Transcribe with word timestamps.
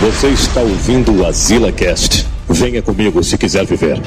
Você 0.00 0.28
está 0.28 0.60
ouvindo 0.60 1.12
o 1.12 1.26
Azila 1.26 1.72
Cast. 1.72 2.24
Venha 2.48 2.80
comigo 2.80 3.20
se 3.20 3.36
quiser 3.36 3.66
viver. 3.66 4.00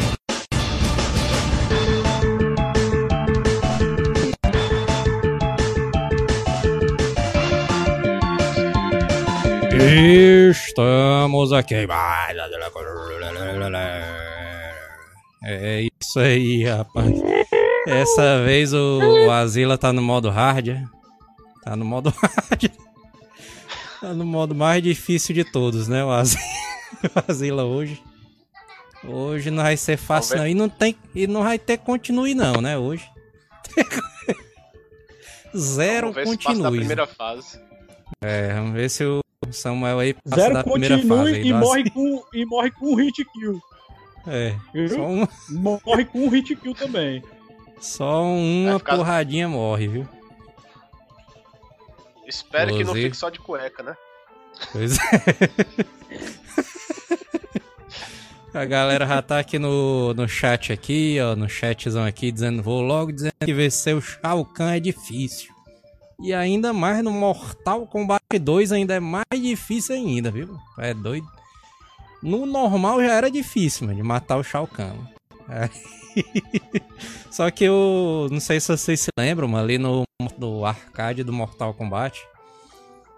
Estamos 10.49 11.51
aqui. 11.51 11.75
É 15.43 15.81
isso 16.01 16.19
aí, 16.21 16.63
rapaz. 16.63 17.21
Essa 17.85 18.41
vez 18.45 18.73
o, 18.73 19.27
o 19.27 19.29
Azila 19.29 19.77
tá 19.77 19.91
no 19.91 20.01
modo 20.01 20.29
hard. 20.29 20.69
é? 20.69 20.83
Tá 21.65 21.75
no 21.75 21.83
modo 21.83 22.13
hard. 22.15 22.71
Tá 24.01 24.13
no 24.13 24.25
modo 24.25 24.55
mais 24.55 24.81
difícil 24.81 25.33
de 25.35 25.43
todos, 25.43 25.87
né? 25.87 26.03
O 26.03 26.09
Azila 27.27 27.63
hoje. 27.65 28.01
Hoje 29.03 29.49
não 29.51 29.63
vai 29.63 29.77
ser 29.77 29.97
fácil, 29.97 30.37
não. 30.37 30.47
E 30.47 30.53
não, 30.53 30.67
tem, 30.69 30.95
e 31.15 31.25
não 31.27 31.43
vai 31.43 31.57
ter 31.59 31.77
continue, 31.77 32.33
não, 32.35 32.61
né? 32.61 32.77
Hoje. 32.77 33.07
Zero 35.55 36.11
Vamos 36.13 36.15
ver 36.15 36.27
se 36.27 36.37
passa 36.37 36.49
da 36.49 36.63
continue. 36.63 36.77
primeira 36.79 37.07
fase. 37.07 37.59
É, 38.21 38.53
vamos 38.53 38.73
ver 38.73 38.89
se 38.89 39.03
o 39.03 39.21
Samuel 39.51 39.99
aí 39.99 40.13
passa 40.13 40.35
Zero 40.41 40.53
da 40.53 40.63
primeira 40.63 40.97
fase. 40.99 41.35
aí 41.35 41.47
e 41.47 41.53
morre, 41.53 41.89
com, 41.89 42.23
e 42.33 42.45
morre 42.45 42.71
com 42.71 42.93
um 42.93 42.95
hit 42.95 43.25
kill. 43.33 43.59
É, 44.27 44.55
um- 44.99 45.27
Morre 45.49 46.05
com 46.05 46.25
um 46.25 46.29
hit 46.29 46.55
kill 46.55 46.73
também. 46.75 47.23
só 47.79 48.23
uma 48.23 48.79
porradinha 48.79 49.47
morre, 49.49 49.87
viu? 49.87 50.07
Espero 52.31 52.75
que 52.77 52.83
não 52.83 52.93
fique 52.93 53.15
só 53.17 53.29
de 53.29 53.39
cueca, 53.39 53.83
né? 53.83 53.95
Pois 54.71 54.97
é. 54.97 55.01
A 58.53 58.65
galera 58.65 59.07
já 59.07 59.21
tá 59.21 59.39
aqui 59.39 59.57
no, 59.57 60.13
no 60.13 60.27
chat 60.27 60.73
aqui, 60.73 61.17
ó, 61.21 61.35
no 61.37 61.47
chatzão 61.47 62.03
aqui, 62.03 62.31
dizendo, 62.33 62.61
vou 62.61 62.81
logo 62.81 63.11
dizendo 63.11 63.31
que 63.45 63.53
vencer 63.53 63.95
o 63.95 64.01
Shao 64.01 64.43
Kahn 64.43 64.71
é 64.75 64.79
difícil. 64.79 65.53
E 66.21 66.33
ainda 66.33 66.73
mais 66.73 67.01
no 67.01 67.11
Mortal 67.11 67.87
Kombat 67.87 68.21
2 68.39 68.73
ainda 68.73 68.93
é 68.93 68.99
mais 68.99 69.23
difícil 69.33 69.95
ainda, 69.95 70.29
viu? 70.29 70.53
É 70.77 70.93
doido. 70.93 71.25
No 72.21 72.45
normal 72.45 73.01
já 73.01 73.13
era 73.13 73.31
difícil, 73.31 73.87
mano, 73.87 73.97
de 73.97 74.03
matar 74.03 74.35
o 74.37 74.43
Shao 74.43 74.67
Kahn. 74.67 74.97
Aí- 75.47 75.69
Só 77.31 77.49
que 77.49 77.63
eu 77.63 78.27
não 78.29 78.41
sei 78.41 78.59
se 78.59 78.67
vocês 78.67 78.99
se 78.99 79.09
lembram, 79.17 79.47
mas 79.47 79.63
ali 79.63 79.77
no, 79.77 80.03
no 80.37 80.65
arcade 80.65 81.23
do 81.23 81.31
Mortal 81.31 81.73
Kombat, 81.73 82.19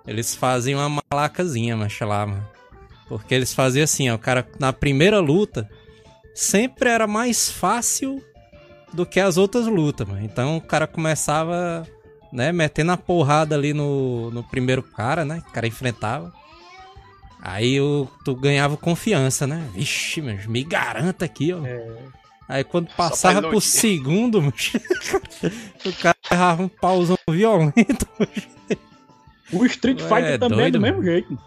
eles 0.06 0.36
faziam 0.36 0.80
uma 0.86 1.02
malacazinha, 1.12 1.76
mas 1.78 1.98
lá, 2.00 2.26
mano. 2.26 2.48
Porque 3.08 3.34
eles 3.34 3.54
faziam 3.54 3.84
assim, 3.84 4.10
ó, 4.10 4.16
o 4.16 4.20
cara 4.20 4.48
na 4.60 4.74
primeira 4.74 5.20
luta 5.20 5.70
sempre 6.34 6.90
era 6.90 7.08
mais 7.08 7.50
fácil 7.50 8.24
do 8.92 9.06
que 9.06 9.20
as 9.20 9.38
outras 9.38 9.68
lutas, 9.68 10.08
mano. 10.08 10.24
Então 10.24 10.58
o 10.58 10.62
cara 10.62 10.88
começava, 10.88 11.88
né, 12.32 12.52
metendo 12.52 12.92
a 12.92 12.98
porrada 12.98 13.56
ali 13.56 13.74
no, 13.74 14.32
no 14.32 14.44
primeiro 14.44 14.84
cara, 14.84 15.26
né, 15.26 15.42
que 15.42 15.50
o 15.50 15.54
cara 15.54 15.68
enfrentava. 15.68 16.34
Aí 17.42 17.80
o, 17.82 18.08
tu 18.24 18.36
ganhava 18.36 18.78
confiança, 18.78 19.46
né? 19.46 19.70
Vixe, 19.74 20.22
mas 20.22 20.46
me 20.46 20.64
garanta 20.64 21.26
aqui, 21.26 21.52
ó. 21.52 21.60
Aí 22.48 22.64
quando 22.64 22.88
passava 22.96 23.42
pro 23.42 23.60
segundo, 23.60 24.40
macho, 24.42 24.78
o 25.86 25.94
cara 26.02 26.16
errava 26.32 26.64
um 26.64 26.70
pauzão 26.70 27.18
violento. 27.30 28.08
O 29.54 29.66
Street 29.66 30.02
Ué, 30.02 30.08
Fighter 30.08 30.34
é 30.34 30.38
também 30.38 30.58
é 30.58 30.62
doido, 30.62 30.74
do 30.74 30.82
mesmo 30.82 30.98
mano. 30.98 31.10
jeito. 31.10 31.38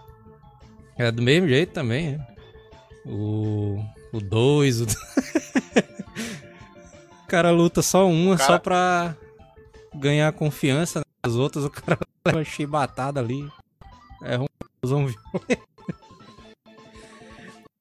É 0.99 1.11
do 1.11 1.23
mesmo 1.23 1.49
jeito 1.49 1.73
também, 1.73 2.15
é. 2.15 3.09
O. 3.09 3.83
O 4.13 4.21
2, 4.21 4.81
o. 4.83 4.87
o 7.25 7.27
cara 7.29 7.51
luta 7.51 7.83
só 7.83 8.09
uma, 8.09 8.37
Cara- 8.37 8.47
só 8.47 8.59
pra 8.59 9.17
ganhar 9.95 10.33
confiança. 10.33 11.01
Né? 11.01 11.05
As 11.23 11.35
outras 11.35 11.65
o 11.65 11.71
cara 11.71 11.99
leva 12.27 12.45
chibatada 12.45 13.21
ali. 13.21 13.49
É 14.23 14.39
um 14.39 14.47
violento. 14.83 15.19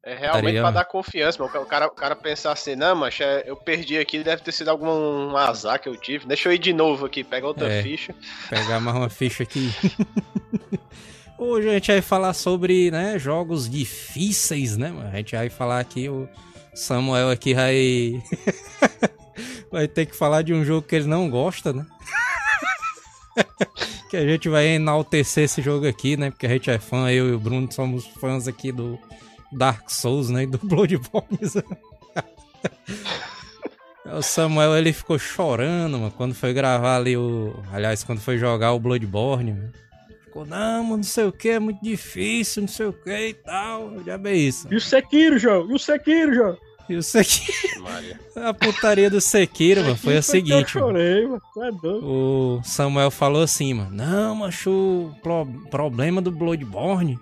É 0.06 0.14
realmente 0.14 0.42
Estaria- 0.46 0.62
pra 0.62 0.72
dar 0.72 0.86
confiança, 0.86 1.42
mano. 1.44 1.64
O 1.64 1.66
cara, 1.66 1.88
o 1.88 1.92
cara 1.92 2.16
pensar 2.16 2.52
assim, 2.52 2.76
não, 2.76 2.96
mas 2.96 3.18
eu 3.46 3.56
perdi 3.56 3.98
aqui, 3.98 4.24
deve 4.24 4.44
ter 4.44 4.52
sido 4.52 4.70
algum 4.70 5.36
azar 5.36 5.82
que 5.82 5.90
eu 5.90 5.98
tive. 5.98 6.28
Deixa 6.28 6.48
eu 6.48 6.54
ir 6.54 6.60
de 6.60 6.72
novo 6.74 7.08
aqui, 7.08 7.24
pega 7.24 7.48
outra 7.48 7.68
É. 7.72 7.82
ficha. 7.82 8.14
Pegar 8.48 8.80
mais 8.80 8.96
uma 8.96 9.10
ficha 9.10 9.42
aqui. 9.42 9.74
Hoje 11.40 11.68
a 11.70 11.74
gente 11.74 11.92
vai 11.92 12.02
falar 12.02 12.34
sobre, 12.34 12.92
né, 12.92 13.18
jogos 13.20 13.68
difíceis, 13.68 14.78
né? 14.78 14.90
mano? 14.92 15.10
A 15.12 15.16
gente 15.18 15.36
vai 15.36 15.50
falar 15.50 15.80
aqui, 15.80 16.08
o 16.08 16.30
Samuel 16.76 17.30
aqui 17.32 17.54
vai... 17.56 18.24
vai 19.72 19.88
ter 19.88 20.06
que 20.06 20.16
falar 20.16 20.44
de 20.44 20.54
um 20.54 20.64
jogo 20.64 20.88
que 20.88 20.96
ele 20.96 21.08
não 21.08 21.30
gosta, 21.30 21.74
né? 21.74 21.86
que 24.10 24.16
a 24.18 24.26
gente 24.26 24.48
vai 24.48 24.66
enaltecer 24.68 25.44
esse 25.46 25.62
jogo 25.62 25.88
aqui, 25.88 26.16
né? 26.16 26.30
Porque 26.30 26.46
a 26.46 26.50
gente 26.50 26.70
é 26.70 26.78
fã, 26.80 27.10
eu 27.12 27.28
e 27.30 27.34
o 27.34 27.40
Bruno 27.40 27.70
somos 27.72 28.06
fãs 28.06 28.48
aqui 28.48 28.72
do 28.72 28.98
Dark 29.56 29.90
Souls, 29.90 30.30
né? 30.30 30.44
E 30.44 30.48
do 30.48 30.58
Bloodborne. 30.64 31.40
O 34.14 34.22
Samuel 34.22 34.78
ele 34.78 34.94
ficou 34.94 35.18
chorando, 35.18 35.98
mano, 35.98 36.12
quando 36.16 36.36
foi 36.36 36.54
gravar 36.54 36.98
ali 36.98 37.18
o. 37.18 37.56
Aliás, 37.72 38.04
quando 38.04 38.20
foi 38.22 38.38
jogar 38.38 38.72
o 38.74 38.80
Bloodborne, 38.80 39.54
mano. 39.54 39.72
Ficou, 40.24 40.46
não, 40.46 40.84
mano, 40.84 40.98
não 40.98 41.04
sei 41.04 41.24
o 41.26 41.32
que, 41.32 41.50
é 41.50 41.60
muito 41.60 41.82
difícil, 41.82 42.62
não 42.62 42.68
sei 42.68 42.86
o 42.86 42.94
que 42.94 43.28
e 43.30 43.34
tal. 43.34 43.92
Já 44.06 44.18
bem 44.18 44.48
isso. 44.48 44.68
E 44.72 44.76
o 44.76 44.82
Sekiro, 44.82 45.40
João? 45.40 45.70
E 45.70 45.74
o 45.74 45.80
Sekiro, 45.80 46.34
João? 46.36 46.58
E 46.88 46.96
o 46.98 47.02
Sekiro, 47.02 47.82
Maria. 47.82 48.20
a 48.36 48.54
putaria 48.54 49.10
do 49.10 49.20
Sekiro, 49.20 49.82
mano, 49.82 49.96
foi 49.96 50.18
a 50.18 50.22
seguinte, 50.22 50.76
Eu 50.76 50.82
chorei, 50.82 51.26
mano. 51.26 51.42
É 51.64 51.72
doido. 51.72 52.06
O 52.06 52.62
Samuel 52.64 53.10
falou 53.10 53.42
assim, 53.42 53.74
mano. 53.74 53.90
Não, 53.92 54.36
macho, 54.36 54.70
o 54.70 55.16
pro- 55.24 55.48
problema 55.72 56.22
do 56.22 56.32
Bloodborne 56.32 57.18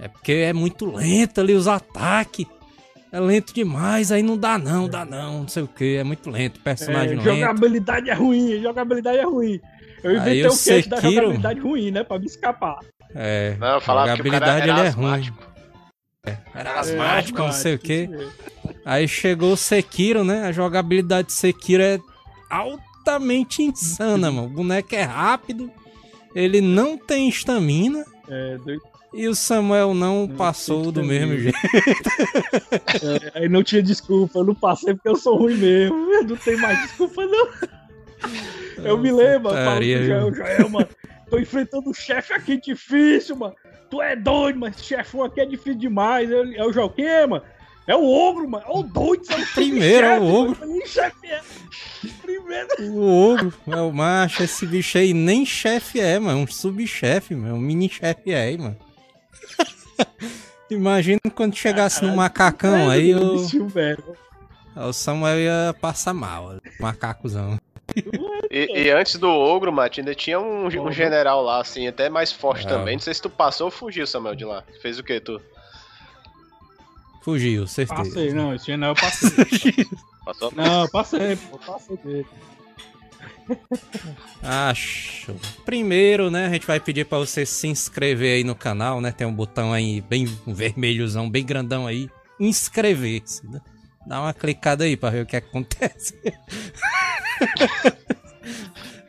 é 0.00 0.08
porque 0.08 0.32
é 0.32 0.52
muito 0.52 0.86
lento 0.90 1.40
ali 1.40 1.54
os 1.54 1.66
ataques. 1.68 2.46
É 3.12 3.20
lento 3.20 3.54
demais, 3.54 4.10
aí 4.12 4.22
não 4.22 4.36
dá 4.36 4.58
não, 4.58 4.88
dá 4.88 5.04
não, 5.04 5.40
não 5.40 5.48
sei 5.48 5.62
o 5.62 5.68
que, 5.68 5.96
é 5.96 6.04
muito 6.04 6.28
lento, 6.28 6.60
personagem 6.60 7.12
É, 7.12 7.16
lento. 7.16 7.24
jogabilidade 7.24 8.10
é 8.10 8.14
ruim, 8.14 8.60
jogabilidade 8.60 9.18
é 9.18 9.24
ruim. 9.24 9.60
Eu 10.02 10.12
inventei 10.16 10.44
o 10.46 10.52
o 10.52 10.58
queixo 10.62 10.88
da 10.88 10.96
Sekiro- 10.96 11.14
jogabilidade 11.14 11.60
ruim, 11.60 11.90
né? 11.90 12.02
Pra 12.04 12.18
me 12.18 12.26
escapar. 12.26 12.78
É, 13.14 13.56
Não, 13.58 13.68
eu 13.74 13.80
falava 13.80 14.14
que 14.14 14.20
o 14.20 14.30
cara 14.30 14.46
jogabilidade 14.46 14.70
era 14.70 14.80
ele 14.80 14.88
é 14.88 14.90
ruim. 14.90 15.06
asmático. 15.06 15.38
Era 16.54 16.70
É, 16.70 16.78
asmático, 16.78 17.38
não 17.38 17.52
sei 17.52 17.74
o 17.76 17.78
que. 17.78 18.10
Aí 18.84 19.06
chegou 19.08 19.52
o 19.52 19.56
Sekiro, 19.56 20.24
né? 20.24 20.42
A 20.42 20.52
jogabilidade 20.52 21.28
de 21.28 21.32
Sekiro 21.32 21.82
é 21.82 21.98
altamente 22.50 23.62
insana, 23.62 24.30
mano. 24.32 24.48
O 24.48 24.50
boneco 24.50 24.94
é 24.94 25.02
rápido, 25.02 25.70
ele 26.34 26.60
não 26.60 26.98
tem 26.98 27.28
estamina 27.28 28.04
É, 28.28 28.58
doido. 28.58 28.82
E 29.16 29.28
o 29.28 29.34
Samuel 29.34 29.94
não, 29.94 30.26
Não 30.26 30.36
passou 30.36 30.92
do 30.92 31.02
mesmo 31.04 31.34
estamina. 31.34 31.52
jeito. 31.82 32.10
É, 33.34 33.40
aí 33.40 33.48
não 33.48 33.62
tinha 33.62 33.82
desculpa, 33.82 34.38
eu 34.38 34.44
não 34.44 34.54
passei 34.54 34.94
porque 34.94 35.08
eu 35.08 35.16
sou 35.16 35.36
ruim 35.36 35.56
mesmo. 35.56 35.96
Não 36.28 36.36
tem 36.36 36.56
mais 36.56 36.80
desculpa, 36.82 37.24
não. 37.26 37.48
Eu 38.84 38.98
me 38.98 39.10
lembro, 39.10 39.48
eu 39.50 39.56
Putaria, 39.56 39.96
pro 39.98 40.06
Joel, 40.06 40.34
Joel, 40.34 40.68
mano. 40.68 40.88
Tô 41.30 41.38
enfrentando 41.38 41.88
um 41.88 41.94
chefe 41.94 42.32
aqui 42.34 42.60
difícil, 42.60 43.34
mano. 43.36 43.54
Tu 43.90 44.02
é 44.02 44.14
doido, 44.14 44.58
mas 44.58 44.76
esse 44.76 44.84
chefão 44.84 45.24
aqui 45.24 45.40
é 45.40 45.46
difícil 45.46 45.76
demais. 45.78 46.30
É, 46.30 46.42
é 46.56 46.64
o 46.64 46.72
Joel, 46.72 46.90
quem 46.90 47.06
é, 47.06 47.26
mano? 47.26 47.42
É 47.86 47.96
o 47.96 48.04
ogro, 48.04 48.48
mano. 48.48 48.64
É 48.66 48.70
o 48.78 48.82
doido, 48.82 49.22
é 49.30 49.36
o 49.36 49.46
Primeiro 49.54 50.06
é 50.06 50.18
o 50.20 50.24
ogro. 50.24 50.56
mano. 50.60 50.72
Nem 50.74 50.86
chefe 50.86 51.26
é. 51.26 51.40
Primeiro. 52.22 52.68
O 52.92 53.32
ogro, 53.32 53.52
é 53.66 53.76
o 53.80 53.92
macho, 53.92 54.42
esse 54.42 54.66
bicho 54.66 54.98
aí 54.98 55.14
nem 55.14 55.46
chefe 55.46 55.98
é, 55.98 56.18
mano. 56.18 56.40
Um 56.40 56.46
subchefe, 56.46 57.34
mano. 57.34 57.54
Um 57.54 57.60
mini 57.60 57.88
chefe 57.88 58.30
é, 58.32 58.56
mano. 58.58 58.76
Imagina 60.70 61.20
quando 61.34 61.54
chegasse 61.54 62.04
no 62.04 62.16
macacão, 62.16 62.90
aí 62.90 63.14
o, 63.14 63.36
o 64.76 64.92
Samuel 64.92 65.38
ia 65.38 65.74
passar 65.80 66.12
mal. 66.12 66.56
Macacozão. 66.80 67.58
E, 68.50 68.82
e 68.86 68.90
antes 68.90 69.16
do 69.16 69.28
ogro, 69.28 69.72
Mate, 69.72 70.00
ainda 70.00 70.14
tinha 70.14 70.40
um, 70.40 70.66
um 70.66 70.92
general 70.92 71.42
lá, 71.42 71.60
assim, 71.60 71.86
até 71.86 72.08
mais 72.08 72.32
forte 72.32 72.66
Ah. 72.66 72.70
também. 72.70 72.96
Não 72.96 73.00
sei 73.00 73.14
se 73.14 73.22
tu 73.22 73.30
passou 73.30 73.66
ou 73.66 73.70
fugiu, 73.70 74.06
Samuel, 74.06 74.34
de 74.34 74.44
lá. 74.44 74.64
Fez 74.82 74.98
o 74.98 75.04
que, 75.04 75.20
tu? 75.20 75.40
Fugiu, 77.22 77.66
certeza. 77.66 78.02
Passei, 78.02 78.32
não, 78.32 78.54
esse 78.54 78.70
ano 78.72 78.86
eu 78.86 78.94
passei. 78.94 79.30
Passou? 80.24 80.52
Não, 80.56 80.82
eu 80.82 80.90
passei, 80.90 81.36
pô, 81.36 81.56
passei 81.58 81.96
dele. 81.98 82.26
Acho. 84.42 85.34
Primeiro, 85.64 86.30
né, 86.30 86.46
a 86.46 86.50
gente 86.50 86.66
vai 86.66 86.80
pedir 86.80 87.06
pra 87.06 87.18
você 87.18 87.46
se 87.46 87.66
inscrever 87.66 88.36
aí 88.36 88.44
no 88.44 88.54
canal, 88.54 89.00
né? 89.00 89.12
Tem 89.12 89.26
um 89.26 89.34
botão 89.34 89.72
aí 89.72 90.00
bem 90.00 90.26
vermelhozão, 90.46 91.28
bem 91.28 91.44
grandão 91.44 91.86
aí. 91.86 92.08
Inscrever-se, 92.38 93.46
né? 93.46 93.60
Dá 94.06 94.20
uma 94.20 94.32
clicada 94.32 94.84
aí 94.84 94.96
pra 94.96 95.10
ver 95.10 95.22
o 95.22 95.26
que 95.26 95.36
acontece. 95.36 96.14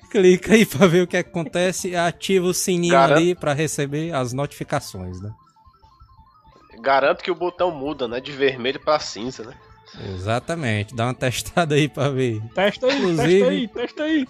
Clica 0.10 0.54
aí 0.54 0.66
pra 0.66 0.88
ver 0.88 1.04
o 1.04 1.08
que 1.08 1.18
acontece 1.18 1.90
e 1.90 1.96
ativa 1.96 2.48
o 2.48 2.54
sininho 2.54 2.98
ali 2.98 3.36
pra 3.36 3.54
receber 3.54 4.16
as 4.16 4.34
notificações, 4.34 5.22
né? 5.22 5.32
Garanto 6.80 7.24
que 7.24 7.30
o 7.30 7.36
botão 7.36 7.70
muda, 7.72 8.08
né? 8.08 8.20
De 8.20 8.32
vermelho 8.32 8.80
pra 8.80 9.00
cinza, 9.00 9.44
né? 9.44 9.54
Exatamente. 10.16 10.96
Dá 10.96 11.06
uma 11.06 11.14
testada 11.14 11.76
aí 11.76 11.88
pra 11.88 12.10
ver. 12.10 12.42
Testa 12.54 12.88
aí, 12.88 12.98
Inclusive- 12.98 13.28
testa 13.40 13.50
aí, 13.52 13.68
testa 13.68 14.04
aí. 14.04 14.28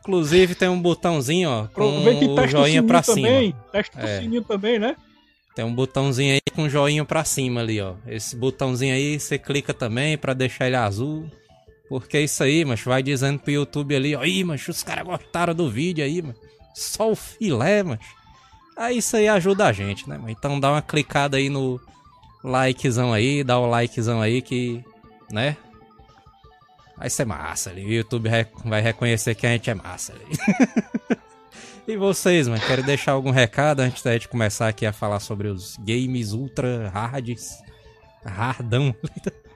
Inclusive 0.00 0.54
tem 0.54 0.68
um 0.68 0.80
botãozinho, 0.80 1.50
ó, 1.50 1.66
com 1.66 1.98
o 1.98 2.04
testa 2.36 2.42
o 2.42 2.46
joinha 2.48 2.66
sininho 2.80 2.84
pra 2.86 3.02
cima. 3.02 3.28
também. 3.28 3.54
Testa 3.72 4.00
É. 4.00 4.04
o 4.18 4.22
sininho 4.22 4.42
também, 4.44 4.78
né? 4.78 4.96
Tem 5.54 5.64
um 5.64 5.74
botãozinho 5.74 6.34
aí 6.34 6.40
com 6.54 6.68
joinha 6.68 7.04
pra 7.04 7.24
cima 7.24 7.60
ali, 7.60 7.80
ó. 7.80 7.94
Esse 8.06 8.36
botãozinho 8.36 8.94
aí 8.94 9.18
você 9.18 9.38
clica 9.38 9.72
também 9.74 10.16
pra 10.16 10.34
deixar 10.34 10.66
ele 10.66 10.76
azul. 10.76 11.28
Porque 11.88 12.16
é 12.16 12.22
isso 12.22 12.42
aí, 12.42 12.64
mas 12.64 12.80
vai 12.82 13.02
dizendo 13.02 13.38
pro 13.38 13.50
YouTube 13.52 13.94
ali, 13.94 14.14
ó, 14.16 14.24
ih, 14.24 14.42
mas 14.44 14.66
os 14.68 14.82
caras 14.82 15.04
gostaram 15.06 15.54
do 15.54 15.70
vídeo 15.70 16.04
aí, 16.04 16.20
mano. 16.20 16.34
Só 16.74 17.10
o 17.10 17.16
filé, 17.16 17.82
mas. 17.82 18.00
Aí 18.76 18.98
isso 18.98 19.16
aí 19.16 19.26
ajuda 19.28 19.66
a 19.66 19.72
gente, 19.72 20.08
né? 20.08 20.18
mano? 20.18 20.28
Então 20.30 20.60
dá 20.60 20.70
uma 20.72 20.82
clicada 20.82 21.36
aí 21.38 21.48
no 21.48 21.80
likezão 22.48 23.12
aí, 23.12 23.42
dá 23.44 23.58
o 23.58 23.66
likezão 23.66 24.20
aí 24.20 24.40
que, 24.40 24.84
né? 25.30 25.56
Vai 26.96 27.10
ser 27.10 27.26
massa 27.26 27.70
ali. 27.70 27.84
O 27.84 27.92
YouTube 27.92 28.28
vai 28.64 28.80
reconhecer 28.80 29.34
que 29.34 29.46
a 29.46 29.50
gente 29.50 29.68
é 29.70 29.74
massa 29.74 30.12
ali. 30.12 30.24
E 31.88 31.96
vocês, 31.96 32.48
mano, 32.48 32.60
querem 32.66 32.84
deixar 32.84 33.12
algum 33.12 33.30
recado 33.30 33.78
antes 33.78 34.02
da 34.02 34.12
gente 34.12 34.26
começar 34.26 34.66
aqui 34.66 34.84
a 34.84 34.92
falar 34.92 35.20
sobre 35.20 35.46
os 35.46 35.76
games 35.76 36.32
ultra 36.32 36.88
hards? 36.92 37.62
Hardão. 38.24 38.92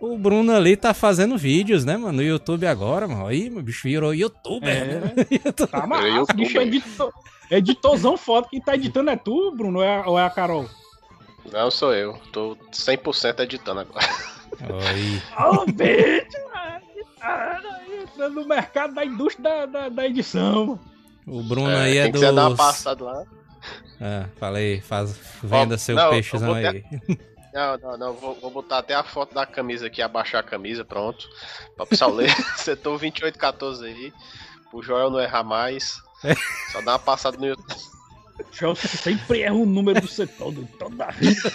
O 0.00 0.16
Bruno 0.16 0.54
ali 0.54 0.76
tá 0.76 0.94
fazendo 0.94 1.36
vídeos, 1.36 1.84
né, 1.84 1.96
mano, 1.96 2.18
no 2.18 2.22
YouTube 2.22 2.64
agora, 2.68 3.08
mano. 3.08 3.26
Aí, 3.26 3.50
meu 3.50 3.62
bicho 3.62 3.88
virou 3.88 4.14
youtuber, 4.14 4.68
É. 4.68 4.84
né? 4.84 5.12
YouTube. 5.44 5.70
Tá 5.70 5.86
massa, 5.88 6.32
bicho, 6.34 6.54
mano. 6.54 6.66
editor, 6.68 7.12
editorzão 7.50 8.16
foda. 8.16 8.46
Quem 8.48 8.60
tá 8.60 8.76
editando 8.76 9.10
é 9.10 9.16
tu, 9.16 9.50
Bruno, 9.56 9.78
ou 9.78 9.84
é, 9.84 10.06
ou 10.06 10.16
é 10.16 10.24
a 10.24 10.30
Carol? 10.30 10.68
Não 11.52 11.70
sou 11.70 11.94
eu. 11.94 12.18
Tô 12.32 12.56
100% 12.72 13.40
editando 13.40 13.80
agora. 13.80 14.06
Aí. 14.88 15.22
Ô, 15.38 15.64
bicho, 15.66 16.38
mano, 16.52 16.82
editando 16.94 17.68
aí, 17.68 18.02
entrando 18.02 18.34
no 18.40 18.46
mercado 18.46 18.94
da 18.94 19.04
indústria 19.04 19.42
da, 19.44 19.66
da, 19.66 19.88
da 19.88 20.06
edição. 20.06 20.78
O 21.26 21.42
Bruno 21.42 21.76
aí 21.76 21.98
é 21.98 22.04
dos... 22.04 22.12
quiser 22.20 22.32
dar 22.32 22.48
uma 22.48 22.56
passada 22.56 23.04
lá. 23.04 23.24
Ah, 24.00 24.28
falei, 24.36 24.80
faz... 24.80 25.18
venda 25.42 25.74
Ó, 25.74 25.78
seu 25.78 25.96
não, 25.96 26.10
peixezão 26.10 26.54
aí. 26.54 26.84
Não, 27.50 27.78
não, 27.78 27.98
não. 27.98 28.12
Vou, 28.14 28.34
vou 28.34 28.50
botar 28.50 28.78
até 28.78 28.94
a 28.94 29.02
foto 29.02 29.34
da 29.34 29.46
camisa 29.46 29.86
aqui, 29.86 30.02
abaixar 30.02 30.40
a 30.40 30.46
camisa, 30.46 30.84
pronto. 30.84 31.28
Pra 31.74 31.84
o 31.84 31.88
pessoal 31.88 32.12
ler. 32.12 32.30
Setor 32.56 32.98
2814 32.98 33.84
aí. 33.84 34.12
O 34.70 34.82
Joel 34.82 35.10
não 35.10 35.18
errar 35.18 35.42
mais. 35.42 36.00
Só 36.70 36.80
dá 36.82 36.92
uma 36.92 36.98
passada 36.98 37.36
no 37.36 37.46
YouTube. 37.46 37.74
Eu 38.60 38.74
sempre 38.74 39.40
erro 39.40 39.62
o 39.62 39.66
número 39.66 40.00
do 40.00 40.08
setor, 40.08 40.54
toda 40.78 41.06
vida. 41.12 41.52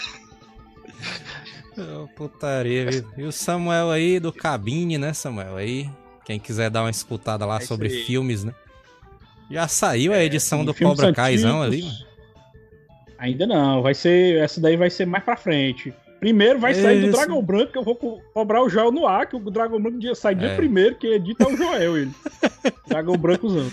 Ô, 1.77 2.07
putaria, 2.09 2.89
viu? 2.91 3.05
E 3.17 3.23
o 3.23 3.31
Samuel 3.31 3.89
aí 3.89 4.19
do 4.19 4.31
Cabine, 4.31 4.97
né, 4.97 5.11
Samuel? 5.13 5.55
Aí, 5.57 5.89
quem 6.25 6.39
quiser 6.39 6.69
dar 6.69 6.83
uma 6.83 6.91
escutada 6.91 7.45
lá 7.45 7.57
É 7.57 7.61
sobre 7.61 7.87
aí. 7.89 8.03
filmes, 8.03 8.43
né? 8.43 8.53
Já 9.49 9.67
saiu 9.67 10.13
a 10.13 10.23
edição 10.23 10.59
Sim, 10.59 10.65
do 10.65 10.73
Cobra 10.73 11.07
antigos. 11.09 11.45
ali, 11.45 11.81
mano. 11.83 11.93
Ainda 13.17 13.47
não, 13.47 13.81
vai 13.81 13.93
ser. 13.93 14.37
Essa 14.37 14.59
daí 14.61 14.75
vai 14.77 14.89
ser 14.89 15.05
mais 15.05 15.23
pra 15.23 15.35
frente. 15.37 15.93
Primeiro 16.19 16.59
vai 16.59 16.73
sair 16.73 17.01
do. 17.05 17.11
Dragão 17.11 17.41
Branco, 17.43 17.71
que 17.71 17.77
eu 17.77 17.83
vou 17.83 17.95
co- 17.95 18.21
cobrar 18.33 18.63
o 18.63 18.69
Joel 18.69 18.91
no 18.91 19.05
ar, 19.07 19.27
que 19.27 19.35
o 19.35 19.39
Dragão 19.51 19.81
Branco 19.81 20.15
sai 20.15 20.35
dia 20.35 20.49
É. 20.49 20.55
primeiro, 20.55 20.95
quem 20.95 21.11
edita 21.13 21.43
é 21.43 21.47
o 21.47 21.57
Joel, 21.57 21.97
ele. 21.97 22.11
Dragão 22.87 23.17
Brancozão. 23.17 23.69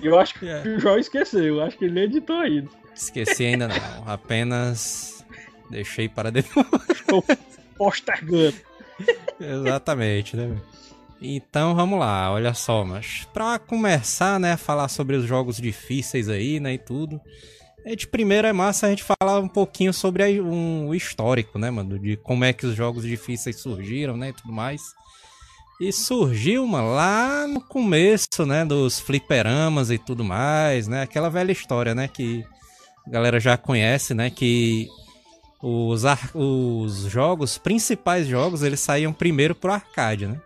E 0.00 0.06
eu 0.06 0.18
acho 0.18 0.34
que 0.38 0.46
É. 0.48 0.62
o 0.62 0.78
Joel 0.80 0.98
esqueceu, 0.98 1.42
eu 1.44 1.62
acho 1.62 1.76
que 1.76 1.84
ele 1.84 2.00
editou 2.00 2.36
ainda. 2.36 2.68
Esqueci 2.94 3.44
ainda 3.44 3.68
não. 3.68 3.76
Apenas 4.06 5.24
deixei 5.70 6.08
para 6.08 6.30
depois. 6.30 6.66
Estou 6.90 7.24
postergando. 7.76 8.56
Exatamente, 9.40 10.36
né? 10.36 10.46
velho? 10.46 10.62
Então 11.20 11.74
vamos 11.74 11.98
lá, 12.00 12.32
olha 12.32 12.52
só, 12.52 12.84
mas 12.84 13.26
pra 13.32 13.56
começar, 13.58 14.40
né, 14.40 14.52
a 14.52 14.56
falar 14.56 14.88
sobre 14.88 15.14
os 15.14 15.24
jogos 15.24 15.56
difíceis 15.58 16.28
aí, 16.28 16.58
né, 16.58 16.74
e 16.74 16.78
tudo. 16.78 17.20
A 17.86 17.90
gente 17.90 18.08
primeiro 18.08 18.46
é 18.46 18.52
massa 18.52 18.86
a 18.86 18.90
gente 18.90 19.04
falar 19.04 19.38
um 19.38 19.48
pouquinho 19.48 19.92
sobre 19.92 20.40
um, 20.40 20.88
o 20.88 20.94
histórico, 20.94 21.58
né, 21.60 21.70
mano, 21.70 21.96
de 21.98 22.16
como 22.16 22.44
é 22.44 22.52
que 22.52 22.66
os 22.66 22.74
jogos 22.74 23.04
difíceis 23.04 23.60
surgiram, 23.60 24.16
né, 24.16 24.30
e 24.30 24.32
tudo 24.32 24.52
mais. 24.52 24.82
E 25.82 25.92
surgiu, 25.92 26.64
mano, 26.64 26.94
lá 26.94 27.44
no 27.44 27.60
começo, 27.60 28.46
né, 28.46 28.64
dos 28.64 29.00
fliperamas 29.00 29.90
e 29.90 29.98
tudo 29.98 30.22
mais, 30.22 30.86
né, 30.86 31.02
aquela 31.02 31.28
velha 31.28 31.50
história, 31.50 31.92
né, 31.92 32.06
que 32.06 32.44
a 33.04 33.10
galera 33.10 33.40
já 33.40 33.56
conhece, 33.56 34.14
né, 34.14 34.30
que 34.30 34.86
os, 35.60 36.04
os 36.36 36.98
jogos, 37.10 37.58
principais 37.58 38.28
jogos, 38.28 38.62
eles 38.62 38.78
saíam 38.78 39.12
primeiro 39.12 39.56
pro 39.56 39.72
arcade, 39.72 40.28
né? 40.28 40.40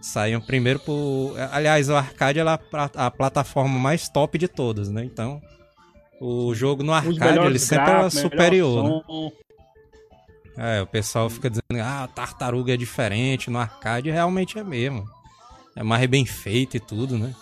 Saíam 0.00 0.40
primeiro 0.40 0.78
pro. 0.78 1.34
Aliás, 1.52 1.90
o 1.90 1.94
arcade 1.94 2.38
é 2.38 2.42
a, 2.42 2.58
a 2.94 3.10
plataforma 3.10 3.78
mais 3.78 4.08
top 4.08 4.38
de 4.38 4.48
todas, 4.48 4.90
né? 4.90 5.04
Então, 5.04 5.40
o 6.18 6.54
jogo 6.54 6.82
no 6.82 6.94
arcade 6.94 7.38
ele 7.40 7.58
sempre 7.58 7.90
era 7.90 7.96
melhor 7.96 8.10
superior, 8.10 8.84
né? 8.84 9.30
É, 10.56 10.80
o 10.80 10.86
pessoal 10.86 11.28
fica 11.28 11.50
dizendo, 11.50 11.82
ah, 11.82 12.08
tartaruga 12.14 12.72
é 12.72 12.76
diferente, 12.76 13.50
no 13.50 13.58
arcade 13.58 14.10
realmente 14.10 14.58
é 14.58 14.64
mesmo. 14.64 15.04
É 15.74 15.82
mais 15.82 16.06
bem 16.06 16.24
feito 16.24 16.76
e 16.76 16.80
tudo, 16.80 17.18
né? 17.18 17.34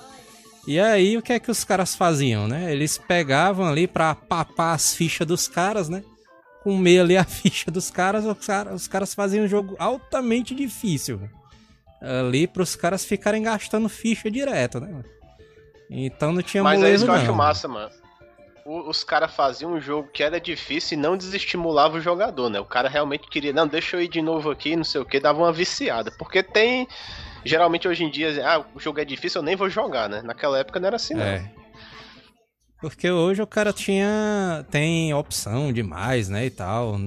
E 0.66 0.80
aí, 0.80 1.16
o 1.16 1.22
que 1.22 1.32
é 1.32 1.38
que 1.38 1.50
os 1.50 1.62
caras 1.62 1.94
faziam, 1.94 2.48
né? 2.48 2.72
Eles 2.72 2.98
pegavam 2.98 3.66
ali 3.66 3.86
pra 3.86 4.14
papar 4.14 4.74
as 4.74 4.94
fichas 4.94 5.26
dos 5.26 5.46
caras, 5.46 5.88
né? 5.88 6.02
Comer 6.62 7.00
ali 7.00 7.16
a 7.16 7.22
ficha 7.24 7.70
dos 7.70 7.90
caras, 7.90 8.24
os 8.24 8.46
caras, 8.46 8.74
os 8.74 8.88
caras 8.88 9.14
faziam 9.14 9.44
um 9.44 9.48
jogo 9.48 9.76
altamente 9.78 10.54
difícil. 10.54 11.20
Ali 12.00 12.46
pros 12.46 12.74
caras 12.74 13.04
ficarem 13.04 13.42
gastando 13.42 13.88
ficha 13.88 14.30
direto, 14.30 14.80
né? 14.80 15.04
Então 15.88 16.32
não 16.32 16.42
tinha 16.42 16.62
Mas 16.62 16.82
é 16.82 16.92
isso 16.92 17.04
que 17.04 17.10
eu 17.10 17.14
não. 17.14 17.22
acho 17.22 17.34
massa, 17.34 17.68
mano. 17.68 17.90
O- 18.66 18.88
os 18.88 19.04
caras 19.04 19.34
faziam 19.34 19.74
um 19.74 19.80
jogo 19.80 20.08
que 20.12 20.22
era 20.22 20.40
difícil 20.40 20.96
e 20.96 21.00
não 21.00 21.16
desestimulava 21.16 21.98
o 21.98 22.00
jogador, 22.00 22.48
né? 22.48 22.58
O 22.58 22.64
cara 22.64 22.88
realmente 22.88 23.28
queria, 23.28 23.52
não, 23.52 23.66
deixa 23.66 23.96
eu 23.96 24.00
ir 24.02 24.08
de 24.08 24.22
novo 24.22 24.50
aqui, 24.50 24.74
não 24.74 24.84
sei 24.84 25.00
o 25.00 25.04
que, 25.04 25.20
dava 25.20 25.38
uma 25.38 25.52
viciada. 25.52 26.10
Porque 26.18 26.42
tem. 26.42 26.88
Geralmente 27.44 27.86
hoje 27.86 28.04
em 28.04 28.10
dia, 28.10 28.42
ah, 28.48 28.64
o 28.74 28.80
jogo 28.80 29.00
é 29.00 29.04
difícil, 29.04 29.40
eu 29.40 29.44
nem 29.44 29.54
vou 29.54 29.68
jogar, 29.68 30.08
né? 30.08 30.22
Naquela 30.22 30.58
época 30.58 30.80
não 30.80 30.86
era 30.86 30.96
assim, 30.96 31.12
não. 31.12 31.22
É. 31.22 31.52
Porque 32.80 33.10
hoje 33.10 33.42
o 33.42 33.46
cara 33.46 33.70
tinha. 33.72 34.64
tem 34.70 35.12
opção 35.12 35.70
demais, 35.72 36.30
né? 36.30 36.46
E 36.46 36.50
tal. 36.50 36.98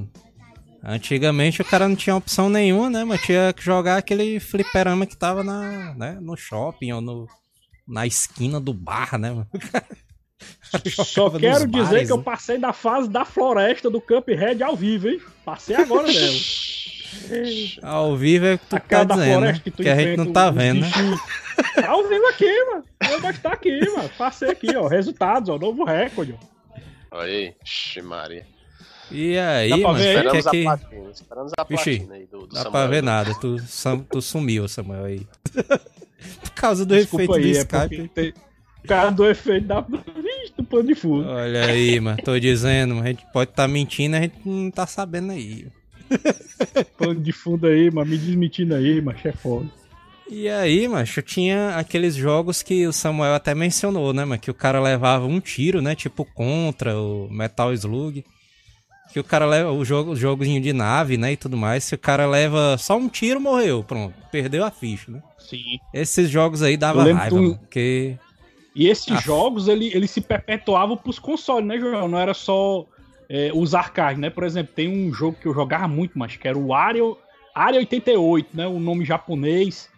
Antigamente 0.83 1.61
o 1.61 1.65
cara 1.65 1.87
não 1.89 1.95
tinha 1.95 2.15
opção 2.15 2.49
nenhuma, 2.49 2.89
né? 2.89 3.03
Mas 3.03 3.21
tinha 3.21 3.51
que 3.51 3.63
jogar 3.63 3.97
aquele 3.97 4.39
fliperama 4.39 5.07
que 5.07 5.17
tava 5.17 5.43
na, 5.43 5.93
né, 5.95 6.17
no 6.21 6.37
shopping 6.37 6.91
ou 6.93 7.01
no, 7.01 7.27
na 7.87 8.05
esquina 8.05 8.59
do 8.59 8.73
bar, 8.73 9.17
né? 9.17 9.45
Só 11.05 11.29
quero 11.31 11.67
dizer 11.67 11.83
bares, 11.89 12.07
que 12.07 12.13
eu 12.13 12.17
né? 12.17 12.23
passei 12.23 12.57
da 12.57 12.73
fase 12.73 13.09
da 13.09 13.23
floresta 13.25 13.89
do 13.89 14.01
Cuphead 14.01 14.61
ao 14.63 14.75
vivo, 14.75 15.09
hein? 15.09 15.21
Passei 15.45 15.75
agora 15.75 16.11
dela. 16.11 16.35
Ao 17.81 18.15
vivo 18.17 18.45
é 18.45 18.53
o 18.55 18.59
que 18.59 18.65
tu 18.65 18.75
Aquela 18.75 19.05
tá 19.05 19.15
da 19.15 19.21
dizendo, 19.21 19.31
né? 19.31 19.37
floresta 19.39 19.63
que 19.63 19.71
tu 19.71 19.83
Que 19.83 19.89
a 19.89 19.95
gente 19.95 20.17
não 20.17 20.31
tá 20.33 20.51
vendo, 20.51 20.81
né? 20.81 20.89
Tá 21.75 21.89
ao 21.89 22.07
vivo 22.07 22.27
aqui, 22.27 22.65
mano. 22.65 22.83
Eu 23.11 23.21
vou 23.21 23.29
estar 23.31 23.53
aqui, 23.53 23.79
mano. 23.95 24.09
Passei 24.17 24.49
aqui, 24.51 24.75
ó. 24.75 24.87
Resultados, 24.87 25.49
ó. 25.49 25.57
Novo 25.57 25.83
recorde, 25.85 26.35
ó. 27.11 27.19
Aí, 27.19 27.55
Maria. 28.03 28.45
E 29.09 29.37
aí, 29.39 29.69
Dá 29.69 29.77
mano, 29.77 29.93
ver 29.99 30.17
aí? 30.17 30.29
quer 30.29 30.37
Esperamos 30.39 30.47
a 30.47 30.51
que... 30.51 30.63
platina, 30.63 31.09
esperamos 31.11 31.51
a 31.57 31.63
Vixe, 31.63 31.83
platina 31.97 32.13
aí 32.15 32.25
do, 32.25 32.39
do 32.39 32.47
Dá 32.47 32.63
Samuel. 32.63 32.71
pra 32.71 32.87
ver 32.87 33.01
nada, 33.03 33.33
tu, 33.39 33.55
tu 34.11 34.21
sumiu, 34.21 34.67
Samuel, 34.67 35.05
aí. 35.05 35.25
Por 36.41 36.49
causa 36.51 36.85
do 36.85 36.93
Desculpa 36.93 37.23
efeito 37.23 37.41
do 37.41 37.47
aí, 37.47 37.55
é 37.55 37.59
Skype. 37.61 38.07
tem... 38.09 38.33
O 38.87 38.89
cara 38.89 39.09
do 39.09 39.25
efeito 39.29 39.67
da... 39.67 39.81
Do 39.81 40.63
pano 40.63 40.83
de 40.87 40.95
fundo. 40.95 41.27
Olha 41.27 41.65
aí, 41.65 41.99
mano, 41.99 42.17
tô 42.23 42.39
dizendo, 42.39 42.97
a 42.99 43.07
gente 43.07 43.25
pode 43.33 43.51
estar 43.51 43.67
mentindo, 43.67 44.15
a 44.15 44.21
gente 44.21 44.35
não 44.45 44.71
tá 44.71 44.87
sabendo 44.87 45.33
aí. 45.33 45.67
Pano 46.97 47.15
de 47.19 47.31
fundo 47.33 47.67
aí, 47.67 47.91
mano. 47.91 48.09
Me 48.09 48.17
desmentindo 48.17 48.73
aí, 48.73 49.01
mas 49.01 49.23
é 49.25 49.31
foda. 49.33 49.67
E 50.29 50.47
aí, 50.49 50.87
macho, 50.87 51.21
tinha 51.21 51.75
aqueles 51.75 52.15
jogos 52.15 52.63
que 52.63 52.87
o 52.87 52.93
Samuel 52.93 53.33
até 53.35 53.53
mencionou, 53.53 54.13
né, 54.13 54.25
mano? 54.25 54.39
Que 54.41 54.49
o 54.49 54.53
cara 54.53 54.81
levava 54.81 55.25
um 55.25 55.39
tiro, 55.39 55.81
né? 55.81 55.95
Tipo 55.95 56.25
Contra, 56.25 56.97
o 56.97 57.27
Metal 57.29 57.73
Slug. 57.73 58.23
Que 59.13 59.19
o 59.19 59.23
cara 59.23 59.45
leva 59.45 59.71
o 59.71 59.85
jogo, 59.85 60.11
o 60.11 60.15
joguinho 60.15 60.61
de 60.61 60.73
nave, 60.73 61.17
né? 61.17 61.33
E 61.33 61.37
tudo 61.37 61.55
mais. 61.55 61.83
Se 61.83 61.95
o 61.95 61.97
cara 61.97 62.25
leva 62.25 62.77
só 62.77 62.97
um 62.97 63.07
tiro, 63.07 63.39
morreu. 63.39 63.83
Pronto. 63.83 64.13
Perdeu 64.31 64.65
a 64.65 64.71
ficha, 64.71 65.11
né? 65.11 65.21
Sim. 65.37 65.79
Esses 65.93 66.29
jogos 66.29 66.61
aí 66.61 66.75
dava 66.75 67.03
raiva, 67.03 67.27
que 67.29 67.35
um- 67.35 67.41
mano. 67.43 67.57
Porque. 67.59 68.17
E 68.77 68.87
esses 68.87 69.11
Ah. 69.11 69.19
jogos, 69.19 69.67
ele, 69.67 69.91
ele 69.91 70.07
se 70.07 70.21
perpetuavam 70.21 70.95
pros 70.95 71.17
consoles, 71.17 71.65
né, 71.67 71.79
João? 71.79 72.07
Não 72.07 72.19
era 72.19 72.35
só 72.35 72.85
é, 73.27 73.49
os 73.53 73.73
arcades, 73.73 74.21
né? 74.21 74.29
Por 74.29 74.43
exemplo, 74.43 74.71
tem 74.75 74.87
um 74.87 75.11
jogo 75.11 75.35
que 75.41 75.47
eu 75.47 75.53
jogava 75.53 75.87
muito, 75.87 76.17
mas 76.17 76.37
que 76.37 76.47
era 76.47 76.57
o 76.57 76.73
Area, 76.73 77.03
Area 77.55 77.79
88, 77.79 78.55
né? 78.55 78.67
O 78.67 78.79
nome 78.79 79.03
japonês. 79.03 79.89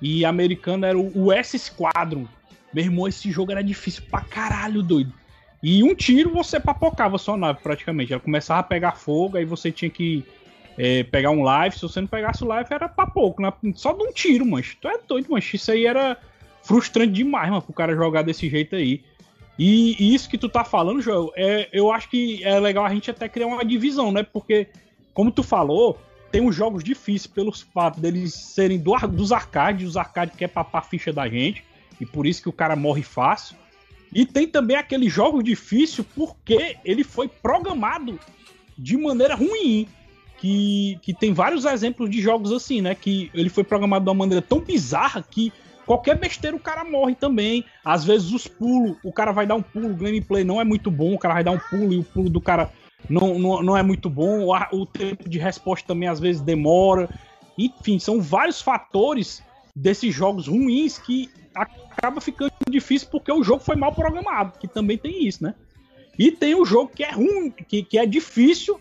E 0.00 0.24
americano 0.24 0.86
era 0.86 0.96
o, 0.96 1.32
S 1.32 1.58
Squadron. 1.58 2.26
Meu 2.72 2.84
irmão, 2.84 3.08
esse 3.08 3.30
jogo 3.32 3.50
era 3.50 3.62
difícil 3.62 4.04
pra 4.08 4.20
caralho, 4.20 4.84
doido. 4.84 5.12
E 5.60 5.82
um 5.82 5.92
tiro 5.96 6.30
você 6.32 6.60
papocava 6.60 7.18
sua 7.18 7.36
nave 7.36 7.58
praticamente. 7.60 8.12
Ela 8.12 8.22
começava 8.22 8.60
a 8.60 8.62
pegar 8.62 8.92
fogo, 8.92 9.36
aí 9.36 9.44
você 9.44 9.72
tinha 9.72 9.90
que 9.90 10.24
é, 10.78 11.02
pegar 11.02 11.30
um 11.32 11.42
live. 11.42 11.74
Se 11.74 11.82
você 11.82 12.00
não 12.00 12.06
pegasse 12.06 12.44
o 12.44 12.46
live, 12.46 12.68
era 12.72 12.88
papoco, 12.88 13.42
né? 13.42 13.52
Só 13.74 13.92
de 13.92 14.04
um 14.04 14.12
tiro, 14.12 14.46
mas 14.46 14.76
tu 14.80 14.86
é 14.86 14.98
doido, 15.06 15.26
mas 15.28 15.52
isso 15.52 15.72
aí 15.72 15.84
era 15.84 16.16
frustrante 16.68 17.14
demais, 17.14 17.48
mano, 17.48 17.62
pro 17.62 17.72
cara 17.72 17.96
jogar 17.96 18.20
desse 18.20 18.46
jeito 18.50 18.76
aí. 18.76 19.02
E, 19.58 19.96
e 19.98 20.14
isso 20.14 20.28
que 20.28 20.36
tu 20.36 20.50
tá 20.50 20.62
falando, 20.62 21.00
Joel, 21.00 21.32
é, 21.34 21.66
eu 21.72 21.90
acho 21.90 22.10
que 22.10 22.44
é 22.44 22.60
legal 22.60 22.84
a 22.84 22.92
gente 22.92 23.10
até 23.10 23.26
criar 23.26 23.46
uma 23.46 23.64
divisão, 23.64 24.12
né? 24.12 24.22
Porque, 24.22 24.68
como 25.14 25.32
tu 25.32 25.42
falou, 25.42 25.98
tem 26.30 26.42
uns 26.42 26.54
jogos 26.54 26.84
difíceis 26.84 27.26
pelos 27.26 27.62
fatos 27.62 28.02
deles 28.02 28.34
serem 28.34 28.78
do, 28.78 28.94
dos 29.08 29.32
arcades, 29.32 29.88
os 29.88 29.96
arcades 29.96 30.36
querem 30.36 30.52
papar 30.52 30.80
a 30.80 30.84
ficha 30.84 31.10
da 31.10 31.26
gente, 31.26 31.64
e 31.98 32.04
por 32.04 32.26
isso 32.26 32.42
que 32.42 32.50
o 32.50 32.52
cara 32.52 32.76
morre 32.76 33.02
fácil. 33.02 33.56
E 34.14 34.26
tem 34.26 34.46
também 34.46 34.76
aquele 34.76 35.08
jogo 35.08 35.42
difícil 35.42 36.04
porque 36.14 36.76
ele 36.84 37.02
foi 37.02 37.28
programado 37.28 38.20
de 38.76 38.96
maneira 38.98 39.34
ruim. 39.34 39.88
Que, 40.36 40.96
que 41.02 41.12
tem 41.12 41.32
vários 41.32 41.64
exemplos 41.64 42.08
de 42.08 42.20
jogos 42.22 42.52
assim, 42.52 42.80
né? 42.80 42.94
Que 42.94 43.28
ele 43.34 43.48
foi 43.48 43.64
programado 43.64 44.04
de 44.04 44.08
uma 44.10 44.14
maneira 44.14 44.40
tão 44.40 44.60
bizarra 44.60 45.20
que 45.28 45.52
qualquer 45.88 46.18
besteira 46.18 46.54
o 46.54 46.60
cara 46.60 46.84
morre 46.84 47.14
também. 47.14 47.64
Às 47.82 48.04
vezes 48.04 48.30
os 48.30 48.46
pulos, 48.46 48.98
o 49.02 49.10
cara 49.10 49.32
vai 49.32 49.46
dar 49.46 49.54
um 49.54 49.62
pulo, 49.62 49.90
o 49.90 49.96
gameplay 49.96 50.44
não 50.44 50.60
é 50.60 50.64
muito 50.64 50.90
bom, 50.90 51.14
o 51.14 51.18
cara 51.18 51.34
vai 51.34 51.42
dar 51.42 51.52
um 51.52 51.58
pulo 51.58 51.92
e 51.94 51.98
o 51.98 52.04
pulo 52.04 52.28
do 52.28 52.42
cara 52.42 52.70
não, 53.08 53.38
não, 53.38 53.62
não 53.62 53.76
é 53.76 53.82
muito 53.82 54.10
bom, 54.10 54.44
o, 54.44 54.54
o 54.76 54.84
tempo 54.84 55.28
de 55.28 55.38
resposta 55.38 55.88
também 55.88 56.06
às 56.06 56.20
vezes 56.20 56.42
demora. 56.42 57.08
Enfim, 57.56 57.98
são 57.98 58.20
vários 58.20 58.60
fatores 58.60 59.42
desses 59.74 60.14
jogos 60.14 60.46
ruins 60.46 60.98
que 60.98 61.30
acaba 61.54 62.20
ficando 62.20 62.52
difícil 62.68 63.08
porque 63.10 63.32
o 63.32 63.42
jogo 63.42 63.64
foi 63.64 63.74
mal 63.74 63.92
programado, 63.92 64.58
que 64.58 64.68
também 64.68 64.98
tem 64.98 65.26
isso, 65.26 65.42
né? 65.42 65.54
E 66.18 66.30
tem 66.30 66.54
o 66.54 66.66
jogo 66.66 66.92
que 66.94 67.02
é 67.02 67.12
ruim, 67.12 67.50
que, 67.50 67.82
que 67.82 67.98
é 67.98 68.04
difícil, 68.04 68.78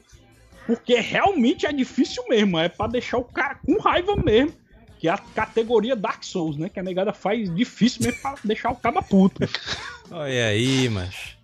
porque 0.66 1.00
realmente 1.00 1.66
é 1.66 1.72
difícil 1.72 2.24
mesmo, 2.28 2.60
é 2.60 2.68
para 2.68 2.92
deixar 2.92 3.18
o 3.18 3.24
cara 3.24 3.56
com 3.56 3.80
raiva 3.80 4.16
mesmo, 4.16 4.54
que 5.00 5.08
é 5.08 5.12
a 5.12 5.18
categoria 5.18 5.96
Dark 5.96 6.24
Souls, 6.24 6.58
né? 6.58 6.70
Que 6.70 6.80
a 6.80 6.84
negada 6.84 7.14
faz 7.14 7.54
difícil 7.54 8.04
mesmo 8.04 8.22
pra 8.22 8.36
deixar 8.44 8.72
o 8.72 8.76
cara 8.76 9.02
puto. 9.02 9.48
Olha 10.12 10.48
aí, 10.48 10.90
mas. 10.90 11.38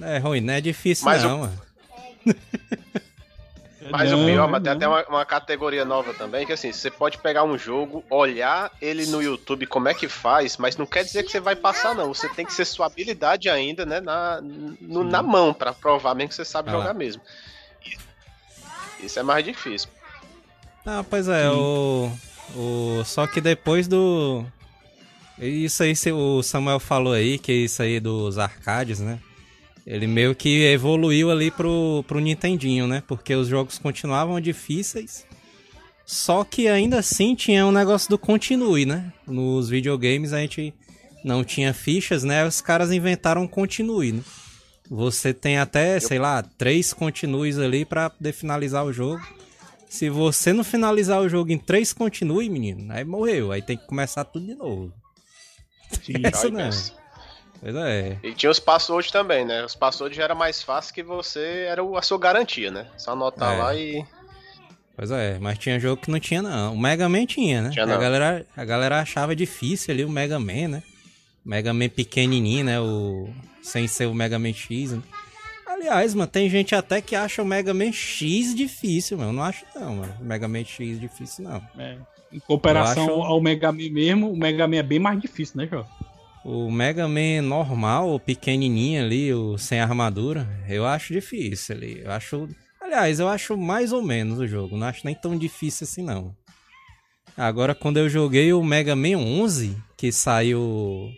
É 0.00 0.18
ruim, 0.18 0.40
não 0.40 0.54
é 0.54 0.60
difícil 0.60 1.04
mas 1.04 1.22
não, 1.22 1.36
o... 1.36 1.40
mano. 1.40 1.62
Mas 3.90 4.10
não, 4.10 4.22
o 4.22 4.26
pior, 4.26 4.48
mas 4.48 4.62
tem 4.62 4.72
até 4.72 4.86
uma, 4.86 5.04
uma, 5.06 5.24
categoria 5.26 5.84
nova 5.84 6.14
também, 6.14 6.46
que 6.46 6.52
assim, 6.52 6.70
você 6.70 6.90
pode 6.90 7.18
pegar 7.18 7.42
um 7.42 7.58
jogo, 7.58 8.04
olhar 8.08 8.70
ele 8.80 9.06
no 9.06 9.20
YouTube 9.20 9.66
como 9.66 9.88
é 9.88 9.94
que 9.94 10.08
faz, 10.08 10.56
mas 10.56 10.76
não 10.76 10.86
quer 10.86 11.02
dizer 11.04 11.24
que 11.24 11.32
você 11.32 11.40
vai 11.40 11.56
passar, 11.56 11.94
não. 11.94 12.14
Você 12.14 12.28
tem 12.28 12.46
que 12.46 12.52
ser 12.54 12.64
sua 12.64 12.86
habilidade 12.86 13.50
ainda, 13.50 13.84
né, 13.84 14.00
na, 14.00 14.40
no, 14.40 15.02
na 15.02 15.20
mão, 15.20 15.52
para 15.52 15.72
provar 15.72 16.14
mesmo 16.14 16.28
que 16.28 16.36
você 16.36 16.44
sabe 16.44 16.70
ah. 16.70 16.72
jogar 16.72 16.94
mesmo. 16.94 17.20
Isso 19.00 19.18
é 19.18 19.22
mais 19.22 19.44
difícil. 19.44 19.90
Ah, 20.86 21.04
pois 21.08 21.26
é, 21.28 21.50
o, 21.50 22.10
o. 22.56 23.04
Só 23.04 23.26
que 23.26 23.40
depois 23.40 23.86
do. 23.88 24.44
Isso 25.38 25.82
aí 25.82 25.94
o 26.12 26.42
Samuel 26.42 26.78
falou 26.78 27.12
aí, 27.12 27.38
que 27.38 27.50
é 27.50 27.54
isso 27.56 27.82
aí 27.82 27.98
dos 27.98 28.38
arcades, 28.38 29.00
né? 29.00 29.18
Ele 29.86 30.06
meio 30.06 30.34
que 30.34 30.64
evoluiu 30.66 31.30
ali 31.30 31.50
pro, 31.50 32.04
pro 32.06 32.20
Nintendinho, 32.20 32.86
né? 32.86 33.02
Porque 33.06 33.34
os 33.34 33.48
jogos 33.48 33.78
continuavam 33.78 34.40
difíceis. 34.40 35.26
Só 36.06 36.44
que 36.44 36.68
ainda 36.68 36.98
assim 36.98 37.34
tinha 37.34 37.66
um 37.66 37.72
negócio 37.72 38.08
do 38.08 38.18
continue, 38.18 38.86
né? 38.86 39.12
Nos 39.26 39.68
videogames 39.68 40.32
a 40.32 40.38
gente 40.38 40.72
não 41.24 41.42
tinha 41.42 41.72
fichas, 41.72 42.22
né? 42.22 42.46
Os 42.46 42.60
caras 42.60 42.92
inventaram 42.92 43.42
um 43.42 43.48
continue, 43.48 44.12
né? 44.12 44.22
Você 44.88 45.32
tem 45.32 45.58
até, 45.58 45.98
sei 45.98 46.18
lá, 46.18 46.42
três 46.42 46.92
continues 46.92 47.58
ali 47.58 47.84
para 47.84 48.10
poder 48.10 48.32
finalizar 48.32 48.84
o 48.84 48.92
jogo. 48.92 49.22
Se 49.92 50.08
você 50.08 50.54
não 50.54 50.64
finalizar 50.64 51.20
o 51.20 51.28
jogo 51.28 51.52
em 51.52 51.58
três 51.58 51.92
continue, 51.92 52.48
menino, 52.48 52.90
aí 52.90 53.04
morreu. 53.04 53.52
Aí 53.52 53.60
tem 53.60 53.76
que 53.76 53.86
começar 53.86 54.24
tudo 54.24 54.46
de 54.46 54.54
novo. 54.54 54.90
Sim, 56.02 56.14
Essa 56.24 56.48
não. 56.48 56.70
Pois 57.60 57.76
é. 57.76 58.18
E 58.22 58.32
tinha 58.32 58.50
os 58.50 58.58
passwords 58.58 59.10
também, 59.10 59.44
né? 59.44 59.62
Os 59.62 59.74
passwords 59.74 60.16
já 60.16 60.24
era 60.24 60.34
mais 60.34 60.62
fácil 60.62 60.94
que 60.94 61.02
você 61.02 61.66
era 61.68 61.82
a 61.82 62.00
sua 62.00 62.18
garantia, 62.18 62.70
né? 62.70 62.86
Só 62.96 63.12
anotar 63.12 63.54
é. 63.54 63.58
lá 63.58 63.74
e. 63.74 64.02
Pois 64.96 65.10
é, 65.10 65.38
mas 65.38 65.58
tinha 65.58 65.78
jogo 65.78 66.00
que 66.00 66.10
não 66.10 66.18
tinha, 66.18 66.40
não. 66.40 66.72
O 66.72 66.80
Mega 66.80 67.06
Man 67.06 67.26
tinha, 67.26 67.60
né? 67.60 67.68
Tinha, 67.68 67.84
a, 67.84 67.98
galera, 67.98 68.46
a 68.56 68.64
galera 68.64 68.98
achava 68.98 69.36
difícil 69.36 69.92
ali 69.92 70.06
o 70.06 70.08
Mega 70.08 70.38
Man, 70.38 70.68
né? 70.68 70.82
O 71.44 71.50
Mega 71.50 71.74
Man 71.74 71.90
pequenininho, 71.90 72.64
né? 72.64 72.80
O... 72.80 73.28
Sem 73.62 73.86
ser 73.86 74.06
o 74.06 74.14
Mega 74.14 74.38
Man 74.38 74.54
X, 74.54 74.92
né? 74.92 75.02
Aliás, 75.82 76.14
mano, 76.14 76.30
tem 76.30 76.48
gente 76.48 76.76
até 76.76 77.00
que 77.00 77.16
acha 77.16 77.42
o 77.42 77.44
Mega 77.44 77.74
Man 77.74 77.90
X 77.90 78.54
difícil, 78.54 79.18
mano. 79.18 79.30
Eu 79.30 79.32
não 79.34 79.42
acho, 79.42 79.64
não, 79.74 79.96
mano. 79.96 80.14
O 80.20 80.24
Mega 80.24 80.46
Man 80.46 80.64
X 80.64 81.00
difícil, 81.00 81.42
não. 81.42 81.60
É. 81.76 81.96
Em 82.32 82.38
comparação 82.38 83.02
acho... 83.02 83.22
ao 83.22 83.40
Mega 83.40 83.72
Man 83.72 83.90
mesmo, 83.90 84.30
o 84.30 84.36
Mega 84.36 84.68
Man 84.68 84.76
é 84.76 84.82
bem 84.84 85.00
mais 85.00 85.20
difícil, 85.20 85.56
né, 85.56 85.66
João? 85.68 85.84
O 86.44 86.70
Mega 86.70 87.08
Man 87.08 87.42
normal, 87.42 88.14
o 88.14 88.20
pequenininho 88.20 89.02
ali, 89.02 89.34
o 89.34 89.58
sem 89.58 89.80
armadura, 89.80 90.48
eu 90.68 90.86
acho 90.86 91.12
difícil 91.12 91.74
ali. 91.74 92.00
Eu 92.04 92.12
acho, 92.12 92.48
aliás, 92.80 93.18
eu 93.18 93.28
acho 93.28 93.56
mais 93.56 93.92
ou 93.92 94.04
menos 94.04 94.38
o 94.38 94.46
jogo, 94.46 94.76
não 94.76 94.86
acho 94.86 95.04
nem 95.04 95.16
tão 95.16 95.36
difícil 95.36 95.84
assim 95.84 96.04
não. 96.04 96.32
Agora 97.36 97.74
quando 97.74 97.96
eu 97.96 98.08
joguei 98.08 98.52
o 98.52 98.62
Mega 98.62 98.94
Man 98.94 99.18
11, 99.18 99.76
que 99.96 100.12
saiu 100.12 101.10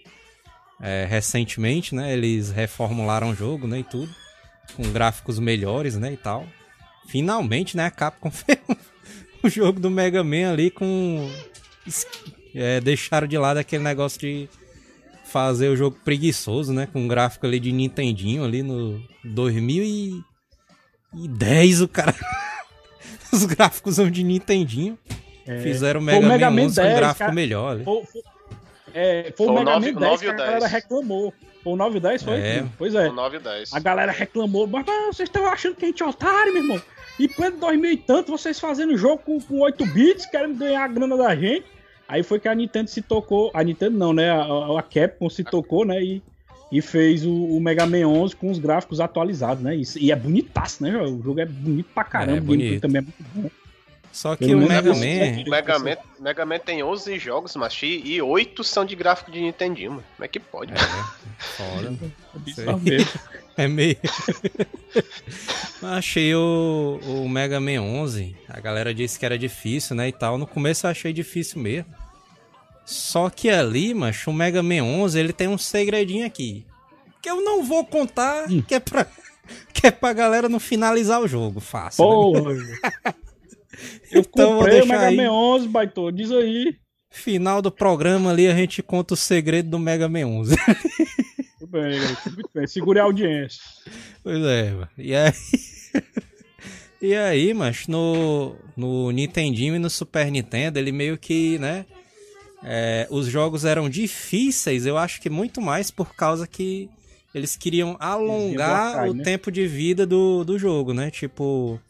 é, 0.80 1.06
recentemente, 1.08 1.94
né? 1.94 2.14
Eles 2.14 2.50
reformularam 2.50 3.30
o 3.30 3.34
jogo, 3.34 3.66
né, 3.66 3.80
e 3.80 3.84
tudo, 3.84 4.14
com 4.76 4.82
gráficos 4.92 5.38
melhores, 5.38 5.96
né, 5.96 6.12
e 6.12 6.16
tal. 6.16 6.46
Finalmente, 7.08 7.76
né, 7.76 7.86
a 7.86 7.90
Capcom 7.90 8.30
fez 8.34 8.58
o 9.42 9.48
jogo 9.48 9.78
do 9.78 9.90
Mega 9.90 10.24
Man 10.24 10.52
ali 10.52 10.70
com 10.70 11.30
é, 12.54 12.80
deixaram 12.80 13.26
de 13.26 13.36
lado 13.36 13.58
aquele 13.58 13.82
negócio 13.82 14.20
de 14.20 14.48
fazer 15.24 15.68
o 15.68 15.76
jogo 15.76 15.98
preguiçoso, 16.04 16.72
né? 16.72 16.86
Com 16.86 17.08
gráfico 17.08 17.46
ali 17.46 17.58
de 17.58 17.72
Nintendinho 17.72 18.44
ali 18.44 18.62
no 18.62 19.02
2010, 19.24 21.82
o 21.82 21.88
cara. 21.88 22.14
Os 23.32 23.44
gráficos 23.44 23.96
são 23.96 24.08
de 24.08 24.22
Nintendinho. 24.22 24.96
É. 25.46 25.60
Fizeram 25.60 26.00
o 26.00 26.02
Mega, 26.02 26.26
Mega 26.26 26.50
Man 26.50 26.62
11 26.62 26.80
com 26.80 26.86
um 26.86 26.96
gráfico 26.96 27.18
cara... 27.18 27.32
melhor. 27.32 27.82
Foi, 27.82 28.02
é, 28.94 29.32
foi, 29.36 29.46
foi 29.46 29.48
o 29.48 29.52
Mega 29.54 29.72
9, 29.72 29.92
Man 29.92 30.00
10 30.00 30.10
9 30.10 30.24
que 30.24 30.30
a 30.30 30.34
galera 30.34 30.66
reclamou. 30.66 31.34
Foi 31.62 31.72
o 31.72 31.76
9 31.76 31.96
e 31.96 32.00
10, 32.00 32.22
foi? 32.22 32.34
É. 32.36 32.64
Pois 32.78 32.94
é. 32.94 33.08
O 33.08 33.12
9 33.12 33.36
e 33.36 33.40
10. 33.40 33.72
A 33.72 33.80
galera 33.80 34.12
reclamou, 34.12 34.66
mas 34.66 34.86
vocês 35.08 35.28
estão 35.28 35.46
achando 35.46 35.74
que 35.74 35.84
a 35.84 35.88
gente 35.88 36.02
é 36.02 36.06
otário, 36.06 36.52
meu 36.52 36.62
irmão? 36.62 36.82
E 37.18 37.28
pleno 37.28 37.56
2000 37.58 37.92
e 37.92 37.96
tanto, 37.96 38.32
vocês 38.32 38.58
fazendo 38.60 38.96
jogo 38.96 39.18
com, 39.18 39.40
com 39.40 39.60
8 39.60 39.86
bits, 39.86 40.26
querendo 40.26 40.56
ganhar 40.56 40.84
a 40.84 40.88
grana 40.88 41.16
da 41.16 41.34
gente. 41.34 41.64
Aí 42.06 42.22
foi 42.22 42.38
que 42.38 42.48
a 42.48 42.54
Nintendo 42.54 42.90
se 42.90 43.02
tocou, 43.02 43.50
a 43.54 43.62
Nintendo 43.64 43.96
não, 43.96 44.12
né? 44.12 44.30
A, 44.30 44.78
a 44.78 44.82
Capcom 44.82 45.28
se 45.30 45.42
tocou, 45.42 45.84
né? 45.84 46.02
E, 46.02 46.22
e 46.70 46.82
fez 46.82 47.24
o, 47.24 47.32
o, 47.32 47.60
Mega 47.60 47.86
Man 47.86 48.06
11 48.06 48.36
com 48.36 48.50
os 48.50 48.58
gráficos 48.58 49.00
atualizados, 49.00 49.62
né? 49.62 49.74
E, 49.76 49.82
e 49.96 50.12
é 50.12 50.16
bonitaço, 50.16 50.82
né? 50.82 50.96
O 51.02 51.22
jogo 51.22 51.40
é 51.40 51.46
bonito 51.46 51.88
pra 51.94 52.04
caramba, 52.04 52.38
é, 52.38 52.40
bonito. 52.40 52.80
também 52.80 52.98
é 52.98 53.02
muito 53.02 53.24
bom. 53.34 53.50
Só 54.14 54.36
que 54.36 54.54
o 54.54 54.58
Mega 54.58 54.94
Man... 54.94 55.44
Mega 55.44 55.76
Man... 55.76 55.96
Mega 56.20 56.46
Man 56.46 56.58
tem 56.60 56.84
11 56.84 57.18
jogos, 57.18 57.56
mas 57.56 57.76
e 57.82 58.22
8 58.22 58.62
são 58.62 58.84
de 58.84 58.94
gráfico 58.94 59.32
de 59.32 59.40
Nintendinho, 59.40 59.90
mano. 59.90 60.04
Como 60.14 60.24
é 60.24 60.28
que 60.28 60.38
pode? 60.38 60.72
É, 60.72 60.76
foda. 61.36 61.98
é 63.58 63.66
meio... 63.66 63.96
achei 65.82 66.32
o, 66.32 67.00
o 67.02 67.28
Mega 67.28 67.58
Man 67.58 67.80
11, 67.80 68.36
a 68.48 68.60
galera 68.60 68.94
disse 68.94 69.18
que 69.18 69.26
era 69.26 69.36
difícil, 69.36 69.96
né, 69.96 70.06
e 70.06 70.12
tal. 70.12 70.38
No 70.38 70.46
começo 70.46 70.86
eu 70.86 70.92
achei 70.92 71.12
difícil 71.12 71.60
mesmo. 71.60 71.92
Só 72.86 73.28
que 73.28 73.50
ali, 73.50 73.92
macho, 73.94 74.30
o 74.30 74.32
Mega 74.32 74.62
Man 74.62 74.84
11, 74.84 75.18
ele 75.18 75.32
tem 75.32 75.48
um 75.48 75.58
segredinho 75.58 76.24
aqui. 76.24 76.64
Que 77.20 77.28
eu 77.28 77.40
não 77.42 77.64
vou 77.64 77.84
contar, 77.84 78.48
hum. 78.48 78.62
que 78.62 78.76
é 78.76 78.80
pra... 78.80 79.06
Que 79.74 79.88
é 79.88 79.90
pra 79.90 80.14
galera 80.14 80.48
não 80.48 80.58
finalizar 80.58 81.20
o 81.20 81.28
jogo, 81.28 81.60
fácil. 81.60 82.02
Porra. 82.02 82.54
Né? 82.54 82.78
Eu 84.10 84.20
então, 84.20 84.58
comprei 84.58 84.82
o 84.82 84.86
Mega 84.86 85.06
aí. 85.06 85.16
Man 85.16 85.30
11, 85.30 85.68
Baitô, 85.68 86.10
diz 86.10 86.30
aí. 86.30 86.76
Final 87.10 87.62
do 87.62 87.70
programa 87.70 88.30
ali 88.30 88.48
a 88.48 88.54
gente 88.54 88.82
conta 88.82 89.14
o 89.14 89.16
segredo 89.16 89.70
do 89.70 89.78
Mega 89.78 90.08
Man 90.08 90.26
11. 90.26 90.56
Muito 91.60 91.66
bem, 91.68 92.00
muito 92.34 92.50
bem. 92.54 92.66
Segure 92.66 92.98
a 92.98 93.04
audiência. 93.04 93.62
Pois 94.22 94.42
é, 94.44 94.74
e 94.98 95.14
aí... 95.14 95.32
e 97.00 97.14
aí, 97.14 97.54
mas 97.54 97.86
no, 97.86 98.56
no 98.76 99.10
Nintendinho 99.10 99.76
e 99.76 99.78
no 99.78 99.88
Super 99.88 100.30
Nintendo, 100.30 100.78
ele 100.78 100.92
meio 100.92 101.16
que, 101.16 101.58
né... 101.58 101.86
É, 102.66 103.06
os 103.10 103.26
jogos 103.26 103.66
eram 103.66 103.90
difíceis, 103.90 104.86
eu 104.86 104.96
acho 104.96 105.20
que 105.20 105.28
muito 105.28 105.60
mais 105.60 105.90
por 105.90 106.14
causa 106.14 106.46
que 106.46 106.88
eles 107.34 107.56
queriam 107.56 107.96
alongar 108.00 109.08
o 109.08 109.12
né? 109.12 109.22
tempo 109.24 109.52
de 109.52 109.66
vida 109.66 110.06
do, 110.06 110.44
do 110.44 110.58
jogo, 110.58 110.94
né? 110.94 111.10
Tipo, 111.10 111.80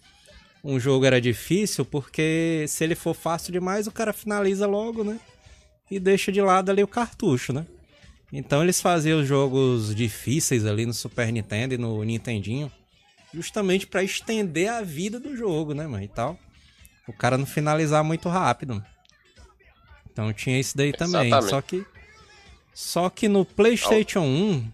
um 0.65 0.81
jogo 0.81 1.05
era 1.05 1.21
difícil, 1.21 1.85
porque 1.85 2.65
se 2.67 2.83
ele 2.83 2.95
for 2.95 3.15
fácil 3.15 3.53
demais, 3.53 3.87
o 3.87 3.93
cara 3.93 4.15
finaliza 4.15 4.67
logo, 4.67 5.05
né? 5.05 5.21
E 5.91 6.01
deixa 6.01 6.33
de 6.33 6.41
lado 6.41 6.71
ali 6.71 6.83
o 6.83 6.89
cartucho, 6.89 7.53
né? 7.53 7.67
Então 8.33 8.63
eles 8.63 8.81
faziam 8.81 9.21
os 9.21 9.29
jogos 9.29 9.95
difíceis 9.95 10.65
ali 10.65 10.87
no 10.87 10.95
Super 10.95 11.31
Nintendo 11.31 11.75
e 11.75 11.79
no 11.79 12.03
Nintendinho, 12.03 12.73
justamente 13.33 13.87
para 13.87 14.03
estender 14.03 14.71
a 14.71 14.81
vida 14.81 15.21
do 15.21 15.37
jogo, 15.37 15.75
né, 15.75 15.87
mano, 15.87 16.03
e 16.03 16.09
tal. 16.09 16.39
O 17.07 17.13
cara 17.13 17.37
não 17.37 17.45
finalizar 17.45 18.03
muito 18.03 18.31
rápido. 18.31 18.83
Então 20.11 20.33
tinha 20.33 20.59
isso 20.59 20.77
daí 20.77 20.93
também, 20.93 21.27
Exatamente. 21.27 21.51
só 21.51 21.61
que 21.61 21.87
só 22.73 23.11
que 23.11 23.29
no 23.29 23.45
PlayStation 23.45 24.23
1 24.23 24.73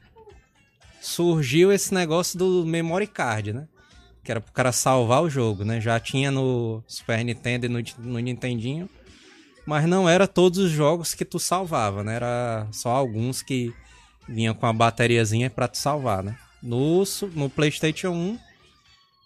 surgiu 1.03 1.73
esse 1.73 1.93
negócio 1.93 2.39
do 2.39 2.65
memory 2.65 3.07
card, 3.07 3.53
né? 3.53 3.69
Que 4.23 4.31
era 4.31 4.41
pro 4.41 4.53
cara 4.53 4.73
salvar 4.73 5.23
o 5.23 5.31
jogo, 5.31 5.65
né? 5.65 5.81
Já 5.81 5.99
tinha 5.99 6.31
no 6.31 6.83
Super 6.87 7.25
Nintendo 7.25 7.67
e 7.67 7.69
no, 7.69 7.83
no 7.99 8.19
Nintendinho. 8.19 8.89
Mas 9.67 9.87
não 9.87 10.09
era 10.09 10.27
todos 10.27 10.59
os 10.59 10.71
jogos 10.71 11.15
que 11.15 11.25
tu 11.25 11.39
salvava, 11.39 12.03
né? 12.03 12.17
Era 12.17 12.67
só 12.73 12.91
alguns 12.91 13.43
que 13.43 13.73
vinham 14.29 14.55
com 14.55 14.67
a 14.67 14.73
bateriazinha 14.73 15.51
pra 15.51 15.69
tu 15.69 15.79
salvar, 15.79 16.23
né? 16.23 16.37
No, 16.63 17.03
no 17.35 17.49
PlayStation 17.49 18.11
1 18.11 18.39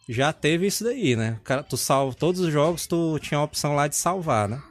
já 0.08 0.32
teve 0.32 0.66
isso 0.66 0.84
daí, 0.84 1.16
né? 1.16 1.40
Cara, 1.44 1.62
tu 1.62 1.76
salva 1.76 2.14
todos 2.14 2.40
os 2.40 2.52
jogos, 2.52 2.86
tu 2.86 3.18
tinha 3.20 3.38
a 3.38 3.42
opção 3.42 3.74
lá 3.74 3.88
de 3.88 3.96
salvar, 3.96 4.48
né? 4.48 4.62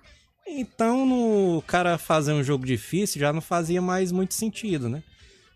Então, 0.48 1.06
no 1.06 1.64
cara 1.66 1.98
fazer 1.98 2.34
um 2.34 2.44
jogo 2.44 2.66
difícil 2.66 3.20
já 3.20 3.34
não 3.34 3.42
fazia 3.42 3.82
mais 3.82 4.12
muito 4.12 4.34
sentido, 4.34 4.88
né? 4.88 5.02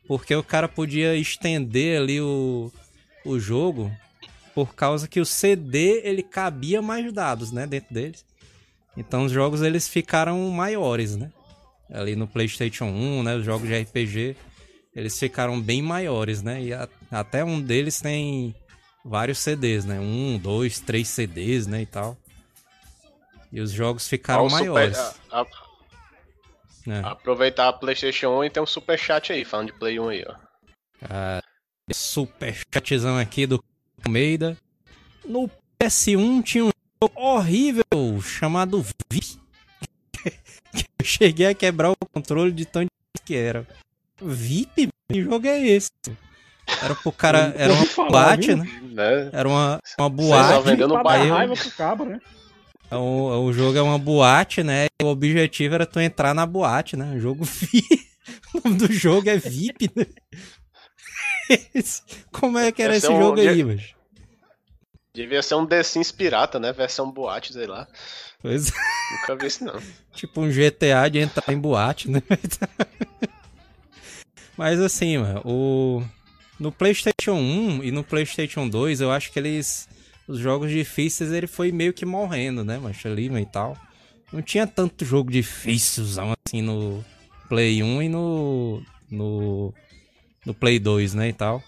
Porque 0.07 0.33
o 0.35 0.43
cara 0.43 0.67
podia 0.67 1.15
estender 1.15 2.01
ali 2.01 2.19
o, 2.19 2.71
o 3.25 3.37
jogo 3.39 3.91
por 4.57 4.73
causa 4.73 5.07
que 5.07 5.19
o 5.19 5.25
CD 5.25 6.01
ele 6.03 6.23
cabia 6.23 6.81
mais 6.81 7.13
dados, 7.13 7.51
né, 7.51 7.67
dentro 7.67 7.93
deles. 7.93 8.25
Então 8.97 9.25
os 9.25 9.31
jogos 9.31 9.61
eles 9.61 9.87
ficaram 9.87 10.49
maiores, 10.49 11.15
né? 11.15 11.31
Ali 11.93 12.15
no 12.15 12.27
PlayStation 12.27 12.85
1, 12.85 13.21
né, 13.21 13.35
os 13.35 13.45
jogos 13.45 13.67
de 13.67 13.79
RPG, 13.79 14.35
eles 14.95 15.19
ficaram 15.19 15.61
bem 15.61 15.79
maiores, 15.83 16.41
né? 16.41 16.59
E 16.63 16.73
a- 16.73 16.89
até 17.11 17.45
um 17.45 17.61
deles 17.61 18.01
tem 18.01 18.55
vários 19.05 19.37
CDs, 19.37 19.85
né? 19.85 19.99
Um, 19.99 20.39
dois, 20.39 20.79
três 20.79 21.07
CDs, 21.07 21.67
né, 21.67 21.83
e 21.83 21.85
tal. 21.85 22.17
E 23.53 23.61
os 23.61 23.69
jogos 23.71 24.07
ficaram 24.09 24.41
Ó, 24.41 24.47
o 24.47 24.49
super- 24.49 24.63
maiores. 24.71 24.97
a- 24.97 25.41
a- 25.41 25.45
né? 26.87 27.01
aproveitar 27.05 27.67
a 27.67 27.73
PlayStation 27.73 28.29
1 28.39 28.45
e 28.45 28.49
tem 28.49 28.63
um 28.63 28.65
super 28.65 28.97
chat 28.97 29.31
aí, 29.31 29.45
falando 29.45 29.67
de 29.67 29.77
Play 29.77 29.99
1 29.99 30.09
aí, 30.09 30.25
ó. 30.27 30.35
Ah, 31.07 31.43
super 31.93 32.57
chatzão 32.73 33.19
aqui 33.19 33.45
do 33.45 33.63
Almeida. 34.05 34.57
No 35.25 35.49
PS1 35.81 36.43
tinha 36.43 36.65
um 36.65 36.71
jogo 37.01 37.19
horrível 37.19 38.21
chamado 38.21 38.81
VIP. 38.81 39.39
Eu 40.99 41.05
cheguei 41.05 41.47
a 41.47 41.53
quebrar 41.53 41.91
o 41.91 41.95
controle 42.13 42.51
de 42.51 42.65
difícil 42.65 42.89
que 43.25 43.35
era. 43.35 43.67
VIP? 44.21 44.89
Que 45.11 45.21
jogo 45.21 45.47
é 45.47 45.59
esse? 45.65 45.91
Era 46.81 46.95
pro 46.95 47.11
cara. 47.11 47.53
Era 47.55 47.73
uma 47.73 47.85
falar, 47.85 48.09
boate, 48.09 48.47
viu? 48.47 48.57
né? 48.57 48.81
Né? 48.91 49.29
Era 49.31 49.47
uma, 49.47 49.79
uma 49.97 50.09
boate. 50.09 50.69
vendendo 50.69 51.01
bairro. 51.01 51.35
raiva 51.35 51.53
pro 51.55 51.71
cabo, 51.71 52.05
né? 52.05 52.19
O, 52.91 53.45
o 53.45 53.53
jogo 53.53 53.77
é 53.77 53.81
uma 53.81 53.97
boate, 53.97 54.63
né? 54.63 54.85
E 55.01 55.05
o 55.05 55.07
objetivo 55.07 55.75
era 55.75 55.85
tu 55.85 55.99
entrar 55.99 56.33
na 56.33 56.45
boate, 56.45 56.95
né? 56.95 57.13
O 57.15 57.19
jogo 57.19 57.43
VIP. 57.43 58.07
O 58.53 58.59
nome 58.61 58.77
do 58.77 58.91
jogo 58.91 59.29
é 59.29 59.37
VIP, 59.37 59.89
né? 59.95 60.05
Como 62.31 62.57
é 62.57 62.71
que 62.71 62.81
era 62.81 62.95
esse 62.95 63.07
um 63.07 63.19
jogo 63.19 63.39
aí, 63.39 63.63
mas? 63.63 63.93
Devia 65.13 65.41
ser 65.41 65.55
um 65.55 65.65
The 65.65 65.81
Sims 65.81 66.11
pirata, 66.11 66.59
né? 66.59 66.71
Versão 66.71 67.11
boate, 67.11 67.53
sei 67.53 67.65
lá. 67.65 67.87
Pois 68.39 68.69
é, 68.69 68.73
Nunca 69.11 69.35
vi 69.35 69.47
isso, 69.47 69.63
não. 69.63 69.81
tipo 70.13 70.41
um 70.41 70.49
GTA 70.49 71.09
de 71.09 71.19
entrar 71.19 71.51
em 71.51 71.59
boate, 71.59 72.09
né? 72.09 72.21
Mas 74.55 74.79
assim, 74.79 75.17
mano, 75.17 75.41
o 75.45 76.03
no 76.59 76.71
PlayStation 76.71 77.33
1 77.33 77.83
e 77.83 77.91
no 77.91 78.03
PlayStation 78.03 78.67
2, 78.67 79.01
eu 79.01 79.11
acho 79.11 79.31
que 79.31 79.37
eles 79.37 79.87
os 80.27 80.39
jogos 80.39 80.71
difíceis 80.71 81.31
ele 81.31 81.47
foi 81.47 81.71
meio 81.71 81.93
que 81.93 82.05
morrendo, 82.05 82.65
né, 82.65 82.79
mas 82.81 83.03
ali 83.05 83.29
mano, 83.29 83.41
e 83.41 83.45
tal. 83.45 83.77
Não 84.33 84.41
tinha 84.41 84.67
tanto 84.67 85.05
jogo 85.05 85.31
difícilzão 85.31 86.33
assim 86.45 86.61
no 86.61 87.03
Play 87.47 87.81
1 87.81 88.03
e 88.03 88.09
no 88.09 88.83
no 89.09 89.73
no 90.47 90.53
Play 90.53 90.79
2, 90.79 91.13
né, 91.13 91.27
e 91.29 91.33
tal. 91.33 91.61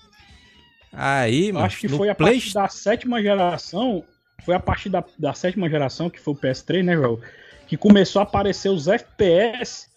Aí, 0.91 1.51
mano, 1.51 1.65
acho 1.65 1.77
que 1.79 1.87
foi 1.89 2.09
a 2.09 2.15
Play- 2.15 2.33
partir 2.35 2.53
da 2.53 2.67
sétima 2.67 3.21
geração. 3.21 4.03
Foi 4.45 4.55
a 4.55 4.59
partir 4.59 4.89
da, 4.89 5.03
da 5.17 5.33
sétima 5.33 5.69
geração, 5.69 6.09
que 6.09 6.19
foi 6.19 6.33
o 6.33 6.37
PS3, 6.37 6.83
né, 6.83 6.95
João? 6.95 7.19
Que 7.67 7.77
começou 7.77 8.21
a 8.21 8.23
aparecer 8.23 8.69
os 8.69 8.87
FPS, 8.87 9.87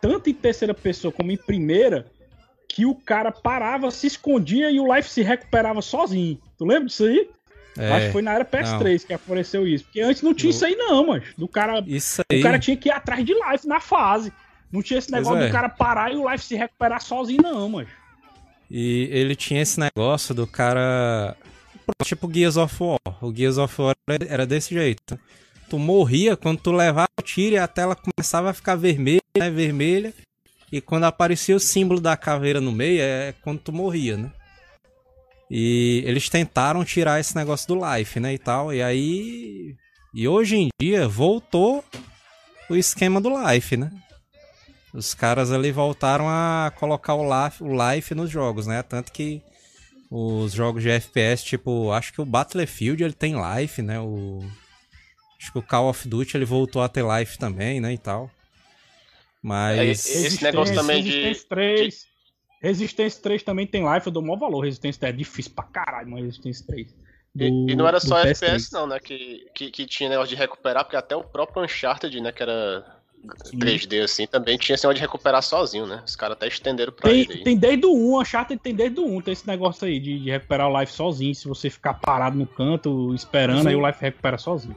tanto 0.00 0.28
em 0.30 0.34
terceira 0.34 0.74
pessoa 0.74 1.12
como 1.12 1.30
em 1.30 1.36
primeira, 1.36 2.06
que 2.66 2.84
o 2.86 2.94
cara 2.94 3.30
parava, 3.30 3.90
se 3.90 4.06
escondia 4.06 4.70
e 4.70 4.80
o 4.80 4.92
life 4.92 5.08
se 5.08 5.22
recuperava 5.22 5.80
sozinho. 5.82 6.40
Tu 6.58 6.64
lembra 6.64 6.86
disso 6.86 7.04
aí? 7.04 7.28
é, 7.78 7.92
Acho 7.92 8.06
que 8.06 8.12
foi 8.12 8.22
na 8.22 8.32
era 8.34 8.44
PS3 8.44 9.06
que 9.06 9.12
apareceu 9.12 9.68
isso. 9.68 9.84
Porque 9.84 10.00
antes 10.00 10.22
não 10.22 10.34
tinha 10.34 10.50
isso 10.50 10.64
aí, 10.64 10.74
não, 10.74 11.06
mano. 11.06 11.22
Do 11.38 11.46
cara, 11.46 11.84
isso 11.86 12.22
aí. 12.28 12.40
o 12.40 12.42
cara 12.42 12.58
tinha 12.58 12.76
que 12.76 12.88
ir 12.88 12.92
atrás 12.92 13.24
de 13.24 13.34
life 13.34 13.68
na 13.68 13.78
fase. 13.78 14.32
Não 14.72 14.82
tinha 14.82 14.98
esse 14.98 15.12
negócio 15.12 15.42
é. 15.42 15.46
do 15.46 15.52
cara 15.52 15.68
parar 15.68 16.12
e 16.12 16.16
o 16.16 16.30
life 16.30 16.44
se 16.44 16.56
recuperar 16.56 17.02
sozinho, 17.02 17.42
não, 17.42 17.68
mano. 17.68 17.88
E 18.70 19.08
ele 19.12 19.36
tinha 19.36 19.60
esse 19.60 19.78
negócio 19.78 20.34
do 20.34 20.46
cara. 20.46 21.36
Tipo 22.02 22.32
Gears 22.32 22.56
of 22.56 22.74
War. 22.82 22.98
O 23.20 23.34
Gears 23.34 23.58
of 23.58 23.82
War 23.82 23.94
era 24.26 24.46
desse 24.46 24.74
jeito. 24.74 25.18
Tu 25.68 25.78
morria 25.78 26.36
quando 26.36 26.60
tu 26.60 26.72
levava 26.72 27.08
o 27.18 27.22
tiro 27.22 27.56
e 27.56 27.58
a 27.58 27.68
tela 27.68 27.94
começava 27.94 28.50
a 28.50 28.54
ficar 28.54 28.76
vermelha, 28.76 29.20
né? 29.36 29.50
Vermelha. 29.50 30.14
E 30.70 30.80
quando 30.80 31.04
aparecia 31.04 31.54
o 31.54 31.60
símbolo 31.60 32.00
da 32.00 32.16
caveira 32.16 32.62
no 32.62 32.72
meio, 32.72 33.02
é 33.02 33.34
quando 33.42 33.58
tu 33.58 33.72
morria, 33.72 34.16
né? 34.16 34.32
E 35.50 36.02
eles 36.06 36.30
tentaram 36.30 36.82
tirar 36.82 37.20
esse 37.20 37.36
negócio 37.36 37.68
do 37.68 37.78
life, 37.78 38.18
né? 38.18 38.32
E 38.32 38.38
tal. 38.38 38.72
E 38.72 38.82
aí. 38.82 39.76
E 40.14 40.26
hoje 40.26 40.56
em 40.56 40.68
dia 40.80 41.06
voltou 41.06 41.84
o 42.70 42.76
esquema 42.76 43.20
do 43.20 43.30
life, 43.50 43.76
né? 43.76 43.90
Os 44.92 45.14
caras 45.14 45.50
ali 45.50 45.72
voltaram 45.72 46.28
a 46.28 46.70
colocar 46.76 47.14
o 47.14 47.22
life, 47.24 47.62
o 47.64 47.68
life 47.90 48.14
nos 48.14 48.30
jogos, 48.30 48.66
né? 48.66 48.82
Tanto 48.82 49.10
que 49.12 49.42
os 50.10 50.52
jogos 50.52 50.82
de 50.82 50.90
FPS, 50.90 51.42
tipo, 51.44 51.90
acho 51.92 52.12
que 52.12 52.20
o 52.20 52.26
Battlefield 52.26 53.02
ele 53.02 53.14
tem 53.14 53.34
life, 53.34 53.80
né? 53.80 53.98
O 54.00 54.40
acho 55.40 55.50
que 55.50 55.58
o 55.58 55.62
Call 55.62 55.88
of 55.88 56.06
Duty 56.06 56.36
ele 56.36 56.44
voltou 56.44 56.82
a 56.82 56.88
ter 56.88 57.02
life 57.04 57.36
também, 57.38 57.80
né, 57.80 57.92
e 57.94 57.98
tal. 57.98 58.30
Mas 59.42 59.78
É, 60.06 60.26
esse 60.26 60.44
negócio 60.44 60.74
também 60.74 61.02
de- 61.02 61.10
Resistência 61.10 61.46
3. 61.48 62.06
Resistência 62.62 63.22
3 63.22 63.42
também 63.42 63.66
tem 63.66 63.82
life, 63.92 64.06
eu 64.06 64.12
dou 64.12 64.22
maior 64.22 64.38
valor. 64.38 64.60
Resistência 64.60 65.00
3 65.00 65.14
é 65.14 65.16
difícil 65.16 65.52
pra 65.52 65.64
caralho, 65.64 66.08
mas 66.10 66.22
Resistência 66.24 66.64
3. 66.66 66.94
E, 67.34 67.38
do- 67.50 67.70
e 67.70 67.74
não 67.74 67.88
era 67.88 67.98
só 67.98 68.22
PS3. 68.22 68.30
FPS, 68.42 68.72
não, 68.72 68.86
né? 68.86 69.00
Que, 69.00 69.48
que, 69.54 69.70
que 69.70 69.86
tinha 69.86 70.08
negócio 70.10 70.28
de 70.28 70.40
recuperar, 70.40 70.84
porque 70.84 70.96
até 70.96 71.16
o 71.16 71.24
próprio 71.24 71.64
Uncharted, 71.64 72.20
né? 72.20 72.30
Que 72.30 72.42
era 72.42 73.01
3D 73.26 74.02
assim, 74.02 74.26
também 74.26 74.56
tinha 74.58 74.74
esse 74.74 74.84
negócio 74.84 74.96
de 74.96 75.00
recuperar 75.02 75.42
sozinho, 75.42 75.86
né? 75.86 76.02
Os 76.06 76.16
caras 76.16 76.36
até 76.36 76.48
estenderam 76.48 76.92
pra 76.92 77.08
Tem, 77.10 77.20
ele 77.20 77.32
aí. 77.34 77.44
tem 77.44 77.56
desde 77.56 77.86
o 77.86 77.94
1, 77.94 78.20
Uncharted 78.20 78.60
tem 78.60 78.74
desde 78.74 78.98
o 79.00 79.06
1, 79.06 79.20
tem 79.22 79.32
esse 79.32 79.46
negócio 79.46 79.86
aí 79.86 80.00
de, 80.00 80.18
de 80.18 80.30
recuperar 80.30 80.68
o 80.68 80.80
life 80.80 80.92
sozinho. 80.92 81.34
Se 81.34 81.46
você 81.46 81.70
ficar 81.70 81.94
parado 81.94 82.36
no 82.36 82.46
canto 82.46 83.14
esperando, 83.14 83.58
Mas 83.58 83.66
aí 83.68 83.76
o- 83.76 83.86
life 83.86 84.00
recupera 84.00 84.36
sozinho. 84.38 84.76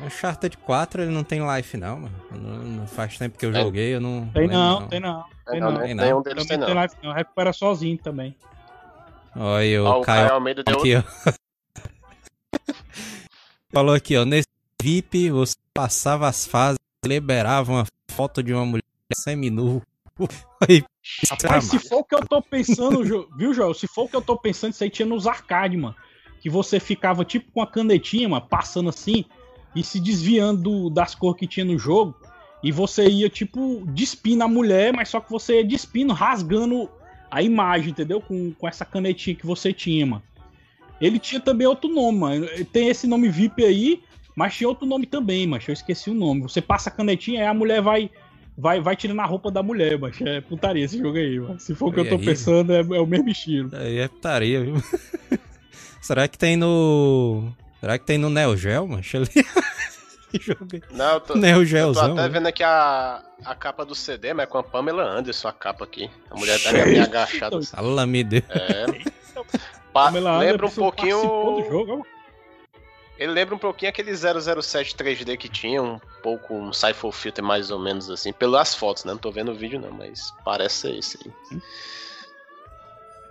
Uncharted 0.00 0.56
4 0.58 1.02
ele 1.02 1.10
não 1.10 1.24
tem 1.24 1.40
life 1.56 1.76
não, 1.76 1.98
mano. 2.00 2.14
Não, 2.30 2.58
não 2.58 2.86
faz 2.86 3.18
tempo 3.18 3.36
que 3.36 3.44
eu 3.46 3.50
É. 3.50 3.60
joguei, 3.62 3.94
eu 3.94 4.00
não 4.00 4.28
Tem 4.32 4.42
lembro, 4.42 4.56
não, 4.56 4.86
tem 4.88 5.00
não. 5.00 5.24
Tem 5.50 5.60
não, 5.60 5.72
não. 5.72 5.80
Tem 5.80 5.94
Nenhum 5.94 6.16
não. 6.16 6.22
deles 6.22 6.42
Também 6.46 6.58
tem 6.58 6.66
tem 6.66 6.74
não. 6.74 6.82
life 6.82 6.96
não, 7.02 7.12
recupera 7.12 7.52
sozinho 7.52 7.98
também. 7.98 8.36
Olha 9.34 9.82
o 9.82 9.86
Ó, 9.86 9.98
o 10.00 10.02
Caio 10.02 10.22
Caio 10.22 10.34
Almeida 10.34 10.62
deu 10.62 10.78
aqui, 10.78 10.94
ó. 10.96 11.02
Falou 13.72 13.94
aqui, 13.94 14.16
ó. 14.16 14.24
Nesse 14.24 14.46
VIP, 14.82 15.30
você 15.30 15.54
passava 15.74 16.28
as 16.28 16.46
fases 16.46 16.78
liberava 17.04 17.72
uma 17.72 17.86
foto 18.10 18.42
de 18.42 18.52
uma 18.52 18.64
mulher 18.64 18.82
seminu. 19.14 19.82
Rapaz, 21.30 21.64
se 21.64 21.78
for 21.78 21.98
o 21.98 22.04
que 22.04 22.14
eu 22.14 22.26
tô 22.26 22.42
pensando, 22.42 23.28
viu, 23.36 23.54
Joel? 23.54 23.72
Se 23.74 23.86
for 23.86 24.04
o 24.04 24.08
que 24.08 24.16
eu 24.16 24.20
tô 24.22 24.36
pensando, 24.36 24.72
isso 24.72 24.82
aí 24.84 24.90
tinha 24.90 25.06
nos 25.06 25.26
arcades, 25.26 25.78
mano. 25.80 25.94
Que 26.40 26.50
você 26.50 26.78
ficava 26.80 27.24
tipo 27.24 27.50
com 27.52 27.62
a 27.62 27.66
canetinha, 27.66 28.28
mano, 28.28 28.46
passando 28.48 28.88
assim 28.90 29.24
e 29.74 29.82
se 29.82 30.00
desviando 30.00 30.62
do- 30.62 30.90
das 30.90 31.14
cores 31.14 31.38
que 31.38 31.46
tinha 31.46 31.64
no 31.64 31.78
jogo. 31.78 32.14
E 32.62 32.72
você 32.72 33.08
ia, 33.08 33.28
tipo, 33.28 33.84
despindo 33.86 34.42
a 34.42 34.48
mulher, 34.48 34.92
mas 34.92 35.08
só 35.08 35.20
que 35.20 35.30
você 35.30 35.58
ia 35.58 35.64
despindo, 35.64 36.12
rasgando 36.12 36.90
a 37.30 37.40
imagem, 37.42 37.90
entendeu? 37.90 38.20
Com, 38.20 38.52
com 38.52 38.66
essa 38.66 38.84
canetinha 38.84 39.36
que 39.36 39.46
você 39.46 39.72
tinha, 39.72 40.04
mano. 40.04 40.22
Ele 41.00 41.18
tinha 41.20 41.40
também 41.40 41.66
outro 41.66 41.88
nome, 41.88 42.18
mano. 42.18 42.46
Tem 42.72 42.88
esse 42.88 43.06
nome 43.06 43.28
VIP 43.28 43.64
aí, 43.64 44.02
mas 44.38 44.54
tinha 44.54 44.68
outro 44.68 44.86
nome 44.86 45.04
também, 45.04 45.48
mas 45.48 45.66
eu 45.66 45.72
esqueci 45.72 46.10
o 46.10 46.14
nome. 46.14 46.42
Você 46.42 46.62
passa 46.62 46.88
a 46.88 46.92
canetinha, 46.92 47.40
aí 47.40 47.46
a 47.48 47.52
mulher 47.52 47.82
vai 47.82 48.08
vai, 48.56 48.80
vai 48.80 48.94
tirando 48.94 49.18
a 49.18 49.24
roupa 49.24 49.50
da 49.50 49.64
mulher, 49.64 49.98
mas 49.98 50.20
é 50.20 50.40
putaria 50.40 50.84
esse 50.84 50.96
jogo 50.96 51.18
aí, 51.18 51.40
mano. 51.40 51.58
Se 51.58 51.74
for 51.74 51.88
o 51.88 51.92
que 51.92 51.98
eu 51.98 52.08
tô 52.08 52.14
aí, 52.14 52.24
pensando, 52.24 52.72
é, 52.72 52.78
é 52.78 53.00
o 53.00 53.06
mesmo 53.06 53.28
estilo. 53.28 53.68
aí 53.72 53.98
é 53.98 54.06
putaria, 54.06 54.62
viu? 54.62 54.76
Será 56.00 56.28
que 56.28 56.38
tem 56.38 56.56
no. 56.56 57.52
Será 57.80 57.98
que 57.98 58.04
tem 58.04 58.16
no 58.16 58.30
Neo 58.30 58.56
Geo, 58.56 58.86
mano? 58.86 59.02
Não, 60.92 61.14
eu 61.14 61.20
tô, 61.20 61.34
Neo 61.34 61.64
eu 61.64 61.92
tô 61.92 62.00
até 62.00 62.14
né? 62.14 62.28
vendo 62.28 62.46
aqui 62.46 62.62
a, 62.62 63.22
a 63.44 63.54
capa 63.56 63.84
do 63.84 63.94
CD, 63.94 64.34
mas 64.34 64.44
é 64.44 64.46
com 64.46 64.58
a 64.58 64.62
Pamela 64.62 65.02
Anderson 65.02 65.48
a 65.48 65.52
capa 65.52 65.82
aqui. 65.84 66.08
A 66.30 66.36
mulher 66.38 66.62
tá 66.62 66.70
meio 66.86 67.02
agachada. 67.02 67.60
Fala, 67.62 68.06
me 68.06 68.22
deu. 68.22 68.42
É. 68.50 68.86
Pa- 69.92 70.04
Pamela 70.04 70.38
lembra 70.38 70.66
um 70.66 70.68
Anderson 70.68 70.80
do 70.80 70.84
pouquinho. 70.84 71.68
jogo. 71.68 72.06
Ele 73.18 73.32
lembra 73.32 73.54
um 73.54 73.58
pouquinho 73.58 73.88
aquele 73.90 74.14
007 74.14 74.94
3D 74.94 75.36
que 75.36 75.48
tinha, 75.48 75.82
um 75.82 75.98
pouco 76.22 76.54
um 76.54 76.72
Cypher 76.72 77.10
Filter 77.10 77.44
mais 77.44 77.70
ou 77.70 77.78
menos 77.78 78.08
assim, 78.10 78.32
pelas 78.32 78.74
fotos, 78.74 79.04
né? 79.04 79.12
Não 79.12 79.18
tô 79.18 79.32
vendo 79.32 79.50
o 79.50 79.54
vídeo 79.56 79.80
não, 79.80 79.90
mas 79.90 80.32
parece 80.44 80.76
ser 80.76 80.98
esse 80.98 81.18
aí. 81.24 81.60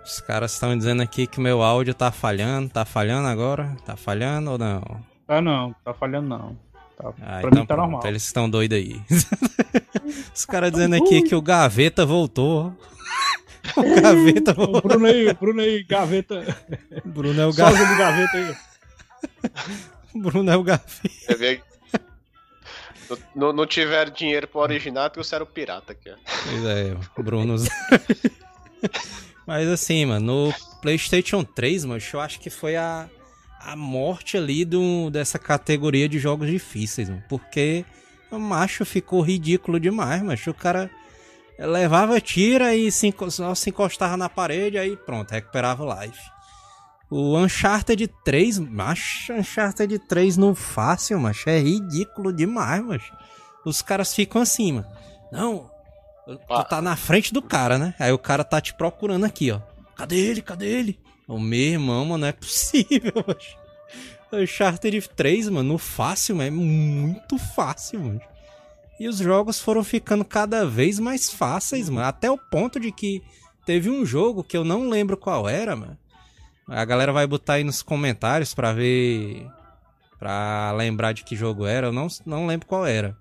Os 0.04 0.20
caras 0.20 0.52
estão 0.52 0.76
dizendo 0.76 1.02
aqui 1.02 1.26
que 1.26 1.40
meu 1.40 1.62
áudio 1.62 1.94
tá 1.94 2.10
falhando. 2.10 2.68
Tá 2.70 2.84
falhando 2.84 3.28
agora? 3.28 3.76
Tá 3.84 3.96
falhando 3.96 4.52
ou 4.52 4.58
não? 4.58 4.82
Ah, 5.26 5.40
não, 5.40 5.74
tá 5.84 5.92
falhando 5.94 6.28
não. 6.28 6.56
Tá, 6.96 7.08
Ah, 7.22 7.38
pra 7.40 7.48
então 7.48 7.50
mim 7.60 7.66
tá 7.66 7.74
pronto, 7.74 7.90
normal. 7.92 8.06
eles 8.06 8.24
estão 8.24 8.48
doidos 8.48 8.76
aí. 8.78 9.00
Os 10.34 10.44
caras 10.44 10.72
dizendo 10.72 10.96
aqui 10.96 11.22
que 11.22 11.34
o 11.34 11.42
Gaveta 11.42 12.04
voltou. 12.04 12.72
O 13.76 14.00
Gaveta 14.00 14.52
O 14.52 14.54
voltou. 14.54 14.80
Bruno 14.82 15.06
aí, 15.06 15.28
o 15.28 15.34
Bruno 15.34 15.60
aí, 15.60 15.82
gaveta. 15.84 16.56
O 17.04 17.08
Bruno 17.08 17.38
é 17.40 17.46
o 17.46 17.52
Gaveta. 17.52 17.76
Sósia 17.78 17.92
do 17.94 17.98
gaveta 17.98 18.36
aí. 18.38 18.56
O 20.14 20.18
Bruno 20.20 20.50
é 20.50 20.56
o 20.56 20.64
vê 21.36 21.62
não, 23.34 23.52
não, 23.52 23.66
tiveram 23.66 24.12
dinheiro 24.12 24.46
pro 24.46 24.60
original, 24.60 25.08
trouxeram 25.08 25.44
o 25.44 25.48
pirata 25.48 25.92
aqui, 25.92 26.10
ó. 26.10 26.14
Pois 26.44 26.64
é, 26.64 26.96
o 27.16 27.22
Bruno. 27.22 27.56
Mas 29.46 29.66
assim, 29.68 30.04
mano, 30.04 30.48
no 30.48 30.54
PlayStation 30.82 31.42
3, 31.42 31.86
mano, 31.86 32.02
eu 32.12 32.20
acho 32.20 32.38
que 32.38 32.50
foi 32.50 32.76
a, 32.76 33.08
a 33.60 33.74
morte 33.74 34.36
ali 34.36 34.64
do, 34.64 35.08
dessa 35.10 35.38
categoria 35.38 36.06
de 36.08 36.18
jogos 36.18 36.50
difíceis, 36.50 37.08
mano. 37.08 37.24
Porque 37.28 37.84
o 38.30 38.38
macho 38.38 38.84
ficou 38.84 39.22
ridículo 39.22 39.80
demais, 39.80 40.22
macho. 40.22 40.50
O 40.50 40.54
cara 40.54 40.90
levava 41.58 42.20
tira 42.20 42.74
e 42.74 42.92
se, 42.92 43.12
só 43.30 43.54
se 43.54 43.70
encostava 43.70 44.16
na 44.16 44.28
parede, 44.28 44.76
aí 44.76 44.96
pronto, 44.96 45.30
recuperava 45.30 45.82
o 45.82 46.02
life. 46.02 46.20
O 47.10 47.36
Uncharted 47.38 48.06
3, 48.24 48.58
macho, 48.58 49.32
Uncharted 49.32 49.98
3 50.00 50.36
no 50.36 50.54
fácil, 50.54 51.18
macho, 51.18 51.48
é 51.48 51.58
ridículo 51.58 52.32
demais, 52.32 52.84
macho. 52.84 53.12
Os 53.64 53.80
caras 53.80 54.14
ficam 54.14 54.42
assim, 54.42 54.72
mano. 54.72 54.86
Não, 55.32 55.70
Ah. 56.50 56.62
Tu 56.62 56.68
tá 56.68 56.82
na 56.82 56.94
frente 56.94 57.32
do 57.32 57.40
cara, 57.40 57.78
né? 57.78 57.94
Aí 57.98 58.12
o 58.12 58.18
cara 58.18 58.44
tá 58.44 58.60
te 58.60 58.74
procurando 58.74 59.24
aqui, 59.24 59.50
ó. 59.50 59.60
Cadê 59.96 60.16
ele? 60.18 60.42
Cadê 60.42 60.66
ele? 60.66 61.00
O 61.26 61.38
meu 61.38 61.58
irmão, 61.58 62.04
mano, 62.04 62.18
não 62.18 62.28
é 62.28 62.32
possível, 62.32 63.12
macho. 63.26 63.56
Uncharted 64.30 65.08
3, 65.16 65.48
mano, 65.48 65.72
no 65.72 65.78
fácil, 65.78 66.36
mano, 66.36 66.48
é 66.48 66.50
muito 66.50 67.38
fácil, 67.38 68.00
mano. 68.00 68.20
E 69.00 69.08
os 69.08 69.16
jogos 69.18 69.58
foram 69.58 69.82
ficando 69.82 70.24
cada 70.24 70.66
vez 70.66 70.98
mais 70.98 71.30
fáceis, 71.30 71.88
mano. 71.88 72.06
Até 72.06 72.30
o 72.30 72.36
ponto 72.36 72.78
de 72.78 72.92
que 72.92 73.22
teve 73.64 73.88
um 73.88 74.04
jogo 74.04 74.44
que 74.44 74.56
eu 74.56 74.64
não 74.64 74.88
lembro 74.90 75.16
qual 75.16 75.48
era, 75.48 75.74
mano. 75.74 75.96
A 76.68 76.84
galera 76.84 77.12
vai 77.12 77.26
botar 77.26 77.54
aí 77.54 77.64
nos 77.64 77.82
comentários 77.82 78.54
pra 78.54 78.72
ver. 78.72 79.46
Pra 80.18 80.72
lembrar 80.72 81.12
de 81.12 81.24
que 81.24 81.36
jogo 81.36 81.64
era. 81.64 81.86
Eu 81.88 81.92
não, 81.92 82.08
não 82.26 82.46
lembro 82.46 82.66
qual 82.66 82.84
era. 82.86 83.16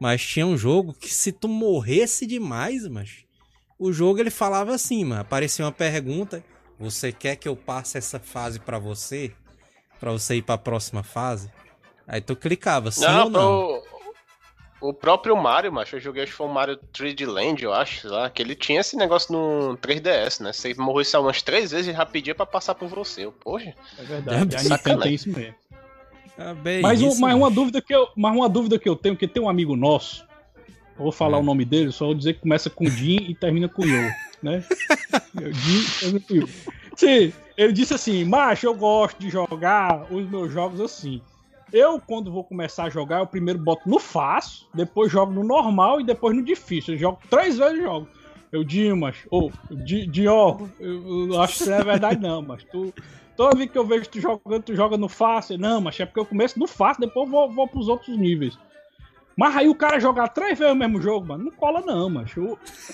Mas 0.00 0.22
tinha 0.26 0.46
um 0.46 0.56
jogo 0.56 0.92
que 0.92 1.08
se 1.12 1.30
tu 1.30 1.46
morresse 1.46 2.26
demais, 2.26 2.88
mas 2.88 3.24
o 3.78 3.92
jogo 3.92 4.18
ele 4.18 4.30
falava 4.30 4.74
assim, 4.74 5.04
mano, 5.04 5.20
aparecia 5.20 5.64
uma 5.64 5.70
pergunta, 5.72 6.42
você 6.78 7.12
quer 7.12 7.36
que 7.36 7.46
eu 7.48 7.54
passe 7.54 7.98
essa 7.98 8.18
fase 8.18 8.58
pra 8.58 8.78
você? 8.78 9.32
Pra 10.00 10.10
você 10.10 10.36
ir 10.36 10.42
pra 10.42 10.58
próxima 10.58 11.02
fase? 11.04 11.50
Aí 12.08 12.20
tu 12.20 12.34
clicava, 12.34 12.90
sim 12.90 13.04
ou 13.04 13.10
Não, 13.12 13.30
não? 13.30 13.30
pro- 13.30 13.81
o 14.82 14.92
próprio 14.92 15.36
Mario, 15.36 15.72
macho, 15.72 15.96
eu 15.96 16.00
joguei, 16.00 16.22
acho 16.24 16.32
que 16.32 16.36
foi 16.38 16.46
o 16.46 16.52
Mario 16.52 16.78
3D 16.92 17.24
Land, 17.26 17.62
eu 17.62 17.72
acho, 17.72 18.00
sei 18.02 18.10
lá, 18.10 18.28
que 18.28 18.42
ele 18.42 18.54
tinha 18.54 18.80
esse 18.80 18.96
negócio 18.96 19.32
no 19.32 19.76
3DS, 19.78 20.40
né? 20.42 20.52
Você 20.52 20.74
morresse 20.74 21.16
umas 21.16 21.40
três 21.40 21.70
vezes 21.70 21.88
e 21.88 21.96
já 21.96 22.04
pedia 22.04 22.34
pra 22.34 22.44
passar 22.44 22.74
por 22.74 22.88
você. 22.88 23.24
Eu, 23.24 23.32
Poxa, 23.32 23.74
É 23.98 24.02
verdade. 24.02 24.36
A 24.36 24.40
Nintendo 24.40 24.68
Sacanagem. 24.68 25.02
tem 25.04 25.14
isso 25.14 25.30
mesmo. 25.30 25.54
Ah, 26.36 26.54
bem 26.54 26.82
Mas, 26.82 27.00
um- 27.02 27.08
isso, 27.08 27.20
mas 27.20 27.34
uma 27.34 27.50
dúvida 27.50 27.80
que 27.80 27.94
eu, 27.94 28.08
mas 28.16 28.34
uma 28.34 28.48
dúvida 28.48 28.78
que 28.78 28.88
eu 28.88 28.96
tenho, 28.96 29.16
que 29.16 29.28
tem 29.28 29.42
um 29.42 29.48
amigo 29.48 29.76
nosso, 29.76 30.24
eu 30.98 31.04
vou 31.04 31.12
falar 31.12 31.38
É. 31.38 31.40
o 31.40 31.44
nome 31.44 31.64
dele, 31.64 31.92
só 31.92 32.06
vou 32.06 32.14
dizer 32.14 32.34
que 32.34 32.40
começa 32.40 32.68
com 32.70 32.84
Jim 32.86 33.16
e 33.28 33.34
termina 33.34 33.68
com 33.68 33.84
Yo, 33.84 34.10
né? 34.42 34.64
Jim 35.52 35.84
termina 36.00 36.20
com 36.26 36.34
Yo. 36.34 36.48
Sim, 36.96 37.32
ele 37.56 37.72
disse 37.72 37.94
assim, 37.94 38.24
macho, 38.24 38.66
eu 38.66 38.74
gosto 38.74 39.18
de 39.18 39.30
jogar 39.30 40.06
os 40.12 40.28
meus 40.28 40.52
jogos 40.52 40.80
assim. 40.80 41.20
Eu, 41.72 41.98
quando 42.00 42.30
vou 42.30 42.44
começar 42.44 42.84
a 42.84 42.90
jogar, 42.90 43.20
eu 43.20 43.26
primeiro 43.26 43.58
boto 43.58 43.88
no 43.88 43.98
fácil, 43.98 44.66
depois 44.74 45.10
jogo 45.10 45.32
no 45.32 45.42
normal 45.42 46.00
e 46.00 46.04
depois 46.04 46.36
no 46.36 46.42
difícil. 46.42 46.94
Eu 46.94 46.98
jogo 46.98 47.18
três 47.30 47.56
vezes 47.56 47.78
eu 47.78 47.82
jogo. 47.84 48.08
Eu, 48.50 48.62
Dimas, 48.62 49.16
ou, 49.30 49.50
Di- 49.70 50.06
Dior, 50.06 50.68
eu, 50.78 51.32
eu 51.32 51.40
acho 51.40 51.64
que 51.64 51.70
não 51.70 51.76
é 51.78 51.84
verdade 51.84 52.20
não, 52.20 52.42
mas 52.42 52.62
tu, 52.64 52.92
Toda 53.34 53.56
vez 53.56 53.70
que 53.70 53.78
eu 53.78 53.86
vejo 53.86 54.08
tu 54.10 54.20
jogando, 54.20 54.62
tu 54.62 54.76
joga 54.76 54.96
no 54.98 55.08
fácil. 55.08 55.56
Não, 55.58 55.80
mas 55.80 55.98
é 55.98 56.04
porque 56.04 56.20
eu 56.20 56.26
começo 56.26 56.58
no 56.58 56.66
fácil, 56.66 57.00
depois 57.00 57.28
vou, 57.30 57.50
vou 57.50 57.66
pros 57.66 57.88
outros 57.88 58.16
níveis. 58.16 58.58
Mas 59.34 59.56
aí 59.56 59.68
o 59.68 59.74
cara 59.74 59.98
jogar 59.98 60.28
três 60.28 60.58
vezes 60.58 60.74
o 60.74 60.76
mesmo 60.76 61.00
jogo, 61.00 61.26
mano, 61.26 61.44
não 61.44 61.50
cola 61.52 61.80
não, 61.80 62.10
mas 62.10 62.30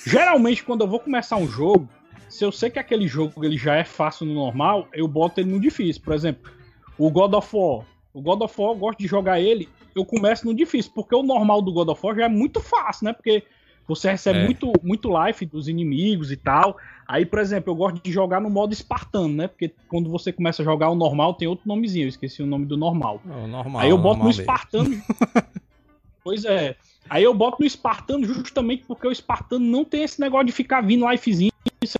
Geralmente, 0.06 0.62
quando 0.62 0.82
eu 0.82 0.88
vou 0.88 1.00
começar 1.00 1.36
um 1.36 1.48
jogo, 1.48 1.88
se 2.28 2.44
eu 2.44 2.52
sei 2.52 2.70
que 2.70 2.78
aquele 2.78 3.08
jogo 3.08 3.44
ele 3.44 3.56
já 3.56 3.74
é 3.74 3.84
fácil 3.84 4.26
no 4.26 4.34
normal, 4.34 4.86
eu 4.92 5.08
boto 5.08 5.40
ele 5.40 5.50
no 5.50 5.58
difícil. 5.58 6.00
Por 6.02 6.14
exemplo, 6.14 6.50
o 6.96 7.10
God 7.10 7.34
of 7.34 7.48
War. 7.56 7.84
O 8.18 8.22
God 8.22 8.42
of 8.42 8.61
War, 8.61 8.72
eu 8.72 8.76
gosto 8.76 8.98
de 8.98 9.07
jogar 9.07 9.40
ele, 9.40 9.68
eu 9.94 10.04
começo 10.04 10.44
no 10.44 10.52
difícil, 10.52 10.90
porque 10.94 11.14
o 11.14 11.22
normal 11.22 11.62
do 11.62 11.72
God 11.72 11.88
of 11.88 12.04
War 12.04 12.16
já 12.16 12.24
é 12.24 12.28
muito 12.28 12.61
fácil, 12.61 13.04
né? 13.04 13.12
Porque 13.12 13.44
você 13.87 14.11
recebe 14.11 14.40
É. 14.40 14.44
muito, 14.44 14.72
muito 14.83 15.09
life 15.24 15.46
dos 15.46 15.68
inimigos 15.68 16.31
e 16.33 16.37
tal. 16.37 16.76
Aí, 17.07 17.24
por 17.24 17.38
exemplo, 17.38 17.70
eu 17.70 17.76
gosto 17.76 18.02
de 18.02 18.12
jogar 18.12 18.40
no 18.40 18.50
modo 18.50 18.72
espartano, 18.72 19.28
né? 19.28 19.46
Porque 19.46 19.72
quando 19.88 20.11
você 20.11 20.33
começa 20.33 20.62
a 20.62 20.64
jogar 20.64 20.90
o 20.90 20.94
normal, 20.94 21.35
tem 21.35 21.48
outro 21.48 21.66
nomezinho, 21.66 22.04
eu 22.04 22.09
esqueci 22.09 22.42
o 22.42 22.46
nome 22.46 22.66
do 22.66 22.76
normal. 22.76 23.22
É 23.24 23.31
o 23.31 23.46
normal, 23.46 23.83
Aí 23.83 23.90
eu 23.90 23.96
boto 23.96 24.22
no 24.24 24.31
espartano. 24.31 24.90
pois 26.22 26.44
é. 26.44 26.76
Aí 27.09 27.22
eu 27.22 27.33
boto 27.33 27.59
no 27.61 27.66
espartano 27.66 28.26
justamente 28.26 28.85
porque 28.87 29.07
o 29.07 29.12
espartano 29.12 29.64
não 29.64 29.85
tem 29.85 30.02
esse 30.02 30.20
negócio 30.20 30.46
de 30.46 30.52
ficar 30.52 30.83
vindo 30.83 31.09
lifezinho. 31.09 31.52
Você, 31.83 31.98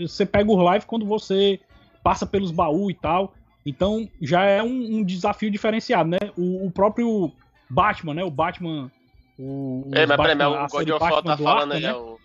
você 0.00 0.24
pega 0.24 0.50
os 0.50 0.62
live 0.62 0.86
quando 0.86 1.04
você 1.04 1.60
passa 2.02 2.24
pelos 2.24 2.50
baús 2.50 2.94
e 2.94 2.96
tal. 2.96 3.34
Então 3.66 4.08
já 4.22 4.44
é 4.44 4.62
um, 4.62 4.98
um 4.98 5.04
desafio 5.04 5.50
diferenciado, 5.50 6.08
né? 6.08 6.18
O, 6.38 6.66
o 6.66 6.70
próprio 6.70 7.32
Batman, 7.68 8.14
né? 8.14 8.24
O 8.24 8.30
Batman. 8.30 8.90
O, 9.38 9.82
os 9.86 9.90
mas 9.90 10.06
peraí, 10.06 10.16
Batman- 10.36 10.44
a 10.60 10.64
o 10.64 10.68
God 10.68 10.88
of 10.90 11.02
War 11.04 11.22
tá 11.22 11.34
do 11.34 11.42
falando 11.42 11.72
Arkham, 11.72 11.76
aí, 11.76 11.82
né? 11.82 11.88
é, 11.88 11.94
o- 11.94 12.18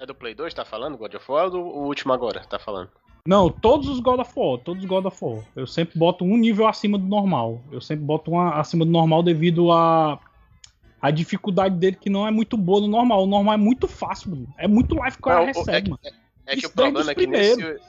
é 0.00 0.06
do 0.06 0.14
Play 0.14 0.34
2 0.34 0.52
tá 0.52 0.64
falando, 0.64 0.98
God 0.98 1.14
of 1.14 1.32
War, 1.32 1.44
ou 1.44 1.50
do, 1.50 1.60
o 1.60 1.86
último 1.86 2.12
agora, 2.12 2.40
tá 2.40 2.58
falando? 2.58 2.90
Não, 3.26 3.48
todos 3.50 3.88
os 3.88 4.00
God 4.00 4.18
of 4.20 4.32
War, 4.36 4.58
todos 4.58 4.82
os 4.82 4.88
God 4.88 5.04
of 5.06 5.16
War. 5.24 5.44
Eu 5.54 5.66
sempre 5.66 5.98
boto 5.98 6.24
um 6.24 6.36
nível 6.36 6.66
acima 6.66 6.98
do 6.98 7.06
normal. 7.06 7.60
Eu 7.70 7.80
sempre 7.80 8.04
boto 8.04 8.30
um 8.32 8.40
acima 8.40 8.84
do 8.84 8.90
normal 8.90 9.22
devido 9.22 9.70
a 9.72 10.18
a 11.02 11.10
dificuldade 11.10 11.76
dele 11.76 11.96
que 11.98 12.10
não 12.10 12.26
é 12.26 12.30
muito 12.30 12.58
boa 12.58 12.78
no 12.82 12.86
normal. 12.88 13.22
O 13.24 13.26
normal 13.26 13.54
é 13.54 13.56
muito 13.56 13.88
fácil, 13.88 14.30
Bruno. 14.32 14.48
É 14.58 14.68
muito 14.68 14.94
life 14.96 15.12
que 15.16 15.22
o 15.22 15.22
cara 15.22 15.46
recebe, 15.46 15.70
é 15.78 15.80
que- 15.80 15.88
mano. 15.90 16.00
É 16.46 16.52
que 16.52 16.58
Isso 16.58 16.66
o 16.68 16.72
problema 16.72 17.10
é 17.10 17.14
que 17.14 17.26
nesse. 17.26 17.80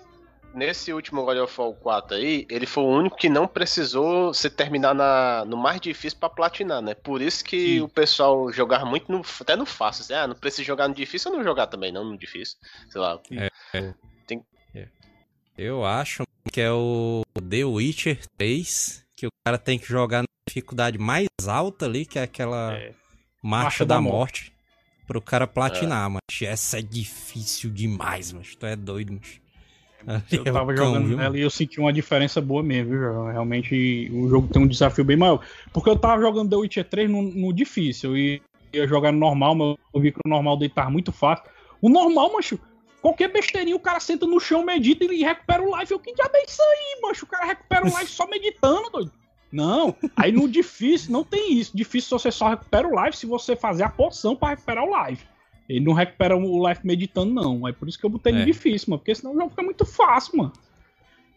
Nesse 0.54 0.92
último 0.94 1.24
God 1.24 1.38
of 1.38 1.62
War 1.62 1.74
4 1.74 2.18
aí, 2.18 2.46
ele 2.50 2.66
foi 2.66 2.84
o 2.84 2.88
único 2.88 3.16
que 3.18 3.30
não 3.30 3.48
precisou 3.48 4.34
se 4.34 4.50
terminar 4.50 4.94
na, 4.94 5.46
no 5.46 5.58
mais 5.58 5.80
difícil 5.80 6.20
pra 6.20 6.30
platinar, 6.30 6.82
né? 6.82 6.94
Por 6.94 7.22
isso 7.22 7.44
que 7.44 7.76
Sim. 7.76 7.82
o 7.82 7.88
pessoal 7.90 8.52
jogava 8.52 8.86
muito 8.86 9.12
no, 9.12 9.22
até 9.40 9.56
no 9.56 9.66
fácil. 9.66 10.04
Assim, 10.04 10.14
ah, 10.14 10.28
não 10.28 10.36
precisa 10.36 10.64
jogar 10.64 10.88
no 10.88 10.96
difícil 10.96 11.32
ou 11.32 11.38
não 11.38 11.44
jogar 11.44 11.68
também, 11.68 11.92
não 11.92 12.04
no 12.04 12.18
difícil. 12.18 12.58
Sei 12.90 13.00
lá. 13.00 13.20
Eu 15.58 15.86
acho 15.86 16.24
que 16.52 16.60
é 16.62 16.72
o 16.72 17.22
The 17.50 17.66
Witcher 17.66 18.20
3, 18.38 19.06
que 19.16 19.28
o 19.28 19.32
cara 19.46 19.58
tem 19.58 19.78
que 19.78 19.86
jogar 19.86 20.22
na 20.22 20.28
dificuldade 20.48 20.98
mais 20.98 21.28
alta 21.48 21.86
ali, 21.86 22.06
que 22.06 22.18
é 22.18 22.24
aquela 22.24 22.74
É. 22.74 22.94
marcha, 23.44 23.64
Marcha 23.64 23.86
da, 23.86 23.96
da 23.96 24.02
morte, 24.02 24.54
pro 25.06 25.22
cara 25.22 25.46
platinar, 25.46 26.10
mas 26.10 26.22
essa 26.42 26.80
é 26.80 26.82
difícil 26.82 27.70
demais, 27.70 28.32
mas 28.32 28.56
tu 28.56 28.66
é 28.66 28.76
doido, 28.76 29.14
mas. 29.14 29.41
Eu 30.32 30.44
tava 30.44 30.76
jogando 30.76 31.16
nela 31.16 31.38
e 31.38 31.42
eu 31.42 31.50
senti 31.50 31.80
uma 31.80 31.94
diferença 31.94 32.42
boa 32.42 32.64
mesmo, 32.64 32.92
viu? 32.92 33.26
Realmente 33.26 34.10
o 34.14 34.28
jogo 34.30 34.48
tem 34.48 34.62
um 34.62 34.68
desafio 34.68 35.04
bem 35.04 35.18
maior. 35.18 35.40
Porque 35.74 35.90
eu 35.90 35.98
tava 35.98 36.22
jogando 36.22 36.50
The 36.50 36.56
Witcher 36.56 36.90
3 36.90 37.10
no, 37.10 37.22
no 37.22 37.54
difícil 37.54 38.18
e 38.18 38.42
ia 38.74 38.88
jogar 38.88 39.12
no 39.12 39.20
normal, 39.20 39.56
mas 39.56 39.78
eu 39.94 40.02
vi 40.02 40.12
que 40.12 40.20
o 40.26 40.30
normal 40.30 40.58
dele 40.58 40.74
tava 40.74 40.90
muito 40.90 41.12
fácil. 41.12 41.46
O 41.82 41.90
normal, 41.90 42.34
macho, 42.34 42.60
qualquer 43.02 43.32
besteirinha 43.32 43.76
o 43.76 43.80
cara 43.80 44.00
senta 44.00 44.26
no 44.26 44.40
chão, 44.40 44.64
medita 44.64 45.04
e 45.06 45.24
recupera 45.24 45.62
o 45.62 45.78
life. 45.78 45.92
Eu, 45.92 46.00
que 46.00 46.14
diabo 46.14 46.36
é 46.36 46.44
isso 46.44 46.62
aí, 46.62 47.02
macho? 47.02 47.26
O 47.26 47.28
cara 47.28 47.46
recupera 47.46 47.86
o 47.86 47.90
life 47.90 48.12
só 48.12 48.28
meditando, 48.28 48.90
doido. 48.90 49.12
Não, 49.52 49.94
aí 50.16 50.32
no 50.32 50.48
difícil 50.48 51.12
não 51.12 51.24
tem 51.24 51.54
isso. 51.54 51.76
Difícil 51.76 52.18
você 52.18 52.32
só 52.32 52.50
recupera 52.50 52.88
o 52.88 53.04
life 53.04 53.18
se 53.18 53.26
você 53.26 53.56
fazer 53.56 53.84
a 53.84 53.90
poção 53.90 54.36
pra 54.36 54.50
recuperar 54.50 54.86
o 54.86 55.08
life. 55.08 55.26
Ele 55.72 55.86
não 55.86 55.94
recupera 55.94 56.36
o 56.36 56.68
life 56.68 56.86
meditando, 56.86 57.34
não. 57.34 57.68
É 57.68 57.72
por 57.72 57.88
isso 57.88 57.98
que 58.00 58.06
eu 58.06 58.10
botei 58.10 58.34
É. 58.34 58.40
no 58.40 58.46
difícil, 58.46 58.90
mano. 58.90 59.00
Porque 59.00 59.16
senão 59.16 59.34
o 59.34 59.36
jogo 59.36 59.50
fica 59.50 59.64
muito 59.64 59.86
fácil, 59.86 60.38
mano. 60.38 60.54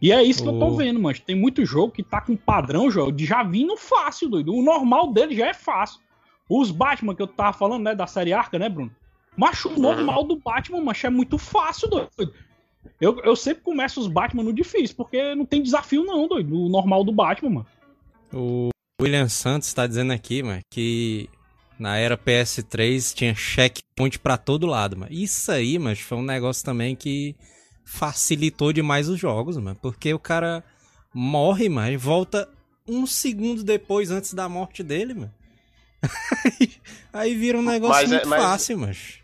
E 0.02 0.12
é 0.12 0.22
isso 0.22 0.42
que 0.42 0.48
eu 0.48 0.58
tô 0.58 0.70
vendo, 0.72 1.00
mano. 1.00 1.16
Tem 1.24 1.34
muito 1.34 1.64
jogo 1.64 1.92
que 1.92 2.02
tá 2.02 2.20
com 2.20 2.36
padrão, 2.36 2.90
jogo, 2.90 3.12
de 3.12 3.24
já 3.24 3.42
vindo 3.42 3.76
fácil, 3.76 4.28
doido. 4.28 4.54
O 4.54 4.62
normal 4.62 5.12
dele 5.12 5.34
já 5.34 5.48
é 5.48 5.54
fácil. 5.54 6.00
Os 6.48 6.70
Batman 6.70 7.14
que 7.14 7.22
eu 7.22 7.26
tava 7.26 7.56
falando, 7.56 7.84
né, 7.84 7.94
da 7.94 8.06
série 8.06 8.32
Arca, 8.32 8.58
né, 8.58 8.68
Bruno? 8.68 8.90
Macho, 9.36 9.68
o 9.68 9.80
normal 9.80 10.24
do 10.24 10.36
Batman, 10.36 10.80
macho, 10.80 11.06
é 11.06 11.10
muito 11.10 11.38
fácil, 11.38 11.88
doido. 11.88 12.34
Eu, 13.00 13.18
eu 13.20 13.34
sempre 13.34 13.62
começo 13.62 13.98
os 13.98 14.06
Batman 14.06 14.42
no 14.42 14.52
difícil, 14.52 14.94
porque 14.94 15.34
não 15.34 15.46
tem 15.46 15.62
desafio 15.62 16.04
não, 16.04 16.28
doido. 16.28 16.54
O 16.54 16.68
normal 16.68 17.02
do 17.02 17.12
Batman, 17.12 17.50
mano. 17.50 17.66
O 18.32 18.68
William 19.00 19.28
Santos 19.28 19.72
tá 19.72 19.86
dizendo 19.86 20.12
aqui, 20.12 20.42
mano, 20.42 20.60
que 20.70 21.28
na 21.78 21.96
era 21.96 22.16
PS3 22.16 23.14
tinha 23.14 23.34
checkpoint 23.34 24.18
para 24.18 24.36
todo 24.36 24.66
lado, 24.66 24.96
mano. 24.96 25.12
Isso 25.12 25.50
aí, 25.50 25.78
mas 25.78 26.00
foi 26.00 26.18
um 26.18 26.22
negócio 26.22 26.64
também 26.64 26.94
que 26.94 27.34
facilitou 27.84 28.72
demais 28.72 29.08
os 29.08 29.18
jogos, 29.18 29.56
mano. 29.56 29.78
Porque 29.80 30.12
o 30.14 30.18
cara 30.18 30.64
morre, 31.12 31.68
mano, 31.68 31.92
e 31.92 31.96
volta 31.96 32.48
um 32.86 33.06
segundo 33.06 33.62
depois, 33.62 34.10
antes 34.10 34.34
da 34.34 34.48
morte 34.48 34.82
dele, 34.82 35.14
mano. 35.14 35.34
aí 37.12 37.34
vira 37.34 37.58
um 37.58 37.62
negócio 37.62 38.02
mas, 38.02 38.12
é, 38.12 38.14
muito 38.14 38.26
é, 38.26 38.30
mas... 38.30 38.42
fácil, 38.42 38.78
mas. 38.78 39.23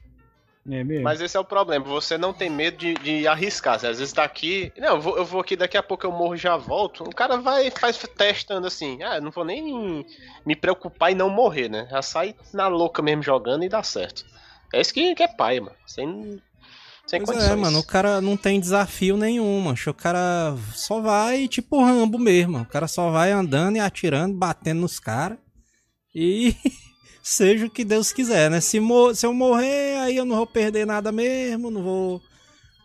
É 0.73 0.85
Mas 0.85 1.21
esse 1.21 1.37
é 1.37 1.41
o 1.41 1.45
problema, 1.45 1.85
você 1.85 2.17
não 2.17 2.33
tem 2.33 2.49
medo 2.49 2.77
de, 2.77 2.95
de 2.95 3.27
arriscar. 3.27 3.75
Às 3.75 3.99
vezes 3.99 4.13
tá 4.13 4.23
aqui. 4.23 4.73
Não, 4.79 4.95
eu 4.95 5.01
vou, 5.01 5.17
eu 5.17 5.25
vou 5.25 5.41
aqui, 5.41 5.57
daqui 5.57 5.77
a 5.77 5.83
pouco 5.83 6.07
eu 6.07 6.13
morro 6.13 6.37
e 6.37 6.39
já 6.39 6.57
volto. 6.57 7.03
O 7.03 7.15
cara 7.15 7.37
vai 7.37 7.71
faz 7.71 7.99
testando 8.17 8.69
assim. 8.69 9.03
Ah, 9.03 9.21
não 9.21 9.33
vou 9.33 9.45
nem 9.45 10.07
me 10.47 10.55
preocupar 10.55 11.11
em 11.11 11.17
não 11.17 11.29
morrer, 11.29 11.69
né? 11.69 11.89
Já 11.91 12.01
sai 12.03 12.37
na 12.55 12.69
louca 12.69 13.03
mesmo 13.03 13.23
jogando 13.23 13.65
e 13.65 13.69
dá 13.69 13.83
certo. 13.83 14.25
É 14.73 14.81
isso 14.81 14.95
que, 14.95 15.15
que 15.15 15.23
é 15.25 15.29
pai, 15.29 15.59
mano. 15.59 15.75
Sem, 15.87 16.41
sem 17.05 17.21
pois 17.25 17.31
condições. 17.31 17.51
É, 17.51 17.57
mano, 17.57 17.79
o 17.81 17.87
cara 17.87 18.21
não 18.21 18.37
tem 18.37 18.61
desafio 18.61 19.17
nenhum, 19.17 19.61
mano. 19.61 19.79
O 19.89 19.95
cara 19.95 20.55
só 20.73 21.01
vai 21.01 21.49
tipo 21.49 21.83
Rambo 21.83 22.19
mesmo. 22.19 22.61
O 22.61 22.67
cara 22.67 22.87
só 22.87 23.11
vai 23.11 23.33
andando 23.33 23.77
e 23.77 23.81
atirando, 23.81 24.37
batendo 24.37 24.83
nos 24.83 25.01
caras. 25.01 25.39
E 26.15 26.55
seja 27.23 27.67
o 27.67 27.71
que 27.71 27.85
Deus 27.85 28.13
quiser, 28.13 28.51
né? 28.51 28.61
Se, 28.61 28.79
se 29.15 29.27
eu 29.27 29.35
morrer, 29.35 29.99
aí 29.99 30.17
eu 30.17 30.25
não 30.25 30.37
vou 30.37 30.47
perder 30.47 30.87
nada 30.87 31.11
mesmo, 31.13 31.71
não 31.71 31.83
vou 31.83 32.23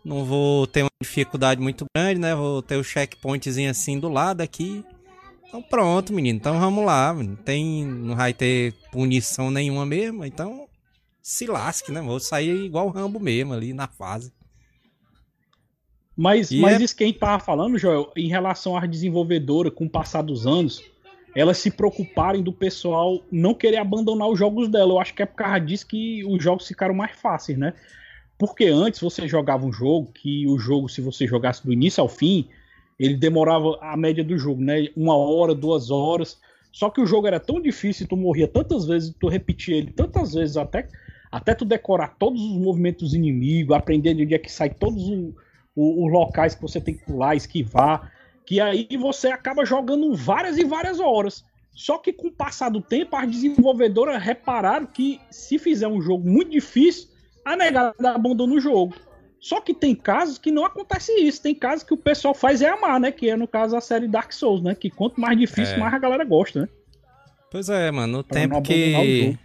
não 0.06 0.24
vou 0.24 0.68
ter 0.68 0.84
uma 0.84 0.90
dificuldade 1.02 1.60
muito 1.60 1.86
grande, 1.96 2.20
né? 2.20 2.36
Vou 2.36 2.62
ter 2.62 2.78
o 2.78 2.84
checkpointzinho 2.84 3.72
assim 3.72 4.00
do 4.00 4.08
lado 4.08 4.42
aqui. 4.42 4.86
Então 5.48 5.64
pronto, 5.64 6.14
menino. 6.14 6.38
Então 6.38 6.60
vamos 6.60 6.86
lá. 6.86 7.12
Menino. 7.12 7.36
Tem, 7.38 7.84
não 7.86 8.16
vai 8.16 8.32
ter 8.32 8.74
punição 8.92 9.50
nenhuma 9.50 9.84
mesmo. 9.84 10.24
Então 10.24 10.68
se 11.24 11.48
lasque, 11.48 11.92
né? 11.92 12.02
Vou 12.02 12.20
sair 12.20 12.66
igual 12.66 12.86
o 12.86 12.92
Rambo 12.92 13.20
mesmo 13.20 13.54
ali 13.54 13.74
na 13.74 13.88
fase. 13.88 14.32
Mas, 16.16 16.52
mas 16.52 16.80
é... 16.80 16.84
isso 16.84 16.96
que 16.96 17.04
a 17.04 17.08
gente 17.08 17.20
tava 17.20 17.44
falando, 17.44 17.78
Joel, 17.78 18.12
em 18.16 18.28
relação 18.28 18.78
à 18.78 18.86
desenvolvedora, 18.86 19.72
com 19.72 19.86
o 19.86 19.90
passar 19.90 20.22
dos 20.22 20.46
anos, 20.46 20.82
elas 21.36 21.58
se 21.58 21.70
preocuparem 21.70 22.42
do 22.42 22.54
pessoal 22.54 23.22
não 23.30 23.54
querer 23.54 23.78
abandonar 23.78 24.30
os 24.30 24.40
jogos 24.40 24.70
dela. 24.70 24.94
Eu 24.94 25.00
acho 25.00 25.14
que 25.14 25.22
é 25.22 25.26
por 25.26 25.36
causa 25.36 25.60
disso 25.60 25.86
que 25.86 26.24
os 26.26 26.42
jogos 26.42 26.66
ficaram 26.66 26.96
mais 26.96 27.12
fáceis, 27.12 27.58
né? 27.58 27.74
Porque 28.38 28.66
antes 28.66 29.02
você 29.02 29.28
jogava 29.28 29.66
um 29.66 29.72
jogo 29.72 30.12
que 30.14 30.48
o 30.48 30.58
jogo, 30.58 30.88
se 30.88 31.02
você 31.02 31.28
jogasse 31.28 31.64
do 31.66 31.74
início 31.74 32.02
ao 32.02 32.08
fim, 32.08 32.48
ele 32.98 33.16
demorava 33.18 33.78
a 33.82 33.98
média 33.98 34.24
do 34.24 34.38
jogo, 34.38 34.62
né? 34.62 34.88
Uma 34.96 35.18
hora, 35.18 35.54
duas 35.54 35.92
horas. 35.92 36.40
Só 36.72 36.90
que 36.90 37.02
o 37.02 37.06
jogo 37.06 37.28
era 37.28 37.40
tão 37.40 37.62
difícil, 37.62 38.08
tu 38.08 38.16
morria 38.16 38.48
tantas 38.48 38.86
vezes, 38.86 39.14
tu 39.20 39.28
repetia 39.28 39.76
ele 39.76 39.92
tantas 39.92 40.34
vezes 40.34 40.56
até, 40.56 40.88
até 41.30 41.54
tu 41.54 41.66
decorar 41.66 42.16
todos 42.18 42.42
os 42.42 42.58
movimentos 42.58 43.14
inimigos, 43.14 43.76
aprender 43.76 44.14
de 44.14 44.24
onde 44.24 44.36
é 44.36 44.40
que 44.40 44.52
sai 44.52 44.70
todos 44.70 45.08
os, 45.08 45.34
os 45.76 46.12
locais 46.12 46.56
que 46.56 46.62
você 46.62 46.80
tem 46.80 46.96
que 46.96 47.06
pular, 47.06 47.36
esquivar 47.36 48.12
que 48.46 48.62
aí 48.62 48.88
você 49.00 49.30
acaba 49.30 49.66
jogando 49.66 50.14
várias 50.14 50.58
e 50.58 50.64
várias 50.64 51.00
horas. 51.00 51.44
Só 51.72 51.98
que 51.98 52.14
com 52.14 52.28
o 52.28 52.32
passar 52.32 52.70
do 52.70 52.82
tempo, 52.82 53.16
as 53.16 53.30
desenvolvedoras 53.30 54.22
repararam 54.22 54.86
que 54.86 55.20
se 55.30 55.60
fizer 55.60 55.88
um 55.88 56.02
jogo 56.02 56.30
muito 56.30 56.52
difícil, 56.52 57.10
a 57.44 57.56
negada 57.56 58.12
abandona 58.12 58.54
o 58.54 58.60
jogo. 58.62 58.96
Só 59.40 59.60
que 59.62 59.74
tem 59.74 59.94
casos 59.94 60.38
que 60.38 60.52
não 60.52 60.66
acontece 60.66 61.12
isso. 61.14 61.42
Tem 61.42 61.54
casos 61.54 61.84
que 61.84 61.94
o 61.94 61.98
pessoal 61.98 62.34
faz 62.34 62.62
é 62.62 62.70
amar, 62.70 63.00
né? 63.00 63.12
Que 63.12 63.30
é 63.30 63.36
no 63.36 63.48
caso 63.48 63.76
a 63.76 63.82
série 63.82 64.08
Dark 64.08 64.32
Souls, 64.32 64.62
né? 64.62 64.74
Que 64.74 64.90
quanto 64.90 65.20
mais 65.20 65.38
difícil, 65.38 65.76
é. 65.76 65.78
mais 65.78 65.94
a 65.94 66.00
galera 66.00 66.24
gosta, 66.24 66.62
né? 66.62 66.70
Pois 67.52 67.70
é, 67.70 67.92
mano. 67.92 68.18
No 68.18 68.24
pra 68.24 68.40
tempo 68.40 68.62
que 68.62 69.38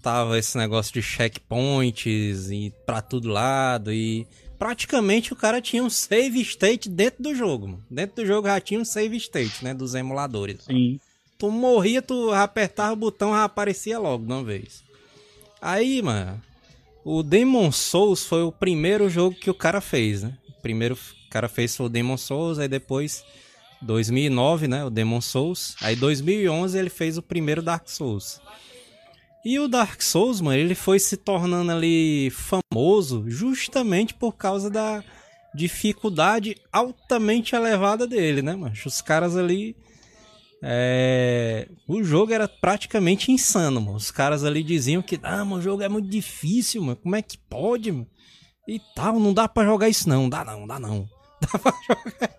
tava 0.00 0.38
esse 0.38 0.56
negócio 0.56 0.92
de 0.94 1.02
checkpoints 1.02 2.50
e 2.50 2.72
pra 2.86 3.02
todo 3.02 3.28
lado 3.28 3.92
e 3.92 4.26
praticamente 4.58 5.32
o 5.32 5.36
cara 5.36 5.60
tinha 5.60 5.82
um 5.82 5.90
save 5.90 6.40
state 6.40 6.88
dentro 6.88 7.22
do 7.22 7.34
jogo. 7.34 7.68
Mano. 7.68 7.84
Dentro 7.90 8.16
do 8.16 8.26
jogo 8.26 8.48
já 8.48 8.60
tinha 8.60 8.80
um 8.80 8.84
save 8.84 9.16
state, 9.16 9.64
né? 9.64 9.74
Dos 9.74 9.94
emuladores. 9.94 10.64
Sim. 10.64 10.98
Tu 11.38 11.50
morria, 11.50 12.00
tu 12.00 12.30
apertava 12.32 12.92
o 12.92 12.96
botão 12.96 13.32
já 13.32 13.44
aparecia 13.44 13.98
logo 13.98 14.24
de 14.24 14.32
uma 14.32 14.44
vez. 14.44 14.82
Aí, 15.60 16.00
mano, 16.00 16.40
o 17.04 17.22
Demon 17.22 17.72
Souls 17.72 18.24
foi 18.24 18.42
o 18.42 18.52
primeiro 18.52 19.08
jogo 19.08 19.36
que 19.36 19.50
o 19.50 19.54
cara 19.54 19.80
fez, 19.80 20.22
né? 20.22 20.36
O 20.48 20.62
primeiro 20.62 20.96
cara 21.34 21.48
fez 21.48 21.76
foi 21.76 21.86
o 21.86 21.88
Demon 21.88 22.16
Souls, 22.16 22.60
aí 22.60 22.68
depois 22.68 23.24
2009, 23.82 24.68
né, 24.68 24.84
o 24.84 24.90
Demon 24.90 25.20
Souls. 25.20 25.74
Aí 25.80 25.96
2011 25.96 26.78
ele 26.78 26.90
fez 26.90 27.18
o 27.18 27.22
primeiro 27.22 27.60
Dark 27.60 27.88
Souls. 27.88 28.40
E 29.44 29.58
o 29.58 29.68
Dark 29.68 30.00
Souls, 30.00 30.40
mano, 30.40 30.56
ele 30.56 30.74
foi 30.74 30.98
se 30.98 31.18
tornando 31.18 31.70
ali 31.70 32.30
famoso 32.30 33.24
justamente 33.28 34.14
por 34.14 34.32
causa 34.32 34.70
da 34.70 35.04
dificuldade 35.54 36.56
altamente 36.72 37.54
elevada 37.54 38.06
dele, 38.06 38.40
né, 38.40 38.56
mano? 38.56 38.74
Os 38.84 39.02
caras 39.02 39.36
ali. 39.36 39.76
É... 40.62 41.68
O 41.86 42.02
jogo 42.02 42.32
era 42.32 42.48
praticamente 42.48 43.30
insano, 43.30 43.82
mano. 43.82 43.96
Os 43.98 44.10
caras 44.10 44.44
ali 44.44 44.62
diziam 44.62 45.02
que, 45.02 45.20
ah, 45.22 45.44
mano, 45.44 45.56
o 45.56 45.62
jogo 45.62 45.82
é 45.82 45.88
muito 45.90 46.08
difícil, 46.08 46.82
mano. 46.82 46.96
Como 46.96 47.14
é 47.14 47.20
que 47.20 47.36
pode, 47.36 47.92
mano? 47.92 48.06
E 48.66 48.80
tal, 48.94 49.20
não 49.20 49.34
dá 49.34 49.46
para 49.46 49.68
jogar 49.68 49.90
isso 49.90 50.08
não, 50.08 50.26
dá 50.26 50.42
não, 50.42 50.66
dá 50.66 50.80
não. 50.80 51.06
Dá 51.52 51.58
pra 51.58 51.74
jogar. 51.86 52.30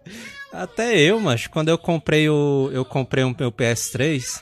Até 0.51 0.99
eu, 0.99 1.19
mas 1.19 1.45
quando 1.45 1.69
eu 1.69 1.77
comprei 1.77 2.27
o. 2.27 2.71
Eu 2.73 2.83
comprei 2.83 3.23
um 3.23 3.35
meu 3.37 3.51
PS3. 3.51 4.41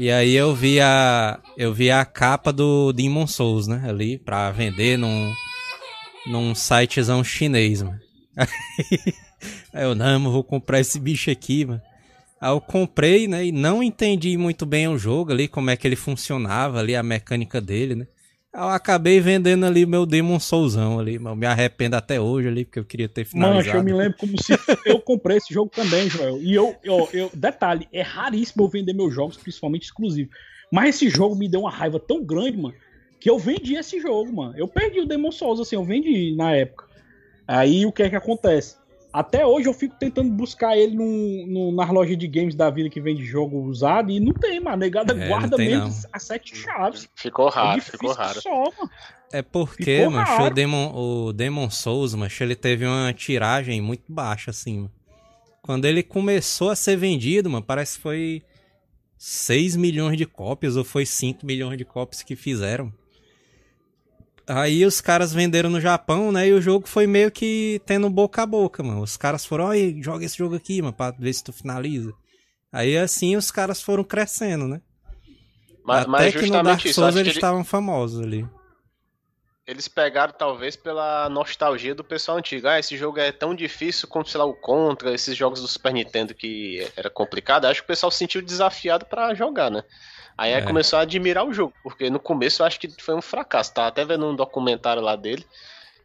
E 0.00 0.10
aí 0.10 0.34
eu 0.34 0.54
vi 0.54 0.80
a 0.80 1.38
eu 1.58 1.74
vi 1.74 1.90
a 1.90 2.06
capa 2.06 2.50
do 2.50 2.90
Demon 2.90 3.26
Souls, 3.26 3.66
né, 3.66 3.84
ali 3.86 4.16
para 4.16 4.50
vender 4.50 4.96
num 4.96 5.30
num 6.26 6.54
sitezão 6.54 7.22
chinês, 7.22 7.82
mano. 7.82 8.00
Aí 9.74 9.84
eu 9.84 9.94
não, 9.94 10.32
vou 10.32 10.42
comprar 10.42 10.80
esse 10.80 10.98
bicho 10.98 11.30
aqui, 11.30 11.66
mano. 11.66 11.82
Aí 12.40 12.50
eu 12.50 12.62
comprei, 12.62 13.28
né, 13.28 13.44
e 13.44 13.52
não 13.52 13.82
entendi 13.82 14.38
muito 14.38 14.64
bem 14.64 14.88
o 14.88 14.96
jogo 14.96 15.32
ali, 15.32 15.46
como 15.46 15.68
é 15.68 15.76
que 15.76 15.86
ele 15.86 15.96
funcionava 15.96 16.78
ali, 16.78 16.96
a 16.96 17.02
mecânica 17.02 17.60
dele, 17.60 17.94
né? 17.94 18.06
Eu 18.52 18.64
acabei 18.64 19.20
vendendo 19.20 19.64
ali 19.64 19.86
meu 19.86 20.04
Demon 20.04 20.40
Soulzão 20.40 20.98
ali, 20.98 21.20
mas 21.20 21.36
me 21.36 21.46
arrependo 21.46 21.94
até 21.94 22.20
hoje 22.20 22.48
ali, 22.48 22.64
porque 22.64 22.80
eu 22.80 22.84
queria 22.84 23.08
ter 23.08 23.24
finalizado. 23.24 23.66
Mancha, 23.66 23.76
eu 23.76 23.84
me 23.84 23.92
lembro 23.92 24.18
como 24.18 24.42
se 24.42 24.52
eu 24.84 25.00
comprei 25.00 25.36
esse 25.36 25.54
jogo 25.54 25.70
também, 25.70 26.10
Joel. 26.10 26.42
E 26.42 26.52
eu, 26.52 26.74
eu, 26.82 27.08
eu, 27.12 27.30
detalhe, 27.32 27.86
é 27.92 28.02
raríssimo 28.02 28.64
eu 28.64 28.68
vender 28.68 28.92
meus 28.92 29.14
jogos, 29.14 29.36
principalmente 29.36 29.84
exclusivos. 29.84 30.34
Mas 30.72 30.96
esse 30.96 31.08
jogo 31.08 31.36
me 31.36 31.48
deu 31.48 31.60
uma 31.60 31.70
raiva 31.70 32.00
tão 32.00 32.24
grande, 32.24 32.56
mano, 32.56 32.74
que 33.20 33.30
eu 33.30 33.38
vendi 33.38 33.76
esse 33.76 34.00
jogo, 34.00 34.32
mano. 34.32 34.54
Eu 34.56 34.66
perdi 34.66 34.98
o 34.98 35.06
Demon 35.06 35.30
Souls, 35.30 35.60
assim, 35.60 35.76
eu 35.76 35.84
vendi 35.84 36.34
na 36.34 36.52
época. 36.52 36.86
Aí 37.46 37.86
o 37.86 37.92
que 37.92 38.02
é 38.02 38.10
que 38.10 38.16
acontece? 38.16 38.79
Até 39.12 39.44
hoje 39.44 39.68
eu 39.68 39.74
fico 39.74 39.96
tentando 39.98 40.30
buscar 40.30 40.76
ele 40.76 40.94
no, 40.94 41.46
no, 41.46 41.72
nas 41.72 41.90
lojas 41.90 42.16
de 42.16 42.28
games 42.28 42.54
da 42.54 42.70
vida 42.70 42.88
que 42.88 43.00
vende 43.00 43.24
jogo 43.24 43.60
usado 43.62 44.10
e 44.10 44.20
não 44.20 44.32
tem, 44.32 44.60
mano. 44.60 44.74
A 44.74 44.76
negada 44.76 45.12
é, 45.12 45.28
guarda 45.28 45.56
mesmo 45.56 45.88
não. 45.88 46.00
as 46.12 46.22
sete 46.22 46.54
chaves. 46.54 47.08
Ficou 47.14 47.48
raro, 47.48 47.78
é 47.78 47.80
ficou 47.80 48.12
raro. 48.12 48.40
Só, 48.40 48.64
é 49.32 49.42
porque, 49.42 50.06
mano, 50.08 50.46
o 50.46 50.50
Demon, 50.50 50.92
o 50.94 51.32
Demon 51.32 51.70
Souls, 51.70 52.14
mano, 52.14 52.30
ele 52.40 52.56
teve 52.56 52.86
uma 52.86 53.12
tiragem 53.12 53.80
muito 53.80 54.04
baixa, 54.08 54.50
assim, 54.50 54.76
mano. 54.78 54.92
Quando 55.62 55.84
ele 55.84 56.02
começou 56.02 56.70
a 56.70 56.76
ser 56.76 56.96
vendido, 56.96 57.50
mano, 57.50 57.64
parece 57.64 57.96
que 57.96 58.02
foi 58.02 58.42
6 59.18 59.76
milhões 59.76 60.16
de 60.16 60.24
cópias 60.24 60.76
ou 60.76 60.84
foi 60.84 61.04
5 61.04 61.44
milhões 61.44 61.76
de 61.76 61.84
cópias 61.84 62.22
que 62.22 62.34
fizeram. 62.34 62.92
Aí 64.52 64.84
os 64.84 65.00
caras 65.00 65.32
venderam 65.32 65.70
no 65.70 65.80
Japão, 65.80 66.32
né? 66.32 66.48
E 66.48 66.52
o 66.52 66.60
jogo 66.60 66.88
foi 66.88 67.06
meio 67.06 67.30
que 67.30 67.80
tendo 67.86 68.10
boca 68.10 68.42
a 68.42 68.46
boca, 68.46 68.82
mano. 68.82 69.00
Os 69.00 69.16
caras 69.16 69.46
foram, 69.46 69.66
olha, 69.66 70.02
joga 70.02 70.24
esse 70.24 70.36
jogo 70.36 70.56
aqui, 70.56 70.82
mano, 70.82 70.92
pra 70.92 71.12
ver 71.12 71.32
se 71.32 71.44
tu 71.44 71.52
finaliza. 71.52 72.12
Aí 72.72 72.98
assim 72.98 73.36
os 73.36 73.52
caras 73.52 73.80
foram 73.80 74.02
crescendo, 74.02 74.66
né? 74.66 74.80
Mas, 75.84 76.00
Até 76.00 76.08
mas 76.08 76.34
que 76.34 76.46
no 76.50 76.62
Dark 76.64 76.84
Souls 76.88 77.14
eles 77.14 77.34
estavam 77.34 77.60
ele... 77.60 77.68
famosos 77.68 78.20
ali. 78.20 78.44
Eles 79.64 79.86
pegaram 79.86 80.32
talvez 80.36 80.74
pela 80.74 81.28
nostalgia 81.28 81.94
do 81.94 82.02
pessoal 82.02 82.38
antigo. 82.38 82.66
Ah, 82.66 82.80
esse 82.80 82.96
jogo 82.96 83.20
é 83.20 83.30
tão 83.30 83.54
difícil 83.54 84.08
como, 84.08 84.26
sei 84.26 84.38
lá, 84.38 84.44
o 84.44 84.54
Contra, 84.54 85.14
esses 85.14 85.36
jogos 85.36 85.60
do 85.60 85.68
Super 85.68 85.92
Nintendo 85.92 86.34
que 86.34 86.90
era 86.96 87.08
complicado. 87.08 87.66
Acho 87.66 87.82
que 87.82 87.84
o 87.84 87.86
pessoal 87.86 88.10
se 88.10 88.18
sentiu 88.18 88.42
desafiado 88.42 89.06
para 89.06 89.32
jogar, 89.32 89.70
né? 89.70 89.84
Aí 90.40 90.52
é. 90.52 90.62
começou 90.62 90.98
a 90.98 91.02
admirar 91.02 91.46
o 91.46 91.52
jogo, 91.52 91.74
porque 91.82 92.08
no 92.08 92.18
começo 92.18 92.62
eu 92.62 92.66
acho 92.66 92.80
que 92.80 92.88
foi 92.98 93.14
um 93.14 93.20
fracasso. 93.20 93.74
Tá 93.74 93.86
até 93.86 94.06
vendo 94.06 94.24
um 94.24 94.34
documentário 94.34 95.02
lá 95.02 95.14
dele, 95.14 95.44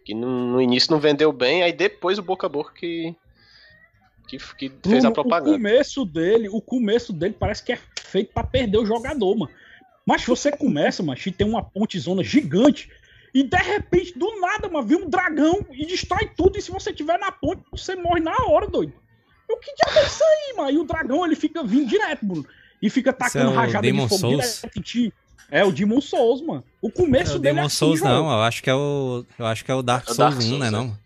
que 0.04 0.14
no, 0.14 0.52
no 0.52 0.62
início 0.62 0.92
não 0.92 1.00
vendeu 1.00 1.32
bem, 1.32 1.64
aí 1.64 1.72
depois 1.72 2.20
o 2.20 2.22
boca 2.22 2.46
a 2.46 2.50
boca 2.50 2.74
que, 2.74 3.16
que, 4.28 4.38
que 4.38 4.68
fez 4.68 5.04
Bruno, 5.04 5.08
a 5.08 5.12
propaganda. 5.12 5.52
O 5.52 5.54
começo 5.54 6.04
dele, 6.04 6.50
o 6.50 6.60
começo 6.60 7.14
dele 7.14 7.34
parece 7.40 7.64
que 7.64 7.72
é 7.72 7.80
feito 8.02 8.34
pra 8.34 8.44
perder 8.44 8.78
o 8.78 8.86
jogador, 8.86 9.38
mano. 9.38 9.54
Mas 10.06 10.26
você 10.26 10.52
começa, 10.52 11.02
mano, 11.02 11.18
e 11.26 11.32
tem 11.32 11.48
uma 11.48 11.64
pontezona 11.64 12.22
gigante. 12.22 12.92
E 13.34 13.42
de 13.42 13.58
repente, 13.58 14.20
do 14.20 14.38
nada, 14.42 14.68
mano, 14.68 14.86
vem 14.86 14.98
um 14.98 15.10
dragão 15.10 15.66
e 15.72 15.86
destrói 15.86 16.30
tudo. 16.36 16.58
E 16.58 16.62
se 16.62 16.72
você 16.72 16.92
tiver 16.92 17.18
na 17.18 17.32
ponte, 17.32 17.64
você 17.72 17.96
morre 17.96 18.20
na 18.20 18.36
hora, 18.48 18.68
doido. 18.68 18.92
O 19.50 19.56
que 19.56 19.74
diabo 19.76 19.98
é 19.98 20.06
isso 20.06 20.24
aí, 20.26 20.58
mano? 20.58 20.72
E 20.72 20.78
o 20.78 20.84
dragão, 20.84 21.26
ele 21.26 21.38
fica 21.38 21.64
vindo 21.64 21.88
direto, 21.88 22.26
Bruno. 22.26 22.46
E 22.82 22.90
fica 22.90 23.12
tacando 23.14 23.52
é 23.52 23.54
o 23.54 23.56
rajada 23.56 23.82
Demon 23.82 24.04
de 24.04 24.10
fogo 24.10 24.20
Souls? 24.22 24.60
direto 24.62 24.78
em 24.78 24.82
ti. 24.82 25.14
É 25.52 25.64
o 25.64 25.72
Demon 25.72 26.02
Souls, 26.02 26.42
mano. 26.42 26.64
O 26.82 26.92
começo 26.92 27.34
É 27.34 27.36
o 27.36 27.40
dele 27.40 27.52
é 27.52 27.54
Demon 27.56 27.68
assim, 27.68 27.78
Souls 27.78 28.00
jogo. 28.00 28.12
não, 28.12 28.26
eu 28.32 28.42
acho 28.42 28.64
que 28.64 28.70
é 28.70 28.76
o. 28.76 29.26
Eu 29.38 29.46
acho 29.46 29.64
que 29.64 29.72
é 29.72 29.76
o 29.76 29.82
Dark 29.82 30.08
É 30.08 30.12
o 30.12 30.16
Souls 30.16 30.34
Dark 30.36 30.44
1, 30.44 30.48
Souls, 30.48 30.60
né? 30.60 30.68
é. 30.68 30.72
Não? 30.72 30.98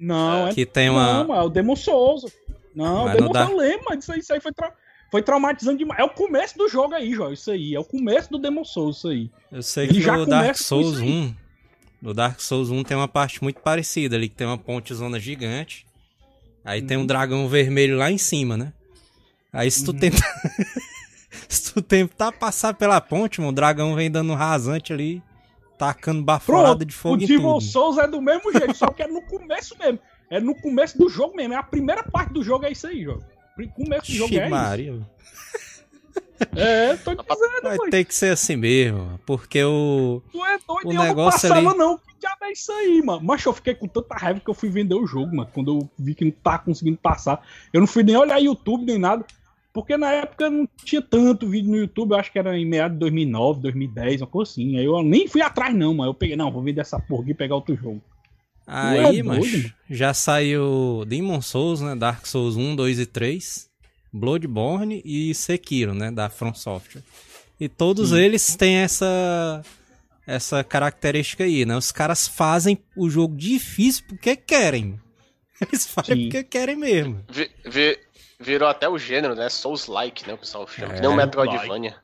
Não, 0.00 0.48
é 0.48 0.54
Que 0.54 0.66
tem 0.66 0.90
uma. 0.90 1.12
Não, 1.20 1.28
mano, 1.28 1.40
é 1.40 1.44
o 1.44 1.48
Demon 1.48 1.76
Souls. 1.76 2.24
Não, 2.74 3.04
Mas 3.04 3.10
o 3.10 3.14
Demon 3.14 3.24
não 3.26 3.32
dá- 3.32 3.46
Souls, 3.46 3.62
eu 3.62 3.68
lembro, 3.68 3.86
mas 3.88 3.98
isso 4.04 4.12
aí, 4.12 4.18
isso 4.20 4.32
aí 4.32 4.40
foi, 4.40 4.52
tra- 4.52 4.72
foi 5.10 5.22
traumatizante 5.22 5.78
demais. 5.78 5.98
É 6.00 6.04
o 6.04 6.10
começo 6.10 6.56
do 6.58 6.68
jogo 6.68 6.94
aí, 6.94 7.12
João, 7.12 7.32
isso 7.32 7.50
aí. 7.50 7.74
É 7.74 7.80
o 7.80 7.84
começo 7.84 8.30
do 8.30 8.38
Demon 8.38 8.64
Souls, 8.64 8.98
isso 8.98 9.08
aí. 9.08 9.30
Eu 9.50 9.62
sei 9.62 9.84
Ele 9.84 9.94
que 9.94 10.00
já 10.02 10.16
no 10.16 10.26
Dark 10.26 10.56
Souls 10.56 10.94
isso 10.96 11.02
aí. 11.02 11.08
1. 11.10 11.34
No 12.02 12.14
Dark 12.14 12.40
Souls 12.40 12.70
1 12.70 12.84
tem 12.84 12.96
uma 12.96 13.08
parte 13.08 13.42
muito 13.42 13.60
parecida 13.60 14.14
ali, 14.14 14.28
que 14.28 14.36
tem 14.36 14.46
uma 14.46 14.58
ponte 14.58 14.94
zona 14.94 15.18
gigante. 15.18 15.84
Aí 16.64 16.82
tem 16.82 16.96
um 16.96 17.00
Uhum. 17.00 17.06
dragão 17.06 17.48
vermelho 17.48 17.96
lá 17.96 18.10
em 18.10 18.18
cima, 18.18 18.56
né? 18.56 18.72
Aí 19.52 19.68
se 19.70 19.84
tu 19.84 19.90
Uhum. 19.92 19.98
tentar. 19.98 20.32
se 21.48 21.72
tu 21.74 21.82
tentar 21.82 22.32
passar 22.32 22.74
pela 22.74 23.00
ponte, 23.00 23.40
mano, 23.40 23.52
o 23.52 23.54
dragão 23.54 23.94
vem 23.94 24.10
dando 24.10 24.32
um 24.32 24.36
rasante 24.36 24.92
ali, 24.92 25.22
tacando 25.78 26.22
baforada 26.22 26.68
Pronto, 26.68 26.84
de 26.84 26.94
o 26.94 26.98
fogo 26.98 27.16
Demon 27.18 27.58
tudo. 27.58 27.64
Souls 27.64 27.98
é 27.98 28.06
do 28.08 28.20
mesmo 28.20 28.52
jeito, 28.52 28.74
só 28.74 28.86
que 28.88 29.02
é 29.02 29.06
no 29.08 29.22
começo 29.22 29.76
mesmo. 29.78 29.98
É 30.30 30.40
no 30.40 30.54
começo 30.54 30.98
do 30.98 31.08
jogo 31.08 31.34
mesmo. 31.36 31.54
É 31.54 31.56
a 31.56 31.62
primeira 31.62 32.02
parte 32.02 32.32
do 32.32 32.42
jogo 32.42 32.66
é 32.66 32.72
isso 32.72 32.86
aí, 32.86 33.02
jogo. 33.02 33.22
O 33.58 33.68
começo 33.70 34.06
do 34.10 34.16
jogo 34.16 34.34
é. 34.34 34.48
Maria. 34.48 35.00
É, 36.54 36.94
tô 36.96 37.14
dizendo, 37.14 37.62
Vai 37.62 37.76
mano. 37.76 37.90
ter 37.90 38.04
que 38.04 38.14
ser 38.14 38.32
assim 38.32 38.54
mesmo, 38.54 39.18
porque 39.26 39.62
o. 39.64 40.22
Tu 40.30 40.44
é 40.44 40.58
doido, 40.68 40.86
o 40.86 40.92
eu 40.92 40.94
não 40.94 41.02
negócio 41.02 41.48
passava 41.48 41.68
ali- 41.70 41.78
não. 41.78 41.98
Que 41.98 42.14
diabo 42.20 42.44
é 42.44 42.52
isso 42.52 42.70
aí, 42.72 43.02
mano? 43.02 43.20
Mas 43.24 43.44
eu 43.44 43.52
fiquei 43.52 43.74
com 43.74 43.88
tanta 43.88 44.14
raiva 44.14 44.38
que 44.38 44.48
eu 44.48 44.54
fui 44.54 44.68
vender 44.68 44.94
o 44.94 45.06
jogo, 45.06 45.34
mano. 45.34 45.50
Quando 45.52 45.76
eu 45.80 45.90
vi 45.98 46.14
que 46.14 46.24
não 46.24 46.30
tava 46.30 46.58
conseguindo 46.60 46.96
passar. 46.96 47.44
Eu 47.72 47.80
não 47.80 47.88
fui 47.88 48.02
nem 48.04 48.16
olhar 48.16 48.38
YouTube 48.38 48.84
nem 48.84 48.98
nada. 48.98 49.24
Porque 49.82 49.96
na 49.96 50.12
época 50.12 50.50
não 50.50 50.68
tinha 50.84 51.00
tanto 51.02 51.48
vídeo 51.48 51.70
no 51.70 51.76
YouTube. 51.76 52.12
Eu 52.12 52.18
acho 52.18 52.32
que 52.32 52.38
era 52.38 52.58
em 52.58 52.66
meados 52.66 52.94
de 52.96 53.00
2009, 53.00 53.60
2010, 53.62 54.20
uma 54.22 54.26
coisa 54.26 54.50
assim. 54.50 54.76
Aí 54.78 54.84
eu 54.84 55.02
nem 55.02 55.28
fui 55.28 55.40
atrás 55.40 55.74
não, 55.74 55.94
mano. 55.94 56.10
Eu 56.10 56.14
peguei, 56.14 56.36
não, 56.36 56.50
vou 56.52 56.62
vender 56.62 56.80
essa 56.80 56.98
porra 56.98 57.22
aqui 57.22 57.30
e 57.30 57.34
pegar 57.34 57.54
outro 57.54 57.76
jogo. 57.76 58.02
Aí, 58.66 59.20
é 59.20 59.22
mas 59.22 59.50
mano? 59.52 59.72
já 59.88 60.12
saiu 60.12 61.04
Demon 61.06 61.40
Souls, 61.40 61.80
né? 61.80 61.94
Dark 61.96 62.26
Souls 62.26 62.56
1, 62.56 62.76
2 62.76 62.98
e 62.98 63.06
3, 63.06 63.68
Bloodborne 64.12 65.00
e 65.04 65.34
Sekiro, 65.34 65.94
né? 65.94 66.10
Da 66.10 66.28
From 66.28 66.52
Software. 66.54 67.02
E 67.58 67.68
todos 67.68 68.12
eles 68.12 68.54
têm 68.56 68.76
essa 68.76 69.62
essa 70.26 70.62
característica 70.62 71.44
aí, 71.44 71.64
né? 71.64 71.74
Os 71.74 71.90
caras 71.90 72.28
fazem 72.28 72.78
o 72.94 73.08
jogo 73.08 73.34
difícil 73.34 74.04
porque 74.06 74.36
querem. 74.36 75.00
Eles 75.60 75.86
fazem 75.86 76.16
Sim. 76.16 76.22
porque 76.24 76.44
querem 76.44 76.76
mesmo. 76.76 77.24
Vi- 77.32 77.50
vi- 77.66 77.98
virou 78.38 78.68
até 78.68 78.88
o 78.88 78.98
gênero, 78.98 79.34
né? 79.34 79.48
Souls-like, 79.48 80.26
né? 80.26 80.34
O 80.34 80.38
pessoal 80.38 80.66
chama. 80.66 80.92
É, 80.92 80.96
que 80.96 81.00
nem 81.00 81.10
o 81.10 81.14
Metroidvania. 81.14 81.96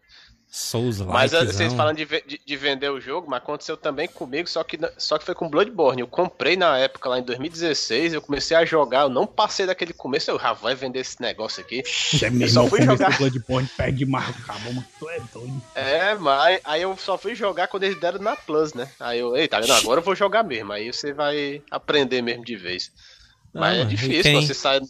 Souls 0.57 1.01
Mas 1.01 1.33
eh, 1.33 1.39
likezão. 1.41 1.59
vocês 1.59 1.73
falando 1.73 1.97
de, 1.97 2.05
de- 2.07 2.41
de 2.47 2.57
vender 2.57 2.89
o 2.89 3.01
jogo, 3.01 3.29
mas 3.29 3.39
aconteceu 3.43 3.77
também 3.77 4.07
comigo, 4.07 4.49
só 4.49 4.63
que, 4.63 4.79
só 4.97 5.19
que 5.19 5.25
foi 5.25 5.35
com 5.35 5.49
Bloodborne. 5.51 6.01
Eu 6.01 6.07
comprei 6.07 6.57
na 6.57 6.79
época, 6.79 7.09
lá 7.09 7.19
em 7.19 7.25
2016, 7.25 8.13
eu 8.13 8.23
comecei 8.23 8.57
a 8.57 8.65
jogar, 8.65 9.01
eu 9.01 9.09
não 9.09 9.27
passei 9.27 9.67
daquele 9.67 9.93
começo, 9.93 10.31
eu 10.31 10.39
já 10.39 10.53
vai 10.53 10.77
vender 10.77 11.01
esse 11.01 11.21
negócio 11.21 11.61
aqui. 11.61 11.83
É 12.23 12.29
Eu 12.45 12.49
só 12.49 12.69
fui 12.69 12.83
jogar. 12.83 13.19
Bloodborne, 13.19 13.69
perde 13.77 14.07
cabo, 14.47 14.73
mano. 14.75 14.85
Tu 15.01 15.11
é 15.11 15.21
doido. 15.33 15.63
É, 15.75 16.15
mas 16.15 16.61
aí 16.63 16.83
eu 16.83 16.97
só 16.97 17.19
fui 17.19 17.35
jogar 17.35 17.67
quando 17.67 17.83
eles 17.83 17.99
deram 17.99 18.21
na 18.21 18.37
Plus, 18.37 18.75
né? 18.75 18.89
Aí 19.01 19.19
eu, 19.19 19.37
ei, 19.37 19.49
tá? 19.49 19.59
Agora 19.59 19.99
eu 19.99 20.05
vou 20.05 20.15
jogar 20.15 20.45
mesmo. 20.45 20.73
Aí 20.73 20.93
você 20.93 21.13
vai 21.13 21.65
aprender 21.69 22.23
mesmo 22.23 22.45
de 22.45 22.55
vez. 22.55 22.93
Ah, 23.53 23.59
Mas 23.59 23.79
é 23.81 23.85
difícil, 23.87 24.23
quem- 24.23 24.47
você 24.47 24.55
sai. 24.55 24.81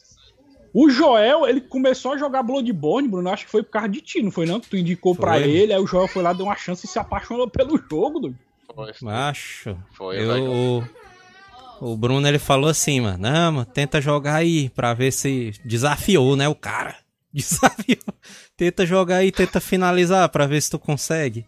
O 0.75 0.91
Joel, 0.91 1.47
ele 1.47 1.61
começou 1.61 2.15
a 2.15 2.19
jogar 2.19 2.43
Bloodborne, 2.43 3.07
Bruno. 3.07 3.31
Acho 3.31 3.45
que 3.45 3.51
foi 3.51 3.63
por 3.63 3.71
causa 3.71 3.89
de 3.89 4.01
ti, 4.01 4.21
não 4.21 4.33
foi 4.33 4.45
não? 4.45 4.59
Que 4.59 4.69
tu 4.69 4.77
indicou 4.77 5.15
pra 5.15 5.35
Foi. 5.35 5.49
ele, 5.49 5.73
aí 5.73 5.79
o 5.81 5.87
Joel 5.87 6.09
foi 6.09 6.21
lá, 6.21 6.33
deu 6.33 6.47
uma 6.47 6.57
chance 6.57 6.85
e 6.85 6.89
se 6.89 6.99
apaixonou 6.99 7.49
pelo 7.49 7.79
jogo, 7.79 8.19
doido. 8.19 8.37
Foi, 8.75 8.93
Macho, 9.03 9.77
foi, 9.93 10.21
eu, 10.21 10.27
vai. 10.27 10.41
o, 10.41 10.85
o 11.81 11.97
Bruno 11.97 12.27
ele 12.27 12.41
falou 12.41 12.69
assim, 12.69 13.01
mano, 13.01 13.19
não, 13.19 13.53
mano, 13.53 13.65
tenta 13.65 14.01
jogar 14.01 14.35
aí 14.35 14.69
pra 14.71 14.93
ver 14.95 15.13
se 15.13 15.53
desafiou, 15.65 16.35
né, 16.35 16.49
o 16.49 16.57
cara. 16.57 16.97
Desafiou. 17.33 18.15
Tenta 18.57 18.85
jogar 18.85 19.19
aí, 19.19 19.31
tenta 19.31 19.61
finalizar 19.61 20.29
pra 20.29 20.47
ver 20.47 20.61
se 20.61 20.71
tu 20.71 20.79
consegue. 20.79 21.47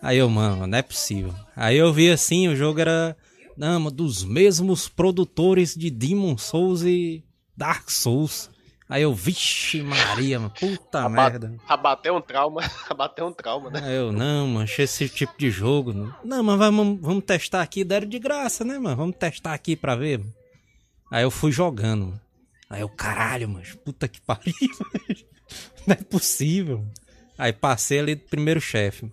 Aí 0.00 0.18
eu, 0.18 0.28
mano, 0.28 0.66
não 0.66 0.78
é 0.78 0.82
possível. 0.82 1.34
Aí 1.54 1.76
eu 1.76 1.92
vi 1.92 2.10
assim, 2.10 2.48
o 2.48 2.56
jogo 2.56 2.80
era, 2.80 3.14
não, 3.56 3.78
mano, 3.80 3.90
dos 3.90 4.24
mesmos 4.24 4.88
produtores 4.88 5.74
de 5.74 5.90
Demon 5.90 6.36
Souls 6.38 6.82
e 6.82 7.22
Dark 7.56 7.90
Souls. 7.90 8.50
Aí 8.94 9.02
eu, 9.02 9.12
vixe 9.12 9.82
Maria, 9.82 10.38
mano, 10.38 10.52
puta 10.56 11.00
Aba- 11.00 11.08
merda. 11.08 11.56
Abateu 11.66 12.14
um 12.14 12.20
trauma, 12.20 12.60
abateu 12.88 13.26
um 13.26 13.32
trauma, 13.32 13.68
né? 13.68 13.80
Aí 13.82 13.96
eu, 13.96 14.12
não, 14.12 14.46
mano, 14.46 14.60
achei 14.62 14.84
esse 14.84 15.08
tipo 15.08 15.36
de 15.36 15.50
jogo. 15.50 15.92
Não, 15.92 16.14
não 16.22 16.44
mas 16.44 16.58
vamos, 16.58 17.00
vamos 17.00 17.24
testar 17.24 17.60
aqui. 17.62 17.82
Deram 17.82 18.06
de 18.08 18.20
graça, 18.20 18.64
né, 18.64 18.78
mano? 18.78 18.94
Vamos 18.94 19.16
testar 19.16 19.52
aqui 19.52 19.74
pra 19.74 19.96
ver. 19.96 20.20
mano. 20.20 20.32
Aí 21.10 21.24
eu 21.24 21.30
fui 21.32 21.50
jogando. 21.50 22.06
mano. 22.06 22.20
Aí 22.70 22.82
eu, 22.82 22.88
caralho, 22.88 23.48
mano, 23.48 23.64
puta 23.84 24.06
que 24.06 24.20
pariu. 24.22 24.54
mano. 24.60 25.20
Não 25.88 25.94
é 25.94 25.96
possível. 26.04 26.86
Aí 27.36 27.52
passei 27.52 27.98
ali 27.98 28.14
do 28.14 28.22
primeiro 28.22 28.60
chefe. 28.60 29.10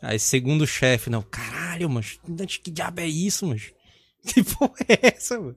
Aí 0.00 0.20
segundo 0.20 0.64
chefe, 0.64 1.10
não, 1.10 1.22
caralho, 1.22 1.90
mano, 1.90 2.06
que 2.62 2.70
diabo 2.70 3.00
é 3.00 3.06
isso, 3.08 3.46
mano? 3.48 3.60
Que 4.24 4.44
porra 4.44 4.74
é 4.88 5.08
essa, 5.08 5.40
mano? 5.40 5.56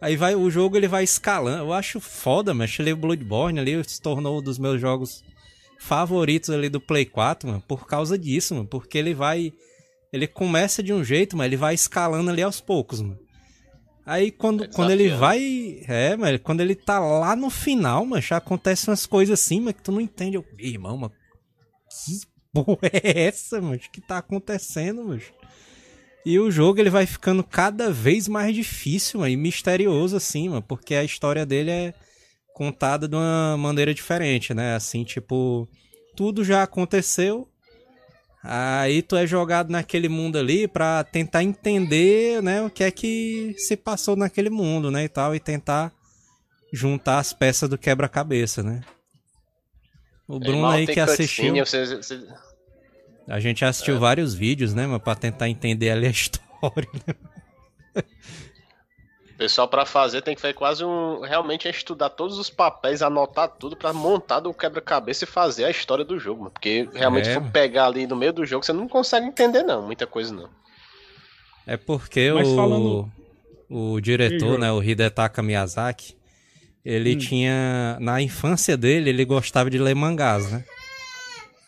Aí 0.00 0.16
vai, 0.16 0.34
o 0.34 0.50
jogo 0.50 0.76
ele 0.76 0.88
vai 0.88 1.04
escalando. 1.04 1.64
Eu 1.64 1.72
acho 1.72 2.00
foda, 2.00 2.54
mas 2.54 2.78
ele 2.78 2.94
Bloodborne 2.94 3.60
ali 3.60 3.82
se 3.84 4.00
tornou 4.00 4.38
um 4.38 4.42
dos 4.42 4.58
meus 4.58 4.80
jogos 4.80 5.22
favoritos 5.78 6.50
ali 6.50 6.68
do 6.68 6.80
Play 6.80 7.06
4, 7.06 7.48
mano, 7.48 7.62
por 7.66 7.86
causa 7.86 8.18
disso, 8.18 8.54
mano, 8.54 8.66
porque 8.68 8.98
ele 8.98 9.14
vai 9.14 9.52
ele 10.12 10.26
começa 10.26 10.82
de 10.82 10.92
um 10.92 11.04
jeito, 11.04 11.36
mas 11.36 11.46
ele 11.46 11.56
vai 11.56 11.74
escalando 11.74 12.30
ali 12.30 12.42
aos 12.42 12.60
poucos, 12.60 13.00
mano. 13.00 13.18
Aí 14.04 14.30
quando, 14.30 14.64
É 14.64 14.68
quando 14.68 14.90
ele 14.90 15.10
vai, 15.10 15.82
é, 15.86 16.16
mas 16.16 16.40
quando 16.42 16.60
ele 16.60 16.74
tá 16.74 16.98
lá 16.98 17.36
no 17.36 17.48
final, 17.48 18.04
mano, 18.04 18.20
já 18.20 18.38
acontecem 18.38 18.90
umas 18.90 19.06
coisas 19.06 19.38
assim, 19.40 19.60
mas 19.60 19.74
que 19.74 19.82
tu 19.82 19.92
não 19.92 20.00
entende. 20.00 20.36
Eu, 20.36 20.44
"Ih, 20.58 20.70
irmão, 20.72 20.96
mano, 20.96 21.12
que 22.04 22.20
porra 22.52 22.90
é 22.92 23.26
essa, 23.26 23.60
mano? 23.60 23.76
O 23.76 23.78
que 23.78 24.00
tá 24.00 24.18
acontecendo, 24.18 25.04
mano? 25.04 25.22
E 26.24 26.38
o 26.38 26.50
jogo 26.50 26.80
ele 26.80 26.90
vai 26.90 27.06
ficando 27.06 27.42
cada 27.42 27.90
vez 27.90 28.28
mais 28.28 28.54
difícil 28.54 29.20
mano, 29.20 29.32
e 29.32 29.36
misterioso 29.36 30.16
assim, 30.16 30.48
mano, 30.48 30.62
porque 30.62 30.94
a 30.94 31.04
história 31.04 31.46
dele 31.46 31.70
é 31.70 31.94
contada 32.54 33.08
de 33.08 33.16
uma 33.16 33.56
maneira 33.56 33.94
diferente, 33.94 34.52
né? 34.52 34.74
Assim, 34.74 35.02
tipo, 35.02 35.66
tudo 36.14 36.44
já 36.44 36.62
aconteceu. 36.62 37.48
Aí 38.42 39.02
tu 39.02 39.16
é 39.16 39.26
jogado 39.26 39.70
naquele 39.70 40.08
mundo 40.08 40.38
ali 40.38 40.66
pra 40.68 41.04
tentar 41.04 41.42
entender, 41.42 42.42
né, 42.42 42.62
o 42.62 42.70
que 42.70 42.82
é 42.82 42.90
que 42.90 43.54
se 43.58 43.76
passou 43.76 44.16
naquele 44.16 44.48
mundo, 44.48 44.90
né, 44.90 45.04
e 45.04 45.08
tal, 45.10 45.34
e 45.34 45.40
tentar 45.40 45.92
juntar 46.72 47.18
as 47.18 47.34
peças 47.34 47.68
do 47.68 47.76
quebra-cabeça, 47.76 48.62
né? 48.62 48.80
O 50.26 50.38
Bruno 50.38 50.70
aí 50.70 50.86
que 50.86 51.00
assistiu, 51.00 51.54
cutscene, 51.54 51.86
você- 51.86 51.96
você- 51.96 52.26
a 53.30 53.40
gente 53.40 53.64
assistiu 53.64 53.98
vários 53.98 54.34
vídeos, 54.34 54.74
né, 54.74 54.86
mas 54.86 55.00
pra 55.02 55.14
tentar 55.14 55.48
entender 55.48 55.90
ali 55.90 56.06
a 56.06 56.10
história. 56.12 56.88
O 59.34 59.38
pessoal 59.40 59.66
pra 59.68 59.86
fazer 59.86 60.20
tem 60.20 60.34
que 60.34 60.40
fazer 60.40 60.52
quase 60.52 60.84
um. 60.84 61.20
Realmente 61.22 61.66
é 61.66 61.70
estudar 61.70 62.10
todos 62.10 62.36
os 62.38 62.50
papéis, 62.50 63.00
anotar 63.00 63.48
tudo 63.48 63.74
pra 63.74 63.90
montar 63.92 64.40
do 64.40 64.52
quebra-cabeça 64.52 65.24
e 65.24 65.26
fazer 65.26 65.64
a 65.64 65.70
história 65.70 66.04
do 66.04 66.18
jogo, 66.18 66.40
mano. 66.40 66.50
Porque 66.50 66.86
realmente 66.92 67.28
É, 67.30 67.34
se 67.34 67.40
for 67.40 67.50
pegar 67.50 67.86
ali 67.86 68.06
no 68.06 68.14
meio 68.16 68.34
do 68.34 68.44
jogo, 68.44 68.64
você 68.66 68.72
não 68.72 68.86
consegue 68.86 69.26
entender, 69.26 69.62
não. 69.62 69.80
Muita 69.86 70.06
coisa 70.06 70.34
não. 70.34 70.50
É 71.66 71.78
porque 71.78 72.30
Mas 72.34 72.48
o, 72.48 72.54
falando- 72.56 73.12
o 73.70 73.98
diretor, 74.00 74.58
né, 74.58 74.70
o 74.70 74.82
Hidetaka 74.82 75.42
Miyazaki, 75.42 76.14
ele 76.84 77.14
Hum. 77.14 77.18
tinha. 77.18 77.96
Na 77.98 78.20
infância 78.20 78.76
dele, 78.76 79.08
ele 79.08 79.24
gostava 79.24 79.70
de 79.70 79.78
ler 79.78 79.94
mangás, 79.94 80.50
né? 80.52 80.64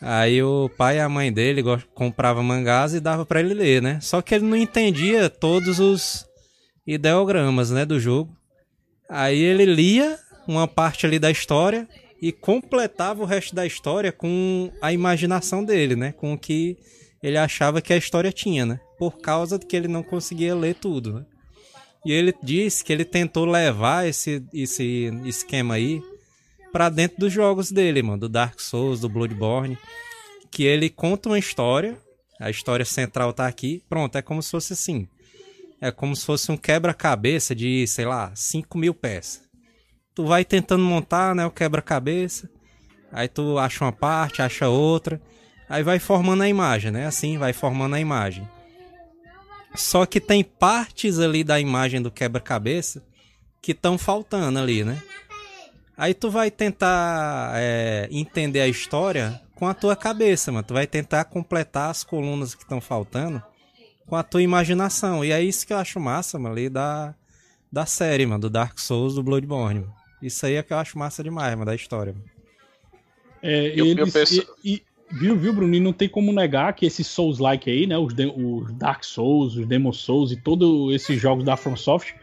Aí 0.02 0.42
o 0.42 0.68
pai 0.76 0.96
e 0.96 1.00
a 1.00 1.08
mãe 1.08 1.32
dele 1.32 1.62
comprava 1.94 2.42
mangás 2.42 2.92
e 2.92 2.98
dava 2.98 3.24
pra 3.24 3.38
ele 3.38 3.54
ler, 3.54 3.80
né? 3.80 4.00
Só 4.00 4.20
que 4.20 4.34
ele 4.34 4.44
não 4.44 4.56
entendia 4.56 5.30
todos 5.30 5.78
os 5.78 6.26
ideogramas, 6.84 7.70
né, 7.70 7.86
do 7.86 8.00
jogo. 8.00 8.36
Aí 9.08 9.40
ele 9.40 9.64
lia 9.64 10.18
uma 10.48 10.66
parte 10.66 11.06
ali 11.06 11.20
da 11.20 11.30
história 11.30 11.88
e 12.20 12.32
completava 12.32 13.22
o 13.22 13.26
resto 13.26 13.54
da 13.54 13.64
história 13.64 14.10
com 14.10 14.72
a 14.82 14.92
imaginação 14.92 15.64
dele, 15.64 15.94
né? 15.94 16.10
Com 16.10 16.32
o 16.32 16.38
que 16.38 16.76
ele 17.22 17.38
achava 17.38 17.80
que 17.80 17.92
a 17.92 17.96
história 17.96 18.32
tinha, 18.32 18.66
né? 18.66 18.80
Por 18.98 19.18
causa 19.18 19.56
de 19.56 19.66
que 19.66 19.76
ele 19.76 19.86
não 19.86 20.02
conseguia 20.02 20.54
ler 20.54 20.74
tudo, 20.74 21.12
né? 21.12 21.26
E 22.04 22.12
ele 22.12 22.34
disse 22.42 22.82
que 22.82 22.92
ele 22.92 23.04
tentou 23.04 23.44
levar 23.44 24.08
esse, 24.08 24.44
esse 24.52 25.12
esquema 25.24 25.74
aí 25.74 26.02
pra 26.72 26.88
dentro 26.88 27.18
dos 27.18 27.32
jogos 27.32 27.70
dele, 27.70 28.02
mano. 28.02 28.20
Do 28.20 28.28
Dark 28.28 28.58
Souls, 28.58 29.00
do 29.00 29.08
Bloodborne. 29.08 29.78
Que 30.50 30.64
ele 30.64 30.88
conta 30.88 31.28
uma 31.28 31.38
história. 31.38 31.96
A 32.40 32.50
história 32.50 32.84
central 32.84 33.32
tá 33.32 33.46
aqui. 33.46 33.82
Pronto, 33.88 34.16
é 34.16 34.22
como 34.22 34.42
se 34.42 34.50
fosse 34.50 34.72
assim. 34.72 35.06
É 35.80 35.90
como 35.90 36.16
se 36.16 36.24
fosse 36.24 36.50
um 36.50 36.56
quebra-cabeça 36.56 37.54
de, 37.54 37.86
sei 37.86 38.04
lá, 38.04 38.32
5 38.34 38.78
mil 38.78 38.94
peças. 38.94 39.42
Tu 40.14 40.24
vai 40.24 40.44
tentando 40.44 40.84
montar, 40.84 41.34
né, 41.34 41.44
o 41.44 41.50
quebra-cabeça. 41.50 42.48
Aí 43.10 43.28
tu 43.28 43.58
acha 43.58 43.84
uma 43.84 43.92
parte, 43.92 44.42
acha 44.42 44.68
outra. 44.68 45.20
Aí 45.68 45.82
vai 45.82 45.98
formando 45.98 46.42
a 46.42 46.48
imagem, 46.48 46.90
né? 46.90 47.06
Assim, 47.06 47.38
vai 47.38 47.52
formando 47.52 47.94
a 47.94 48.00
imagem. 48.00 48.48
Só 49.74 50.04
que 50.04 50.20
tem 50.20 50.44
partes 50.44 51.18
ali 51.18 51.42
da 51.42 51.58
imagem 51.58 52.00
do 52.00 52.10
quebra-cabeça 52.10 53.02
que 53.60 53.72
estão 53.72 53.96
faltando 53.96 54.58
ali, 54.58 54.84
né? 54.84 55.02
Aí 55.96 56.14
tu 56.14 56.30
vai 56.30 56.50
tentar 56.50 57.52
é, 57.56 58.08
entender 58.10 58.60
a 58.60 58.68
história 58.68 59.40
com 59.54 59.68
a 59.68 59.74
tua 59.74 59.94
cabeça, 59.94 60.50
mano. 60.50 60.66
Tu 60.66 60.74
vai 60.74 60.86
tentar 60.86 61.24
completar 61.24 61.90
as 61.90 62.02
colunas 62.02 62.54
que 62.54 62.62
estão 62.62 62.80
faltando 62.80 63.42
com 64.06 64.16
a 64.16 64.22
tua 64.22 64.42
imaginação. 64.42 65.24
E 65.24 65.30
é 65.30 65.42
isso 65.42 65.66
que 65.66 65.72
eu 65.72 65.78
acho 65.78 66.00
massa, 66.00 66.38
mano, 66.38 66.54
ali 66.54 66.68
da, 66.68 67.14
da 67.70 67.86
série, 67.86 68.26
mano, 68.26 68.40
do 68.40 68.50
Dark 68.50 68.78
Souls, 68.78 69.14
do 69.14 69.22
Bloodborne. 69.22 69.80
Mano. 69.80 69.94
Isso 70.20 70.46
aí 70.46 70.54
é 70.54 70.62
que 70.62 70.72
eu 70.72 70.78
acho 70.78 70.98
massa 70.98 71.22
demais, 71.22 71.52
mano, 71.52 71.66
da 71.66 71.74
história. 71.74 72.12
Mano. 72.12 72.24
É, 73.42 73.68
eu, 73.74 73.86
eles, 73.86 73.98
eu 73.98 74.12
penso... 74.12 74.56
e, 74.64 74.74
e, 74.74 74.82
viu, 75.10 75.36
viu, 75.36 75.52
Bruno? 75.52 75.80
não 75.80 75.92
tem 75.92 76.08
como 76.08 76.32
negar 76.32 76.72
que 76.74 76.86
esses 76.86 77.06
Souls-like 77.08 77.68
aí, 77.68 77.86
né? 77.86 77.98
Os, 77.98 78.14
de, 78.14 78.26
os 78.26 78.72
Dark 78.74 79.04
Souls, 79.04 79.56
os 79.56 79.66
Demon 79.66 79.92
Souls 79.92 80.30
e 80.30 80.36
todos 80.36 80.94
esses 80.94 81.20
jogos 81.20 81.44
da 81.44 81.56
FromSoft, 81.56 82.14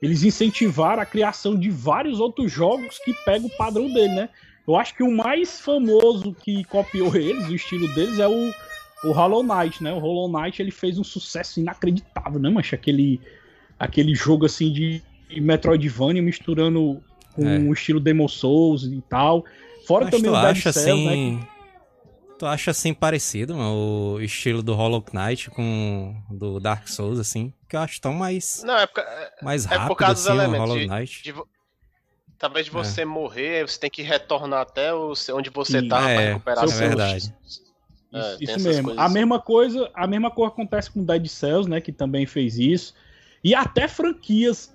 eles 0.00 0.22
incentivaram 0.22 1.02
a 1.02 1.06
criação 1.06 1.58
de 1.58 1.70
vários 1.70 2.20
outros 2.20 2.52
jogos 2.52 2.98
que 2.98 3.12
pegam 3.24 3.48
o 3.48 3.56
padrão 3.56 3.92
dele, 3.92 4.14
né? 4.14 4.28
Eu 4.66 4.76
acho 4.76 4.94
que 4.94 5.02
o 5.02 5.10
mais 5.10 5.60
famoso 5.60 6.34
que 6.34 6.64
copiou 6.64 7.14
eles, 7.16 7.48
o 7.48 7.54
estilo 7.54 7.88
deles, 7.94 8.18
é 8.18 8.28
o, 8.28 8.52
o 9.04 9.12
Hollow 9.12 9.42
Knight, 9.42 9.82
né? 9.82 9.92
O 9.92 9.98
Hollow 9.98 10.28
Knight 10.28 10.60
ele 10.60 10.70
fez 10.70 10.98
um 10.98 11.04
sucesso 11.04 11.60
inacreditável, 11.60 12.38
né, 12.38 12.48
mancha? 12.48 12.76
Aquele, 12.76 13.20
aquele 13.78 14.14
jogo 14.14 14.46
assim 14.46 14.72
de 14.72 15.02
Metroidvania 15.36 16.22
misturando 16.22 17.02
com 17.34 17.48
é. 17.48 17.58
o 17.58 17.72
estilo 17.72 17.98
Demon 18.00 18.28
Souls 18.28 18.84
e 18.84 19.02
tal. 19.08 19.44
Fora 19.86 20.04
Mas 20.04 20.14
também 20.14 20.30
tu 20.30 20.36
o 20.36 20.40
Dead 20.40 20.50
acha 20.50 20.72
Cells, 20.72 21.08
assim... 21.08 21.36
né? 21.36 21.48
Tu 22.38 22.46
acha 22.46 22.70
assim 22.70 22.94
parecido, 22.94 23.54
mano, 23.56 24.14
o 24.14 24.20
estilo 24.20 24.62
do 24.62 24.72
Hollow 24.74 25.04
Knight 25.12 25.50
com 25.50 26.14
do 26.30 26.60
Dark 26.60 26.86
Souls, 26.86 27.18
assim? 27.18 27.52
Que 27.68 27.74
eu 27.76 27.80
acho 27.80 28.00
tão 28.00 28.12
mais. 28.12 28.62
Não, 28.64 28.76
é 28.76 28.86
por, 28.86 29.02
mais 29.42 29.64
é 29.66 29.68
rápido 29.70 29.88
por 29.88 29.96
causa 29.96 30.12
assim, 30.20 30.22
dos 30.22 30.38
elementos. 30.38 30.58
Hollow 30.68 30.78
de- 30.78 30.86
Knight. 30.86 31.22
de 31.24 31.32
vo- 31.32 31.48
talvez 32.38 32.66
de 32.66 32.72
você 32.72 33.04
morrer, 33.04 33.66
você 33.68 33.78
tem 33.80 33.90
que 33.90 34.02
retornar 34.02 34.60
até 34.60 34.94
o, 34.94 35.12
onde 35.32 35.50
você 35.50 35.80
Sim. 35.80 35.88
tava 35.88 36.02
pra 36.04 36.12
É, 36.12 36.26
recuperar 36.28 36.64
é 36.64 36.66
seus- 36.68 36.78
verdade. 36.80 37.34
É, 38.12 38.18
Isso, 38.20 38.38
tem 38.38 38.44
isso 38.44 38.52
essas 38.52 38.62
mesmo. 38.64 38.90
A 39.00 39.04
assim. 39.04 39.14
mesma 39.14 39.40
coisa, 39.40 39.90
a 39.94 40.06
mesma 40.06 40.30
coisa 40.30 40.52
acontece 40.52 40.90
com 40.90 41.04
Dead 41.04 41.26
Cells, 41.26 41.68
né, 41.68 41.80
que 41.80 41.92
também 41.92 42.24
fez 42.24 42.56
isso. 42.58 42.94
E 43.42 43.54
até 43.54 43.86
franquias 43.88 44.72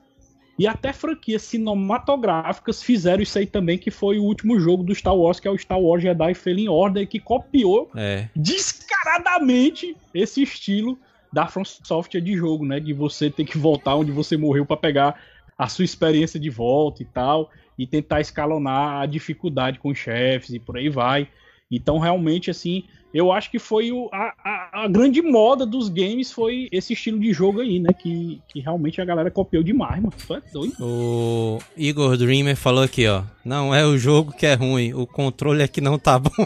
e 0.58 0.68
até 0.68 0.94
franquias 0.94 1.42
cinematográficas 1.42 2.84
fizeram 2.84 3.24
isso 3.24 3.38
aí 3.40 3.46
também, 3.46 3.78
que 3.78 3.90
foi 3.90 4.20
o 4.20 4.24
último 4.24 4.60
jogo 4.60 4.84
do 4.84 4.94
Star 4.94 5.16
Wars, 5.16 5.40
que 5.40 5.48
é 5.48 5.52
o 5.52 5.58
Star 5.58 5.80
Wars 5.80 6.04
Jedi 6.04 6.34
Fallen 6.34 6.70
Order, 6.70 7.08
que 7.08 7.20
copiou 7.20 7.90
É. 7.96 8.30
descaradamente 8.36 9.96
esse 10.14 10.44
estilo 10.44 10.98
da 11.32 11.48
From 11.48 11.66
Software 11.66 12.22
de 12.22 12.36
jogo, 12.36 12.66
né, 12.66 12.80
de 12.80 12.94
você 12.94 13.30
ter 13.30 13.46
que 13.46 13.58
voltar 13.58 13.96
onde 13.96 14.12
você 14.12 14.38
morreu 14.38 14.66
para 14.66 14.78
pegar 14.78 15.20
a 15.58 15.68
sua 15.68 15.86
experiência 15.86 16.40
de 16.40 16.50
volta 16.50 17.02
e 17.02 17.06
tal, 17.06 17.50
e 17.78 17.88
tentar 17.88 18.22
escalonar 18.22 19.02
a 19.02 19.06
dificuldade 19.06 19.80
com 19.80 19.90
os 19.90 19.98
chefes 19.98 20.52
e 20.52 20.60
por 20.60 20.78
aí 20.78 20.90
vai. 20.90 21.28
Então, 21.72 21.98
realmente, 21.98 22.52
assim, 22.52 22.84
eu 23.14 23.32
acho 23.32 23.52
que 23.52 23.60
foi 23.60 23.92
o, 23.92 24.10
a, 24.12 24.34
a, 24.44 24.84
a 24.84 24.88
grande 24.88 25.22
moda 25.22 25.66
dos 25.66 25.88
games 25.90 26.32
foi 26.32 26.68
esse 26.72 26.94
estilo 26.94 27.20
de 27.20 27.32
jogo 27.32 27.62
aí, 27.62 27.80
né? 27.80 27.92
Que, 27.94 28.42
que 28.48 28.60
realmente 28.60 29.00
a 29.00 29.06
galera 29.06 29.30
copiou 29.30 29.62
demais, 29.64 29.98
mano. 30.02 30.14
Tu 30.26 30.34
é 30.34 30.42
doido. 30.52 30.76
O 30.80 31.60
Igor 31.78 32.18
Dreamer 32.18 32.56
falou 32.56 32.84
aqui, 32.84 33.08
ó. 33.08 33.24
Não 33.46 33.74
é 33.74 33.86
o 33.86 33.98
jogo 33.98 34.32
que 34.32 34.46
é 34.46 34.56
ruim, 34.56 34.94
o 34.94 35.06
controle 35.06 35.62
é 35.62 35.68
que 35.68 35.80
não 35.82 36.00
tá 36.00 36.18
bom. 36.18 36.32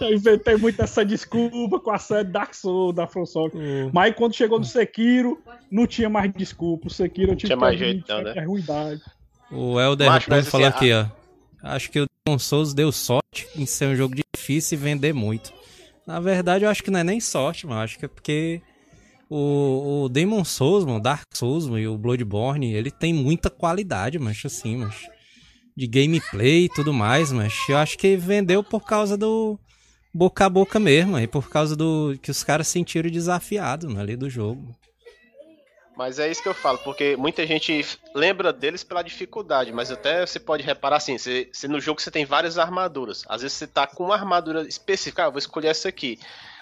Eu 0.00 0.14
inventei 0.14 0.56
muito 0.56 0.80
essa 0.80 1.04
desculpa 1.04 1.80
com 1.80 1.90
a 1.90 1.98
série 1.98 2.28
Dark 2.28 2.54
Souls 2.54 2.94
da 2.94 3.06
From 3.06 3.26
Software. 3.26 3.60
O- 3.86 3.90
Mas 3.92 4.14
quando 4.14 4.34
chegou 4.34 4.58
no 4.58 4.64
Sekiro, 4.64 5.40
não 5.70 5.86
tinha 5.86 6.08
mais 6.08 6.32
desculpa. 6.32 6.86
O 6.86 6.90
Sekiro 6.90 7.32
eu 7.32 7.36
tive 7.36 7.48
Tinha 7.48 7.56
que 7.56 7.60
mais 7.60 7.78
jeito, 7.78 8.04
não, 8.08 8.32
que 8.32 8.38
é 8.38 8.44
ruindade. 8.44 9.02
O 9.50 9.80
Elder 9.80 10.06
mas 10.08 10.24
falou 10.24 10.66
assim, 10.68 10.76
aqui, 10.76 10.92
ó. 10.92 11.06
Acho 11.62 11.90
que 11.90 12.00
o 12.00 12.06
Souls 12.38 12.74
deu 12.74 12.92
sorte 12.92 13.48
em 13.56 13.66
ser 13.66 13.88
um 13.88 13.96
jogo 13.96 14.14
difícil 14.34 14.78
e 14.78 14.80
vender 14.80 15.12
muito. 15.12 15.52
Na 16.06 16.20
verdade, 16.20 16.64
eu 16.64 16.70
acho 16.70 16.82
que 16.82 16.90
não 16.90 17.00
é 17.00 17.04
nem 17.04 17.20
sorte, 17.20 17.66
mano. 17.66 17.80
Acho 17.80 17.98
que 17.98 18.04
é 18.04 18.08
porque 18.08 18.60
o, 19.28 20.04
o 20.04 20.08
Demon 20.08 20.44
Souls, 20.44 20.84
mano, 20.84 20.98
o 20.98 21.02
Dark 21.02 21.24
Souls 21.34 21.66
mano, 21.66 21.78
e 21.78 21.88
o 21.88 21.96
Bloodborne, 21.96 22.72
ele 22.72 22.90
tem 22.90 23.12
muita 23.14 23.48
qualidade, 23.48 24.18
mas 24.18 24.42
assim, 24.44 24.76
mas 24.76 25.08
de 25.76 25.86
gameplay 25.86 26.64
e 26.64 26.68
tudo 26.68 26.92
mais, 26.92 27.32
mas 27.32 27.54
eu 27.68 27.78
acho 27.78 27.96
que 27.96 28.16
vendeu 28.16 28.62
por 28.62 28.84
causa 28.84 29.16
do 29.16 29.58
boca 30.12 30.44
a 30.44 30.50
boca 30.50 30.78
mesmo, 30.80 31.18
e 31.18 31.26
por 31.26 31.48
causa 31.48 31.76
do 31.76 32.18
que 32.20 32.30
os 32.30 32.42
caras 32.42 32.66
sentiram 32.68 33.08
desafiado 33.08 33.88
né, 33.88 34.00
ali 34.00 34.16
do 34.16 34.28
jogo. 34.28 34.76
Mas 36.00 36.18
é 36.18 36.30
isso 36.30 36.42
que 36.42 36.48
eu 36.48 36.54
falo, 36.54 36.78
porque 36.78 37.14
muita 37.14 37.46
gente 37.46 37.86
lembra 38.14 38.54
deles 38.54 38.82
pela 38.82 39.02
dificuldade, 39.02 39.70
mas 39.70 39.90
até 39.90 40.24
você 40.24 40.40
pode 40.40 40.62
reparar 40.62 40.96
assim, 40.96 41.18
você- 41.18 41.50
no 41.68 41.78
jogo 41.78 42.00
você 42.00 42.10
tem 42.10 42.24
várias 42.24 42.56
armaduras. 42.56 43.22
Às 43.28 43.42
vezes 43.42 43.58
você 43.58 43.66
tá 43.66 43.86
com 43.86 44.04
uma 44.04 44.14
armadura 44.14 44.62
específica, 44.62 45.26
ah, 45.26 45.28
vou 45.28 45.38
escolher 45.38 45.68
essa 45.68 45.90
aqui. 45.90 46.18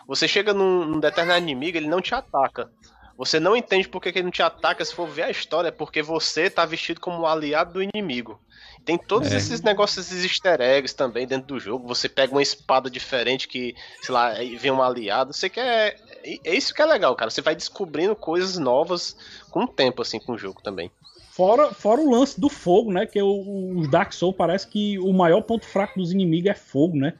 Você 0.09 0.27
chega 0.27 0.53
num, 0.53 0.85
num 0.85 0.99
determinado 0.99 1.41
inimigo, 1.41 1.77
ele 1.77 1.87
não 1.87 2.01
te 2.01 2.17
ataca. 2.17 2.69
Você 3.17 3.39
não 3.39 3.57
entende 3.57 3.89
por 3.89 4.03
que 4.03 4.11
que 4.11 4.19
ele 4.19 4.25
não 4.25 4.33
te 4.33 4.43
ataca, 4.43 4.85
se 4.85 4.93
for 4.93 5.07
ver 5.07 5.23
a 5.23 5.31
história, 5.31 5.69
é 5.69 5.71
porque 5.71 6.03
você 6.03 6.51
tá 6.51 6.67
vestido 6.67 7.01
como 7.01 7.21
um 7.21 7.27
aliado 7.27 7.75
do 7.75 7.81
inimigo. 7.81 8.41
Tem 8.89 8.97
todos 8.97 9.31
É. 9.31 9.37
esses 9.37 9.61
negócios, 9.61 10.07
esses 10.11 10.25
easter 10.25 10.63
eggs 10.63 10.97
também 10.97 11.27
dentro 11.27 11.47
do 11.49 11.61
jogo. 11.61 11.87
Você 11.89 12.09
pega 12.09 12.33
uma 12.33 12.41
espada 12.41 12.89
diferente 12.89 13.47
que, 13.47 13.75
sei 14.01 14.15
lá, 14.15 14.33
vem 14.59 14.71
um 14.71 14.83
aliado. 14.83 15.35
Você 15.35 15.51
quer. 15.51 16.01
É 16.25 16.39
é 16.43 16.55
isso 16.57 16.73
que 16.75 16.81
é 16.81 16.87
legal, 16.87 17.15
cara. 17.15 17.31
Você 17.31 17.43
vai 17.43 17.55
descobrindo 17.55 18.17
coisas 18.17 18.57
novas 18.57 19.15
com 19.51 19.65
o 19.65 19.69
tempo, 19.69 20.01
assim, 20.01 20.19
com 20.19 20.33
o 20.33 20.39
jogo 20.39 20.63
também. 20.63 20.91
Fora, 21.33 21.71
fora 21.75 22.01
o 22.01 22.11
lance 22.11 22.41
do 22.41 22.49
fogo, 22.49 22.91
né? 22.91 23.05
Que 23.05 23.21
o, 23.21 23.77
os 23.79 23.91
Dark 23.91 24.11
Souls 24.15 24.35
parece 24.35 24.67
que 24.67 24.99
o 24.99 25.13
maior 25.13 25.43
ponto 25.43 25.67
fraco 25.67 25.99
dos 26.01 26.11
inimigos 26.11 26.51
é 26.51 26.55
fogo, 26.55 26.97
né? 26.97 27.13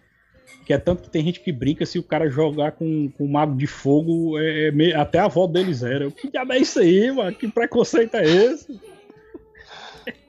Que 0.65 0.73
é 0.73 0.79
tanto 0.79 1.03
que 1.03 1.11
tem 1.11 1.23
gente 1.23 1.41
que 1.41 1.53
brinca 1.53 1.85
se 1.85 1.99
o 1.99 2.03
cara 2.03 2.31
jogar 2.31 2.73
com, 2.73 3.11
com 3.11 3.27
mago 3.29 3.55
de 3.57 3.67
fogo, 3.67 4.39
é, 4.39 4.69
é 4.69 4.71
me- 4.73 4.95
até 4.95 5.19
a 5.19 5.27
avó 5.27 5.47
deles 5.47 5.83
era. 5.83 6.05
Eu, 6.05 6.11
Que 6.13 6.31
diabo 6.31 6.55
é 6.55 6.59
isso 6.61 6.79
aí, 6.81 7.13
mano? 7.13 7.37
Que 7.37 7.47
preconceito 7.47 8.15
é 8.15 8.25
esse? 8.25 8.81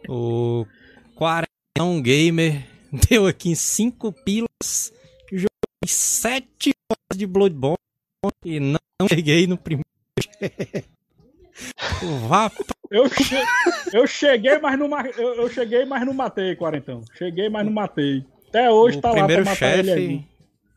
O 0.08 0.66
Quarentão 1.20 2.02
Gamer 2.02 2.66
deu 3.10 3.28
aqui 3.28 3.50
em 3.50 3.56
5 3.56 4.12
pilas. 4.24 4.94
Joguei 5.30 5.50
7 5.86 6.72
horas 6.90 7.18
de 7.20 7.28
Bloodborne 7.28 7.76
e 8.46 8.60
não 8.62 8.80
cheguei 9.10 9.46
no 9.46 9.58
primeiro. 9.58 9.84
Vá 12.30 12.50
Eu, 12.90 13.10
che- 13.10 13.44
eu 13.92 14.08
cheguei, 14.08 14.58
mas 14.60 14.80
não 14.80 14.88
ma- 14.88 15.06
eu, 15.18 15.36
eu 15.36 15.50
cheguei, 15.50 15.84
mas 15.84 16.06
não 16.06 16.14
matei, 16.14 16.56
quarentão. 16.56 17.04
Cheguei, 17.18 17.50
mas 17.50 17.66
não 17.66 17.74
matei. 17.74 18.26
Até 18.48 18.72
hoje 18.72 18.98
o 18.98 19.02
tá 19.02 19.10
lá 19.10 19.16
primeiro 19.16 19.44
pra 19.44 19.52
matar 19.52 19.78
ele 19.78 19.88
chefe. 19.90 20.00
aí. 20.00 20.26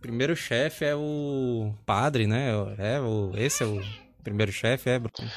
Primeiro 0.00 0.34
chefe 0.34 0.84
é 0.84 0.96
o 0.96 1.72
padre, 1.86 2.26
né? 2.26 2.48
É 2.78 3.00
o 3.00 3.30
esse 3.36 3.62
é 3.62 3.66
o 3.66 3.80
primeiro 4.24 4.50
chefe, 4.50 4.90
é. 4.90 4.98
Bruno? 4.98 5.30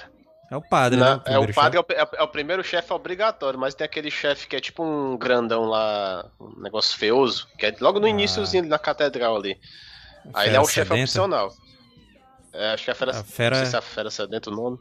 É 0.51 0.55
o 0.55 0.61
padre, 0.61 0.99
né? 0.99 1.05
Na- 1.05 1.11
é, 1.25 1.37
o 1.39 1.41
primeiro 1.41 1.53
padre 1.53 1.77
é 1.77 1.81
o, 1.81 1.85
é 1.89 2.03
o- 2.03 2.15
é 2.17 2.23
o 2.23 2.27
primeiro 2.27 2.63
chefe 2.63 2.93
obrigatório, 2.93 3.59
mas 3.59 3.73
tem 3.73 3.83
aquele 3.85 4.11
chefe 4.11 4.47
que 4.47 4.55
é 4.55 4.59
tipo 4.59 4.83
um 4.83 5.17
grandão 5.17 5.65
lá, 5.65 6.25
um 6.39 6.61
negócio 6.61 6.97
feioso, 6.97 7.47
que 7.57 7.65
é 7.65 7.75
logo 7.81 7.99
no 7.99 8.05
Ah. 8.05 8.09
iníciozinho 8.09 8.65
na 8.65 8.77
catedral 8.77 9.35
ali. 9.37 9.57
Aí 10.33 10.47
ele 10.49 10.55
é 10.57 10.59
o 10.59 10.65
Fera 10.65 10.85
chefe 10.87 11.01
opcional. 11.01 11.51
É, 12.53 12.71
acho 12.73 12.83
que 12.85 12.89
é 12.89 12.93
a 12.93 12.95
fera, 12.95 13.11
A 13.11 13.23
fera- 13.23 13.55
Não 13.57 13.63
sei 13.63 13.69
se 13.71 13.75
é 13.75 13.79
a 13.79 13.81
fera 13.81 14.09
sedenta 14.09 14.49
o 14.49 14.53
nome. 14.55 14.77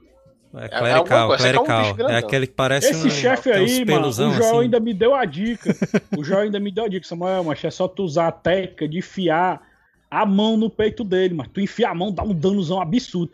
É 0.56 0.68
clerical, 0.68 1.34
é 1.34 1.36
que 1.36 1.42
é 1.46 1.60
um 1.60 1.64
clerical. 1.64 2.08
É 2.10 2.16
aquele 2.18 2.46
que 2.46 2.52
parece 2.52 2.90
Esse 2.90 3.06
um, 3.08 3.10
chefe 3.10 3.50
aí, 3.50 3.84
mano, 3.84 4.06
o 4.06 4.12
Joel 4.12 4.30
assim. 4.38 4.60
ainda 4.60 4.78
me 4.78 4.94
deu 4.94 5.12
a 5.14 5.24
dica. 5.24 5.74
O 6.16 6.22
Joel 6.22 6.42
ainda 6.42 6.60
me 6.60 6.70
deu 6.70 6.84
a 6.84 6.88
dica, 6.88 7.04
Samuel, 7.08 7.42
mas 7.42 7.64
é 7.64 7.70
só 7.70 7.88
tu 7.88 8.04
usar 8.04 8.28
a 8.28 8.32
técnica 8.32 8.86
de 8.88 8.98
enfiar 8.98 9.60
a 10.08 10.24
mão 10.24 10.56
no 10.56 10.70
peito 10.70 11.02
dele, 11.02 11.34
mas 11.34 11.48
tu 11.48 11.60
enfia 11.60 11.88
a 11.88 11.94
mão, 11.94 12.12
dá 12.12 12.22
um 12.22 12.32
danozão 12.32 12.80
absurdo. 12.80 13.32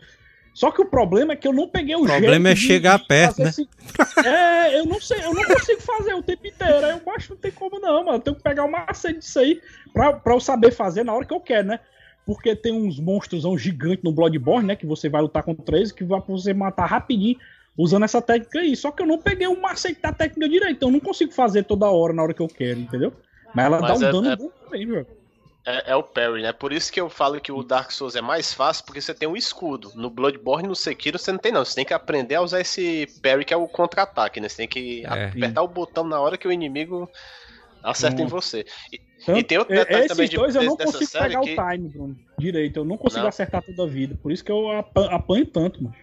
Só 0.53 0.69
que 0.71 0.81
o 0.81 0.85
problema 0.85 1.33
é 1.33 1.35
que 1.35 1.47
eu 1.47 1.53
não 1.53 1.67
peguei 1.67 1.95
o, 1.95 2.03
O 2.03 2.05
problema 2.07 2.49
é 2.49 2.53
de- 2.53 2.59
chegar 2.59 2.99
de 2.99 3.07
perto, 3.07 3.41
né? 3.41 3.49
esse- 3.49 3.69
É, 4.25 4.79
eu 4.79 4.85
não 4.85 4.99
sei, 4.99 5.23
eu 5.23 5.33
não 5.33 5.43
consigo 5.45 5.81
fazer 5.81 6.13
o 6.13 6.21
tempo 6.21 6.45
inteiro. 6.45 6.85
Aí 6.85 6.91
eu 7.05 7.13
acho 7.13 7.27
que 7.27 7.33
não 7.33 7.41
tem 7.41 7.51
como 7.51 7.79
não, 7.79 8.03
mano. 8.03 8.17
Eu 8.17 8.21
tenho 8.21 8.35
que 8.35 8.43
pegar 8.43 8.65
o 8.65 8.71
macete 8.71 9.19
disso 9.19 9.39
aí 9.39 9.61
pra, 9.93 10.13
pra 10.13 10.33
eu 10.33 10.39
saber 10.39 10.71
fazer 10.71 11.03
na 11.05 11.13
hora 11.13 11.25
que 11.25 11.33
eu 11.33 11.39
quero, 11.39 11.67
né? 11.69 11.79
porque 12.23 12.55
tem 12.55 12.71
uns 12.71 12.99
monstros 12.99 13.43
gigantes 13.59 14.03
no 14.03 14.11
Bloodborne, 14.11 14.67
né? 14.67 14.75
Que 14.75 14.85
você 14.85 15.09
vai 15.09 15.21
lutar 15.23 15.41
contra 15.41 15.75
eles, 15.75 15.91
que 15.91 16.03
vai 16.03 16.21
você 16.25 16.53
matar 16.53 16.85
rapidinho 16.85 17.35
usando 17.75 18.03
essa 18.03 18.21
técnica 18.21 18.59
aí. 18.59 18.75
Só 18.75 18.91
que 18.91 19.01
eu 19.01 19.07
não 19.07 19.17
peguei 19.17 19.47
o 19.47 19.59
macete 19.59 19.99
da 19.99 20.13
técnica 20.13 20.47
direito, 20.47 20.73
então 20.77 20.89
eu 20.89 20.93
não 20.93 20.99
consigo 20.99 21.31
fazer 21.31 21.63
toda 21.63 21.89
hora 21.89 22.13
na 22.13 22.21
hora 22.21 22.33
que 22.33 22.41
eu 22.41 22.47
quero, 22.47 22.79
entendeu? 22.79 23.11
Mas 23.55 23.65
ela 23.65 23.79
Mas 23.81 23.99
dá 23.99 24.05
um 24.05 24.09
é, 24.09 24.11
dano 24.11 24.31
é... 24.31 24.35
bom 24.35 24.49
também, 24.63 24.85
velho. 24.85 25.07
É, 25.65 25.91
é, 25.91 25.95
o 25.95 26.01
parry, 26.01 26.41
né? 26.41 26.51
Por 26.51 26.73
isso 26.73 26.91
que 26.91 26.99
eu 26.99 27.09
falo 27.09 27.39
que 27.39 27.51
o 27.51 27.61
Dark 27.61 27.91
Souls 27.91 28.15
é 28.15 28.21
mais 28.21 28.51
fácil, 28.51 28.83
porque 28.83 28.99
você 28.99 29.13
tem 29.13 29.29
um 29.29 29.37
escudo. 29.37 29.91
No 29.95 30.09
Bloodborne 30.09 30.67
no 30.67 30.75
Sekiro 30.75 31.19
você 31.19 31.31
não 31.31 31.39
tem, 31.39 31.51
não. 31.51 31.63
Você 31.63 31.75
tem 31.75 31.85
que 31.85 31.93
aprender 31.93 32.35
a 32.35 32.41
usar 32.41 32.61
esse 32.61 33.07
parry 33.21 33.45
que 33.45 33.53
é 33.53 33.57
o 33.57 33.67
contra-ataque, 33.67 34.39
né? 34.39 34.49
Você 34.49 34.57
tem 34.57 34.67
que 34.67 35.05
é. 35.05 35.25
apertar 35.25 35.61
o 35.61 35.67
botão 35.67 36.03
na 36.03 36.19
hora 36.19 36.37
que 36.37 36.47
o 36.47 36.51
inimigo 36.51 37.07
acerta 37.83 38.21
hum. 38.21 38.25
em 38.25 38.27
você. 38.27 38.65
E, 38.91 38.99
Tanto, 39.23 39.39
e 39.39 39.43
tem 39.43 39.57
outro 39.59 39.75
detalhe 39.75 39.99
esses 39.99 40.07
também 40.07 40.29
de, 40.29 40.35
dois 40.35 40.55
eu 40.55 40.63
não 40.63 40.75
consigo 40.75 41.11
pegar 41.11 41.41
que... 41.41 41.51
o 41.51 41.55
time, 41.55 41.89
Bruno, 41.89 42.19
direito. 42.39 42.79
Eu 42.79 42.85
não 42.85 42.97
consigo 42.97 43.21
não. 43.21 43.29
acertar 43.29 43.61
toda 43.61 43.83
a 43.83 43.87
vida. 43.87 44.17
Por 44.21 44.31
isso 44.31 44.43
que 44.43 44.51
eu 44.51 44.71
apanho 44.71 45.45
tanto, 45.45 45.83
mano. 45.83 45.95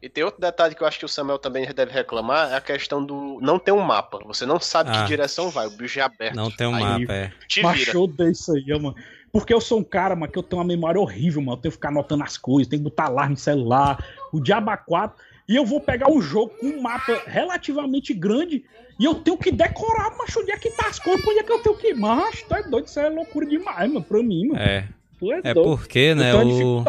E 0.00 0.08
tem 0.08 0.22
outro 0.22 0.40
detalhe 0.40 0.74
que 0.74 0.82
eu 0.82 0.86
acho 0.86 0.98
que 0.98 1.04
o 1.04 1.08
Samuel 1.08 1.38
também 1.38 1.66
deve 1.72 1.92
reclamar, 1.92 2.52
é 2.52 2.56
a 2.56 2.60
questão 2.60 3.04
do 3.04 3.38
não 3.42 3.58
ter 3.58 3.72
um 3.72 3.80
mapa. 3.80 4.20
Você 4.26 4.46
não 4.46 4.60
sabe 4.60 4.90
ah, 4.90 5.02
que 5.02 5.08
direção 5.08 5.50
vai, 5.50 5.66
o 5.66 5.70
bicho 5.70 5.98
é 5.98 6.02
aberto. 6.02 6.36
Não 6.36 6.50
tem 6.50 6.66
um 6.66 6.74
aí, 6.74 7.00
mapa, 7.00 7.12
é. 7.12 7.32
Te 7.48 7.62
Machou 7.62 8.06
disso 8.06 8.52
aí, 8.52 8.66
mano. 8.80 8.94
Porque 9.32 9.52
eu 9.52 9.60
sou 9.60 9.80
um 9.80 9.84
cara, 9.84 10.14
mano, 10.14 10.32
que 10.32 10.38
eu 10.38 10.42
tenho 10.42 10.60
uma 10.62 10.66
memória 10.66 11.00
horrível, 11.00 11.42
mano. 11.42 11.58
Eu 11.58 11.62
tenho 11.62 11.72
que 11.72 11.76
ficar 11.76 11.88
anotando 11.88 12.22
as 12.22 12.36
coisas, 12.36 12.68
tenho 12.68 12.82
que 12.82 12.88
botar 12.88 13.06
alarme 13.06 13.32
no 13.32 13.40
celular, 13.40 14.02
o 14.32 14.40
Diaba 14.40 14.76
4. 14.76 15.18
E 15.48 15.56
eu 15.56 15.64
vou 15.64 15.80
pegar 15.80 16.10
um 16.10 16.20
jogo 16.20 16.54
com 16.60 16.66
um 16.66 16.80
mapa 16.80 17.22
relativamente 17.26 18.14
grande 18.14 18.64
e 18.98 19.04
eu 19.04 19.14
tenho 19.14 19.38
que 19.38 19.52
decorar, 19.52 20.16
macho, 20.16 20.40
onde 20.40 20.50
é 20.50 20.58
que 20.58 20.70
tá 20.70 20.88
as 20.88 20.98
coisas, 20.98 21.24
onde 21.26 21.38
é 21.38 21.42
que 21.42 21.52
eu 21.52 21.62
tenho 21.62 21.76
que 21.76 21.88
ir. 21.88 21.94
Macho, 21.94 22.44
tá 22.46 22.60
doido, 22.60 22.86
isso 22.86 22.98
é 22.98 23.08
loucura 23.08 23.46
demais, 23.46 23.90
mano, 23.90 24.04
pra 24.04 24.22
mim, 24.22 24.48
mano. 24.48 24.60
É. 24.60 24.88
é, 25.22 25.50
é 25.50 25.54
porque, 25.54 26.14
né, 26.14 26.34
o... 26.34 26.84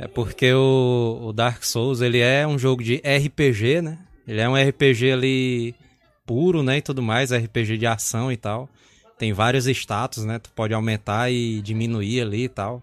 É 0.00 0.08
porque 0.08 0.50
o, 0.50 1.20
o, 1.24 1.32
Dark 1.32 1.62
Souls, 1.62 2.00
ele 2.00 2.20
é 2.20 2.46
um 2.46 2.58
jogo 2.58 2.82
de 2.82 3.02
RPG, 3.04 3.82
né? 3.82 3.98
Ele 4.26 4.40
é 4.40 4.48
um 4.48 4.54
RPG 4.54 5.12
ali 5.12 5.74
puro, 6.24 6.62
né, 6.62 6.78
e 6.78 6.82
tudo 6.82 7.02
mais, 7.02 7.30
RPG 7.30 7.76
de 7.76 7.86
ação 7.86 8.32
e 8.32 8.36
tal. 8.36 8.66
Tem 9.18 9.30
vários 9.34 9.66
status, 9.66 10.24
né? 10.24 10.38
Tu 10.38 10.50
pode 10.52 10.72
aumentar 10.72 11.30
e 11.30 11.60
diminuir 11.60 12.22
ali 12.22 12.44
e 12.44 12.48
tal. 12.48 12.82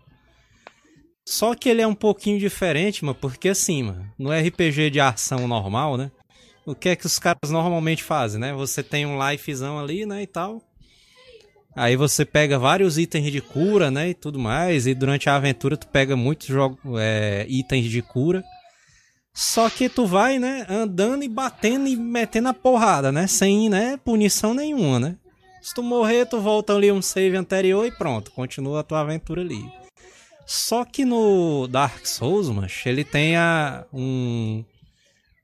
Só 1.26 1.56
que 1.56 1.68
ele 1.68 1.82
é 1.82 1.88
um 1.88 1.96
pouquinho 1.96 2.38
diferente, 2.38 3.04
mano, 3.04 3.18
porque 3.20 3.50
assim, 3.50 3.82
mano, 3.82 4.08
no 4.16 4.30
RPG 4.32 4.92
de 4.92 5.00
ação 5.00 5.48
normal, 5.48 5.98
né? 5.98 6.12
O 6.68 6.76
que 6.76 6.90
é 6.90 6.96
que 6.96 7.08
os 7.08 7.18
caras 7.18 7.50
normalmente 7.50 8.04
fazem, 8.04 8.40
né? 8.40 8.54
Você 8.54 8.84
tem 8.84 9.08
um 9.08 9.18
lifezão 9.28 9.80
ali, 9.80 10.06
né, 10.06 10.22
e 10.22 10.28
tal. 10.28 10.62
Aí 11.78 11.96
você 11.96 12.26
pega 12.26 12.58
vários 12.58 12.98
itens 12.98 13.32
de 13.32 13.40
cura, 13.40 13.92
né? 13.92 14.10
E 14.10 14.14
tudo 14.16 14.40
mais. 14.40 14.88
E 14.88 14.96
durante 14.96 15.30
a 15.30 15.36
aventura 15.36 15.78
tu 15.78 15.88
pega 15.88 16.16
muitos 16.16 16.50
é, 17.00 17.46
itens 17.48 17.86
de 17.86 18.02
cura. 18.02 18.44
Só 19.32 19.70
que 19.70 19.88
tu 19.88 20.08
vai, 20.08 20.40
né, 20.40 20.66
andando 20.68 21.24
e 21.24 21.28
batendo 21.28 21.88
e 21.88 21.96
metendo 21.96 22.48
a 22.48 22.54
porrada, 22.54 23.12
né? 23.12 23.28
Sem, 23.28 23.70
né, 23.70 23.96
punição 24.04 24.52
nenhuma, 24.56 25.00
né? 25.00 25.16
Se 25.62 25.76
tu 25.76 25.84
morrer, 25.84 26.26
tu 26.26 26.42
volta 26.42 26.74
ali 26.74 26.92
um 26.92 27.04
save 27.04 27.38
anterior 27.38 27.86
e 27.86 27.92
pronto, 27.92 28.32
continua 28.32 28.80
a 28.80 28.84
tua 28.84 29.02
aventura 29.02 29.42
ali. 29.42 29.64
Só 30.44 30.84
que 30.84 31.06
no 31.06 31.68
Dark 31.68 32.08
Souls, 32.08 32.50
mas 32.50 32.82
ele 32.86 33.04
tem 33.04 33.36
a, 33.36 33.86
um, 33.94 34.64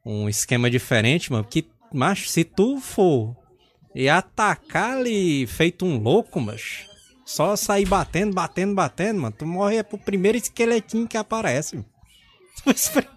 um 0.03 0.27
esquema 0.27 0.71
diferente, 0.71 1.31
mano, 1.31 1.43
que, 1.43 1.67
mas 1.93 2.31
se 2.31 2.43
tu 2.43 2.79
for 2.79 3.35
e 3.95 4.09
atacar 4.09 4.97
ali 4.97 5.45
feito 5.47 5.85
um 5.85 5.97
louco, 5.97 6.39
mas 6.39 6.87
só 7.25 7.55
sair 7.55 7.85
batendo, 7.85 8.33
batendo, 8.33 8.73
batendo, 8.73 9.21
mano, 9.21 9.35
tu 9.37 9.45
morre 9.45 9.77
é 9.77 9.83
pro 9.83 9.97
primeiro 9.97 10.37
esqueletinho 10.37 11.07
que 11.07 11.17
aparece. 11.17 11.75
Mano. 11.75 11.85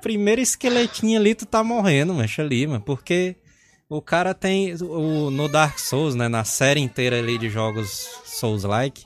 primeiro 0.00 0.40
esqueletinho 0.40 1.18
ali 1.18 1.34
tu 1.34 1.46
tá 1.46 1.64
morrendo, 1.64 2.14
mas 2.14 2.38
ali, 2.38 2.66
mano, 2.66 2.80
porque 2.80 3.36
o 3.88 4.00
cara 4.02 4.34
tem 4.34 4.74
o 4.82 5.30
no 5.30 5.48
Dark 5.48 5.78
Souls, 5.78 6.14
né, 6.14 6.28
na 6.28 6.44
série 6.44 6.80
inteira 6.80 7.18
ali 7.18 7.38
de 7.38 7.48
jogos 7.48 8.08
Souls-like, 8.24 9.04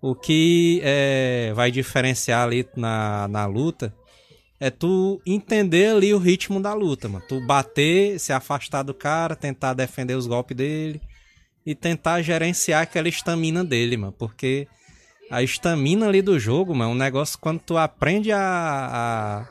o 0.00 0.14
que 0.14 0.80
é, 0.84 1.52
vai 1.54 1.70
diferenciar 1.70 2.44
ali 2.44 2.66
na, 2.76 3.28
na 3.28 3.46
luta 3.46 3.94
é 4.58 4.70
tu 4.70 5.20
entender 5.26 5.88
ali 5.94 6.14
o 6.14 6.18
ritmo 6.18 6.60
da 6.60 6.72
luta, 6.72 7.08
mano. 7.08 7.24
Tu 7.28 7.40
bater, 7.40 8.18
se 8.18 8.32
afastar 8.32 8.82
do 8.82 8.94
cara, 8.94 9.36
tentar 9.36 9.74
defender 9.74 10.14
os 10.14 10.26
golpes 10.26 10.56
dele 10.56 11.00
e 11.64 11.74
tentar 11.74 12.22
gerenciar 12.22 12.82
aquela 12.82 13.08
estamina 13.08 13.64
dele, 13.64 13.96
mano. 13.96 14.12
Porque 14.12 14.66
a 15.30 15.42
estamina 15.42 16.06
ali 16.06 16.22
do 16.22 16.38
jogo, 16.38 16.74
mano, 16.74 16.90
é 16.90 16.94
um 16.94 16.96
negócio 16.96 17.38
quando 17.38 17.60
tu 17.60 17.76
aprende 17.76 18.32
a, 18.32 19.46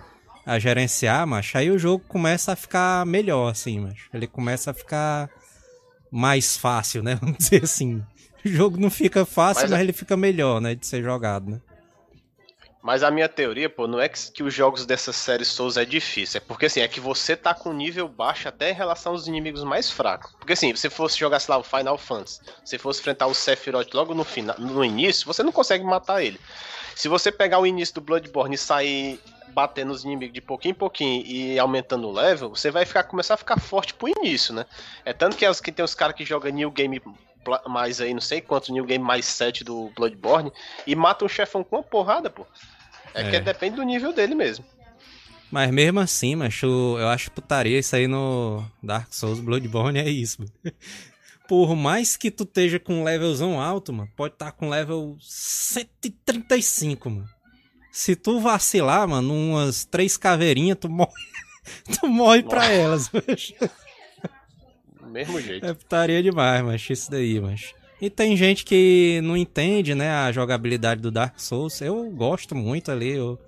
a, 0.46 0.54
a 0.54 0.60
gerenciar, 0.60 1.28
macho, 1.28 1.58
aí 1.58 1.70
o 1.70 1.78
jogo 1.78 2.04
começa 2.08 2.54
a 2.54 2.56
ficar 2.56 3.06
melhor, 3.06 3.52
assim, 3.52 3.80
macho. 3.80 4.10
Ele 4.14 4.26
começa 4.26 4.72
a 4.72 4.74
ficar 4.74 5.30
mais 6.10 6.58
fácil, 6.58 7.04
né? 7.04 7.16
Vamos 7.22 7.38
dizer 7.38 7.64
assim. 7.64 8.02
O 8.44 8.50
jogo 8.50 8.80
não 8.80 8.90
fica 8.90 9.26
fácil, 9.26 9.64
mas, 9.64 9.72
mas 9.72 9.82
ele 9.82 9.94
fica 9.94 10.16
melhor, 10.16 10.62
né? 10.62 10.74
De 10.74 10.86
ser 10.86 11.04
jogado, 11.04 11.52
né? 11.52 11.62
Mas 12.86 13.02
a 13.02 13.10
minha 13.10 13.28
teoria, 13.28 13.68
pô, 13.68 13.88
não 13.88 14.00
é 14.00 14.08
que, 14.08 14.32
que 14.32 14.44
os 14.44 14.54
jogos 14.54 14.86
dessa 14.86 15.12
série 15.12 15.44
Souls 15.44 15.76
é 15.76 15.84
difícil. 15.84 16.38
É 16.38 16.40
porque, 16.40 16.68
assim, 16.68 16.82
é 16.82 16.88
que 16.88 17.00
você 17.00 17.36
tá 17.36 17.52
com 17.52 17.74
nível 17.74 18.08
baixo 18.08 18.48
até 18.48 18.70
em 18.70 18.76
relação 18.76 19.14
aos 19.14 19.26
inimigos 19.26 19.64
mais 19.64 19.90
fracos. 19.90 20.32
Porque, 20.34 20.54
assim, 20.54 20.70
se 20.76 20.82
você 20.82 20.90
fosse 20.92 21.18
jogar, 21.18 21.40
sei 21.40 21.52
lá, 21.52 21.60
o 21.60 21.64
Final 21.64 21.98
Fantasy, 21.98 22.42
se 22.64 22.78
fosse 22.78 23.00
enfrentar 23.00 23.26
o 23.26 23.34
Sephiroth 23.34 23.92
logo 23.92 24.14
no, 24.14 24.24
final, 24.24 24.56
no 24.60 24.86
início, 24.86 25.26
você 25.26 25.42
não 25.42 25.52
consegue 25.52 25.84
matar 25.84 26.22
ele. 26.22 26.40
Se 26.96 27.08
você 27.08 27.32
pegar 27.32 27.58
o 27.58 27.66
início 27.66 27.96
do 27.96 28.02
Bloodborne 28.02 28.54
e 28.54 28.60
sair 28.60 29.20
batendo 29.48 29.92
os 29.92 30.04
inimigos 30.04 30.36
de 30.36 30.42
pouquinho 30.42 30.74
em 30.74 30.78
pouquinho 30.78 31.26
e 31.26 31.58
aumentando 31.58 32.08
o 32.08 32.12
level, 32.12 32.50
você 32.50 32.70
vai 32.70 32.86
ficar, 32.86 33.06
começar 33.06 33.34
a 33.34 33.38
ficar 33.38 33.60
forte 33.60 33.96
pro 33.96 34.10
início, 34.10 34.54
né? 34.54 34.64
É 35.04 35.12
tanto 35.12 35.36
que, 35.36 35.46
as, 35.46 35.60
que 35.60 35.72
tem 35.72 35.84
os 35.84 35.96
caras 35.96 36.16
que 36.16 36.24
jogam 36.24 36.52
New 36.52 36.70
Game 36.70 37.02
mais 37.68 38.00
aí, 38.02 38.14
não 38.14 38.22
sei 38.22 38.42
quantos 38.42 38.70
New 38.70 38.86
Game 38.86 39.04
mais 39.04 39.26
7 39.26 39.64
do 39.64 39.92
Bloodborne, 39.96 40.52
e 40.86 40.96
matam 40.96 41.26
o 41.26 41.30
chefão 41.30 41.64
com 41.64 41.78
uma 41.78 41.84
porrada, 41.84 42.30
pô. 42.30 42.46
É, 43.16 43.22
é. 43.22 43.32
que 43.32 43.40
depende 43.40 43.78
do 43.78 43.84
nível 43.84 44.14
dele 44.14 44.36
mesmo. 44.36 44.66
Mas 45.50 45.72
mesmo 45.72 46.00
assim, 46.00 46.36
macho, 46.36 46.66
eu 47.00 47.08
acho 47.08 47.32
putaria 47.32 47.80
isso 47.80 47.96
aí 47.96 48.08
no 48.08 48.64
Dark 48.84 49.14
Souls 49.14 49.40
Bloodborne 49.40 50.00
é 50.00 50.10
isso. 50.10 50.44
Por 51.48 51.76
mais 51.76 52.18
que 52.18 52.32
tu 52.32 52.44
esteja 52.44 52.80
com 52.80 53.02
um 53.02 53.04
levelzão 53.04 53.62
alto, 53.62 53.94
mano, 53.94 54.12
pode 54.16 54.34
estar 54.34 54.48
tá 54.48 54.52
com 54.52 54.68
level 54.68 55.16
135, 55.22 57.10
mano. 57.10 57.30
Se 57.92 58.16
tu 58.16 58.42
vacilar, 58.42 59.08
mano, 59.08 59.34
umas 59.34 59.86
três 59.86 60.18
caveirinhas, 60.18 60.78
tu 60.82 60.90
morre. 60.90 61.14
tu 62.00 62.08
morre 62.08 62.42
Nossa. 62.42 62.50
pra 62.56 62.72
elas, 62.72 63.10
macho. 63.12 63.54
Mesmo 65.06 65.40
jeito. 65.40 65.66
É 65.66 65.74
putaria 65.74 66.22
demais, 66.22 66.64
mas 66.64 66.90
isso 66.90 67.10
daí, 67.10 67.40
mas. 67.40 67.74
E 68.02 68.10
tem 68.10 68.36
gente 68.36 68.66
que 68.66 69.22
não 69.24 69.38
entende, 69.38 69.96
né, 69.96 70.12
a 70.12 70.32
jogabilidade 70.32 71.02
do 71.02 71.10
Dark 71.10 71.40
Souls. 71.40 71.80
Eu 71.82 72.10
gosto 72.12 72.54
muito 72.54 72.92
ali. 72.92 73.12
Eu, 73.12 73.40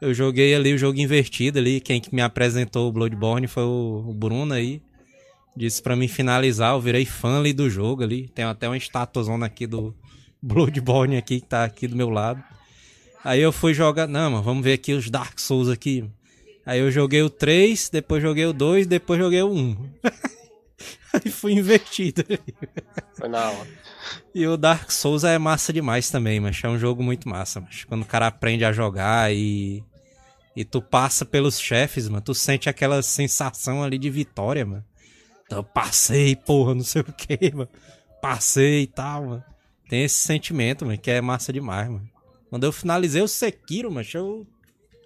eu 0.00 0.12
joguei 0.12 0.54
ali 0.54 0.74
o 0.74 0.78
jogo 0.78 0.98
invertido 0.98 1.58
ali. 1.58 1.80
Quem 1.80 2.02
me 2.12 2.20
apresentou 2.20 2.88
o 2.88 2.92
Bloodborne 2.92 3.46
foi 3.46 3.62
o, 3.62 4.04
o 4.08 4.12
Bruno 4.12 4.52
aí. 4.52 4.82
Disse 5.56 5.82
para 5.82 5.96
mim 5.96 6.08
finalizar. 6.08 6.74
Eu 6.74 6.80
virei 6.80 7.06
fã 7.06 7.38
ali 7.38 7.54
do 7.54 7.70
jogo 7.70 8.02
ali. 8.02 8.28
Tem 8.28 8.44
até 8.44 8.68
uma 8.68 8.76
estátuazona 8.76 9.46
aqui 9.46 9.66
do 9.66 9.94
Bloodborne 10.42 11.16
aqui 11.16 11.40
que 11.40 11.46
tá 11.46 11.64
aqui 11.64 11.88
do 11.88 11.96
meu 11.96 12.10
lado. 12.10 12.42
Aí 13.24 13.40
eu 13.40 13.50
fui 13.50 13.72
jogar. 13.72 14.06
Não, 14.06 14.30
mano, 14.30 14.42
vamos 14.42 14.62
ver 14.62 14.74
aqui 14.74 14.92
os 14.92 15.08
Dark 15.08 15.38
Souls 15.40 15.68
aqui. 15.68 16.04
Aí 16.66 16.80
eu 16.80 16.90
joguei 16.90 17.22
o 17.22 17.30
3, 17.30 17.88
depois 17.90 18.22
joguei 18.22 18.44
o 18.44 18.52
2, 18.52 18.86
depois 18.86 19.18
joguei 19.18 19.40
o 19.40 19.50
1. 19.50 19.76
Aí 21.12 21.30
fui 21.30 21.52
invertido. 21.52 22.24
Foi 23.14 23.28
na 23.28 23.50
hora. 23.50 23.68
E 24.34 24.46
o 24.46 24.56
Dark 24.56 24.90
Souls 24.90 25.24
é 25.24 25.38
massa 25.38 25.72
demais 25.72 26.10
também, 26.10 26.38
mas 26.40 26.62
é 26.62 26.68
um 26.68 26.78
jogo 26.78 27.02
muito 27.02 27.28
massa, 27.28 27.60
mas 27.60 27.84
quando 27.84 28.02
o 28.02 28.06
cara 28.06 28.26
aprende 28.26 28.64
a 28.64 28.72
jogar 28.72 29.32
e 29.32 29.82
e 30.56 30.64
tu 30.64 30.80
passa 30.80 31.26
pelos 31.26 31.60
chefes, 31.60 32.08
mano, 32.08 32.22
tu 32.22 32.34
sente 32.34 32.66
aquela 32.66 33.02
sensação 33.02 33.82
ali 33.82 33.98
de 33.98 34.08
vitória, 34.08 34.64
mano. 34.64 34.82
Então, 35.44 35.62
passei, 35.62 36.34
porra, 36.34 36.74
não 36.74 36.82
sei 36.82 37.02
o 37.02 37.12
que, 37.12 37.54
mano. 37.54 37.68
Passei 38.22 38.82
e 38.82 38.86
tal, 38.86 39.26
mano. 39.26 39.44
Tem 39.86 40.02
esse 40.02 40.16
sentimento, 40.16 40.86
mano, 40.86 40.96
que 40.96 41.10
é 41.10 41.20
massa 41.20 41.52
demais, 41.52 41.88
mano. 41.90 42.08
Quando 42.48 42.64
eu 42.64 42.72
finalizei 42.72 43.20
o 43.20 43.28
Sekiro, 43.28 43.92
mano, 43.92 44.06
eu 44.14 44.46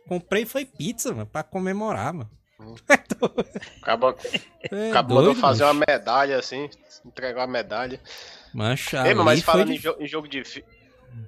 comprei 0.06 0.46
foi 0.46 0.64
pizza, 0.64 1.12
mano, 1.12 1.26
pra 1.26 1.42
comemorar, 1.42 2.14
mano. 2.14 2.30
Acabou, 3.82 4.16
é 4.70 4.90
acabou 4.90 5.34
de 5.34 5.40
fazer 5.40 5.64
uma 5.64 5.74
medalha 5.74 6.38
assim, 6.38 6.68
entregar 7.04 7.44
a 7.44 7.46
medalha. 7.46 8.00
Mancha, 8.52 9.06
Ei, 9.06 9.14
mas 9.14 9.42
falando 9.42 9.68
foi... 9.68 9.76
em, 9.76 9.78
jo 9.78 9.96
em, 9.98 10.06
jogo 10.06 10.28
difícil. 10.28 10.64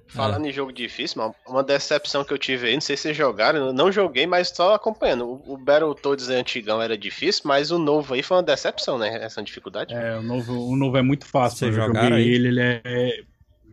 Falando 0.06 0.46
é. 0.46 0.50
em 0.50 0.52
jogo 0.52 0.72
difícil, 0.72 1.20
mano, 1.20 1.34
uma 1.46 1.62
decepção 1.62 2.24
que 2.24 2.32
eu 2.32 2.38
tive 2.38 2.68
aí, 2.68 2.74
não 2.74 2.80
sei 2.80 2.96
se 2.96 3.02
vocês 3.02 3.16
jogaram, 3.16 3.66
eu 3.66 3.72
não 3.72 3.90
joguei, 3.90 4.26
mas 4.26 4.48
só 4.48 4.74
acompanhando. 4.74 5.26
O, 5.26 5.54
o 5.54 5.56
Battletoads 5.56 6.28
antigão 6.28 6.80
era 6.80 6.96
difícil, 6.96 7.42
mas 7.46 7.70
o 7.70 7.78
novo 7.78 8.14
aí 8.14 8.22
foi 8.22 8.36
uma 8.36 8.42
decepção, 8.42 8.98
né? 8.98 9.18
Essa 9.22 9.42
dificuldade. 9.42 9.92
É, 9.94 10.16
o 10.18 10.22
novo, 10.22 10.68
o 10.68 10.76
novo 10.76 10.96
é 10.96 11.02
muito 11.02 11.26
fácil. 11.26 11.58
Vocês 11.58 11.74
jogaram 11.74 12.18
ele, 12.18 12.48
ele 12.48 12.60
é. 12.60 13.22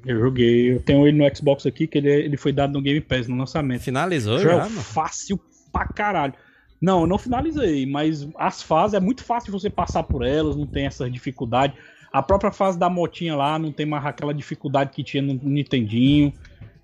Eu 0.06 0.20
joguei. 0.20 0.74
Eu 0.74 0.82
tenho 0.82 1.08
ele 1.08 1.18
no 1.18 1.36
Xbox 1.36 1.66
aqui, 1.66 1.86
que 1.86 1.98
ele, 1.98 2.10
ele 2.10 2.38
foi 2.38 2.54
dado 2.54 2.74
no 2.74 2.82
Game 2.82 3.02
Pass 3.02 3.28
no 3.28 3.38
lançamento. 3.38 3.82
Finalizou 3.82 4.40
Já 4.40 4.50
já, 4.50 4.56
é 4.56 4.60
mano? 4.62 4.82
fácil 4.82 5.40
pra 5.72 5.86
caralho. 5.88 6.34
Não, 6.82 7.02
eu 7.02 7.08
não 7.08 7.18
finalizei, 7.18 7.86
mas 7.86 8.28
as 8.36 8.62
fases 8.62 8.94
é 8.94 9.00
muito 9.00 9.24
fácil 9.24 9.52
você 9.52 9.70
passar 9.70 10.04
por 10.04 10.26
elas, 10.26 10.56
não 10.56 10.66
tem 10.66 10.86
essa 10.86 11.10
dificuldade. 11.10 11.74
A 12.12 12.24
própria 12.24 12.52
fase 12.52 12.80
da 12.80 12.90
motinha 12.90 13.36
lá 13.36 13.60
não 13.60 13.72
tem 13.72 13.86
mais 13.86 14.06
aquela 14.06 14.34
dificuldade 14.34 14.92
que 14.92 15.04
tinha 15.04 15.22
no 15.22 15.34
Nintendinho. 15.34 16.34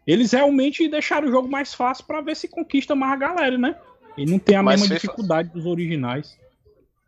Eles 0.05 0.33
realmente 0.33 0.87
deixaram 0.87 1.27
o 1.27 1.31
jogo 1.31 1.47
mais 1.47 1.73
fácil 1.73 2.05
pra 2.05 2.21
ver 2.21 2.35
se 2.35 2.47
conquista 2.47 2.93
mais 2.93 3.13
a 3.13 3.15
galera, 3.15 3.57
né? 3.57 3.75
E 4.17 4.25
não 4.25 4.37
tem 4.37 4.55
a 4.55 4.63
Mas 4.63 4.81
mesma 4.81 4.95
dificuldade 4.95 5.49
dos 5.49 5.65
originais. 5.65 6.37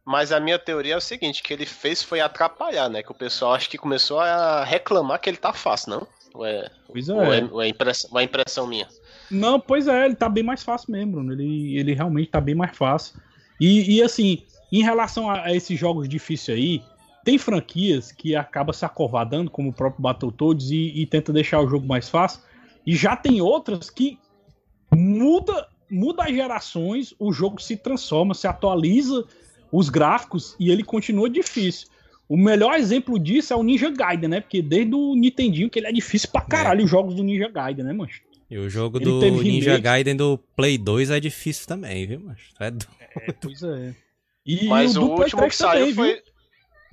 Mas 0.03 0.31
a 0.31 0.39
minha 0.39 0.57
teoria 0.57 0.93
é 0.93 0.97
o 0.97 1.01
seguinte, 1.01 1.43
que 1.43 1.53
ele 1.53 1.65
fez 1.65 2.01
foi 2.01 2.21
atrapalhar, 2.21 2.89
né? 2.89 3.03
Que 3.03 3.11
o 3.11 3.15
pessoal 3.15 3.53
acho 3.53 3.69
que 3.69 3.77
começou 3.77 4.19
a 4.19 4.63
reclamar 4.63 5.19
que 5.19 5.29
ele 5.29 5.37
tá 5.37 5.51
fácil, 5.53 5.91
não? 5.91 6.07
Ou 6.33 6.45
é, 6.45 6.69
Pois 6.87 7.09
ou 7.09 7.21
é, 7.21 7.39
é. 7.39 7.43
ou 7.43 7.61
é 7.61 7.67
impressão, 7.67 8.09
ou 8.13 8.19
é 8.19 8.23
impressão 8.23 8.67
minha? 8.67 8.87
Não, 9.29 9.59
pois 9.59 9.87
é, 9.87 10.05
ele 10.05 10.15
tá 10.15 10.29
bem 10.29 10.43
mais 10.43 10.63
fácil 10.63 10.91
mesmo, 10.91 11.13
Bruno. 11.13 11.33
Ele, 11.33 11.77
ele 11.77 11.93
realmente 11.93 12.29
tá 12.29 12.41
bem 12.41 12.55
mais 12.55 12.75
fácil. 12.75 13.19
E, 13.59 13.97
e, 13.97 14.03
assim, 14.03 14.43
em 14.71 14.83
relação 14.83 15.29
a, 15.29 15.45
a 15.45 15.55
esses 15.55 15.77
jogos 15.77 16.07
difíceis 16.07 16.57
aí, 16.57 16.81
tem 17.23 17.37
franquias 17.37 18.11
que 18.11 18.35
acaba 18.35 18.71
se 18.71 18.85
acovardando, 18.85 19.51
como 19.51 19.69
o 19.69 19.73
próprio 19.73 20.01
Battletoads, 20.01 20.71
e, 20.71 21.01
e 21.01 21.05
tenta 21.05 21.33
deixar 21.33 21.59
o 21.59 21.67
jogo 21.67 21.85
mais 21.85 22.07
fácil. 22.07 22.41
E 22.85 22.95
já 22.95 23.15
tem 23.15 23.41
outras 23.41 23.89
que 23.89 24.17
muda, 24.95 25.67
muda 25.91 26.23
as 26.23 26.33
gerações, 26.33 27.13
o 27.19 27.33
jogo 27.33 27.61
se 27.61 27.75
transforma, 27.75 28.33
se 28.33 28.47
atualiza 28.47 29.25
os 29.71 29.89
gráficos 29.89 30.55
e 30.59 30.71
ele 30.71 30.83
continua 30.83 31.29
difícil. 31.29 31.89
O 32.29 32.37
melhor 32.37 32.75
exemplo 32.75 33.17
disso 33.17 33.53
é 33.53 33.55
o 33.55 33.63
Ninja 33.63 33.89
Gaiden, 33.89 34.29
né? 34.29 34.41
Porque 34.41 34.61
desde 34.61 34.93
o 34.93 35.15
Nintendinho 35.15 35.69
que 35.69 35.79
ele 35.79 35.87
é 35.87 35.91
difícil 35.91 36.29
pra 36.29 36.41
caralho 36.41 36.83
os 36.83 36.89
jogos 36.89 37.15
do 37.15 37.23
Ninja 37.23 37.49
Gaiden, 37.49 37.85
né, 37.85 37.93
mancho? 37.93 38.21
E 38.49 38.57
o 38.57 38.69
jogo 38.69 38.97
Ele 38.97 39.05
do 39.05 39.19
Ninja 39.43 39.71
remake. 39.71 39.81
Gaiden 39.83 40.15
do 40.15 40.37
Play 40.55 40.77
2 40.77 41.11
é 41.11 41.19
difícil 41.19 41.67
também, 41.67 42.07
viu, 42.07 42.21
mas 42.23 42.39
é 42.59 42.71
do... 42.71 42.85
Pois 43.41 43.61
é. 43.63 43.95
E 44.45 44.67
Mas 44.67 44.95
o, 44.95 45.01
do 45.01 45.05
Play 45.07 45.23
último 45.23 45.41
3 45.41 45.51
que 45.51 45.57
saiu 45.57 45.79
também, 45.79 45.93
foi. 45.93 46.13
viu? 46.13 46.21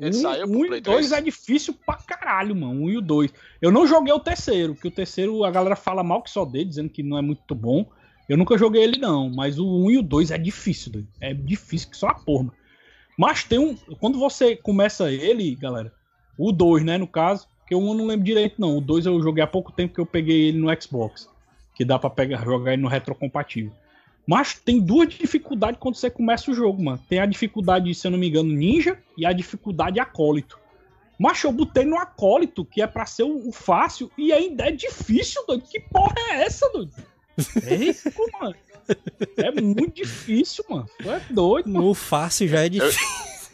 Ele 0.00 0.16
um, 0.16 0.20
saiu 0.20 0.46
um 0.46 0.50
pro 0.50 0.64
e 0.64 0.68
Play 0.68 0.80
o 0.80 0.82
2 0.82 1.06
3. 1.08 1.12
é 1.12 1.20
difícil 1.20 1.74
pra 1.86 1.94
caralho, 1.94 2.56
mano. 2.56 2.82
Um 2.82 2.90
e 2.90 2.96
o 2.96 3.00
2. 3.00 3.32
Eu 3.62 3.70
não 3.70 3.86
joguei 3.86 4.12
o 4.12 4.18
terceiro, 4.18 4.74
porque 4.74 4.88
o 4.88 4.90
terceiro 4.90 5.44
a 5.44 5.50
galera 5.50 5.76
fala 5.76 6.02
mal 6.02 6.22
que 6.22 6.30
só 6.30 6.44
dele, 6.44 6.64
dizendo 6.64 6.90
que 6.90 7.02
não 7.02 7.16
é 7.16 7.22
muito 7.22 7.54
bom. 7.54 7.88
Eu 8.28 8.36
nunca 8.36 8.58
joguei 8.58 8.82
ele, 8.82 8.98
não. 8.98 9.30
Mas 9.30 9.58
o 9.58 9.84
1 9.84 9.90
e 9.92 9.98
o 9.98 10.02
2 10.02 10.32
é 10.32 10.38
difícil, 10.38 10.90
doido. 10.90 11.08
É 11.20 11.32
difícil 11.32 11.90
que 11.90 11.96
só 11.96 12.08
a 12.08 12.14
porra. 12.14 12.50
Mas 13.16 13.44
tem 13.44 13.58
um. 13.60 13.76
Quando 14.00 14.18
você 14.18 14.56
começa 14.56 15.12
ele, 15.12 15.54
galera, 15.54 15.92
o 16.36 16.50
2, 16.50 16.84
né, 16.84 16.98
no 16.98 17.06
caso, 17.06 17.46
porque 17.58 17.74
o 17.76 17.78
1 17.78 17.88
eu 17.88 17.94
não 17.94 18.06
lembro 18.06 18.24
direito, 18.24 18.60
não. 18.60 18.78
O 18.78 18.80
2 18.80 19.06
eu 19.06 19.22
joguei 19.22 19.44
há 19.44 19.46
pouco 19.46 19.70
tempo 19.70 19.94
que 19.94 20.00
eu 20.00 20.06
peguei 20.06 20.48
ele 20.48 20.58
no 20.58 20.82
Xbox. 20.82 21.28
Que 21.74 21.84
dá 21.84 21.98
pra 21.98 22.10
pegar, 22.10 22.44
jogar 22.44 22.72
ele 22.72 22.82
no 22.82 22.88
retrocompatível. 22.88 23.72
Mas 24.26 24.54
tem 24.54 24.80
duas 24.80 25.08
dificuldades 25.08 25.78
quando 25.78 25.96
você 25.96 26.08
começa 26.08 26.50
o 26.50 26.54
jogo, 26.54 26.82
mano. 26.82 27.00
Tem 27.08 27.18
a 27.18 27.26
dificuldade, 27.26 27.94
se 27.94 28.06
eu 28.06 28.10
não 28.10 28.18
me 28.18 28.28
engano, 28.28 28.48
ninja 28.50 28.98
e 29.16 29.26
a 29.26 29.32
dificuldade 29.32 30.00
acólito. 30.00 30.58
Mas 31.18 31.42
eu 31.44 31.52
botei 31.52 31.84
no 31.84 31.98
acólito, 31.98 32.64
que 32.64 32.82
é 32.82 32.86
pra 32.86 33.06
ser 33.06 33.22
o, 33.22 33.48
o 33.48 33.52
fácil, 33.52 34.10
e 34.16 34.32
ainda 34.32 34.66
é 34.66 34.70
difícil, 34.70 35.44
doido. 35.46 35.64
Que 35.68 35.80
porra 35.80 36.14
é 36.30 36.42
essa, 36.42 36.68
doido? 36.70 36.92
É 37.66 37.74
isso, 37.74 38.10
mano. 38.40 38.54
É 39.36 39.50
muito 39.50 39.96
difícil, 39.96 40.64
mano. 40.68 40.86
Tu 41.02 41.10
é 41.10 41.20
doido, 41.30 41.68
mano. 41.68 41.88
No 41.88 41.94
fácil 41.94 42.48
já 42.48 42.64
é 42.64 42.68
difícil. 42.68 43.50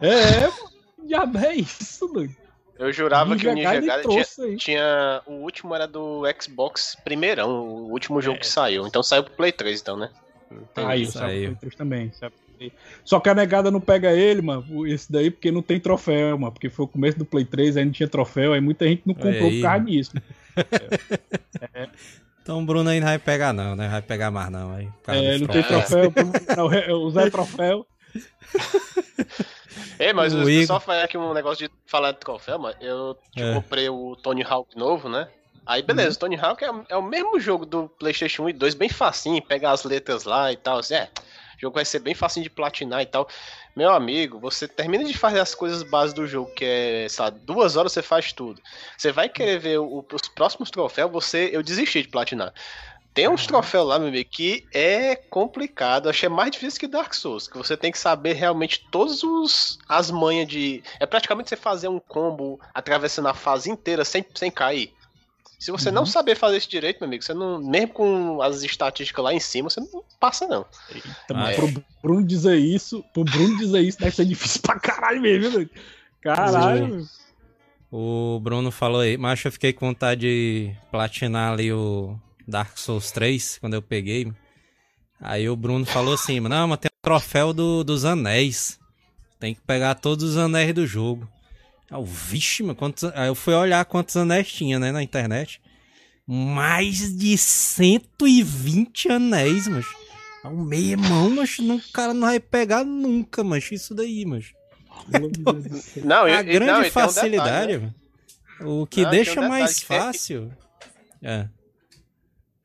É, 0.00 0.40
mano. 0.40 0.52
Que 0.96 1.06
diabo 1.08 1.38
é 1.38 1.54
isso, 1.56 2.08
doido? 2.08 2.34
Eu 2.82 2.92
jurava 2.92 3.36
que 3.36 3.46
o 3.46 3.54
Ninja 3.54 3.70
Gaiden 3.70 3.88
Gaiden 3.88 4.10
tinha, 4.24 4.56
tinha. 4.56 5.22
O 5.26 5.32
último 5.34 5.74
era 5.74 5.86
do 5.86 6.22
Xbox 6.40 6.96
primeirão, 7.04 7.50
o 7.60 7.90
último 7.90 8.20
jogo 8.20 8.36
É. 8.36 8.40
que 8.40 8.46
saiu. 8.46 8.86
Então 8.86 9.02
saiu 9.02 9.22
pro 9.24 9.34
Play 9.34 9.52
3, 9.52 9.80
então, 9.80 9.96
né? 9.96 10.10
Entendi. 10.50 10.86
Aí, 10.86 11.06
Saiu. 11.06 11.12
saiu. 11.26 11.42
Play 11.44 11.56
3 11.60 11.74
também. 11.76 12.12
pro. 12.12 12.72
Só 13.04 13.18
que 13.18 13.28
a 13.28 13.34
negada 13.34 13.70
não 13.70 13.80
pega 13.80 14.12
ele, 14.12 14.40
mano, 14.42 14.86
esse 14.86 15.10
daí, 15.10 15.30
porque 15.30 15.50
não 15.50 15.62
tem 15.62 15.80
troféu, 15.80 16.38
mano. 16.38 16.52
Porque 16.52 16.70
foi 16.70 16.84
o 16.84 16.88
começo 16.88 17.18
do 17.18 17.24
Play 17.24 17.44
3, 17.44 17.76
aí 17.76 17.84
não 17.84 17.92
tinha 17.92 18.08
troféu, 18.08 18.52
aí 18.52 18.60
muita 18.60 18.86
gente 18.86 19.02
não 19.06 19.14
comprou 19.14 19.48
aí. 19.48 19.56
por 19.60 19.62
causa 19.62 19.84
disso. 19.84 20.12
Então 22.42 22.60
o 22.60 22.66
Bruno 22.66 22.90
aí 22.90 22.98
não 22.98 23.06
vai 23.06 23.20
pegar 23.20 23.52
não, 23.52 23.76
né? 23.76 23.88
Vai 23.88 24.02
pegar 24.02 24.28
mais 24.32 24.50
não. 24.50 24.74
Aí, 24.74 24.88
É, 25.06 25.38
não 25.38 25.46
tem 25.46 25.62
troféu, 25.62 26.12
não, 26.56 26.72
é 26.72 26.92
o 26.92 27.08
Zé 27.08 27.30
Troféu. 27.30 27.86
Ei, 29.98 30.12
mas 30.12 30.34
O 30.34 30.48
Igor- 30.48 30.66
só 30.66 30.80
falar 30.80 31.04
aqui 31.04 31.16
um 31.16 31.32
negócio 31.32 31.66
de 31.68 31.74
falar 31.86 32.12
de 32.12 32.18
troféu, 32.18 32.58
mano. 32.58 32.74
Eu 32.80 33.16
tipo, 33.32 33.46
É. 33.46 33.54
comprei 33.54 33.88
o 33.88 34.16
Tony 34.16 34.42
Hawk 34.42 34.76
novo, 34.76 35.08
né? 35.08 35.28
Aí 35.64 35.80
beleza, 35.82 36.16
o 36.16 36.18
Tony 36.18 36.36
Hawk 36.36 36.64
é, 36.64 36.70
é 36.88 36.96
o 36.96 37.02
mesmo 37.02 37.38
jogo 37.38 37.64
do 37.64 37.88
PlayStation 37.88 38.42
1 38.44 38.48
e 38.48 38.52
2, 38.52 38.74
bem 38.74 38.88
facinho, 38.88 39.40
pegar 39.40 39.70
as 39.70 39.84
letras 39.84 40.24
lá 40.24 40.52
e 40.52 40.56
tal. 40.56 40.78
Assim, 40.78 40.94
é, 40.94 41.08
o 41.56 41.60
jogo 41.60 41.74
vai 41.76 41.84
ser 41.84 42.00
bem 42.00 42.14
facinho 42.14 42.42
de 42.42 42.50
platinar 42.50 43.00
e 43.00 43.06
tal. 43.06 43.28
Meu 43.76 43.90
amigo, 43.92 44.40
você 44.40 44.66
termina 44.66 45.04
de 45.04 45.16
fazer 45.16 45.38
as 45.38 45.54
coisas 45.54 45.82
básicas 45.84 46.14
do 46.14 46.26
jogo, 46.26 46.52
que 46.54 46.64
é, 46.64 47.06
sabe, 47.08 47.38
duas 47.44 47.76
horas 47.76 47.92
você 47.92 48.02
faz 48.02 48.32
tudo. 48.32 48.60
Você 48.98 49.12
vai 49.12 49.28
querer 49.28 49.58
ver 49.60 49.78
o- 49.78 50.04
os 50.12 50.28
próximos 50.28 50.68
troféus, 50.70 51.10
você. 51.12 51.48
Eu 51.52 51.62
desisti 51.62 52.02
de 52.02 52.08
platinar. 52.08 52.52
Tem 53.14 53.28
uns 53.28 53.46
troféus 53.46 53.86
lá, 53.86 53.98
meu 53.98 54.08
amigo, 54.08 54.28
que 54.30 54.64
é 54.72 55.14
complicado. 55.14 56.08
Achei 56.08 56.28
mais 56.30 56.50
difícil 56.50 56.80
que 56.80 56.88
Dark 56.88 57.12
Souls. 57.12 57.46
Que 57.46 57.58
você 57.58 57.76
tem 57.76 57.92
que 57.92 57.98
saber 57.98 58.32
realmente 58.32 58.86
todas 58.90 59.22
os, 59.22 59.78
as 59.86 60.10
manhas 60.10 60.48
de. 60.48 60.82
É 60.98 61.04
praticamente 61.04 61.50
você 61.50 61.56
fazer 61.56 61.88
um 61.88 62.00
combo 62.00 62.58
atravessando 62.72 63.28
a 63.28 63.34
fase 63.34 63.70
inteira 63.70 64.02
sem, 64.04 64.24
sem 64.34 64.50
cair. 64.50 64.94
Se 65.58 65.70
você 65.70 65.92
não 65.92 66.04
saber 66.04 66.36
fazer 66.36 66.56
isso 66.56 66.68
direito, 66.68 66.98
meu 67.00 67.06
amigo, 67.06 67.22
você 67.22 67.34
não. 67.34 67.58
Mesmo 67.62 67.88
com 67.92 68.42
as 68.42 68.62
estatísticas 68.62 69.22
lá 69.24 69.32
em 69.34 69.38
cima, 69.38 69.68
você 69.70 69.80
não 69.80 70.02
passa, 70.18 70.46
não. 70.48 70.64
Eita, 70.92 71.08
Ah, 71.34 71.52
é. 71.52 71.54
pro 71.54 71.84
Bruno 72.02 72.26
dizer 72.26 72.56
isso, 72.56 73.04
pro 73.12 73.22
Bruno 73.24 73.58
dizer 73.58 73.80
isso 73.80 73.98
deve 73.98 74.16
ser 74.16 74.24
difícil 74.24 74.60
pra 74.62 74.80
caralho 74.80 75.20
mesmo, 75.20 75.50
doido? 75.52 75.70
Caralho. 76.20 77.06
O 77.92 78.40
Bruno 78.40 78.70
falou 78.72 79.02
aí, 79.02 79.18
mas 79.18 79.44
eu 79.44 79.52
fiquei 79.52 79.72
com 79.72 79.86
vontade 79.86 80.22
de 80.22 80.74
platinar 80.90 81.52
ali 81.52 81.70
o 81.72 82.18
Dark 82.46 82.76
Souls 82.78 83.10
3 83.10 83.58
quando 83.58 83.74
eu 83.74 83.82
peguei. 83.82 84.32
Aí 85.20 85.48
o 85.48 85.54
Bruno 85.54 85.86
falou 85.86 86.14
assim, 86.14 86.40
não, 86.40 86.68
mas 86.68 86.80
tem 86.80 86.88
o 86.88 87.02
troféu 87.02 87.52
do, 87.52 87.84
dos 87.84 88.04
anéis. 88.04 88.78
Tem 89.38 89.54
que 89.54 89.60
pegar 89.60 89.94
todos 89.94 90.30
os 90.30 90.36
anéis 90.36 90.74
do 90.74 90.86
jogo. 90.86 91.28
Aí 91.90 91.96
eu, 91.96 92.04
vixe, 92.04 92.62
mano, 92.62 92.74
quantos... 92.74 93.04
Aí 93.14 93.28
eu 93.28 93.34
fui 93.34 93.54
olhar 93.54 93.84
quantos 93.84 94.16
anéis 94.16 94.50
tinha, 94.52 94.78
né, 94.78 94.90
na 94.90 95.02
internet. 95.02 95.60
Mais 96.26 97.16
de 97.16 97.36
120 97.36 99.08
anéis, 99.10 99.68
mas. 99.68 99.86
É 100.44 100.48
um 100.48 100.64
meio 100.64 100.92
irmão, 100.92 101.30
mas 101.30 101.58
não, 101.58 101.76
o 101.76 101.92
cara 101.92 102.14
não 102.14 102.26
vai 102.26 102.40
pegar 102.40 102.84
nunca, 102.84 103.44
mas 103.44 103.70
isso 103.70 103.94
daí, 103.94 104.24
mas. 104.24 104.52
Não, 106.04 106.24
A 106.24 106.42
grande 106.42 106.70
não, 106.70 106.78
e 106.80 106.82
tem 106.82 106.90
um 106.90 106.92
facilidade, 106.92 107.30
detalhe, 107.30 107.78
né? 107.78 107.92
mano. 108.60 108.82
o 108.82 108.86
que 108.86 109.02
Não, 109.02 109.10
deixa 109.10 109.40
um 109.40 109.48
mais 109.48 109.80
fácil. 109.80 110.52
É. 111.20 111.48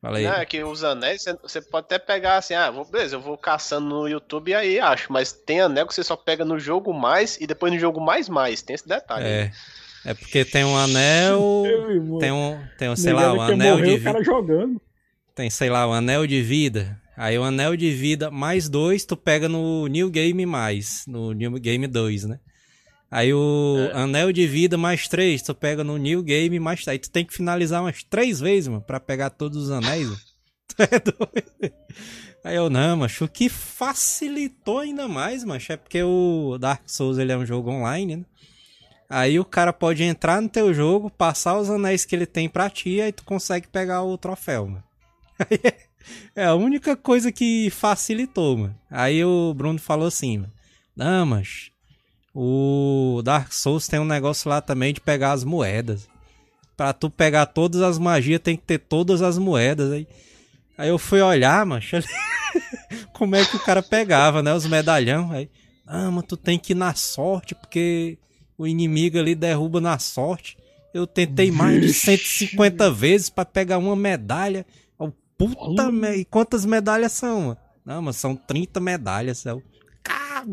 Fala 0.00 0.18
aí. 0.18 0.24
Não, 0.24 0.32
é 0.34 0.46
que 0.46 0.62
os 0.62 0.84
anéis, 0.84 1.24
você- 1.42 1.60
pode 1.60 1.86
até 1.86 1.98
pegar 1.98 2.36
assim, 2.36 2.54
ah, 2.54 2.70
vou- 2.70 2.84
beleza, 2.84 3.16
eu 3.16 3.20
vou 3.20 3.36
caçando 3.36 3.88
no 3.88 4.08
YouTube 4.08 4.50
e 4.50 4.54
aí 4.54 4.78
acho, 4.80 5.12
mas 5.12 5.32
tem 5.32 5.60
anel 5.60 5.86
que 5.86 5.94
você 5.94 6.04
só 6.04 6.14
pega 6.16 6.44
no 6.44 6.58
jogo 6.58 6.92
mais 6.94 7.36
e 7.40 7.46
depois 7.46 7.72
no 7.72 7.78
jogo 7.78 8.00
mais 8.00 8.28
mais, 8.28 8.62
tem 8.62 8.74
esse 8.74 8.86
detalhe. 8.86 9.24
É. 9.26 9.50
É 10.04 10.14
porque 10.14 10.44
tem 10.44 10.64
um 10.64 10.76
anel. 10.76 11.64
Meu. 11.66 12.18
Tem 12.20 12.30
um. 12.30 12.58
Tem 12.78 12.88
um, 12.88 12.94
sei 12.96 13.12
lá, 13.12 13.32
um 13.32 13.40
anel 13.40 13.76
morreu, 13.78 13.96
de 13.98 14.04
cara 14.04 14.18
vida. 14.20 14.24
jogando. 14.32 14.80
Tem, 15.34 15.50
sei 15.50 15.68
lá, 15.68 15.86
um 15.88 15.92
anel 15.92 16.26
de 16.26 16.40
vida. 16.40 16.96
Aí 17.16 17.36
o 17.36 17.42
anel 17.42 17.76
de 17.76 17.90
vida 17.90 18.30
mais 18.30 18.68
dois, 18.68 19.04
tu 19.04 19.16
pega 19.16 19.48
no 19.48 19.88
New 19.88 20.08
Game 20.08 20.46
mais. 20.46 21.04
No 21.08 21.32
New 21.32 21.50
Game 21.58 21.84
2, 21.88 22.24
né? 22.24 22.38
Aí 23.10 23.32
o 23.32 23.76
É. 23.92 23.96
anel 23.96 24.32
de 24.32 24.46
vida 24.46 24.76
mais 24.76 25.08
três, 25.08 25.40
tu 25.42 25.54
pega 25.54 25.82
no 25.82 25.96
New 25.96 26.22
Game 26.22 26.58
mais. 26.60 26.86
Aí 26.88 26.98
tu 26.98 27.10
tem 27.10 27.24
que 27.24 27.32
finalizar 27.34 27.82
umas 27.82 28.02
três 28.02 28.38
vezes, 28.40 28.68
mano, 28.68 28.82
pra 28.82 29.00
pegar 29.00 29.30
todos 29.30 29.64
os 29.64 29.70
anéis. 29.70 30.08
Tu 30.68 30.82
é 30.82 31.00
doido? 31.00 31.74
Aí 32.44 32.54
eu, 32.54 32.68
não, 32.70 32.98
macho, 32.98 33.24
o 33.24 33.28
que 33.28 33.48
facilitou 33.48 34.78
ainda 34.80 35.08
mais, 35.08 35.42
macho, 35.44 35.72
é 35.72 35.76
porque 35.76 36.02
o 36.02 36.56
Dark 36.58 36.82
Souls 36.86 37.18
ele 37.18 37.32
é 37.32 37.36
um 37.36 37.44
jogo 37.46 37.70
online, 37.70 38.16
né? 38.18 38.24
Aí 39.10 39.40
o 39.40 39.44
cara 39.44 39.72
pode 39.72 40.02
entrar 40.04 40.40
no 40.40 40.48
teu 40.48 40.72
jogo, 40.74 41.10
passar 41.10 41.58
os 41.58 41.68
anéis 41.70 42.04
que 42.04 42.14
ele 42.14 42.26
tem 42.26 42.48
pra 42.48 42.68
ti, 42.70 43.00
aí 43.00 43.10
tu 43.10 43.24
consegue 43.24 43.66
pegar 43.66 44.02
o 44.02 44.16
troféu, 44.18 44.66
mano. 44.66 44.84
É- 46.34 46.42
é 46.42 46.44
a 46.44 46.54
única 46.54 46.96
coisa 46.96 47.30
que 47.32 47.68
facilitou, 47.70 48.56
mano. 48.56 48.78
Aí 48.90 49.22
o 49.24 49.52
Bruno 49.54 49.78
falou 49.78 50.06
assim, 50.06 50.38
mano. 50.38 50.52
Não, 50.96 51.26
mas 51.26 51.70
o 52.40 53.20
Dark 53.24 53.52
Souls 53.52 53.88
tem 53.88 53.98
um 53.98 54.04
negócio 54.04 54.48
lá 54.48 54.60
também 54.60 54.94
de 54.94 55.00
pegar 55.00 55.32
as 55.32 55.42
moedas. 55.42 56.08
Pra 56.76 56.92
tu 56.92 57.10
pegar 57.10 57.46
todas 57.46 57.82
as 57.82 57.98
magias, 57.98 58.40
tem 58.40 58.56
que 58.56 58.62
ter 58.62 58.78
todas 58.78 59.22
as 59.22 59.36
moedas. 59.36 59.90
Aí, 59.90 60.06
aí 60.78 60.88
eu 60.88 61.00
fui 61.00 61.20
olhar, 61.20 61.66
macho, 61.66 61.96
como 63.12 63.34
é 63.34 63.44
que 63.44 63.56
o 63.56 63.64
cara 63.64 63.82
pegava, 63.82 64.40
né? 64.40 64.54
Os 64.54 64.66
medalhão. 64.66 65.32
Aí, 65.32 65.50
ah, 65.84 66.12
mas 66.12 66.26
tu 66.28 66.36
tem 66.36 66.60
que 66.60 66.74
ir 66.74 66.76
na 66.76 66.94
sorte, 66.94 67.56
porque 67.56 68.16
o 68.56 68.68
inimigo 68.68 69.18
ali 69.18 69.34
derruba 69.34 69.80
na 69.80 69.98
sorte. 69.98 70.56
Eu 70.94 71.08
tentei 71.08 71.50
mais 71.50 71.80
de 71.80 71.92
150 71.92 72.88
vezes 72.92 73.28
pra 73.28 73.44
pegar 73.44 73.78
uma 73.78 73.96
medalha. 73.96 74.64
Oh, 74.96 75.10
puta 75.36 75.90
me... 75.90 76.18
E 76.18 76.24
quantas 76.24 76.64
medalhas 76.64 77.10
são? 77.10 77.40
mano? 77.40 77.58
Não, 77.84 78.00
mas 78.00 78.14
são 78.14 78.36
30 78.36 78.78
medalhas. 78.78 79.44
Eu... 79.44 79.60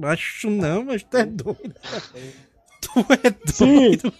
Acho 0.03 0.49
não, 0.49 0.85
mas 0.85 1.03
tu 1.03 1.17
é 1.17 1.25
doido. 1.25 1.75
tu 2.81 2.99
é 2.99 3.51
Sim. 3.51 3.75
doido. 3.75 4.13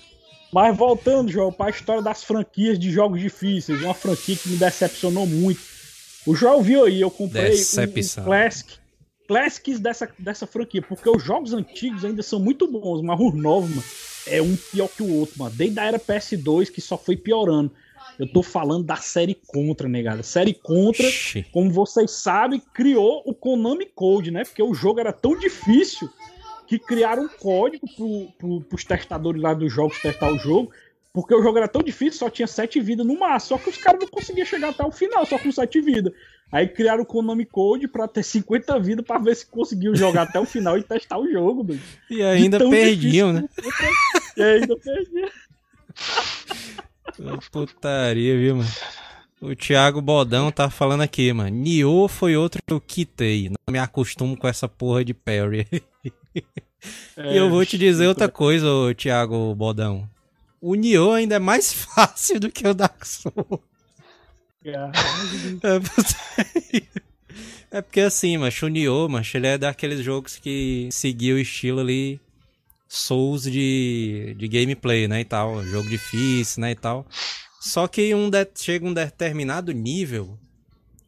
Mas 0.51 0.78
voltando, 0.78 1.32
João, 1.32 1.51
para 1.51 1.68
a 1.68 1.70
história 1.70 2.01
das 2.01 2.24
franquias 2.24 2.80
de 2.80 2.91
jogos 2.91 3.20
difíceis, 3.20 3.82
uma 3.82 3.93
franquia 3.93 4.36
que 4.36 4.49
me 4.49 4.57
decepcionou 4.57 5.28
muito. 5.28 5.59
O 6.26 6.34
João 6.34 6.61
viu 6.61 6.86
aí, 6.86 7.01
eu 7.01 7.11
comprei 7.11 7.43
um, 7.43 7.47
um 7.47 7.51
Decepção. 7.51 8.24
Classic, 8.24 8.74
Classics 9.28 9.80
dessa, 9.80 10.09
dessa 10.18 10.47
franquia, 10.47 10.82
porque 10.82 11.09
os 11.09 11.24
jogos 11.24 11.53
antigos 11.53 12.05
ainda 12.05 12.24
são 12.24 12.39
muito 12.39 12.68
bons, 12.68 13.01
mas 13.01 13.20
os 13.20 13.34
novos, 13.34 13.70
mano, 13.70 13.84
é 14.28 14.41
um 14.41 14.55
pior 14.55 14.88
que 14.88 15.03
o 15.03 15.13
outro, 15.20 15.38
mano. 15.38 15.55
Desde 15.55 15.80
a 15.80 15.86
era 15.86 15.99
PS2 15.99 16.72
que 16.72 16.82
só 16.82 16.97
foi 16.97 17.18
piorando. 17.18 17.72
Eu 18.18 18.28
tô 18.28 18.41
falando 18.41 18.86
da 18.86 18.95
série 18.95 19.36
Contra, 19.47 19.88
negada. 19.88 20.24
Série 20.24 20.53
Contra, 20.53 21.07
como 21.51 21.70
vocês 21.70 22.11
sabem, 22.11 22.61
criou 22.74 23.22
o 23.26 23.34
Konami 23.34 23.86
Code, 23.86 24.32
né? 24.32 24.43
Porque 24.43 24.63
o 24.63 24.74
jogo 24.74 24.99
era 24.99 25.11
tão 25.11 25.38
difícil 25.38 26.09
que 26.68 26.80
criaram 26.80 27.24
um 27.24 27.28
código 27.28 27.86
pro, 27.95 28.28
pro, 28.38 28.61
pros 28.61 28.84
testadores 28.84 29.41
lá 29.41 29.53
dos 29.53 29.72
jogos 29.72 30.01
testar 30.01 30.32
o 30.32 30.38
jogo. 30.38 30.72
Porque 31.13 31.34
o 31.34 31.41
jogo 31.41 31.57
era 31.57 31.68
tão 31.68 31.82
difícil, 31.82 32.20
só 32.20 32.30
tinha 32.30 32.47
sete 32.47 32.82
vidas 32.82 33.05
no 33.05 33.18
máximo. 33.18 33.57
Só 33.57 33.63
que 33.63 33.70
os 33.70 33.78
caras 33.78 34.01
não 34.01 34.07
conseguiam 34.09 34.45
chegar 34.45 34.70
até 34.70 34.86
o 34.86 34.91
final, 34.91 35.26
só 35.26 35.39
com 35.39 35.49
sete 35.49 35.80
vidas. 35.80 36.11
Aí 36.51 36.68
criaram 36.68 37.03
o 37.03 37.05
Konami 37.05 37.45
Code 37.45 37.88
pra 37.88 38.07
ter 38.07 38.24
50 38.24 38.80
vidas 38.80 39.05
pra 39.05 39.18
ver 39.18 39.36
se 39.36 39.45
conseguiam 39.45 39.95
jogar 39.95 40.24
até 40.24 40.39
o 40.39 40.45
final 40.45 40.78
e 40.78 40.84
testar 40.84 41.18
o 41.18 41.32
jogo, 41.32 41.63
doido. 41.63 41.82
E 42.09 42.22
ainda 42.22 42.59
perdiam, 42.70 43.32
né? 43.32 43.45
E 44.36 44.43
ainda 44.43 44.76
perdiam. 44.78 45.30
Putaria, 47.51 48.38
viu, 48.38 48.57
mano? 48.57 48.70
O 49.41 49.55
Thiago 49.55 50.01
Bodão 50.01 50.51
tá 50.51 50.70
falando 50.70 51.01
aqui, 51.01 51.32
mano. 51.32 51.55
Nioh 51.55 52.07
foi 52.07 52.36
outro 52.36 52.61
que 52.66 52.74
eu 52.74 52.82
quitei. 52.82 53.49
Não 53.49 53.72
me 53.72 53.78
acostumo 53.78 54.36
com 54.38 54.47
essa 54.47 54.68
porra 54.68 55.03
de 55.03 55.13
parry. 55.13 55.68
e 56.34 57.38
eu 57.38 57.49
vou 57.49 57.66
te 57.66 57.78
dizer 57.78 58.07
outra 58.07 58.30
coisa, 58.30 58.68
ô 58.68 58.93
Thiago 58.93 59.53
Bodão. 59.53 60.09
O 60.61 60.74
Nioh 60.74 61.13
ainda 61.13 61.36
é 61.36 61.39
mais 61.39 61.72
fácil 61.93 62.39
do 62.39 62.51
que 62.51 62.68
o 62.68 62.74
Dark 62.74 63.05
Souls. 63.05 63.59
É. 64.63 64.89
É 67.72 67.82
porque 67.82 67.99
assim, 67.99 68.38
macho, 68.38 68.68
o 68.68 68.70
Nioh, 68.70 69.09
macho, 69.09 69.36
ele 69.36 69.47
é 69.47 69.57
daqueles 69.57 69.99
jogos 69.99 70.38
que 70.38 70.88
seguiu 70.91 71.36
o 71.36 71.39
estilo 71.39 71.82
ali 71.82 72.22
Souls 72.88 73.43
de, 73.43 74.36
de 74.38 74.47
gameplay, 74.47 75.07
né, 75.07 75.21
e 75.21 75.25
tal. 75.25 75.63
Jogo 75.65 75.89
difícil, 75.89 76.61
né, 76.61 76.71
e 76.71 76.75
tal. 76.75 77.05
Só 77.59 77.88
que 77.88 78.13
um 78.13 78.29
de- 78.29 78.47
chega 78.55 78.86
um 78.86 78.93
determinado 78.93 79.71
nível 79.71 80.38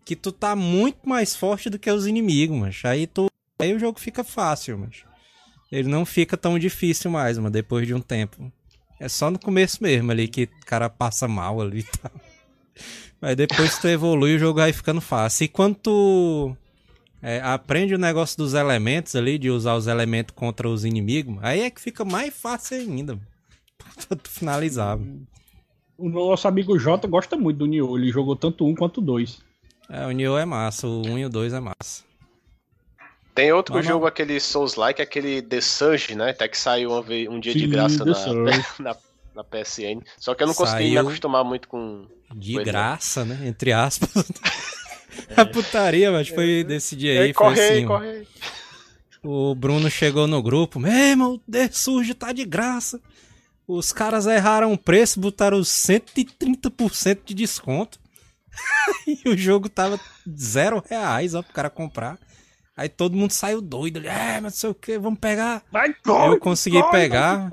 que 0.03 0.15
tu 0.15 0.31
tá 0.31 0.55
muito 0.55 1.07
mais 1.07 1.35
forte 1.35 1.69
do 1.69 1.77
que 1.77 1.91
os 1.91 2.07
inimigos, 2.07 2.57
mas 2.57 2.81
aí 2.83 3.05
tu 3.05 3.27
aí 3.59 3.73
o 3.73 3.79
jogo 3.79 3.99
fica 3.99 4.23
fácil, 4.23 4.77
mas 4.77 5.03
ele 5.71 5.89
não 5.89 6.05
fica 6.05 6.37
tão 6.37 6.57
difícil 6.57 7.11
mais, 7.11 7.37
mas 7.37 7.51
depois 7.51 7.85
de 7.85 7.93
um 7.93 7.99
tempo. 7.99 8.51
É 8.99 9.07
só 9.07 9.29
no 9.29 9.37
começo 9.37 9.83
mesmo 9.83 10.11
ali 10.11 10.27
que 10.27 10.43
o 10.43 10.65
cara 10.65 10.89
passa 10.89 11.27
mal 11.27 11.61
ali 11.61 11.79
e 11.79 11.83
tal. 11.83 12.11
Mas 13.19 13.35
depois 13.35 13.77
tu 13.77 13.87
evolui, 13.87 14.35
o 14.35 14.39
jogo 14.39 14.59
vai 14.59 14.71
ficando 14.71 15.01
fácil. 15.01 15.45
E 15.45 15.47
quando 15.47 15.75
tu 15.75 16.55
é, 17.29 17.41
aprende 17.41 17.93
o 17.93 17.97
negócio 17.97 18.37
dos 18.37 18.53
elementos 18.53 19.15
ali, 19.15 19.37
de 19.37 19.49
usar 19.49 19.75
os 19.75 19.85
elementos 19.87 20.33
contra 20.33 20.69
os 20.69 20.85
inimigos, 20.85 21.37
aí 21.41 21.59
é 21.61 21.69
que 21.69 21.81
fica 21.81 22.05
mais 22.05 22.33
fácil 22.33 22.77
ainda. 22.77 23.19
tu 24.23 24.29
finalizar. 24.29 24.97
mano. 24.97 25.27
O 25.97 26.07
nosso 26.07 26.47
amigo 26.47 26.77
Jota 26.79 27.07
gosta 27.07 27.35
muito 27.35 27.57
do 27.57 27.65
Nioh. 27.65 27.97
Ele 27.97 28.11
jogou 28.11 28.35
tanto 28.35 28.65
um 28.65 28.73
quanto 28.75 29.01
dois. 29.01 29.39
É, 29.89 30.05
o 30.05 30.11
Nioh 30.11 30.37
é 30.37 30.45
massa, 30.45 30.87
o 30.87 31.01
1 31.05 31.17
e 31.19 31.25
o 31.25 31.29
2 31.29 31.53
é 31.53 31.59
massa. 31.59 32.03
Tem 33.35 33.51
outro 33.51 33.75
Não, 33.75 33.81
não. 33.81 33.87
jogo, 33.87 34.05
aquele 34.05 34.39
Souls-like, 34.39 35.01
aquele 35.01 35.41
The 35.41 35.59
Surge, 35.61 36.15
né? 36.15 36.29
Até 36.31 36.47
que 36.47 36.57
saiu 36.57 36.91
uma 36.91 37.01
vez- 37.01 37.27
um 37.27 37.39
dia 37.39 37.53
de 37.53 37.59
Sim, 37.61 37.69
graça 37.69 38.03
The 38.05 38.11
na, 38.33 38.65
na, 38.93 38.97
na 39.35 39.43
PSN. 39.43 40.01
Só 40.17 40.33
que 40.33 40.43
eu 40.43 40.47
não 40.47 40.53
consegui 40.53 40.91
me 40.91 40.97
acostumar 40.97 41.43
muito 41.43 41.67
com. 41.67 42.05
De 42.35 42.53
Pois 42.53 42.67
é. 42.67 42.71
graça, 42.71 43.25
né? 43.25 43.39
Entre 43.47 43.71
aspas. 43.73 44.11
A 45.35 45.45
putaria, 45.45 46.11
mas 46.11 46.27
foi 46.29 46.63
desse 46.63 46.95
dia 46.95 47.11
aí. 47.11 47.27
Ei, 47.27 47.33
Foi 47.33 47.45
corre 47.45 47.61
aí, 47.61 47.77
assim, 47.77 47.87
corre 47.87 48.09
aí. 48.09 48.27
O 49.23 49.55
Bruno 49.55 49.89
chegou 49.89 50.27
no 50.27 50.41
grupo. 50.41 50.79
Meu 50.79 50.91
irmão, 50.91 51.41
Surge 51.71 52.13
tá 52.13 52.31
de 52.31 52.45
graça. 52.45 53.01
Os 53.67 53.91
caras 53.91 54.25
erraram 54.25 54.71
o 54.71 54.77
preço, 54.77 55.19
botaram 55.19 55.59
130% 55.59 57.19
de 57.25 57.33
desconto. 57.33 57.99
e 59.05 59.29
o 59.29 59.37
jogo 59.37 59.67
tava 59.67 59.99
zero 60.37 60.81
reais, 60.89 61.35
ó, 61.35 61.41
pro 61.41 61.53
cara 61.53 61.69
comprar. 61.69 62.17
Aí 62.75 62.87
todo 62.87 63.17
mundo 63.17 63.31
saiu 63.31 63.59
doido. 63.59 63.97
Ele, 63.97 64.07
é, 64.07 64.33
mas 64.35 64.43
não 64.43 64.49
sei 64.51 64.69
o 64.69 64.75
que, 64.75 64.97
vamos 64.97 65.19
pegar. 65.19 65.63
Vai, 65.71 65.93
Eu 66.05 66.39
consegui 66.39 66.81
pegar. 66.91 67.49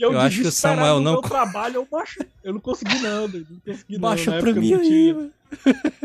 E 0.00 0.02
eu, 0.02 0.14
Eu 0.14 0.20
acho 0.20 0.40
que 0.40 0.48
o 0.48 0.50
Samuel 0.50 0.98
no 0.98 1.12
não 1.12 1.20
trabalho, 1.20 1.74
eu 1.76 1.88
baixo. 1.90 2.20
Eu 2.42 2.54
não 2.54 2.60
consegui 2.60 2.98
não, 3.00 3.28
doido, 3.28 3.46
não 3.50 3.60
consegui 3.60 3.92
não. 3.92 4.00
Baixa 4.00 4.38
pra 4.40 4.52
mim 4.54 4.70
não 4.70 4.80
aí, 4.80 4.88
tinha, 4.88 5.14
mano. 5.14 5.32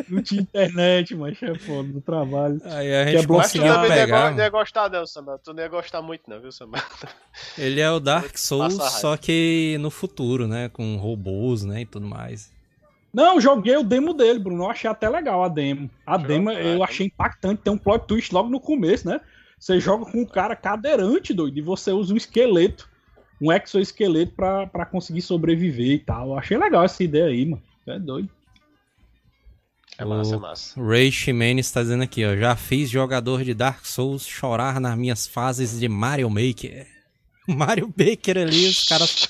não 0.09 0.21
tinha 0.21 0.41
internet, 0.41 1.15
mas 1.15 1.41
é 1.41 1.55
foda, 1.55 1.87
no 1.93 2.01
trabalho. 2.01 2.59
Aí 2.65 2.93
a 2.93 3.05
Que 3.05 3.11
gente 3.11 3.23
é 3.23 3.27
conseguiu 3.27 3.73
também 3.73 3.89
não 3.89 3.95
ia, 3.95 4.05
pegar. 4.05 4.31
não 4.31 4.37
ia 4.37 4.49
gostar, 4.49 4.89
não, 4.89 5.07
Samuel. 5.07 5.39
Tu 5.39 5.53
não 5.53 5.63
ia 5.63 5.69
gostar 5.69 6.01
muito, 6.01 6.23
não, 6.27 6.41
viu, 6.41 6.51
Samuel? 6.51 6.83
Ele 7.57 7.79
é 7.79 7.89
o 7.89 8.01
Dark 8.01 8.37
Souls, 8.37 8.73
só 8.75 9.15
que 9.15 9.77
no 9.79 9.89
futuro, 9.89 10.45
né? 10.45 10.67
Com 10.67 10.97
robôs, 10.97 11.63
né? 11.63 11.81
E 11.81 11.85
tudo 11.85 12.05
mais. 12.05 12.51
Não, 13.13 13.39
joguei 13.39 13.77
o 13.77 13.83
demo 13.83 14.13
dele, 14.13 14.39
Bruno. 14.39 14.65
Eu 14.65 14.71
achei 14.71 14.89
até 14.89 15.07
legal 15.07 15.41
a 15.41 15.47
demo. 15.47 15.89
A 16.05 16.17
Joga, 16.17 16.27
demo 16.27 16.49
ah, 16.49 16.53
eu 16.55 16.83
achei 16.83 17.05
impactante. 17.05 17.61
Tem 17.61 17.71
um 17.71 17.77
plot 17.77 18.05
twist 18.07 18.33
logo 18.33 18.49
no 18.49 18.59
começo, 18.59 19.07
né? 19.07 19.21
Você 19.57 19.79
joga 19.79 20.03
com 20.11 20.19
um 20.19 20.25
cara 20.25 20.53
cadeirante, 20.53 21.33
doido, 21.33 21.57
e 21.57 21.61
você 21.61 21.93
usa 21.93 22.13
um 22.13 22.17
esqueleto, 22.17 22.89
um 23.41 23.51
exoesqueleto 23.51 24.33
pra, 24.33 24.65
pra 24.67 24.86
conseguir 24.86 25.21
sobreviver 25.21 25.91
e 25.91 25.99
tal. 25.99 26.29
Eu 26.29 26.38
achei 26.38 26.57
legal 26.57 26.83
essa 26.83 27.03
ideia 27.03 27.25
aí, 27.25 27.45
mano. 27.45 27.61
É 27.88 27.99
doido. 27.99 28.29
É 29.97 30.03
massa, 30.03 30.33
é 30.33 30.38
O- 30.38 30.41
massa. 30.41 30.81
Ray 30.83 31.11
Ximenes 31.11 31.67
está 31.67 31.81
dizendo 31.81 32.03
aqui, 32.03 32.25
ó. 32.25 32.36
Já 32.36 32.55
fiz 32.55 32.89
jogador 32.89 33.43
de 33.43 33.53
Dark 33.53 33.86
Souls 33.86 34.25
chorar 34.27 34.79
nas 34.81 34.97
minhas 34.97 35.25
fases 35.27 35.79
de 35.79 35.88
Mario 35.88 36.29
Maker. 36.29 36.88
Mario 37.47 37.88
Maker 37.97 38.38
ali, 38.39 38.67
os 38.67 38.83
caras 38.88 39.29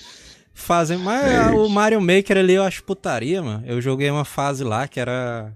fazem. 0.54 0.98
Mas 0.98 1.52
o 1.54 1.70
Mario 1.70 2.02
Maker 2.02 2.38
ali 2.38 2.54
eu 2.54 2.64
acho 2.64 2.84
putaria, 2.84 3.42
mano. 3.44 3.64
Eu 3.68 3.80
joguei 3.82 4.10
uma 4.10 4.26
fase 4.26 4.64
lá 4.64 4.88
que 4.88 5.00
era. 5.00 5.54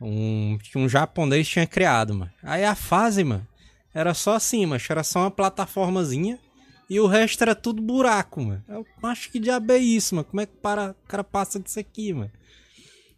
Um, 0.00 0.58
que 0.62 0.76
um 0.76 0.86
japonês 0.88 1.48
tinha 1.48 1.66
criado, 1.66 2.12
mano. 2.14 2.30
Aí 2.42 2.62
a 2.64 2.74
fase, 2.74 3.24
mano, 3.24 3.46
era 3.94 4.12
só 4.12 4.34
assim, 4.34 4.66
mano. 4.66 4.82
Era 4.90 5.02
só 5.04 5.20
uma 5.20 5.30
plataformazinha. 5.30 6.38
E 6.88 7.00
o 7.00 7.06
resto 7.06 7.42
era 7.42 7.54
tudo 7.54 7.80
buraco, 7.82 8.42
mano. 8.42 8.62
Eu 8.68 8.86
acho 9.04 9.30
que 9.30 9.38
diabo 9.38 9.72
é 9.72 9.78
isso, 9.78 10.14
mano. 10.14 10.26
Como 10.26 10.40
é 10.40 10.46
que 10.46 10.56
para, 10.56 10.90
o 10.90 11.08
cara 11.08 11.24
passa 11.24 11.58
disso 11.58 11.80
aqui, 11.80 12.12
mano? 12.12 12.30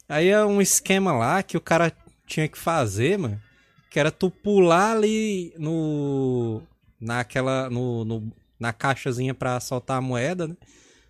Aí 0.08 0.28
é 0.28 0.44
um 0.44 0.60
esquema 0.60 1.12
lá 1.12 1.42
que 1.42 1.56
o 1.56 1.60
cara 1.60 1.92
tinha 2.26 2.48
que 2.48 2.58
fazer, 2.58 3.18
mano. 3.18 3.40
Que 3.90 3.98
era 3.98 4.10
tu 4.10 4.30
pular 4.30 4.92
ali 4.96 5.52
no. 5.58 6.62
Naquela. 7.00 7.68
No, 7.70 8.04
no- 8.04 8.32
na 8.58 8.72
caixazinha 8.72 9.34
pra 9.34 9.60
soltar 9.60 9.98
a 9.98 10.00
moeda, 10.00 10.48
né? 10.48 10.56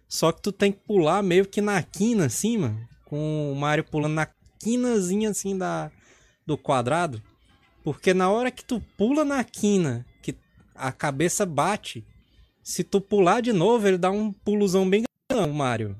Só 0.08 0.32
que 0.32 0.42
tu 0.42 0.50
tem 0.50 0.72
que 0.72 0.80
pular 0.80 1.22
meio 1.22 1.46
que 1.46 1.60
na 1.60 1.80
quina, 1.82 2.26
assim, 2.26 2.58
mano. 2.58 2.88
Com 3.04 3.52
o 3.52 3.54
Mario 3.54 3.84
pulando 3.84 4.14
na 4.14 4.28
quinazinha 4.58 5.30
assim 5.30 5.56
da, 5.56 5.90
do 6.44 6.58
quadrado. 6.58 7.22
Porque 7.84 8.12
na 8.12 8.28
hora 8.30 8.50
que 8.50 8.64
tu 8.64 8.80
pula 8.96 9.24
na 9.24 9.44
quina, 9.44 10.04
que 10.22 10.34
a 10.74 10.90
cabeça 10.90 11.46
bate, 11.46 12.04
se 12.66 12.82
tu 12.82 13.00
pular 13.00 13.40
de 13.40 13.52
novo, 13.52 13.86
ele 13.86 13.96
dá 13.96 14.10
um 14.10 14.32
pulozão 14.32 14.90
bem 14.90 15.04
grandão, 15.30 15.52
Mario. 15.54 15.96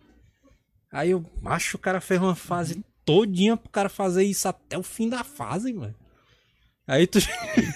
Aí 0.90 1.12
eu 1.12 1.24
acho 1.44 1.76
o 1.76 1.80
cara 1.80 2.00
fez 2.00 2.20
uma 2.20 2.34
fase 2.34 2.84
todinha 3.04 3.56
pro 3.56 3.70
cara 3.70 3.88
fazer 3.88 4.24
isso 4.24 4.48
até 4.48 4.76
o 4.76 4.82
fim 4.82 5.08
da 5.08 5.22
fase, 5.22 5.72
mano. 5.72 5.94
Aí 6.84 7.06
tu. 7.06 7.20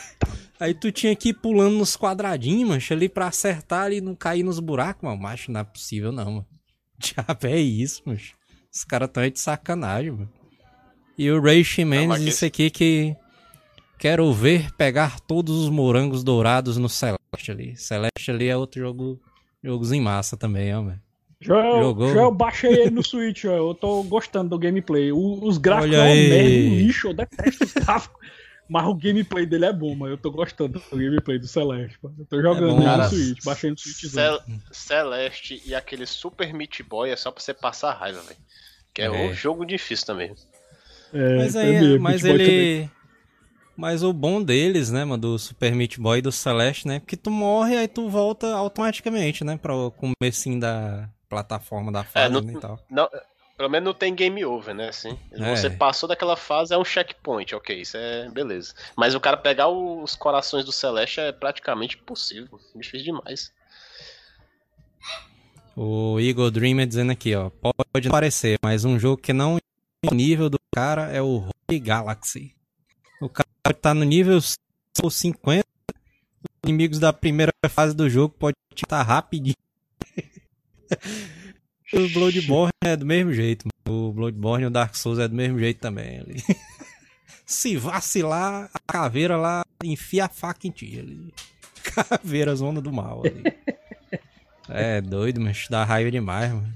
Aí 0.58 0.74
tu 0.74 0.90
tinha 0.90 1.14
que 1.14 1.28
ir 1.28 1.34
pulando 1.34 1.76
nos 1.76 1.96
quadradinhos, 1.96 2.68
mancha, 2.68 2.92
ali 2.92 3.08
pra 3.08 3.28
acertar 3.28 3.92
e 3.92 4.00
não 4.00 4.16
cair 4.16 4.42
nos 4.42 4.58
buracos, 4.58 5.04
mano. 5.04 5.22
Macho, 5.22 5.52
não 5.52 5.60
é 5.60 5.64
possível 5.64 6.10
não, 6.10 6.24
mano. 6.24 6.46
Diabo 6.98 7.46
é 7.46 7.58
isso, 7.60 8.02
mancho. 8.04 8.34
Os 8.74 8.82
caras 8.82 9.08
tão 9.12 9.22
aí 9.22 9.30
de 9.30 9.38
sacanagem, 9.38 10.10
mano. 10.10 10.32
E 11.16 11.30
o 11.30 11.40
Ray 11.40 11.64
mas 11.86 12.24
disse 12.24 12.44
aqui 12.44 12.68
que 12.70 13.16
quero 14.00 14.32
ver 14.32 14.72
pegar 14.72 15.20
todos 15.20 15.56
os 15.56 15.70
morangos 15.70 16.24
dourados 16.24 16.76
no 16.76 16.88
Celeste 16.88 17.19
ali. 17.50 17.76
Celeste 17.76 18.30
ali 18.30 18.48
é 18.48 18.56
outro 18.56 18.80
jogo, 18.80 19.20
jogozinho 19.62 20.02
massa 20.02 20.36
também, 20.36 20.74
ó, 20.74 20.82
mano. 20.82 21.00
Joel, 21.40 21.82
Jogou? 21.82 22.12
Joel, 22.12 22.30
baixei 22.32 22.70
ele 22.70 22.90
no 22.90 23.02
Switch, 23.02 23.42
Joel. 23.42 23.68
Eu 23.68 23.74
tô 23.74 24.02
gostando 24.02 24.50
do 24.50 24.58
gameplay. 24.58 25.10
O- 25.10 25.42
os 25.42 25.56
gráficos 25.56 25.96
Olha 25.96 26.08
é 26.10 26.28
merda, 26.28 26.74
lixo. 26.76 27.08
Eu 27.08 27.14
detesto 27.14 27.64
os 27.64 27.72
gráficos. 27.72 28.20
Mas 28.68 28.86
o 28.86 28.94
gameplay 28.94 29.46
dele 29.46 29.64
é 29.64 29.72
bom, 29.72 29.94
mano. 29.94 30.12
Eu 30.12 30.18
tô 30.18 30.30
gostando 30.30 30.78
do 30.78 30.96
gameplay 30.96 31.38
do 31.38 31.48
Celeste. 31.48 31.96
Mano. 32.02 32.16
Eu 32.18 32.26
tô 32.26 32.42
jogando 32.42 32.68
É 32.82 32.96
bom, 32.96 32.96
no. 32.98 33.04
Switch, 33.08 33.42
baixei 33.44 33.70
no 33.70 33.78
Switch. 33.78 34.04
Cel- 34.12 34.42
Celeste 34.70 35.62
e 35.64 35.74
aquele 35.74 36.04
Super 36.06 36.52
Meat 36.52 36.82
Boy 36.82 37.10
é 37.10 37.16
só 37.16 37.30
pra 37.32 37.42
você 37.42 37.54
passar 37.54 37.94
raiva, 37.94 38.20
velho. 38.20 38.36
Que 38.92 39.02
é, 39.02 39.06
É. 39.06 39.10
um 39.10 39.32
jogo 39.32 39.64
difícil 39.64 40.04
também. 40.06 40.34
É, 41.12 41.36
Mas 41.38 41.56
é 41.56 41.62
aí, 41.62 41.80
mesmo, 41.80 42.00
mas 42.00 42.22
ele. 42.24 42.88
Mas 43.80 44.02
o 44.02 44.12
bom 44.12 44.42
deles, 44.42 44.90
né, 44.90 45.06
mano, 45.06 45.16
do 45.22 45.38
Super 45.38 45.74
Meat 45.74 45.98
Boy 45.98 46.18
e 46.18 46.22
do 46.22 46.30
Celeste, 46.30 46.86
né? 46.86 47.00
Porque 47.00 47.16
tu 47.16 47.30
morre 47.30 47.78
aí 47.78 47.88
tu 47.88 48.10
volta 48.10 48.54
automaticamente, 48.54 49.42
né? 49.42 49.56
Pra 49.56 49.74
o 49.74 49.90
comecinho 49.90 50.60
da 50.60 51.08
plataforma 51.30 51.90
da 51.90 52.04
fase 52.04 52.34
não- 52.34 52.42
né, 52.42 52.52
e 52.52 52.60
tal. 52.60 52.78
Não, 52.90 53.08
pelo 53.56 53.70
menos 53.70 53.86
não 53.86 53.94
tem 53.94 54.14
game 54.14 54.44
over, 54.44 54.74
né? 54.74 54.90
Assim, 54.90 55.18
É. 55.32 55.56
Você 55.56 55.70
passou 55.70 56.06
daquela 56.06 56.36
fase, 56.36 56.74
é 56.74 56.76
um 56.76 56.84
checkpoint, 56.84 57.54
ok, 57.54 57.80
isso 57.80 57.96
é 57.96 58.28
beleza. 58.28 58.74
Mas 58.94 59.14
o 59.14 59.20
cara 59.20 59.38
pegar 59.38 59.68
os 59.68 60.14
corações 60.14 60.66
do 60.66 60.72
Celeste 60.72 61.18
é 61.20 61.32
praticamente 61.32 61.96
impossível. 61.96 62.60
Difícil 62.76 63.14
demais. 63.14 63.50
O 65.74 66.20
Eagle 66.20 66.50
Dreamer 66.50 66.86
dizendo 66.86 67.12
aqui, 67.12 67.34
ó. 67.34 67.48
Pode 67.48 68.08
não 68.08 68.12
parecer, 68.12 68.58
mas 68.62 68.84
um 68.84 68.98
jogo 68.98 69.16
que 69.22 69.32
não 69.32 69.56
é 69.56 69.60
o 70.10 70.14
nível 70.14 70.50
do 70.50 70.58
cara 70.74 71.04
é 71.10 71.22
o 71.22 71.38
Rogue 71.38 71.80
Galaxy. 71.80 72.54
O 73.70 73.72
cara 73.72 73.74
tá 73.74 73.94
no 73.94 74.02
nível 74.02 74.40
50. 74.40 75.64
Os 75.64 76.68
inimigos 76.68 76.98
da 76.98 77.12
primeira 77.12 77.52
fase 77.68 77.94
do 77.94 78.10
jogo 78.10 78.34
pode 78.36 78.56
estar 78.74 79.00
rapidinho. 79.02 79.54
o 81.94 82.08
Bloodborne 82.08 82.72
é 82.84 82.96
do 82.96 83.06
mesmo 83.06 83.32
jeito. 83.32 83.68
O 83.88 84.12
Bloodborne 84.12 84.64
e 84.64 84.66
o 84.66 84.70
Dark 84.70 84.96
Souls 84.96 85.20
é 85.20 85.28
do 85.28 85.36
mesmo 85.36 85.58
jeito 85.60 85.78
também. 85.78 86.18
Ali. 86.18 86.42
Se 87.46 87.76
vacilar, 87.76 88.68
a 88.74 88.92
caveira 88.92 89.36
lá 89.36 89.64
enfia 89.84 90.24
a 90.24 90.28
faca 90.28 90.66
em 90.66 90.72
ti. 90.72 90.98
Ali. 90.98 91.32
Caveira, 91.82 92.56
zona 92.56 92.80
do 92.80 92.92
mal. 92.92 93.22
Ali. 93.24 93.44
É 94.68 95.00
doido, 95.00 95.40
mas 95.40 95.66
dá 95.68 95.84
raiva 95.84 96.10
demais, 96.10 96.52
mano. 96.52 96.74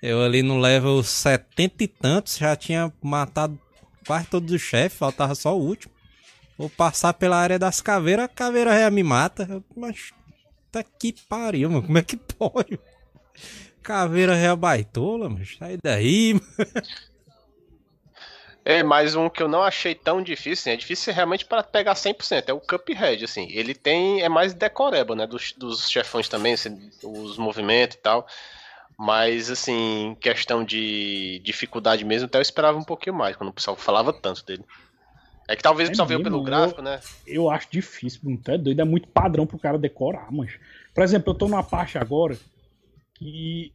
Eu 0.00 0.22
ali 0.22 0.42
no 0.42 0.58
level 0.58 1.02
70 1.02 1.84
e 1.84 1.88
tantos 1.88 2.36
já 2.36 2.54
tinha 2.54 2.92
matado 3.02 3.58
quase 4.06 4.26
todos 4.26 4.52
os 4.52 4.60
chefes, 4.60 4.98
faltava 4.98 5.34
só 5.34 5.56
o 5.56 5.62
último. 5.62 5.92
Vou 6.56 6.68
passar 6.68 7.14
pela 7.14 7.36
área 7.36 7.58
das 7.58 7.80
caveiras, 7.80 8.26
a 8.26 8.28
caveira 8.28 8.78
já 8.78 8.90
me 8.90 9.02
mata. 9.02 9.62
Mas 9.76 10.12
tá 10.70 10.82
que 10.82 11.14
pariu, 11.28 11.70
mano. 11.70 11.82
Como 11.82 11.98
é 11.98 12.02
que 12.02 12.16
pode? 12.16 12.78
Caveira 13.82 14.40
já 14.40 14.54
baitola, 14.54 15.28
mas 15.28 15.56
sai 15.56 15.78
daí, 15.82 16.34
mano. 16.58 16.82
É, 18.64 18.80
mais 18.82 19.16
um 19.16 19.28
que 19.28 19.42
eu 19.42 19.48
não 19.48 19.60
achei 19.60 19.92
tão 19.92 20.22
difícil, 20.22 20.52
assim, 20.52 20.70
é 20.70 20.76
difícil 20.76 21.12
realmente 21.12 21.44
para 21.44 21.64
pegar 21.64 21.94
100%, 21.94 22.44
é 22.46 22.52
o 22.52 22.60
Cuphead, 22.60 23.24
assim. 23.24 23.48
Ele 23.50 23.74
tem, 23.74 24.22
é 24.22 24.28
mais 24.28 24.54
decoreba, 24.54 25.16
né, 25.16 25.26
dos, 25.26 25.52
dos 25.52 25.90
chefões 25.90 26.28
também, 26.28 26.54
assim, 26.54 26.90
os 27.02 27.36
movimentos 27.36 27.96
e 27.96 28.00
tal. 28.00 28.26
Mas, 28.98 29.50
assim, 29.50 30.16
questão 30.20 30.64
de 30.64 31.40
dificuldade 31.44 32.04
mesmo, 32.04 32.26
até 32.26 32.38
eu 32.38 32.42
esperava 32.42 32.78
um 32.78 32.84
pouquinho 32.84 33.16
mais, 33.16 33.34
quando 33.36 33.50
o 33.50 33.52
pessoal 33.52 33.76
falava 33.76 34.12
tanto 34.12 34.44
dele. 34.44 34.64
É 35.48 35.56
que 35.56 35.62
talvez 35.62 35.88
o 35.88 35.90
É 35.90 35.92
pessoal 35.92 36.08
veio 36.08 36.22
pelo 36.22 36.42
gráfico, 36.42 36.80
né? 36.80 37.00
Eu 37.26 37.50
acho 37.50 37.68
difícil. 37.70 38.20
Tu 38.42 38.50
é 38.52 38.56
doido, 38.58 38.80
é 38.80 38.84
muito 38.84 39.08
padrão 39.08 39.46
pro 39.46 39.58
cara 39.58 39.76
decorar, 39.76 40.28
mas. 40.30 40.52
Por 40.94 41.02
exemplo, 41.02 41.30
eu 41.32 41.34
tô 41.34 41.48
numa 41.48 41.62
parte 41.64 41.98
agora 41.98 42.36
que. 43.14 43.72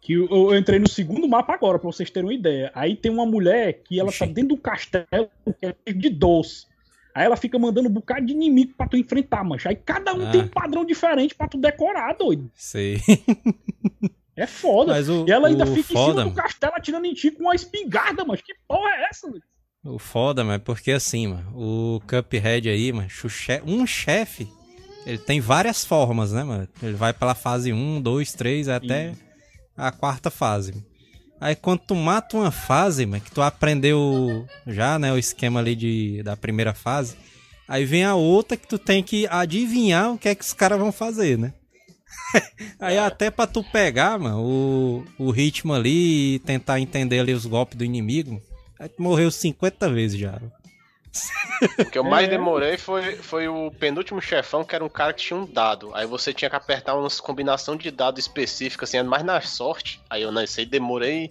Que 0.00 0.12
eu, 0.14 0.28
eu 0.28 0.54
entrei 0.58 0.78
no 0.78 0.88
segundo 0.88 1.26
mapa 1.26 1.54
agora, 1.54 1.78
pra 1.78 1.90
vocês 1.90 2.10
terem 2.10 2.28
uma 2.28 2.34
ideia. 2.34 2.70
Aí 2.74 2.94
tem 2.94 3.10
uma 3.10 3.24
mulher 3.24 3.80
que 3.84 3.98
ela 3.98 4.10
tá 4.12 4.24
Oxi. 4.26 4.34
dentro 4.34 4.54
do 4.54 4.60
castelo 4.60 5.30
que 5.58 5.74
é 5.86 5.92
de 5.94 6.10
doce. 6.10 6.66
Aí 7.14 7.24
ela 7.24 7.36
fica 7.36 7.58
mandando 7.58 7.88
um 7.88 7.92
bocado 7.92 8.26
de 8.26 8.32
inimigo 8.32 8.74
pra 8.76 8.86
tu 8.88 8.96
enfrentar, 8.98 9.42
mancha. 9.44 9.70
Aí 9.70 9.76
cada 9.76 10.12
um 10.12 10.26
Ah. 10.26 10.30
tem 10.30 10.42
um 10.42 10.48
padrão 10.48 10.84
diferente 10.84 11.34
pra 11.34 11.48
tu 11.48 11.56
decorar, 11.56 12.14
doido. 12.18 12.50
Sei. 12.54 13.00
É 14.36 14.46
foda. 14.46 14.92
Mas 14.92 15.08
o, 15.08 15.24
e 15.26 15.30
ela 15.30 15.48
ainda 15.48 15.64
fica 15.66 15.92
em 15.92 15.96
foda, 15.96 16.12
cima 16.12 16.24
do 16.24 16.30
mano. 16.30 16.34
castelo 16.34 16.72
atirando 16.76 17.06
em 17.06 17.14
ti 17.14 17.30
com 17.30 17.44
uma 17.44 17.54
espingarda, 17.54 18.24
mas 18.24 18.40
que 18.40 18.54
porra 18.66 18.90
é 18.90 19.08
essa, 19.10 19.30
doido? 19.30 19.44
O 19.84 19.98
foda, 19.98 20.42
mas 20.42 20.62
porque 20.62 20.92
assim, 20.92 21.26
mano, 21.28 21.52
o 21.54 22.00
Cuphead 22.06 22.68
aí, 22.68 22.92
mano, 22.92 23.08
um 23.66 23.86
chefe, 23.86 24.48
ele 25.04 25.18
tem 25.18 25.40
várias 25.40 25.84
formas, 25.84 26.32
né, 26.32 26.42
mano? 26.42 26.66
Ele 26.82 26.94
vai 26.94 27.12
pela 27.12 27.34
fase 27.34 27.72
1, 27.72 28.00
2, 28.00 28.32
3, 28.32 28.68
até 28.70 29.12
a 29.76 29.92
quarta 29.92 30.30
fase. 30.30 30.84
Aí 31.38 31.54
quando 31.54 31.80
tu 31.80 31.94
mata 31.94 32.36
uma 32.36 32.50
fase, 32.50 33.04
mano, 33.04 33.22
que 33.22 33.30
tu 33.30 33.42
aprendeu 33.42 34.46
já, 34.66 34.98
né, 34.98 35.12
o 35.12 35.18
esquema 35.18 35.60
ali 35.60 35.76
de, 35.76 36.22
da 36.22 36.34
primeira 36.36 36.72
fase, 36.72 37.16
aí 37.68 37.84
vem 37.84 38.04
a 38.04 38.14
outra 38.14 38.56
que 38.56 38.66
tu 38.66 38.78
tem 38.78 39.02
que 39.02 39.26
adivinhar 39.28 40.12
o 40.12 40.18
que 40.18 40.30
é 40.30 40.34
que 40.34 40.44
os 40.44 40.54
caras 40.54 40.78
vão 40.78 40.90
fazer, 40.90 41.38
né? 41.38 41.52
Aí 42.80 42.98
até 42.98 43.30
pra 43.30 43.46
tu 43.46 43.62
pegar, 43.62 44.18
mano, 44.18 44.42
o, 44.42 45.04
o 45.18 45.30
ritmo 45.30 45.72
ali 45.72 46.34
e 46.34 46.38
tentar 46.40 46.80
entender 46.80 47.20
ali 47.20 47.32
os 47.32 47.46
golpes 47.46 47.76
do 47.76 47.84
inimigo, 47.84 48.42
aí 48.78 48.88
tu 48.88 49.02
morreu 49.02 49.30
50 49.30 49.88
vezes 49.88 50.18
já. 50.18 50.40
O 51.78 51.84
que 51.90 51.98
eu 51.98 52.04
mais 52.04 52.26
É. 52.26 52.30
demorei 52.30 52.76
foi, 52.76 53.16
foi 53.16 53.46
o 53.48 53.70
penúltimo 53.70 54.20
chefão, 54.20 54.64
que 54.64 54.74
era 54.74 54.84
um 54.84 54.88
cara 54.88 55.12
que 55.12 55.22
tinha 55.22 55.38
um 55.38 55.46
dado. 55.46 55.94
Aí 55.94 56.06
você 56.06 56.32
tinha 56.32 56.50
que 56.50 56.56
apertar 56.56 56.96
uma 56.96 57.08
combinação 57.22 57.76
de 57.76 57.90
dados 57.90 58.24
específica, 58.24 58.84
assim, 58.84 59.00
mais 59.02 59.22
na 59.22 59.40
sorte. 59.40 60.00
Aí 60.10 60.22
eu 60.22 60.32
não 60.32 60.44
sei, 60.46 60.66
demorei 60.66 61.30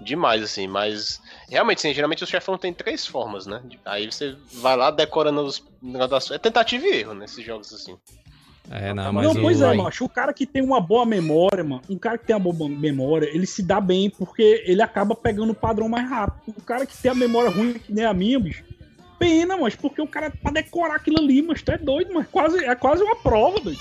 demais, 0.00 0.42
assim, 0.42 0.66
mas 0.66 1.20
realmente, 1.48 1.78
assim, 1.78 1.92
geralmente 1.92 2.24
o 2.24 2.26
chefão 2.26 2.56
tem 2.56 2.72
três 2.72 3.06
formas, 3.06 3.46
né? 3.46 3.62
Aí 3.84 4.10
você 4.10 4.34
vai 4.54 4.74
lá 4.76 4.90
decorando 4.90 5.42
os 5.42 5.62
negócios. 5.82 6.30
É 6.30 6.38
tentativa 6.38 6.86
e 6.86 7.00
erro 7.00 7.14
nesses 7.14 7.44
jogos, 7.44 7.72
assim. 7.72 7.98
É, 8.72 8.94
não, 8.94 9.12
mas 9.12 9.24
não, 9.26 9.32
o... 9.32 9.40
pois 9.42 9.60
é, 9.60 9.70
aí- 9.70 9.76
macho. 9.76 10.04
O 10.04 10.08
cara 10.08 10.32
que 10.32 10.46
tem 10.46 10.62
uma 10.62 10.80
boa 10.80 11.04
memória, 11.04 11.64
mano, 11.64 11.82
um 11.90 11.98
cara 11.98 12.16
que 12.16 12.24
tem 12.26 12.36
uma 12.36 12.52
boa 12.52 12.70
memória, 12.70 13.26
ele 13.34 13.44
se 13.44 13.62
dá 13.64 13.80
bem 13.80 14.08
porque 14.08 14.62
ele 14.64 14.80
acaba 14.80 15.14
pegando 15.14 15.50
o 15.50 15.54
padrão 15.54 15.88
mais 15.88 16.08
rápido. 16.08 16.54
O 16.56 16.62
cara 16.62 16.86
que 16.86 16.96
tem 16.96 17.10
a 17.10 17.14
memória 17.14 17.50
ruim, 17.50 17.72
que 17.74 17.92
nem 17.92 18.04
a 18.04 18.14
minha, 18.14 18.38
bicho, 18.38 18.62
pena, 19.18 19.56
mas 19.56 19.74
porque 19.74 20.00
o 20.00 20.06
cara, 20.06 20.30
pra 20.30 20.52
decorar 20.52 20.94
aquilo 20.94 21.18
ali, 21.18 21.42
mas 21.42 21.60
tu 21.62 21.72
é 21.72 21.78
doido, 21.78 22.14
mas 22.14 22.26
quase, 22.28 22.64
é 22.64 22.74
quase 22.76 23.02
uma 23.02 23.16
prova, 23.16 23.58
doido. 23.58 23.80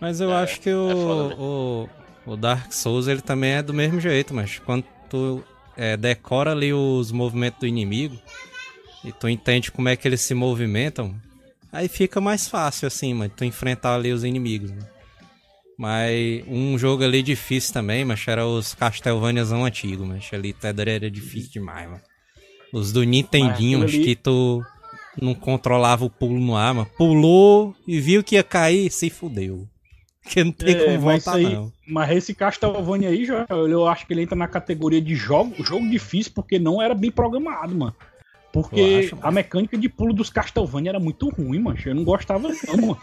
Mas 0.00 0.20
eu 0.20 0.30
É, 0.32 0.42
acho 0.42 0.60
que 0.60 0.70
é 0.70 0.76
o, 0.76 0.88
foda, 0.90 1.28
né? 1.28 1.34
o, 1.38 1.88
o 2.26 2.36
Dark 2.36 2.72
Souls 2.72 3.06
ele 3.06 3.20
também 3.20 3.52
é 3.52 3.62
do 3.62 3.74
mesmo 3.74 4.00
jeito, 4.00 4.32
mas 4.34 4.58
quando 4.58 4.84
tu 5.10 5.42
é, 5.76 5.94
decora 5.96 6.52
ali 6.52 6.72
os 6.72 7.12
movimentos 7.12 7.60
do 7.60 7.66
inimigo 7.66 8.16
e 9.04 9.12
tu 9.12 9.28
entende 9.28 9.70
como 9.70 9.88
é 9.90 9.96
que 9.96 10.08
eles 10.08 10.20
se 10.22 10.32
movimentam, 10.34 11.14
aí 11.74 11.88
fica 11.88 12.20
mais 12.20 12.48
fácil 12.48 12.86
assim, 12.86 13.12
mano, 13.14 13.32
tu 13.36 13.44
enfrentar 13.44 13.94
ali 13.96 14.12
os 14.12 14.24
inimigos. 14.24 14.70
né? 14.70 14.78
Mas 15.78 16.44
um 16.46 16.78
jogo 16.78 17.02
ali 17.02 17.22
difícil 17.22 17.72
também, 17.72 18.04
mas 18.04 18.26
era 18.28 18.46
os 18.46 18.74
Castlevaniazão 18.74 19.64
antigos, 19.64 20.06
mas 20.06 20.28
ali 20.32 20.52
Tether 20.52 20.88
era 20.88 21.10
difícil 21.10 21.50
demais, 21.50 21.88
mano. 21.88 22.00
Os 22.72 22.92
do 22.92 23.02
Nintendinho, 23.02 23.80
mas 23.80 23.92
ali- 23.94 24.04
que 24.04 24.16
tu 24.16 24.64
não 25.20 25.34
controlava 25.34 26.04
o 26.04 26.10
pulo 26.10 26.38
no 26.40 26.56
ar, 26.56 26.74
mano. 26.74 26.90
Pulou 26.96 27.74
e 27.86 28.00
viu 28.00 28.22
que 28.22 28.36
ia 28.36 28.42
cair, 28.44 28.90
se 28.90 29.10
fudeu. 29.10 29.66
Porque 30.22 30.42
não 30.42 30.52
tem 30.52 30.74
É, 30.74 30.84
como 30.84 31.00
voltar, 31.00 31.34
aí- 31.34 31.42
não. 31.54 31.72
Mas 31.86 32.10
esse 32.16 32.34
Castlevania 32.34 33.10
aí, 33.10 33.26
eu 33.50 33.86
acho 33.86 34.06
que 34.06 34.12
ele 34.14 34.22
entra 34.22 34.34
na 34.36 34.48
categoria 34.48 35.00
de 35.00 35.14
jogo, 35.14 35.62
jogo 35.62 35.88
difícil 35.90 36.32
porque 36.34 36.58
não 36.58 36.80
era 36.80 36.94
bem 36.94 37.10
programado, 37.10 37.74
mano. 37.74 37.94
Porque 38.54 38.80
Eu 38.80 38.98
acho, 39.00 39.18
a 39.20 39.32
mecânica 39.32 39.76
de 39.76 39.88
pulo 39.88 40.14
dos 40.14 40.30
Castlevania 40.30 40.92
era 40.92 41.00
muito 41.00 41.28
ruim, 41.28 41.58
mano. 41.58 41.76
Eu 41.84 41.94
não 41.94 42.04
gostava 42.04 42.48
não, 42.68 42.76
mano. 42.76 43.00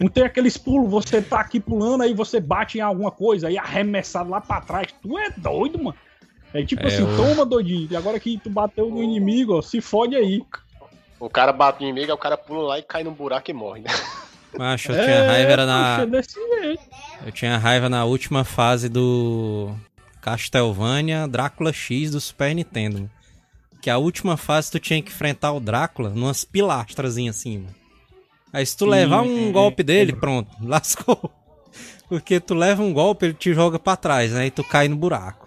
Não 0.00 0.08
tem 0.08 0.24
aqueles 0.24 0.56
pulos, 0.56 0.90
você 0.90 1.22
tá 1.22 1.40
aqui 1.40 1.60
pulando, 1.60 2.02
aí 2.02 2.12
você 2.12 2.40
bate 2.40 2.78
em 2.78 2.80
alguma 2.80 3.10
coisa, 3.12 3.46
aí 3.48 3.56
arremessado 3.56 4.28
lá 4.30 4.40
pra 4.40 4.60
trás. 4.60 4.88
Tu 5.00 5.16
é 5.16 5.30
doido, 5.36 5.78
mano. 5.82 5.96
É 6.52 6.64
tipo 6.64 6.82
É, 6.82 6.86
assim, 6.86 7.02
eu- 7.02 7.16
toma, 7.16 7.46
doidinho. 7.46 7.88
E 7.90 7.96
agora 7.96 8.18
que 8.18 8.38
tu 8.38 8.50
bateu 8.50 8.90
no 8.90 9.00
inimigo, 9.02 9.56
ó, 9.58 9.62
se 9.62 9.80
fode 9.80 10.16
aí. 10.16 10.42
O 11.20 11.28
cara 11.30 11.52
bate 11.52 11.80
no 11.80 11.88
inimigo, 11.88 12.10
aí 12.10 12.14
o 12.14 12.18
cara 12.18 12.36
pula 12.36 12.62
lá 12.68 12.78
e 12.78 12.82
cai 12.82 13.04
no 13.04 13.10
buraco 13.12 13.50
e 13.50 13.54
morre, 13.54 13.80
né? 13.82 13.90
Macho, 14.56 14.90
eu 14.92 15.04
tinha 15.04 15.26
raiva 15.26 15.52
era 15.52 15.66
na. 15.66 15.98
Eu 17.24 17.32
tinha 17.32 17.56
raiva 17.58 17.88
na 17.88 18.04
última 18.04 18.44
fase 18.44 18.88
do 18.88 19.72
Castlevania 20.20 21.28
Drácula 21.28 21.72
X 21.72 22.10
do 22.10 22.20
Super 22.20 22.54
Nintendo. 22.54 23.10
Que 23.80 23.90
a 23.90 23.98
última 23.98 24.36
fase 24.36 24.70
tu 24.70 24.78
tinha 24.78 25.00
que 25.02 25.10
enfrentar 25.10 25.52
o 25.52 25.60
Drácula 25.60 26.10
numas 26.10 26.44
pilastrazinhas 26.44 27.36
assim, 27.36 27.58
mano. 27.58 27.74
Aí 28.52 28.64
se 28.64 28.76
tu 28.76 28.84
Sim, 28.84 28.90
levar 28.90 29.22
um 29.22 29.48
é, 29.48 29.52
golpe 29.52 29.82
é, 29.82 29.84
dele, 29.84 30.12
é. 30.12 30.16
pronto, 30.16 30.50
lascou. 30.62 31.30
Porque 32.08 32.40
tu 32.40 32.54
leva 32.54 32.82
um 32.82 32.92
golpe, 32.92 33.26
ele 33.26 33.34
te 33.34 33.52
joga 33.52 33.78
pra 33.78 33.94
trás, 33.96 34.32
né? 34.32 34.46
E 34.46 34.50
tu 34.50 34.64
cai 34.64 34.88
no 34.88 34.96
buraco. 34.96 35.46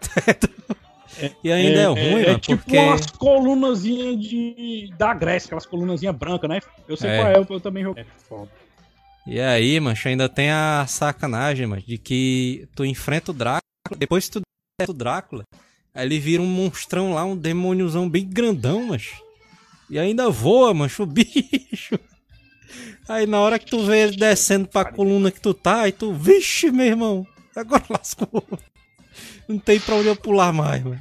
e 1.42 1.50
ainda 1.50 1.80
é, 1.80 1.86
ruim, 1.86 2.22
é 2.22 2.26
mano, 2.26 2.38
tipo 2.38 2.62
porque... 2.62 2.78
umas 2.78 3.06
colunazinhas 3.06 4.20
de 4.20 4.90
da 4.96 5.12
Grécia, 5.12 5.46
aquelas 5.48 5.66
colunazinhas 5.66 6.14
brancas, 6.14 6.48
né? 6.48 6.60
Eu 6.88 6.96
sei 6.96 7.10
É. 7.10 7.16
qual 7.18 7.28
é, 7.28 7.36
eu, 7.36 7.46
eu 7.48 7.60
também 7.60 7.82
joguei. 7.82 8.04
É 8.04 8.06
foda. 8.28 8.50
E 9.26 9.40
aí, 9.40 9.80
mancha, 9.80 10.08
ainda 10.08 10.28
tem 10.28 10.50
a 10.50 10.84
sacanagem, 10.86 11.66
mano, 11.66 11.82
de 11.82 11.98
que 11.98 12.68
tu 12.76 12.84
enfrenta 12.84 13.32
o 13.32 13.34
Drácula, 13.34 13.60
depois 13.98 14.26
que 14.26 14.32
tu 14.34 14.40
derrota 14.78 14.92
o 14.92 14.94
Drácula, 14.96 15.44
aí 15.96 16.06
ele 16.06 16.18
vira 16.18 16.42
um 16.42 16.46
monstrão 16.46 17.14
lá, 17.14 17.24
um 17.24 17.36
demôniozão 17.36 18.08
bem 18.08 18.24
grandão, 18.28 18.88
mas 18.88 19.12
E 19.88 19.98
ainda 19.98 20.28
voa, 20.28 20.74
mancho, 20.74 21.02
o 21.04 21.06
bicho. 21.06 21.98
Aí 23.08 23.26
na 23.26 23.40
hora 23.40 23.58
que 23.58 23.66
tu 23.66 23.84
vê 23.84 24.02
ele 24.02 24.16
descendo 24.16 24.68
pra 24.68 24.84
coluna 24.84 25.30
que 25.30 25.40
tu 25.40 25.54
tá, 25.54 25.82
aí 25.82 25.92
tu, 25.92 26.12
vixe, 26.12 26.70
meu 26.70 26.86
irmão, 26.86 27.26
agora 27.54 27.84
lascou. 27.88 28.44
Não 29.48 29.58
tem 29.58 29.80
pra 29.80 29.94
onde 29.94 30.08
eu 30.08 30.16
pular 30.16 30.52
mais, 30.52 30.82
mano. 30.84 31.00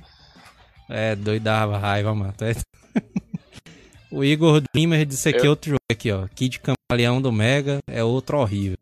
É, 0.88 1.16
doidava 1.16 1.78
raiva, 1.78 2.14
mano. 2.14 2.34
É... 2.42 2.56
o 4.12 4.24
Igor 4.24 4.62
Dreamer 4.74 5.06
disse 5.06 5.30
aqui 5.30 5.46
eu... 5.46 5.50
outro 5.50 5.72
jogo 5.72 5.80
aqui, 5.92 6.12
ó. 6.12 6.28
Kid 6.28 6.60
Camaleão 6.60 7.22
do 7.22 7.32
Mega 7.32 7.80
é 7.88 8.04
outro 8.04 8.38
horrível. 8.38 8.78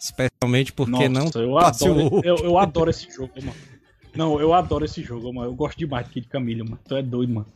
Especialmente 0.00 0.72
porque 0.72 1.08
Nossa, 1.08 1.38
não 1.38 1.44
eu 1.44 1.58
adoro, 1.58 2.20
eu, 2.24 2.36
eu 2.36 2.58
adoro 2.58 2.90
esse 2.90 3.10
jogo, 3.12 3.32
mano. 3.36 3.71
Não, 4.14 4.38
eu 4.38 4.52
adoro 4.52 4.84
esse 4.84 5.02
jogo, 5.02 5.32
mano. 5.32 5.50
Eu 5.50 5.54
gosto 5.54 5.78
demais 5.78 6.06
de 6.06 6.12
Kid 6.12 6.28
Camaleão, 6.28 6.66
mano. 6.66 6.78
Tu 6.86 6.96
é 6.96 7.02
doido, 7.02 7.32
mano. 7.32 7.46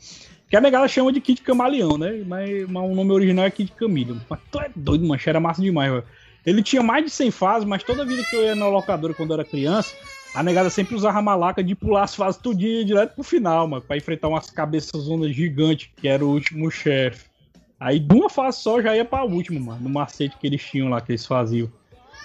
Que 0.49 0.57
a 0.57 0.61
negada 0.61 0.89
chama 0.89 1.13
de 1.13 1.21
Kid 1.21 1.43
Camaleão, 1.43 1.99
né? 1.99 2.23
Mas, 2.27 2.69
mas 2.69 2.91
o 2.91 2.95
nome 2.95 3.13
original 3.13 3.45
é 3.45 3.51
Kid 3.51 3.73
Camaleão. 3.73 4.21
Mas 4.29 4.41
tu 4.51 4.61
é 4.61 4.71
doido, 4.75 5.07
mano. 5.07 5.21
Era 5.25 5.41
massa 5.41 5.61
demais, 5.61 5.91
velho. 5.91 6.05
Ele 6.47 6.63
tinha 6.63 6.83
mais 6.83 7.05
de 7.05 7.11
100 7.11 7.31
fases, 7.33 7.69
mas 7.69 7.83
toda 7.83 8.05
vida 8.05 8.23
que 8.23 8.37
eu 8.37 8.45
ia 8.45 8.55
na 8.55 8.69
locadora 8.69 9.13
quando 9.13 9.31
eu 9.31 9.35
era 9.35 9.45
criança, 9.45 9.93
a 10.33 10.43
negada 10.45 10.71
sempre 10.71 10.95
usava 10.95 11.19
a 11.19 11.23
malaca 11.23 11.63
de 11.63 11.75
pular 11.75 12.05
as 12.05 12.15
fases 12.15 12.41
tudinho 12.41 12.85
direto 12.85 13.15
pro 13.15 13.25
final, 13.25 13.67
mano. 13.67 13.83
Pra 13.83 13.97
enfrentar 13.97 14.29
umas 14.29 14.49
cabeças 14.49 15.09
ondas 15.09 15.35
gigantes, 15.35 15.91
que 15.97 16.07
era 16.07 16.25
o 16.25 16.31
último 16.31 16.71
chefe. 16.71 17.27
Aí 17.79 17.99
de 17.99 18.15
uma 18.15 18.31
fase 18.31 18.63
só 18.63 18.81
já 18.81 18.97
ia 18.97 19.05
pra 19.05 19.25
última, 19.25 19.59
mano. 19.61 19.81
No 19.83 19.91
macete 19.91 20.37
que 20.39 20.47
eles 20.47 20.63
tinham 20.63 20.89
lá, 20.89 21.01
que 21.01 21.11
eles 21.11 21.27
faziam. 21.27 21.71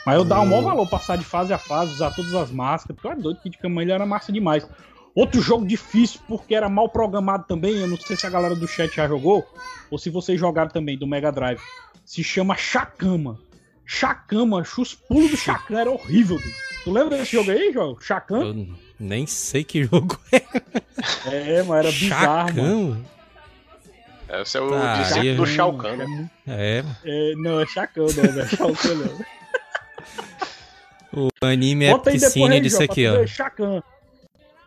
Mas 0.05 0.15
eu 0.15 0.23
dava 0.25 0.41
o 0.41 0.45
maior 0.47 0.63
valor, 0.63 0.87
passar 0.89 1.17
de 1.17 1.23
fase 1.23 1.53
a 1.53 1.57
fase, 1.57 1.93
usar 1.93 2.11
todas 2.11 2.33
as 2.33 2.49
máscaras, 2.51 2.95
porque 2.95 3.07
eu 3.07 3.11
era 3.11 3.19
doido, 3.19 3.39
Kid 3.41 3.57
Camaleão 3.57 3.95
era 3.95 4.05
massa 4.05 4.31
demais. 4.31 4.67
Outro 5.13 5.41
jogo 5.41 5.65
difícil, 5.65 6.19
porque 6.27 6.55
era 6.55 6.69
mal 6.69 6.87
programado 6.89 7.45
também. 7.47 7.75
Eu 7.75 7.87
não 7.87 7.97
sei 7.97 8.15
se 8.15 8.25
a 8.25 8.29
galera 8.29 8.55
do 8.55 8.67
chat 8.67 8.95
já 8.95 9.07
jogou, 9.07 9.45
ou 9.91 9.97
se 9.97 10.09
vocês 10.09 10.39
jogaram 10.39 10.69
também 10.71 10.97
do 10.97 11.05
Mega 11.05 11.31
Drive. 11.31 11.59
Se 12.05 12.23
chama 12.23 12.55
Chacama. 12.55 13.37
Chacama, 13.85 14.63
os 14.77 14.93
pulos 14.95 15.31
do 15.31 15.37
Chacan 15.37 15.79
era 15.79 15.91
horrível. 15.91 16.37
Dude. 16.37 16.55
Tu 16.83 16.91
lembra 16.91 17.17
desse 17.17 17.33
jogo 17.33 17.51
aí, 17.51 17.71
João? 17.73 17.99
Chacan? 17.99 18.41
Eu 18.41 18.67
nem 18.99 19.27
sei 19.27 19.63
que 19.63 19.83
jogo 19.83 20.17
é. 20.31 20.41
É, 21.25 21.63
mas 21.63 21.79
era 21.85 21.91
bizarro, 21.91 22.47
Chacan? 22.47 22.61
mano. 22.63 23.05
Esse 24.29 24.57
é 24.57 24.61
o 24.61 24.69
Tá, 24.69 25.01
discípulo 25.01 25.35
do 25.35 25.45
Shao 25.45 25.73
Kahn, 25.77 25.97
né? 25.97 26.29
É, 26.47 26.83
É, 27.03 27.33
não, 27.35 27.59
é 27.59 27.65
Chacão, 27.65 28.05
não, 28.07 28.31
não 28.33 28.41
é 28.41 28.47
Chacão, 28.47 28.95
não. 28.95 29.40
O 31.13 31.29
anime 31.41 31.85
aí, 31.87 32.61
disse 32.61 32.83
aqui, 32.83 33.07
ó. 33.07 33.25
Chacan. 33.25 33.81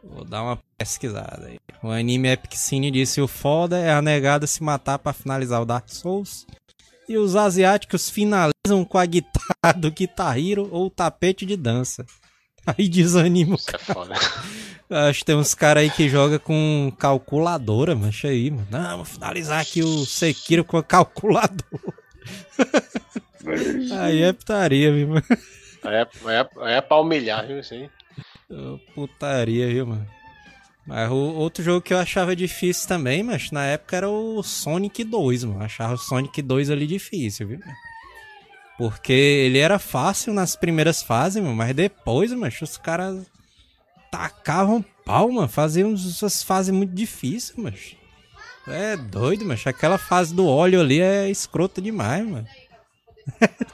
Vou 0.02 0.24
dar 0.24 0.42
uma 0.42 0.58
pesquisada 0.76 1.46
aí. 1.46 1.58
O 1.82 1.88
anime 1.88 2.28
Epic 2.28 2.54
Cine 2.54 2.90
disse: 2.90 3.20
o 3.20 3.28
foda 3.28 3.78
é 3.78 3.92
a 3.92 4.02
negada 4.02 4.46
se 4.46 4.62
matar 4.62 4.98
pra 4.98 5.12
finalizar 5.12 5.62
o 5.62 5.64
Dark 5.64 5.88
Souls. 5.88 6.46
E 7.08 7.16
os 7.16 7.36
asiáticos 7.36 8.08
finalizam 8.08 8.84
com 8.88 8.96
a 8.96 9.04
guitarra 9.04 9.72
do 9.76 9.90
Guitar 9.90 10.38
Hero 10.38 10.68
ou 10.70 10.86
o 10.86 10.90
tapete 10.90 11.44
de 11.44 11.56
dança. 11.56 12.04
Aí 12.66 12.88
desanima 12.88 13.54
o 13.54 13.58
Isso 13.58 13.74
é 13.74 13.78
foda. 13.78 14.14
Acho 14.88 15.20
que 15.20 15.24
tem 15.24 15.34
uns 15.34 15.54
caras 15.54 15.82
aí 15.82 15.90
que 15.90 16.08
joga 16.08 16.38
com 16.38 16.92
calculadora, 16.98 17.94
mancha 17.94 18.28
aí, 18.28 18.50
mano. 18.50 18.66
Não, 18.70 18.96
vou 18.96 19.04
finalizar 19.04 19.58
aqui 19.60 19.82
o 19.82 20.04
Sekiro 20.04 20.62
com 20.62 20.76
a 20.76 20.84
calculadora. 20.84 21.58
aí 23.98 24.22
é 24.22 24.32
putaria, 24.32 24.92
viu, 24.92 25.08
mano? 25.08 25.24
É, 25.84 26.06
é, 26.30 26.76
é 26.76 26.80
pra 26.80 26.98
humilhar, 26.98 27.46
viu? 27.46 27.60
Ô, 28.50 28.78
Putaria, 28.94 29.68
viu, 29.68 29.86
mano? 29.86 30.06
Mas 30.86 31.10
o 31.10 31.16
outro 31.16 31.62
jogo 31.62 31.80
que 31.80 31.94
eu 31.94 31.98
achava 31.98 32.36
difícil 32.36 32.86
também, 32.86 33.22
mas 33.22 33.50
na 33.50 33.64
época 33.64 33.96
era 33.96 34.08
o 34.08 34.42
Sonic 34.42 35.02
2, 35.02 35.44
mano. 35.44 35.62
Achava 35.62 35.94
o 35.94 35.98
Sonic 35.98 36.42
2 36.42 36.70
ali 36.70 36.86
difícil, 36.86 37.48
viu? 37.48 37.60
Porque 38.76 39.12
ele 39.12 39.58
era 39.58 39.78
fácil 39.78 40.34
nas 40.34 40.56
primeiras 40.56 41.02
fases, 41.02 41.42
mano, 41.42 41.54
mas 41.54 41.74
depois, 41.74 42.32
mano, 42.32 42.52
os 42.60 42.76
caras 42.76 43.24
tacavam 44.10 44.84
pau, 45.04 45.30
mano. 45.30 45.48
Faziam 45.48 45.94
essas 45.94 46.42
fases 46.42 46.74
muito 46.74 46.92
difíceis, 46.92 47.56
mano. 47.56 47.76
É 48.66 48.96
doido, 48.96 49.44
mano. 49.44 49.60
Aquela 49.64 49.96
fase 49.96 50.34
do 50.34 50.46
óleo 50.46 50.80
ali 50.80 51.00
é 51.00 51.30
escrota 51.30 51.80
demais, 51.80 52.26
mano. 52.26 52.46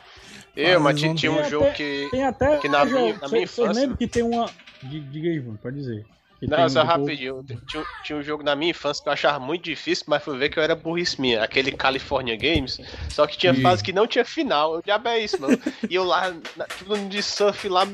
Eu, 0.60 0.80
mas 0.80 0.98
tinha, 0.98 1.10
um 1.10 1.14
tem 1.14 1.50
jogo 1.50 1.64
até- 1.66 1.74
que. 1.74 2.08
Tem 2.10 2.24
até. 2.24 2.58
Que 2.58 2.68
na 2.68 2.86
João, 2.86 3.02
minha- 3.04 3.18
na 3.20 3.28
minha 3.28 3.46
cê 3.46 3.62
infância- 3.62 3.80
lembra 3.80 3.96
que 3.96 4.06
tem 4.06 4.22
uma. 4.22 4.46
Di- 4.82 5.00
Diga 5.00 5.28
aí, 5.28 5.40
João, 5.40 5.56
pode 5.56 5.76
dizer. 5.76 6.04
Que 6.38 6.46
Não, 6.46 6.56
tem 6.56 6.68
só 6.70 6.82
um- 6.82 6.86
rapidinho. 6.86 7.44
Tinha, 7.68 7.84
tinha 8.02 8.18
um 8.18 8.22
jogo 8.22 8.42
na 8.42 8.56
minha 8.56 8.70
infância 8.70 9.02
que 9.02 9.08
eu 9.10 9.12
achava 9.12 9.38
muito 9.38 9.62
difícil, 9.62 10.04
mas 10.08 10.22
fui 10.24 10.38
ver 10.38 10.48
que 10.48 10.58
eu 10.58 10.62
era 10.62 10.74
burrice 10.74 11.20
minha. 11.20 11.42
Aquele 11.44 11.70
California 11.72 12.34
Games. 12.34 12.80
Só 13.10 13.26
que 13.26 13.36
tinha 13.36 13.52
Ih. 13.52 13.60
fase 13.60 13.82
que 13.84 13.92
não 13.92 14.06
tinha 14.06 14.24
final. 14.24 14.74
Eu 14.76 14.82
diabo 14.82 15.08
é 15.08 15.18
isso, 15.18 15.38
mano. 15.40 15.58
E 15.88 15.94
eu 15.94 16.02
lá, 16.04 16.32
na- 16.56 16.64
tudo 16.64 16.96
de 17.10 17.22
surf 17.22 17.68
lá, 17.68 17.86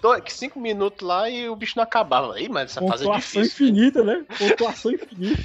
dois, 0.00 0.22
cinco 0.28 0.60
minutos 0.60 1.04
lá 1.04 1.28
e 1.28 1.48
o 1.48 1.56
bicho 1.56 1.72
não 1.76 1.82
acabava. 1.82 2.36
Aí, 2.36 2.48
mas 2.48 2.70
essa 2.70 2.80
fase 2.86 3.02
é 3.02 3.06
Pontuação 3.06 3.42
difícil. 3.42 3.66
infinita, 3.66 4.04
né? 4.04 4.24
Pontuação 4.38 4.92
infinita. 4.92 5.42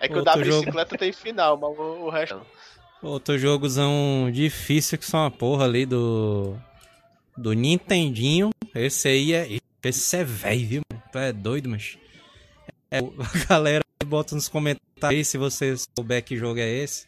É 0.00 0.08
que 0.08 0.14
o 0.14 0.18
Outro 0.18 0.24
da 0.36 0.42
jogo. 0.44 0.60
bicicleta 0.60 0.96
tem 0.96 1.12
final, 1.12 1.56
mas 1.58 1.78
o, 1.78 1.82
o 1.82 2.08
resto. 2.10 2.40
Outro 3.02 3.38
jogozão 3.38 4.30
difícil 4.32 4.98
que 4.98 5.06
são 5.06 5.20
uma 5.20 5.30
porra 5.30 5.64
ali 5.64 5.86
do. 5.86 6.56
Do 7.36 7.52
Nintendinho. 7.52 8.50
Esse 8.74 9.08
aí 9.08 9.32
é. 9.32 9.58
Esse 9.84 10.16
é 10.16 10.24
velho, 10.24 10.66
viu? 10.66 10.82
mano? 10.90 11.02
Tu 11.12 11.18
é 11.18 11.32
doido, 11.32 11.68
mas. 11.68 11.96
É, 12.90 12.98
a 12.98 13.46
galera 13.48 13.84
bota 14.04 14.34
nos 14.34 14.48
comentários 14.48 14.80
aí 15.02 15.24
se 15.24 15.38
você 15.38 15.74
souber 15.96 16.24
que 16.24 16.36
jogo 16.36 16.58
é 16.58 16.68
esse. 16.68 17.06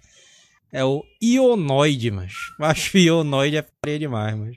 É 0.72 0.84
o 0.84 1.04
Ionoid, 1.20 2.10
mas. 2.12 2.32
Eu 2.58 2.64
acho 2.66 2.92
que 2.92 2.98
o 2.98 3.00
Ionoid 3.00 3.56
é 3.56 3.66
faria 3.84 3.98
demais, 3.98 4.36
mas. 4.36 4.56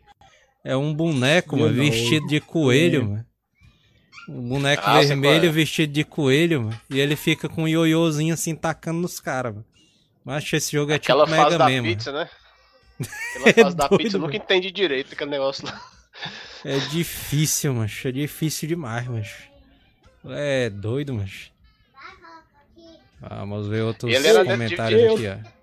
É 0.63 0.77
um 0.77 0.93
boneco, 0.93 1.57
mano, 1.57 1.73
vestido 1.73 2.27
de 2.27 2.39
coelho, 2.39 3.09
mano. 3.09 3.25
Um 4.29 4.47
boneco 4.47 4.83
Ah, 4.85 5.01
vermelho 5.01 5.49
é. 5.49 5.51
vestido 5.51 5.91
de 5.91 6.05
coelho, 6.05 6.61
mano. 6.63 6.81
E 6.89 6.99
ele 6.99 7.17
fica 7.17 7.49
com 7.49 7.63
um 7.63 7.67
ioiôzinho 7.67 8.33
assim 8.33 8.55
tacando 8.55 9.01
nos 9.01 9.19
caras, 9.19 9.53
mano. 9.55 9.65
Que 10.49 10.55
esse 10.55 10.71
jogo 10.71 10.91
é 10.91 10.95
Aquela 10.95 11.25
tipo 11.25 11.35
fase 11.35 11.43
Mega 11.51 11.57
da 11.57 11.69
mano. 11.69 11.83
pizza, 11.83 12.11
né? 12.11 12.29
Aquela 13.45 13.53
fase 13.65 13.75
da 13.75 13.87
doido, 13.87 14.01
pizza, 14.03 14.17
eu 14.17 14.21
nunca 14.21 14.31
velho. 14.33 14.43
entendi 14.43 14.71
direito 14.71 15.13
aquele 15.13 15.31
negócio 15.31 15.65
lá. 15.65 15.81
É 16.63 16.77
difícil, 16.79 17.73
macho. 17.73 18.07
É 18.07 18.11
difícil 18.11 18.67
demais, 18.69 19.07
macho. 19.07 19.43
É 20.29 20.69
doido, 20.69 21.13
macho. 21.13 21.51
Vamos 23.19 23.67
ver 23.67 23.81
outros 23.83 24.11
comentários 24.45 25.01
eu- 25.01 25.13
aqui, 25.15 25.27
ó. 25.27 25.53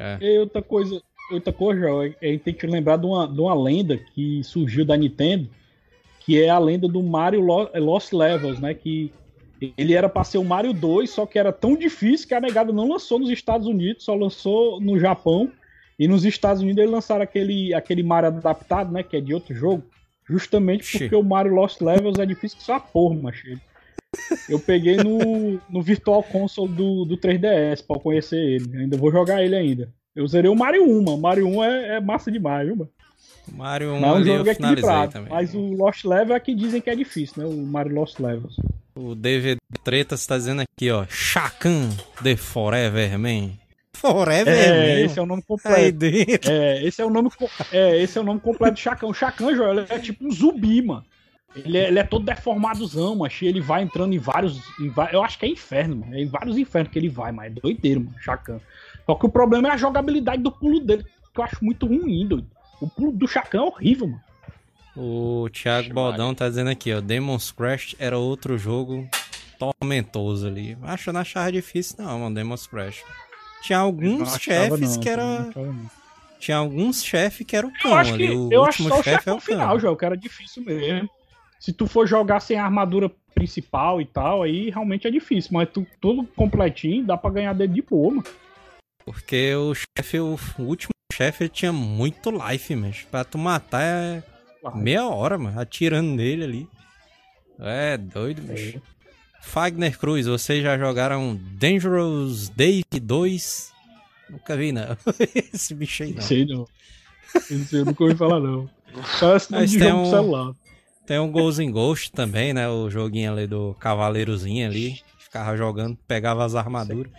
É. 0.00 0.18
E 0.20 0.38
outra 0.38 0.62
coisa, 0.62 1.00
outra 1.32 1.52
coisa, 1.52 1.80
João, 1.80 2.00
a 2.00 2.26
gente 2.26 2.40
tem 2.44 2.54
que 2.54 2.66
lembrar 2.66 2.96
de 2.96 3.06
uma, 3.06 3.26
de 3.26 3.40
uma 3.40 3.54
lenda 3.54 3.96
que 3.96 4.42
surgiu 4.44 4.84
da 4.84 4.96
Nintendo, 4.96 5.48
que 6.20 6.40
é 6.40 6.48
a 6.48 6.58
lenda 6.58 6.86
do 6.86 7.02
Mario 7.02 7.40
Lo- 7.40 7.70
Lost 7.74 8.12
Levels, 8.12 8.60
né? 8.60 8.74
Que 8.74 9.12
ele 9.76 9.94
era 9.94 10.08
pra 10.08 10.24
ser 10.24 10.38
o 10.38 10.44
Mario 10.44 10.72
2, 10.72 11.08
só 11.08 11.26
que 11.26 11.38
era 11.38 11.52
tão 11.52 11.76
difícil 11.76 12.28
que 12.28 12.34
a 12.34 12.40
negada 12.40 12.72
não 12.72 12.88
lançou 12.88 13.18
nos 13.18 13.30
Estados 13.30 13.66
Unidos, 13.66 14.04
só 14.04 14.14
lançou 14.14 14.80
no 14.80 14.98
Japão. 14.98 15.50
E 15.98 16.06
nos 16.06 16.24
Estados 16.24 16.62
Unidos 16.62 16.78
eles 16.78 16.92
lançaram 16.92 17.22
aquele, 17.22 17.72
aquele 17.72 18.02
Mario 18.02 18.28
adaptado, 18.28 18.92
né? 18.92 19.02
Que 19.02 19.16
é 19.16 19.20
de 19.20 19.32
outro 19.32 19.54
jogo. 19.54 19.82
Justamente 20.28 20.98
porque 20.98 21.14
o 21.14 21.22
Mario 21.22 21.54
Lost 21.54 21.80
Levels 21.80 22.18
é 22.18 22.26
difícil 22.26 22.58
que 22.58 22.64
só 22.64 22.74
a 22.74 22.80
porra, 22.80 23.14
macho. 23.14 23.46
Eu 24.48 24.58
peguei 24.58 24.96
no, 24.96 25.60
no 25.70 25.82
Virtual 25.82 26.22
Console 26.22 26.72
do, 26.72 27.04
do 27.04 27.16
3DS 27.16 27.84
pra 27.86 27.98
conhecer 27.98 28.38
ele. 28.38 28.78
Ainda 28.78 28.96
vou 28.96 29.10
jogar 29.10 29.42
ele 29.42 29.54
ainda. 29.54 29.92
Eu 30.14 30.26
zerei 30.26 30.50
o 30.50 30.56
Mario 30.56 30.84
1, 30.84 31.02
mano. 31.02 31.18
Mario 31.18 31.46
1 31.46 31.64
é, 31.64 31.96
é 31.96 32.00
massa 32.00 32.30
demais, 32.30 32.66
viu, 32.66 32.76
mano? 32.76 32.90
Mario 33.52 33.92
1 33.92 34.00
Mas 34.00 34.10
o 34.10 34.16
ali 34.16 34.28
eu 34.28 34.36
jogo 34.38 34.48
é 34.48 34.52
equilibrado. 34.52 35.12
também. 35.12 35.30
Mas 35.30 35.54
o 35.54 35.60
Lost 35.60 36.04
Level 36.04 36.34
é 36.34 36.40
que 36.40 36.54
dizem 36.54 36.80
que 36.80 36.90
é 36.90 36.96
difícil, 36.96 37.42
né? 37.42 37.48
O 37.48 37.66
Mario 37.66 37.94
Lost 37.94 38.18
Levels. 38.18 38.56
O 38.96 39.14
DVD 39.14 39.58
Treta 39.84 40.14
está 40.14 40.38
dizendo 40.38 40.62
aqui, 40.62 40.90
ó. 40.90 41.04
Shakan 41.06 41.90
The 42.22 42.34
Forever 42.34 43.18
Man. 43.18 43.50
Forever 43.94 44.56
É, 44.56 44.94
Man? 44.94 45.00
esse 45.04 45.18
é 45.18 45.22
o 45.22 45.26
nome 45.26 45.42
completo. 45.42 46.04
É, 46.06 46.82
esse 46.82 47.02
é 47.02 47.04
o 47.04 47.10
nome, 47.10 47.30
é, 47.72 48.02
esse 48.02 48.16
é 48.16 48.20
o 48.22 48.24
nome 48.24 48.40
completo 48.40 48.74
de 48.74 48.80
Chacan. 48.80 49.06
O 49.06 49.12
Chacan, 49.12 49.54
Joel, 49.54 49.80
ele 49.80 49.86
é 49.90 49.98
tipo 49.98 50.26
um 50.26 50.30
zumbi, 50.30 50.80
mano. 50.80 51.04
Ele 51.54 51.76
é, 51.76 51.88
ele 51.88 51.98
é 51.98 52.04
todo 52.04 52.24
deformadozão, 52.24 53.16
mas 53.16 53.38
ele 53.42 53.60
vai 53.60 53.82
entrando 53.82 54.14
em 54.14 54.18
vários, 54.18 54.58
em 54.80 54.90
Eu 55.12 55.22
acho 55.22 55.38
que 55.38 55.44
é 55.44 55.48
inferno, 55.50 55.96
mano. 55.96 56.14
É 56.14 56.20
em 56.22 56.26
vários 56.26 56.56
infernos 56.56 56.90
que 56.90 56.98
ele 56.98 57.10
vai, 57.10 57.32
mas 57.32 57.46
é 57.54 57.60
doideiro, 57.60 58.00
mano. 58.00 58.16
Chacan. 58.20 58.60
Só 59.04 59.14
que 59.14 59.26
o 59.26 59.30
problema 59.30 59.68
é 59.68 59.72
a 59.72 59.76
jogabilidade 59.76 60.42
do 60.42 60.50
pulo 60.50 60.80
dele, 60.80 61.04
que 61.34 61.40
eu 61.40 61.44
acho 61.44 61.62
muito 61.62 61.86
ruim, 61.86 62.26
doido. 62.26 62.48
O 62.80 62.88
pulo 62.88 63.12
do 63.12 63.28
Chacan 63.28 63.58
é 63.58 63.62
horrível, 63.62 64.06
mano. 64.06 64.25
O 64.96 65.48
Thiago 65.52 65.82
Vixe, 65.82 65.94
Baldão 65.94 66.34
tá 66.34 66.48
dizendo 66.48 66.70
aqui, 66.70 66.92
ó. 66.92 67.00
Demon's 67.00 67.52
Crash 67.52 67.94
era 67.98 68.16
outro 68.16 68.56
jogo 68.56 69.06
tormentoso 69.58 70.46
ali. 70.46 70.76
Acho 70.82 71.12
não 71.12 71.20
achava 71.20 71.52
difícil, 71.52 71.96
não, 71.98 72.18
mano. 72.20 72.34
Demon's 72.34 72.66
Crash. 72.66 73.04
Tinha 73.62 73.78
alguns 73.78 74.34
achava, 74.34 74.38
chefes 74.38 74.96
não, 74.96 75.02
que 75.02 75.08
era. 75.08 75.48
Tinha 76.38 76.56
alguns 76.56 77.02
chefes 77.04 77.46
que 77.46 77.56
era 77.56 77.66
o 77.66 77.72
cão 77.72 77.90
Eu 77.90 77.96
acho 77.96 78.16
que 78.16 78.24
ali. 78.24 78.36
O 78.36 78.52
eu 78.52 78.64
acho 78.64 78.82
último 78.82 78.88
só 78.88 79.00
o 79.00 79.02
chefe 79.02 79.10
é 79.10 79.18
chefe 79.18 79.30
o 79.30 79.40
final. 79.40 79.78
Joel, 79.78 79.96
que 79.96 80.04
era 80.04 80.16
difícil 80.16 80.64
mesmo. 80.64 81.10
Se 81.60 81.72
tu 81.72 81.86
for 81.86 82.06
jogar 82.06 82.40
sem 82.40 82.58
a 82.58 82.64
armadura 82.64 83.10
principal 83.34 84.00
e 84.00 84.06
tal, 84.06 84.42
aí 84.42 84.70
realmente 84.70 85.06
é 85.06 85.10
difícil. 85.10 85.50
Mas 85.52 85.68
tu, 85.68 85.86
tudo 86.00 86.24
completinho, 86.36 87.04
dá 87.04 87.16
pra 87.16 87.30
ganhar 87.30 87.52
dele 87.52 87.74
de 87.74 87.82
boa, 87.82 88.10
mano. 88.10 88.24
Porque 89.04 89.54
o 89.54 89.74
chefe, 89.74 90.20
o, 90.20 90.38
o 90.58 90.62
último 90.62 90.90
chefe, 91.12 91.48
tinha 91.48 91.72
muito 91.72 92.30
life, 92.30 92.74
mas 92.74 93.02
pra 93.10 93.24
tu 93.24 93.38
matar 93.38 93.82
é 93.82 94.22
meia 94.74 95.06
hora, 95.06 95.38
mano, 95.38 95.60
atirando 95.60 96.10
nele 96.10 96.44
ali. 96.44 96.68
É 97.58 97.96
doido, 97.96 98.42
bicho. 98.42 98.78
É. 98.78 98.96
Fagner 99.42 99.96
Cruz, 99.98 100.26
vocês 100.26 100.62
já 100.62 100.76
jogaram 100.76 101.38
Dangerous 101.52 102.48
Day 102.48 102.84
2? 102.90 103.72
Nunca 104.28 104.56
vi, 104.56 104.72
não. 104.72 104.96
Esse 105.54 105.74
bicho 105.74 106.02
aí 106.02 106.12
não. 106.12 106.22
Sei 106.22 106.44
não. 106.44 106.68
Eu 107.50 107.58
não 107.58 107.66
sei, 107.66 107.80
eu 107.80 107.84
nunca 107.84 108.04
ouvi 108.04 108.16
falar, 108.16 108.40
não. 108.40 108.68
Parece 109.20 109.52
Mas 109.52 109.72
tem 109.72 109.92
um, 109.92 110.10
celular. 110.10 110.52
Tem 111.06 111.18
um 111.18 111.30
Ghost 111.30 111.62
in 111.62 111.70
Ghost 111.70 112.12
também, 112.12 112.52
né? 112.52 112.68
O 112.68 112.90
joguinho 112.90 113.32
ali 113.32 113.46
do 113.46 113.74
cavaleirozinho 113.78 114.66
ali. 114.66 115.00
Ficava 115.18 115.56
jogando, 115.56 115.96
pegava 116.08 116.44
as 116.44 116.54
armaduras. 116.54 117.12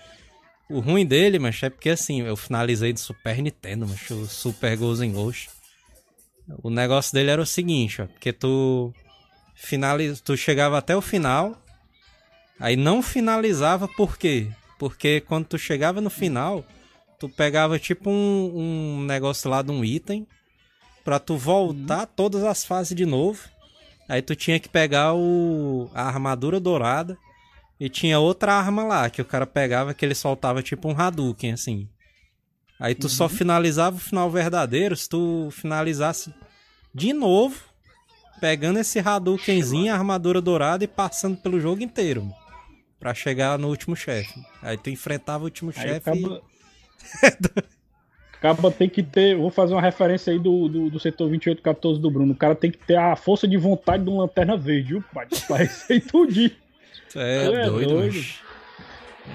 O 0.69 0.79
ruim 0.79 1.05
dele, 1.05 1.39
mas 1.39 1.61
é 1.63 1.69
porque 1.69 1.89
assim, 1.89 2.21
eu 2.21 2.35
finalizei 2.35 2.91
de 2.91 2.99
Super 2.99 3.41
Nintendo, 3.41 3.88
mas 3.88 4.09
o 4.09 4.25
Super 4.25 4.75
Ghost 4.75 5.05
in 5.05 5.13
Ghost. 5.13 5.49
O 6.64 6.70
negócio 6.70 7.14
dele 7.14 7.32
era 7.32 7.41
o 7.41 7.45
seguinte, 7.45 8.02
ó, 8.02 8.08
porque 8.08 8.32
tu 8.32 8.93
finaliz... 9.56 10.22
tu 10.22 10.38
chegava 10.38 10.78
até 10.78 10.95
o 10.95 11.02
final, 11.02 11.62
aí 12.60 12.76
não 12.76 13.02
finalizava 13.02 13.88
por 13.88 14.18
quê? 14.18 14.48
Porque 14.80 15.22
quando 15.22 15.45
tu 15.45 15.58
chegava 15.58 16.00
no 16.00 16.10
final, 16.10 16.64
tu 17.20 17.28
pegava 17.28 17.80
tipo 17.80 18.10
um, 18.10 18.52
um 19.00 19.06
negócio 19.06 19.50
lá 19.50 19.62
de 19.62 19.72
um 19.72 19.84
item 19.84 20.28
para 21.04 21.20
tu 21.20 21.38
voltar 21.38 22.02
uhum. 22.02 22.14
todas 22.16 22.43
as 22.43 22.66
fases 22.66 22.95
de 22.95 23.06
novo. 23.06 23.41
Aí 24.08 24.22
tu 24.22 24.36
tinha 24.36 24.60
que 24.60 24.70
pegar 24.70 25.14
o 25.14 25.89
a 25.93 26.04
armadura 26.04 26.60
dourada 26.60 27.18
e 27.80 27.89
tinha 27.89 28.20
outra 28.20 28.54
arma 28.54 28.84
lá 28.84 29.10
que 29.10 29.22
o 29.22 29.26
cara 29.26 29.45
pegava 29.45 29.93
que 29.93 30.06
ele 30.06 30.16
soltava 30.16 30.64
tipo 30.64 30.88
um 30.88 30.98
Hadouken 30.98 31.54
assim. 31.54 31.89
Aí 32.80 32.93
tu 32.93 33.05
uhum. 33.05 33.09
só 33.09 33.28
finalizava 33.30 33.95
o 33.95 33.99
final 33.99 34.30
verdadeiro 34.30 34.95
se 34.95 35.09
tu 35.09 35.49
finalizasse 35.51 36.34
de 36.93 37.13
novo 37.13 37.59
pegando 38.39 38.80
esse 38.80 38.99
Hadoukenzinho, 38.99 39.91
a 39.91 39.95
armadura 39.95 40.41
dourada 40.41 40.84
e 40.84 40.88
passando 40.88 41.38
pelo 41.38 41.59
jogo 41.59 41.82
inteiro. 41.82 42.30
Pra 42.99 43.13
chegar 43.13 43.59
no 43.59 43.67
último 43.67 43.95
chefe. 43.95 44.39
Aí 44.61 44.78
tu 44.78 44.89
enfrentava 44.89 45.43
o 45.43 45.45
último 45.45 45.71
chefe 45.71 46.09
acaba... 46.09 46.17
e... 46.17 47.78
Acaba 48.38 48.69
tem 48.69 48.88
que 48.88 49.01
ter. 49.01 49.36
Vou 49.36 49.49
fazer 49.49 49.73
uma 49.73 49.82
referência 49.82 50.32
aí 50.32 50.38
do, 50.38 50.67
do, 50.67 50.89
do 50.91 50.99
setor 50.99 51.28
2814 51.28 51.99
do 51.99 52.11
Bruno. 52.11 52.34
O 52.34 52.36
cara 52.36 52.53
tem 52.53 52.69
que 52.69 52.78
ter 52.78 52.95
a 52.95 53.15
força 53.15 53.47
de 53.47 53.57
vontade 53.57 54.03
de 54.03 54.11
uma 54.11 54.21
lanterna 54.21 54.55
verde, 54.55 54.89
viu, 54.89 55.03
pai? 55.11 55.28
Pra 55.47 55.63
isso 55.63 55.91
aí 55.91 55.99
tudinho. 55.99 56.51
É, 57.15 57.45
é 57.45 57.65
doido, 57.65 57.89
doido. 57.89 58.15
Mas... 58.15 58.39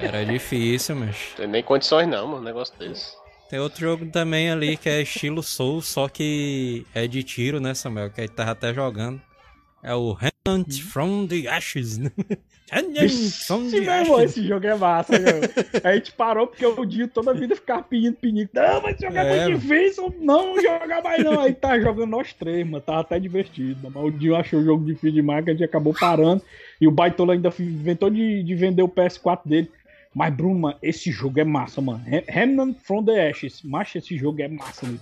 Era 0.00 0.24
difícil, 0.24 0.94
mas. 0.94 1.34
Tem 1.36 1.48
nem 1.48 1.64
condições 1.64 2.06
não, 2.06 2.28
mano, 2.28 2.40
um 2.40 2.44
negócio 2.44 2.78
desse. 2.78 3.21
Tem 3.52 3.60
outro 3.60 3.80
jogo 3.80 4.06
também 4.06 4.50
ali 4.50 4.78
que 4.78 4.88
é 4.88 5.02
estilo 5.02 5.42
Soul, 5.42 5.82
só 5.82 6.08
que 6.08 6.86
é 6.94 7.06
de 7.06 7.22
tiro, 7.22 7.60
né, 7.60 7.74
Samuel? 7.74 8.08
Que 8.08 8.22
a 8.22 8.24
gente 8.24 8.34
tava 8.34 8.52
até 8.52 8.72
jogando. 8.72 9.20
É 9.82 9.94
o 9.94 10.16
Hunt 10.46 10.80
from 10.80 11.26
the 11.26 11.46
Ashes. 11.48 11.98
from 13.46 13.68
the 13.68 13.86
Ashes. 13.90 14.18
esse 14.24 14.48
jogo 14.48 14.66
é 14.66 14.74
massa, 14.74 15.18
meu. 15.18 15.34
A 15.84 15.94
gente 15.94 16.12
parou 16.12 16.46
porque 16.46 16.64
o 16.64 16.86
Dinho 16.86 17.08
toda 17.08 17.32
a 17.32 17.34
vida 17.34 17.54
ficava 17.54 17.82
pedindo 17.82 18.16
pinico. 18.16 18.52
Não, 18.54 18.80
mas 18.80 18.98
jogar 18.98 19.26
é, 19.26 19.44
muito 19.44 19.60
difícil, 19.60 20.14
não 20.18 20.58
jogar 20.58 21.02
mais 21.02 21.22
não. 21.22 21.38
Aí 21.38 21.52
tá 21.52 21.78
jogando 21.78 22.08
nós 22.08 22.32
três, 22.32 22.66
mano. 22.66 22.82
Tava 22.82 23.00
até 23.00 23.20
divertido. 23.20 23.90
Mas 23.94 24.02
o 24.02 24.10
Dinho 24.10 24.34
achou 24.34 24.60
o 24.60 24.64
jogo 24.64 24.82
difícil 24.82 25.12
demais, 25.12 25.44
que 25.44 25.50
a 25.50 25.52
gente 25.52 25.64
acabou 25.64 25.92
parando. 25.92 26.40
E 26.80 26.88
o 26.88 26.90
Baitola 26.90 27.34
ainda 27.34 27.52
inventou 27.60 28.08
de, 28.08 28.42
de 28.42 28.54
vender 28.54 28.82
o 28.82 28.88
PS4 28.88 29.40
dele. 29.44 29.70
Mas, 30.14 30.34
Bruno, 30.34 30.58
mano, 30.58 30.78
esse 30.82 31.10
jogo 31.10 31.40
é 31.40 31.44
massa, 31.44 31.80
mano. 31.80 32.02
Remnant 32.28 32.76
from 32.82 33.04
the 33.04 33.30
Ashes. 33.30 33.62
Macho, 33.62 33.98
esse 33.98 34.16
jogo 34.16 34.42
é 34.42 34.48
massa, 34.48 34.86
mano. 34.86 35.00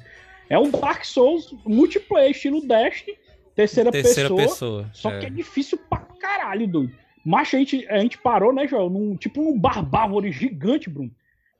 É 0.49 0.59
um 0.59 0.71
Dark 0.71 1.05
Souls 1.05 1.55
multiplayer, 1.65 2.31
estilo 2.31 2.61
Destiny 2.67 3.17
terceira, 3.55 3.91
terceira 3.91 4.29
pessoa, 4.29 4.49
pessoa. 4.49 4.91
Só 4.93 5.11
é. 5.11 5.21
que 5.21 5.27
é 5.27 5.31
difícil 5.31 5.79
pra 5.79 5.99
caralho, 5.99 6.67
doido. 6.67 6.93
Mas 7.25 7.53
a 7.55 7.59
gente, 7.59 7.87
a 7.89 7.99
gente 7.99 8.19
parou, 8.19 8.53
né, 8.53 8.67
Joel? 8.67 8.89
Num, 8.89 9.17
tipo 9.17 9.43
num 9.43 9.59
barbárvore 9.59 10.33
gigante, 10.33 10.89
Bruno. 10.89 11.11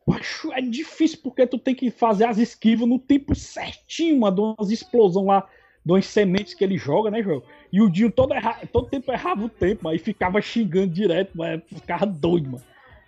Macho, 0.07 0.53
é 0.53 0.61
difícil 0.61 1.19
porque 1.23 1.47
tu 1.47 1.59
tem 1.59 1.75
que 1.75 1.91
fazer 1.91 2.25
as 2.25 2.39
esquivas 2.39 2.89
no 2.89 2.99
tempo 2.99 3.35
certinho, 3.35 4.19
mano. 4.19 4.57
Umas 4.59 4.71
explosões 4.71 5.27
lá, 5.27 5.49
de 5.85 5.93
umas 5.93 6.07
sementes 6.07 6.55
que 6.55 6.65
ele 6.65 6.79
joga, 6.79 7.11
né, 7.11 7.23
Joel? 7.23 7.45
E 7.73 7.81
o 7.81 7.91
Dinho 7.91 8.11
todo, 8.11 8.33
erra, 8.33 8.59
todo 8.73 8.89
tempo 8.89 9.13
errava 9.13 9.45
o 9.45 9.49
tempo, 9.49 9.89
aí 9.89 9.99
ficava 9.99 10.41
xingando 10.41 10.89
direto, 10.89 11.33
mas 11.35 11.61
ficava 11.67 12.07
doido, 12.07 12.51
mano. 12.51 12.65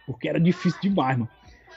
Porque 0.07 0.29
era 0.29 0.41
difícil 0.41 0.81
demais, 0.81 1.17
mano. 1.17 1.29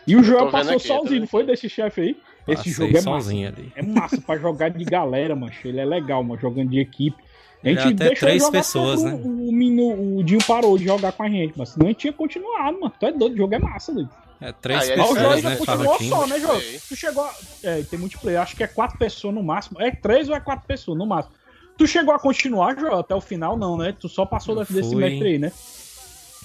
E 0.08 0.16
o 0.16 0.24
Joel 0.24 0.52
passou 0.52 0.76
aqui, 0.76 0.88
sozinho, 0.88 1.22
não 1.22 1.28
foi 1.28 1.44
desse 1.46 1.68
chefe 1.68 2.02
aí? 2.02 2.18
Esse 2.48 2.70
jogo 2.70 2.96
é 2.96 3.02
massa. 3.02 3.30
Ali. 3.32 3.74
É 3.76 3.82
massa 3.82 4.22
pra 4.22 4.38
jogar 4.38 4.70
de 4.70 4.86
galera, 4.86 5.36
mancho. 5.36 5.68
Ele 5.68 5.80
é 5.80 5.86
legal, 5.86 6.24
mano, 6.24 6.40
jogando 6.40 6.70
de 6.70 6.80
equipe. 6.80 7.18
A 7.64 7.70
gente 7.70 7.80
até 7.80 8.10
deixou 8.10 8.28
três 8.28 8.50
pessoas, 8.50 9.02
né? 9.02 9.14
O, 9.14 9.28
o, 9.28 10.18
o, 10.18 10.24
Dinho 10.24 10.44
parou 10.46 10.78
de 10.78 10.86
jogar 10.86 11.12
com 11.12 11.24
a 11.24 11.30
gente, 11.30 11.54
mas 11.58 11.70
senão 11.70 11.88
a 11.88 11.90
gente 11.90 12.00
tinha 12.02 12.14
continuado, 12.14 12.80
mano. 12.80 12.94
Tu 13.00 13.06
é 13.08 13.12
doido, 13.12 13.34
o 13.34 13.38
jogo 13.38 13.56
é 13.56 13.60
massa, 13.60 13.92
doido. 13.92 14.10
É, 14.40 14.52
três 14.52 14.90
ah, 14.92 14.96
pessoas, 14.96 15.46
é, 15.46 15.50
né? 15.50 15.56
continuou 15.56 16.00
só, 16.04 16.28
né, 16.28 16.40
jogo? 16.40 16.62
Tu 16.88 16.96
chegou. 16.96 17.24
A... 17.24 17.34
É, 17.64 17.82
tem 17.82 17.98
multiplayer, 17.98 18.40
acho 18.40 18.56
que 18.56 18.64
é 18.64 18.68
quatro 18.68 19.00
pessoas 19.00 19.34
no 19.34 19.42
máximo. 19.42 19.82
É 19.82 19.90
três 19.90 20.30
ou 20.30 20.36
é 20.36 20.40
quatro 20.40 20.68
pessoas 20.68 20.98
no 20.98 21.08
máximo. 21.08 21.34
Tu 21.78 21.88
chegou 21.88 22.14
a 22.14 22.20
continuar, 22.20 22.78
João, 22.78 23.00
até 23.00 23.16
o 23.16 23.22
final, 23.22 23.58
não, 23.58 23.78
né? 23.78 23.96
Tu 24.00 24.08
só 24.08 24.26
passou 24.26 24.56
desse 24.56 24.74
fui... 24.74 24.96
mestre 24.96 25.28
aí, 25.28 25.40
né? 25.40 25.52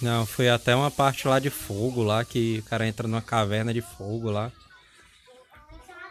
Não, 0.03 0.25
foi 0.25 0.49
até 0.49 0.75
uma 0.75 0.91
parte 0.91 1.29
lá 1.29 1.39
de 1.39 1.51
fogo 1.51 2.03
lá, 2.03 2.25
que 2.25 2.61
o 2.61 2.63
cara 2.69 2.87
entra 2.87 3.07
numa 3.07 3.21
caverna 3.21 3.73
de 3.73 3.83
fogo 3.83 4.31
lá. 4.31 4.51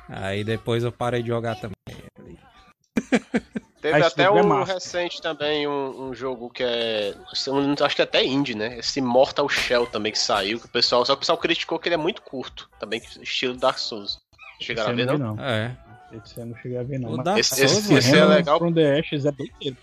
Aí 0.07 0.43
depois 0.43 0.83
eu 0.83 0.91
parei 0.91 1.21
de 1.21 1.29
jogar 1.29 1.55
também. 1.55 1.75
Teve 3.81 4.03
até 4.03 4.29
um 4.29 4.63
recente 4.63 5.21
também, 5.21 5.65
um, 5.65 6.09
um, 6.09 6.13
jogo 6.13 6.49
que 6.49 6.63
é. 6.63 7.15
Acho 7.31 7.95
que 7.95 8.01
é 8.01 8.03
até 8.03 8.23
indie, 8.23 8.53
né? 8.53 8.77
Esse 8.77 8.99
Mortal 8.99 9.47
Shell 9.47 9.87
também 9.87 10.11
que 10.11 10.19
saiu, 10.19 10.59
que 10.59 10.65
o 10.65 10.69
pessoal. 10.69 11.05
Só 11.05 11.13
que 11.13 11.19
o 11.19 11.21
pessoal 11.21 11.37
criticou 11.37 11.79
que 11.79 11.87
ele 11.87 11.95
é 11.95 11.97
muito 11.97 12.21
curto. 12.21 12.69
Também, 12.77 13.01
estilo 13.21 13.55
Dark 13.55 13.77
Souls. 13.77 14.19
Chegaram 14.59 14.91
a 14.91 14.93
ver, 14.93 15.05
não? 15.05 15.17
não? 15.17 15.43
É. 15.43 15.77
Esse 16.11 16.39
eu 16.39 16.45
não 16.45 16.57
cheguei 16.57 16.77
a 16.77 16.83
ver, 16.83 16.99
não. 16.99 17.11
O 17.11 17.23
Dark 17.23 17.39
esse, 17.39 17.55
Souls, 17.55 17.71
esse, 17.71 17.93
esse 17.93 18.17
é 18.17 18.25
legal. 18.25 18.59
The 18.73 18.99
Ashes 18.99 19.25
é 19.25 19.31
doido. 19.31 19.77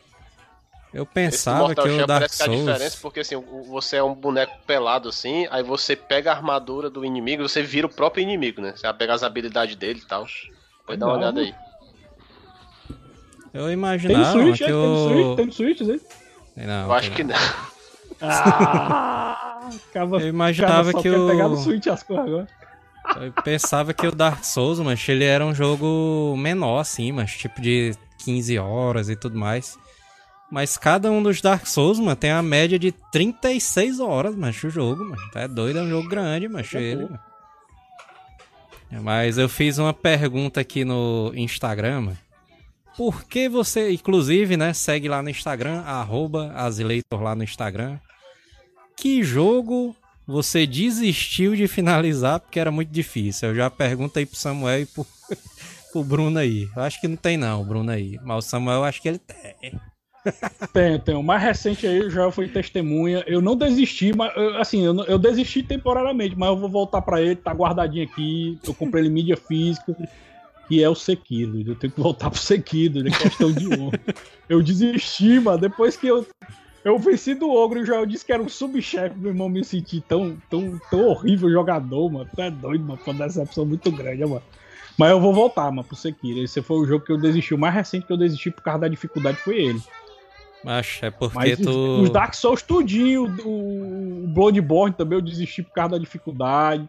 Eu 0.96 1.04
pensava 1.04 1.74
que 1.74 1.82
o 1.82 2.06
Dark 2.06 2.32
Souls... 2.32 2.62
que 2.62 2.70
a 2.70 2.72
diferença 2.72 2.98
porque 3.02 3.20
assim, 3.20 3.36
você 3.68 3.96
é 3.96 4.02
um 4.02 4.14
boneco 4.14 4.56
pelado 4.66 5.10
assim, 5.10 5.46
aí 5.50 5.62
você 5.62 5.94
pega 5.94 6.32
a 6.32 6.34
armadura 6.34 6.88
do 6.88 7.04
inimigo, 7.04 7.46
você 7.46 7.62
vira 7.62 7.86
o 7.86 7.90
próprio 7.90 8.22
inimigo, 8.22 8.62
né? 8.62 8.72
Você 8.74 8.86
vai 8.86 8.94
pegar 8.94 9.12
as 9.12 9.22
habilidades 9.22 9.76
dele 9.76 10.00
e 10.02 10.08
tal. 10.08 10.26
Pode 10.86 10.98
dar 10.98 11.08
uma 11.08 11.16
olhada 11.18 11.42
aí. 11.42 11.54
Eu 13.52 13.70
imaginava 13.70 14.32
tem 14.32 14.42
Switch, 14.42 14.58
que 14.58 14.64
é? 14.64 14.74
o... 14.74 15.36
Tem 15.36 15.50
Switch, 15.50 15.78
tem 15.78 15.86
Switch, 15.86 16.02
Não, 16.56 16.84
eu 16.86 16.92
acho 16.94 17.10
que 17.10 17.24
não. 17.24 17.36
Ah, 18.22 19.68
acaba, 19.90 20.18
eu 20.18 20.28
imaginava 20.28 20.94
que 20.94 21.10
o... 21.10 21.28
pegar 21.28 21.48
no 21.48 21.58
Switch 21.58 21.88
as 21.88 22.02
coisas 22.02 22.26
agora. 22.26 22.48
Eu 23.20 23.32
pensava 23.44 23.92
que 23.92 24.06
o 24.06 24.12
Dark 24.12 24.42
Souls, 24.44 24.80
mas 24.80 25.06
ele 25.10 25.24
era 25.24 25.44
um 25.44 25.54
jogo 25.54 26.34
menor, 26.38 26.78
assim, 26.78 27.12
mas 27.12 27.32
tipo 27.32 27.60
de 27.60 27.94
15 28.24 28.58
horas 28.58 29.10
e 29.10 29.14
tudo 29.16 29.38
mais. 29.38 29.78
Mas 30.50 30.76
cada 30.76 31.10
um 31.10 31.22
dos 31.22 31.40
Dark 31.40 31.66
Souls, 31.66 31.98
mano, 31.98 32.14
tem 32.14 32.30
a 32.30 32.42
média 32.42 32.78
de 32.78 32.92
36 32.92 33.98
horas, 33.98 34.34
mas 34.34 34.62
o 34.62 34.70
jogo, 34.70 35.04
mano. 35.04 35.30
Tá 35.32 35.46
doido, 35.46 35.80
é 35.80 35.82
um 35.82 35.88
jogo 35.88 36.08
grande, 36.08 36.46
é 36.46 36.82
ele, 36.82 37.04
mano. 37.04 37.20
Mas 39.02 39.38
eu 39.38 39.48
fiz 39.48 39.78
uma 39.78 39.92
pergunta 39.92 40.60
aqui 40.60 40.84
no 40.84 41.32
Instagram, 41.34 42.02
mano. 42.02 42.18
Por 42.96 43.24
que 43.24 43.48
você, 43.48 43.92
inclusive, 43.92 44.56
né, 44.56 44.72
segue 44.72 45.08
lá 45.08 45.22
no 45.22 45.28
Instagram, 45.28 45.80
arroba 45.80 46.52
Azileitor 46.54 47.20
lá 47.22 47.34
no 47.34 47.44
Instagram. 47.44 47.98
Que 48.96 49.22
jogo 49.22 49.94
você 50.26 50.66
desistiu 50.66 51.54
de 51.54 51.68
finalizar 51.68 52.40
porque 52.40 52.58
era 52.58 52.70
muito 52.70 52.90
difícil? 52.90 53.50
Eu 53.50 53.54
já 53.54 53.68
pergunto 53.68 54.18
aí 54.18 54.24
pro 54.24 54.36
Samuel 54.36 54.80
e 54.80 54.86
pro, 54.86 55.06
pro 55.92 56.04
Bruno 56.04 56.38
aí. 56.38 56.68
Eu 56.74 56.82
acho 56.82 56.98
que 57.00 57.06
não 57.06 57.16
tem 57.16 57.36
não, 57.36 57.60
o 57.60 57.64
Bruno 57.64 57.90
aí. 57.90 58.18
Mas 58.24 58.46
o 58.46 58.48
Samuel 58.48 58.78
eu 58.78 58.84
acho 58.84 59.02
que 59.02 59.08
ele 59.08 59.18
tem. 59.18 59.78
Tem, 60.72 60.98
tem. 60.98 61.14
O 61.14 61.22
mais 61.22 61.42
recente 61.42 61.86
aí, 61.86 62.10
já 62.10 62.30
foi 62.30 62.48
testemunha. 62.48 63.24
Eu 63.26 63.40
não 63.40 63.56
desisti, 63.56 64.14
mas 64.14 64.32
assim, 64.58 64.84
eu, 64.84 64.94
eu 65.04 65.18
desisti 65.18 65.62
temporariamente, 65.62 66.36
mas 66.36 66.48
eu 66.48 66.56
vou 66.56 66.68
voltar 66.68 67.02
para 67.02 67.20
ele, 67.20 67.36
tá 67.36 67.52
guardadinho 67.52 68.04
aqui. 68.04 68.58
Eu 68.66 68.74
comprei 68.74 69.02
ele 69.02 69.10
mídia 69.10 69.36
física, 69.36 69.96
que 70.68 70.82
é 70.82 70.88
o 70.88 70.94
Sekiro. 70.94 71.60
Eu 71.66 71.74
tenho 71.74 71.92
que 71.92 72.00
voltar 72.00 72.30
pro 72.30 72.40
Sekiro, 72.40 73.06
é 73.06 73.10
questão 73.10 73.52
de 73.52 73.68
honra. 73.68 74.00
Eu 74.48 74.62
desisti, 74.62 75.40
mano, 75.40 75.58
depois 75.58 75.96
que 75.96 76.06
eu 76.06 76.26
eu 76.86 77.00
venci 77.00 77.34
do 77.34 77.50
Ogro, 77.50 77.84
já 77.84 77.96
eu 77.96 78.06
disse 78.06 78.24
que 78.24 78.32
era 78.32 78.40
um 78.40 78.48
subchefe, 78.48 79.18
meu 79.18 79.32
irmão 79.32 79.48
me 79.48 79.64
senti 79.64 80.00
tão, 80.00 80.36
tão, 80.48 80.80
tão 80.88 81.08
horrível 81.08 81.50
jogador, 81.50 82.08
mano. 82.08 82.30
Tu 82.32 82.40
é 82.40 82.48
doido, 82.48 82.84
mano. 82.84 83.00
Foi 83.04 83.12
uma 83.12 83.26
decepção 83.26 83.66
muito 83.66 83.90
grande, 83.90 84.24
mano. 84.24 84.42
Mas 84.96 85.10
eu 85.10 85.20
vou 85.20 85.34
voltar, 85.34 85.68
mano, 85.72 85.82
pro 85.82 85.96
Sekiro. 85.96 86.38
Esse 86.38 86.62
foi 86.62 86.76
o 86.76 86.86
jogo 86.86 87.04
que 87.04 87.10
eu 87.10 87.18
desisti. 87.18 87.54
O 87.54 87.58
mais 87.58 87.74
recente 87.74 88.06
que 88.06 88.12
eu 88.12 88.16
desisti 88.16 88.52
por 88.52 88.62
causa 88.62 88.82
da 88.82 88.88
dificuldade 88.88 89.36
foi 89.38 89.56
ele. 89.56 89.82
Mas 90.64 90.98
é 91.02 91.10
porque 91.10 91.34
Mas 91.36 91.58
tu. 91.58 92.02
os, 92.02 92.10
Dark 92.10 92.34
Souls 92.34 92.62
tudinho, 92.62 93.24
o, 93.44 94.26
Bloodborne 94.28 94.94
também 94.94 95.18
eu 95.18 95.22
desisti 95.22 95.62
por 95.62 95.72
causa 95.72 95.92
da 95.92 95.98
dificuldade. 95.98 96.88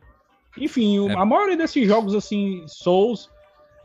Enfim, 0.58 1.08
É. 1.10 1.14
a 1.14 1.24
maioria 1.26 1.56
desses 1.58 1.88
jogos 1.88 2.16
assim, 2.16 2.64
Souls. 2.68 3.30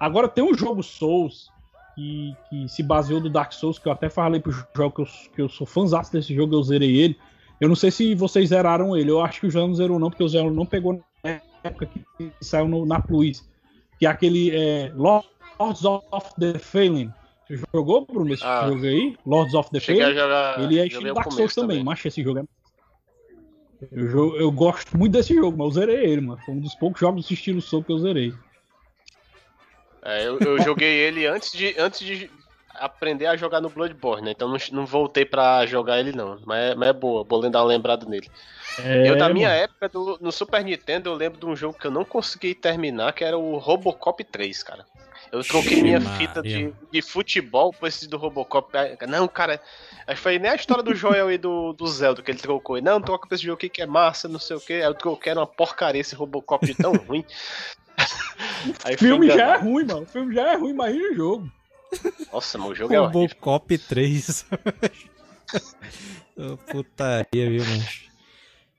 Agora 0.00 0.28
tem 0.28 0.42
um 0.42 0.54
jogo 0.54 0.82
Souls 0.82 1.50
que, 1.94 2.34
que 2.48 2.68
se 2.68 2.82
baseou 2.82 3.20
do 3.20 3.28
Dark 3.28 3.52
Souls, 3.52 3.78
que 3.78 3.86
eu 3.86 3.92
até 3.92 4.08
falei 4.08 4.40
pro 4.40 4.52
jogo 4.74 4.94
que 4.94 5.02
eu, 5.02 5.06
que 5.34 5.42
eu 5.42 5.48
sou 5.48 5.66
fãzão 5.66 6.00
desse 6.10 6.34
jogo, 6.34 6.54
eu 6.54 6.62
zerei 6.62 6.96
ele. 6.96 7.18
Eu 7.60 7.68
não 7.68 7.76
sei 7.76 7.90
se 7.90 8.14
vocês 8.14 8.48
zeraram 8.48 8.96
ele, 8.96 9.10
eu 9.10 9.20
acho 9.22 9.40
que 9.40 9.46
o 9.46 9.50
João 9.50 9.68
não 9.68 9.74
zerou 9.74 9.98
não, 9.98 10.10
porque 10.10 10.24
o 10.24 10.28
Zero 10.28 10.50
não 10.52 10.66
pegou 10.66 10.94
na 11.22 11.40
época 11.62 11.86
que 11.86 12.32
saiu 12.40 12.66
no- 12.66 12.84
na 12.86 13.00
Plus. 13.00 13.48
Que 14.00 14.06
é 14.06 14.08
aquele 14.08 14.50
é, 14.50 14.90
Lords 14.96 15.84
of 15.84 16.30
the 16.40 16.58
Fallen. 16.58 17.12
Jogou, 17.74 18.06
Bruno, 18.06 18.32
esse 18.32 18.44
Ah. 18.44 18.66
jogo 18.68 18.86
aí? 18.86 19.16
Lords 19.26 19.54
of 19.54 19.70
the 19.70 19.80
jogar. 19.80 20.60
Ele 20.60 20.78
é 20.78 20.86
estilo 20.86 21.14
Dark 21.14 21.24
Souls 21.24 21.36
começo 21.36 21.60
também, 21.60 21.84
mas 21.84 22.04
esse 22.04 22.22
jogo 22.22 22.40
é. 22.40 22.44
Eu, 23.90 24.36
eu 24.36 24.52
gosto 24.52 24.96
muito 24.96 25.12
desse 25.12 25.34
jogo, 25.34 25.58
mas 25.58 25.66
eu 25.74 25.80
zerei 25.80 26.06
ele, 26.06 26.20
mano. 26.20 26.40
Foi 26.44 26.54
um 26.54 26.60
dos 26.60 26.74
poucos 26.74 27.00
jogos 27.00 27.22
desse 27.22 27.34
estilo 27.34 27.60
Soul 27.60 27.82
que 27.82 27.92
eu 27.92 27.98
zerei. 27.98 28.32
É, 30.04 30.26
eu, 30.26 30.38
eu 30.38 30.62
joguei 30.62 30.88
ele 30.88 31.26
antes 31.26 31.52
de, 31.52 31.74
antes 31.78 32.00
de 32.00 32.30
aprender 32.74 33.26
a 33.26 33.36
jogar 33.36 33.60
no 33.60 33.68
Bloodborne, 33.68 34.24
né? 34.24 34.30
Então 34.32 34.48
não, 34.48 34.56
não 34.72 34.86
voltei 34.86 35.24
pra 35.24 35.66
jogar 35.66 35.98
ele 36.00 36.12
não. 36.12 36.40
Mas 36.46 36.70
é, 36.70 36.74
mas 36.74 36.88
é 36.88 36.92
boa, 36.92 37.24
vou 37.24 37.48
dar 37.50 37.60
uma 37.60 37.68
lembrada 37.68 38.06
nele. 38.06 38.28
É, 38.78 39.08
eu, 39.10 39.16
da 39.16 39.28
minha 39.28 39.48
mano. 39.48 39.60
época, 39.60 39.88
do- 39.88 40.18
no 40.20 40.32
Super 40.32 40.64
Nintendo, 40.64 41.10
eu 41.10 41.14
lembro 41.14 41.38
de 41.38 41.46
um 41.46 41.54
jogo 41.54 41.78
que 41.78 41.86
eu 41.86 41.90
não 41.90 42.04
consegui 42.04 42.54
terminar, 42.54 43.12
que 43.12 43.24
era 43.24 43.36
o 43.36 43.58
Robocop 43.58 44.22
3, 44.24 44.62
cara. 44.62 44.86
Eu 45.32 45.42
troquei 45.42 45.72
Ixi, 45.72 45.82
minha 45.82 46.00
fita 46.18 46.42
de, 46.42 46.74
de 46.90 47.00
futebol 47.00 47.72
por 47.72 47.88
esse 47.88 48.06
do 48.06 48.18
Robocop. 48.18 48.70
Ah, 48.76 49.06
Não, 49.06 49.26
cara, 49.26 49.58
acho 50.06 50.16
que 50.16 50.22
foi 50.22 50.38
nem 50.38 50.50
a 50.50 50.54
história 50.54 50.82
do 50.82 50.94
Joel 50.94 51.32
e 51.32 51.38
do, 51.38 51.72
do 51.72 51.86
Zelda 51.86 52.20
que 52.20 52.30
ele 52.30 52.38
trocou. 52.38 52.78
Não, 52.82 53.00
troca 53.00 53.26
pra 53.26 53.34
esse 53.34 53.44
jogo 53.44 53.56
aqui 53.56 53.70
que 53.70 53.80
é 53.80 53.86
massa, 53.86 54.28
não 54.28 54.38
sei 54.38 54.56
o 54.56 54.60
que. 54.60 54.74
Aí 54.74 54.82
eu 54.82 54.92
troquei, 54.94 55.30
era 55.30 55.40
uma 55.40 55.46
porcaria 55.46 56.02
esse 56.02 56.14
Robocop 56.14 56.66
de 56.66 56.74
tão 56.74 56.92
ruim. 56.92 57.24
Aí 58.84 58.94
O 58.94 58.98
filme 58.98 59.26
já 59.26 59.54
é 59.54 59.56
ruim, 59.56 59.84
mano. 59.86 60.02
O 60.02 60.06
filme 60.06 60.34
já 60.34 60.52
é 60.52 60.56
ruim, 60.56 60.70
imagina 60.70 61.12
o 61.12 61.14
jogo. 61.14 61.52
Nossa, 62.30 62.58
mas 62.58 62.68
o 62.70 62.74
jogo 62.74 62.92
é 62.92 63.00
horrível. 63.00 63.20
Robocop 63.20 63.78
3. 63.78 64.46
Ô, 66.36 66.56
Putaria, 66.58 67.50
viu, 67.50 67.64
mano? 67.64 67.84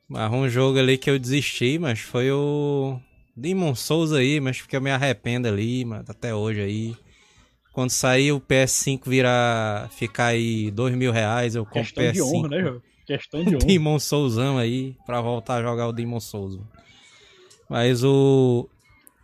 Mas 0.08 0.32
um 0.32 0.48
jogo 0.48 0.78
ali 0.78 1.00
que 1.00 1.10
eu 1.10 1.18
desisti, 1.18 1.80
mas 1.80 2.00
foi 2.00 2.32
o 2.32 3.00
Demon 3.36 3.74
Souls 3.76 4.12
aí, 4.14 4.40
mas 4.40 4.62
porque 4.62 4.76
eu 4.76 4.82
me 4.82 4.92
arrependo 4.92 5.48
ali, 5.48 5.84
mano, 5.86 6.06
até 6.08 6.34
hoje 6.34 6.62
aí. 6.62 6.96
Quando 7.74 7.90
sair 7.90 8.32
o 8.32 8.40
PS5 8.40 9.02
virar, 9.08 9.90
ficar 9.90 10.28
aí 10.28 10.70
dois 10.70 10.94
mil 10.96 11.12
reais, 11.12 11.56
eu 11.56 11.66
compro 11.66 11.82
Questão 11.82 12.04
PS5. 12.04 12.12
de 12.14 12.22
honra, 12.22 12.48
né, 12.50 12.62
jogo? 12.62 12.82
Questão 13.06 13.44
de 13.44 13.56
honra. 13.56 13.66
Demon 13.66 14.00
Soulsão 14.00 14.58
aí, 14.60 14.96
pra 15.06 15.20
voltar 15.22 15.56
a 15.56 15.62
jogar 15.64 15.88
o 15.88 15.92
Demon 15.92 16.20
Souls. 16.20 16.56
mano. 16.58 16.70
Mas 17.70 18.04
o. 18.04 18.70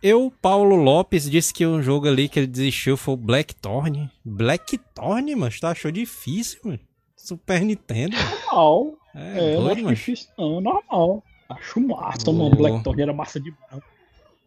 Eu, 0.02 0.32
Paulo 0.42 0.74
Lopes, 0.76 1.30
disse 1.30 1.52
que 1.52 1.64
um 1.66 1.82
jogo 1.82 2.08
ali 2.08 2.28
que 2.28 2.40
ele 2.40 2.46
desistiu 2.46 2.96
foi 2.96 3.14
o 3.14 3.16
Blackthorn. 3.18 4.10
Blackthorn, 4.24 5.34
mano, 5.36 5.52
tu 5.60 5.66
achou 5.66 5.90
difícil, 5.92 6.58
mano? 6.64 6.80
Super 7.14 7.60
Nintendo. 7.62 8.16
Normal. 8.16 8.94
É, 9.14 9.52
É, 9.52 9.54
não 9.54 9.62
doido, 9.64 9.72
acho 9.74 9.82
mano. 9.84 9.94
difícil, 9.96 10.28
não. 10.38 10.60
Normal. 10.60 11.22
Acho 11.50 11.80
massa, 11.80 12.30
O- 12.30 12.34
mano. 12.34 12.56
Blackthorn 12.56 13.02
era 13.02 13.12
massa 13.12 13.38
demais. 13.38 13.82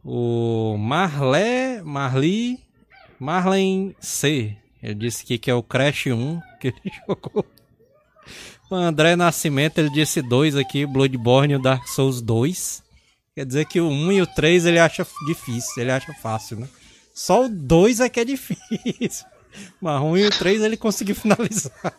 O 0.03 0.75
Marlé, 0.77 1.81
Marli, 1.81 2.59
Marlen 3.19 3.95
C. 3.99 4.57
Ele 4.81 4.95
disse 4.95 5.23
que, 5.23 5.37
que 5.37 5.49
é 5.49 5.53
o 5.53 5.63
Crash 5.63 6.07
1 6.07 6.41
que 6.59 6.67
ele 6.67 6.91
jogou. 7.07 7.45
O 8.69 8.75
André 8.75 9.15
Nascimento, 9.15 9.77
ele 9.77 9.89
disse 9.89 10.21
2 10.21 10.55
aqui, 10.57 10.85
Bloodborne 10.85 11.53
e 11.53 11.55
o 11.55 11.61
Dark 11.61 11.87
Souls 11.87 12.21
2. 12.21 12.83
Quer 13.35 13.45
dizer 13.45 13.65
que 13.65 13.79
o 13.79 13.87
1 13.87 14.11
e 14.11 14.21
o 14.21 14.27
3 14.27 14.65
ele 14.65 14.79
acha 14.79 15.07
difícil, 15.25 15.81
ele 15.81 15.91
acha 15.91 16.13
fácil, 16.13 16.59
né? 16.59 16.67
Só 17.13 17.45
o 17.45 17.49
2 17.49 17.99
é 17.99 18.09
que 18.09 18.19
é 18.19 18.25
difícil. 18.25 19.25
Mas 19.79 20.01
o 20.01 20.05
1 20.05 20.17
e 20.17 20.27
o 20.27 20.29
3 20.31 20.61
ele 20.63 20.77
conseguiu 20.77 21.15
finalizar. 21.15 21.93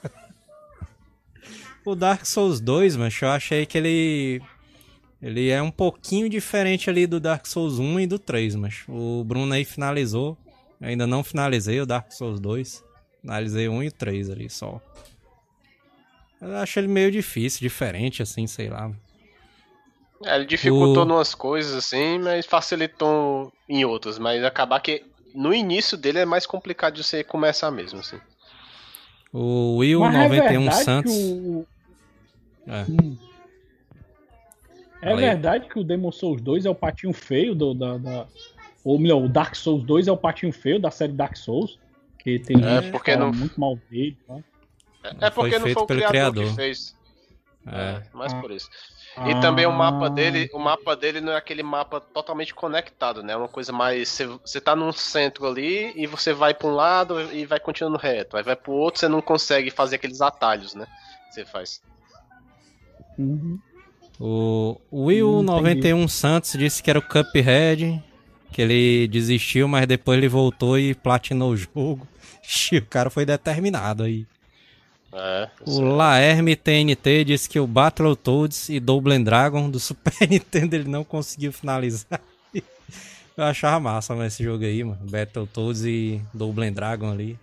O 1.84 1.94
Dark 1.94 2.24
Souls 2.24 2.60
2, 2.60 2.96
mas 2.96 3.20
eu 3.20 3.28
achei 3.28 3.66
que 3.66 3.76
ele 3.76 4.42
ele 5.26 5.48
é 5.50 5.62
um 5.62 5.70
pouquinho 5.70 6.28
diferente 6.28 6.90
ali 6.90 7.06
do 7.06 7.18
Dark 7.18 7.46
Souls 7.46 7.78
1 7.78 8.00
e 8.00 8.06
do 8.06 8.18
3, 8.18 8.54
mas 8.56 8.82
o 8.88 9.24
Bruno 9.24 9.52
aí 9.54 9.64
finalizou. 9.64 10.36
Eu 10.80 10.88
ainda 10.88 11.06
não 11.06 11.24
finalizei 11.24 11.80
o 11.80 11.86
Dark 11.86 12.12
Souls 12.12 12.38
2. 12.38 12.84
Finalizei 13.22 13.66
o 13.68 13.72
1 13.72 13.82
e 13.84 13.88
o 13.88 13.92
3 13.92 14.28
ali 14.30 14.50
só. 14.50 14.80
Eu 16.40 16.56
acho 16.56 16.78
ele 16.78 16.88
meio 16.88 17.10
difícil, 17.10 17.60
diferente 17.60 18.22
assim, 18.22 18.46
sei 18.46 18.68
lá. 18.68 18.90
É, 20.24 20.36
ele 20.36 20.44
dificultou 20.44 21.02
O- 21.04 21.06
numas 21.06 21.34
coisas 21.34 21.74
assim, 21.74 22.18
mas 22.18 22.44
facilitou 22.44 23.50
em 23.68 23.84
outras. 23.84 24.18
Mas 24.18 24.44
acabar 24.44 24.78
que 24.80 25.02
no 25.34 25.54
início 25.54 25.96
dele 25.96 26.18
é 26.18 26.24
mais 26.26 26.44
complicado 26.44 26.94
de 26.96 27.04
você 27.04 27.24
começar 27.24 27.70
mesmo, 27.70 28.00
assim. 28.00 28.18
O 29.32 29.76
Will 29.78 30.00
Mas 30.00 30.14
é 30.14 30.18
91 30.28 30.60
verdade 30.60 30.84
Santos. 30.84 31.12
que 31.12 31.18
o... 31.18 31.66
É. 32.66 32.84
Hum. 32.90 33.16
É 35.04 35.08
Fala 35.10 35.20
aí. 35.20 35.26
verdade 35.26 35.68
que 35.68 35.78
o 35.78 35.84
Demon 35.84 36.10
Souls 36.12 36.40
2 36.40 36.64
é 36.66 36.70
o 36.70 36.74
patinho 36.74 37.12
feio 37.12 37.54
do, 37.54 37.74
da, 37.74 37.98
da- 37.98 38.26
Ou 38.84 38.98
melhor, 38.98 39.22
o 39.22 39.28
Dark 39.28 39.54
Souls 39.54 39.82
2 39.84 40.08
é 40.08 40.12
o 40.12 40.16
patinho 40.16 40.52
feio 40.52 40.78
da 40.80 40.90
série 40.90 41.12
Dark 41.12 41.36
Souls. 41.36 41.78
Que 42.18 42.38
tem 42.38 42.56
É, 42.56 42.60
gente 42.76 42.84
que 42.86 42.90
porque 42.92 43.14
não- 43.16 43.32
muito 43.32 43.60
mal 43.60 43.76
dele. 43.90 44.16
Tá? 44.26 44.34
É, 45.04 45.26
é 45.26 45.30
Foi 45.30 45.50
porque 45.50 45.58
não 45.58 45.64
feito 45.64 45.74
foi 45.74 45.82
o 45.82 45.86
pelo 45.86 45.98
criador, 46.00 46.10
criador. 46.32 46.44
que 46.50 46.56
fez. 46.56 46.96
É. 47.66 47.80
É, 47.80 48.02
mais 48.12 48.32
Ah. 48.32 48.40
por 48.40 48.50
isso. 48.50 48.68
E 49.26 49.40
também 49.40 49.64
o 49.66 49.72
mapa 49.72 50.06
Ah. 50.06 50.08
dele, 50.08 50.50
o 50.52 50.58
mapa 50.58 50.94
dele 50.96 51.20
não 51.20 51.32
é 51.32 51.36
aquele 51.36 51.62
mapa 51.62 52.00
totalmente 52.00 52.54
conectado, 52.54 53.22
né? 53.22 53.32
É 53.32 53.36
uma 53.36 53.48
coisa 53.48 53.72
mais. 53.72 54.20
Você, 54.42 54.60
tá 54.60 54.74
num 54.76 54.92
centro 54.92 55.46
ali 55.46 55.92
e 55.96 56.06
você 56.06 56.32
vai 56.32 56.52
pra 56.52 56.66
um 56.68 56.74
lado 56.74 57.20
e 57.32 57.46
vai 57.46 57.58
continuando 57.60 57.96
reto. 57.98 58.36
Aí 58.36 58.42
vai 58.42 58.56
pro 58.56 58.72
outro, 58.72 59.00
você 59.00 59.08
não 59.08 59.20
consegue 59.22 59.70
fazer 59.70 59.96
aqueles 59.96 60.20
atalhos, 60.20 60.74
né? 60.74 60.86
que 61.28 61.34
Você 61.34 61.44
faz. 61.46 61.80
Uhum. 63.18 63.58
O 64.20 64.76
Will 64.92 65.40
Hum, 65.40 65.42
91 65.42 66.06
Santos 66.08 66.52
disse 66.52 66.82
que 66.82 66.90
era 66.90 66.98
o 66.98 67.02
Cuphead, 67.02 68.02
que 68.52 68.62
ele 68.62 69.08
desistiu, 69.08 69.66
mas 69.66 69.86
depois 69.86 70.18
ele 70.18 70.28
voltou 70.28 70.78
e 70.78 70.94
platinou 70.94 71.50
o 71.50 71.56
jogo. 71.56 72.06
Ixi, 72.42 72.78
o 72.78 72.86
cara 72.86 73.10
foi 73.10 73.24
determinado 73.26 74.04
aí. 74.04 74.26
É, 75.12 75.48
O 75.66 75.80
Laerme 75.80 76.56
TNT 76.56 77.24
disse 77.24 77.48
que 77.48 77.58
o 77.60 77.66
Battletoads 77.66 78.68
e 78.68 78.80
Double 78.80 79.16
Dragon 79.22 79.70
do 79.70 79.78
Super 79.80 80.28
Nintendo 80.28 80.74
ele 80.74 80.88
não 80.88 81.04
conseguiu 81.04 81.52
finalizar. 81.52 82.20
Eu 83.36 83.44
achava 83.44 83.80
massa 83.80 84.14
mas 84.14 84.34
esse 84.34 84.44
jogo 84.44 84.64
aí, 84.64 84.82
mano. 84.84 85.00
Battletoads 85.02 85.84
e 85.84 86.20
Double 86.32 86.70
Dragon 86.70 87.10
ali. 87.10 87.38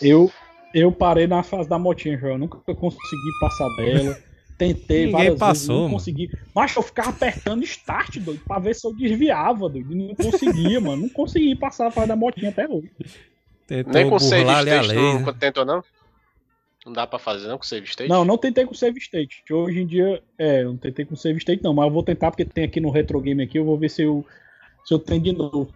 Eu, 0.00 0.30
eu 0.74 0.92
parei 0.92 1.26
na 1.26 1.42
fase 1.42 1.68
da 1.68 1.78
motinha, 1.78 2.18
João. 2.18 2.32
Eu 2.32 2.38
nunca 2.38 2.58
consegui 2.74 3.38
passar 3.40 3.68
dela. 3.76 4.18
Tentei 4.58 5.06
Ninguém 5.06 5.12
várias 5.12 5.38
passou, 5.38 5.76
vezes, 5.76 5.82
não 5.82 5.90
consegui. 5.90 6.30
Mas 6.54 6.74
eu 6.74 6.82
ficava 6.82 7.10
apertando 7.10 7.62
start, 7.64 8.16
doido, 8.18 8.40
pra 8.46 8.58
ver 8.58 8.74
se 8.74 8.86
eu 8.86 8.94
desviava, 8.94 9.68
doido. 9.68 9.94
Não 9.94 10.14
conseguia, 10.14 10.80
mano. 10.80 11.02
Não 11.02 11.08
consegui 11.10 11.54
passar 11.54 11.88
a 11.88 11.90
fase 11.90 12.08
da 12.08 12.16
motinha 12.16 12.48
até 12.48 12.66
hoje. 12.66 12.90
Tentou 13.66 13.92
Nem 13.92 14.08
com 14.08 14.18
save 14.18 14.50
state 14.50 14.94
não 14.94 15.20
né? 15.20 15.34
tentou, 15.38 15.64
não? 15.64 15.84
Não 16.86 16.92
dá 16.92 17.06
pra 17.06 17.18
fazer, 17.18 17.48
não, 17.48 17.58
com 17.58 17.64
save 17.64 17.84
state? 17.84 18.08
Não, 18.08 18.24
não 18.24 18.38
tentei 18.38 18.64
com 18.64 18.72
save 18.72 18.98
state. 18.98 19.42
Hoje 19.52 19.80
em 19.80 19.86
dia, 19.86 20.22
é, 20.38 20.62
eu 20.62 20.68
não 20.70 20.76
tentei 20.76 21.04
com 21.04 21.16
save 21.16 21.36
state, 21.38 21.62
não. 21.62 21.74
Mas 21.74 21.86
eu 21.86 21.92
vou 21.92 22.02
tentar 22.02 22.30
porque 22.30 22.44
tem 22.44 22.64
aqui 22.64 22.80
no 22.80 22.90
retro 22.90 23.20
game 23.20 23.42
aqui. 23.42 23.58
Eu 23.58 23.64
vou 23.64 23.76
ver 23.76 23.90
se 23.90 24.02
eu, 24.02 24.24
se 24.84 24.94
eu 24.94 24.98
tenho 24.98 25.20
de 25.20 25.32
novo. 25.32 25.68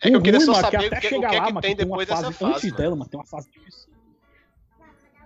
É 0.00 0.10
que 0.10 0.14
eu 0.14 0.20
queria 0.22 0.38
ruim, 0.38 0.46
só 0.46 0.52
mano, 0.52 0.64
saber 0.64 0.78
que 0.78 0.84
o 0.84 0.86
até 0.88 1.00
que, 1.00 1.08
chegar 1.08 1.30
que 1.30 1.36
é 1.36 1.40
lá, 1.40 1.46
que 1.46 1.52
mas 1.54 1.62
tem 1.62 1.74
depois 1.74 2.08
fase 2.08 2.22
dessa 2.22 2.32
fase. 2.34 2.52
antes 2.52 2.64
mano. 2.64 2.76
dela, 2.76 2.96
mas 2.96 3.08
tem 3.08 3.18
uma 3.18 3.26
fase 3.26 3.50
difícil. 3.50 3.88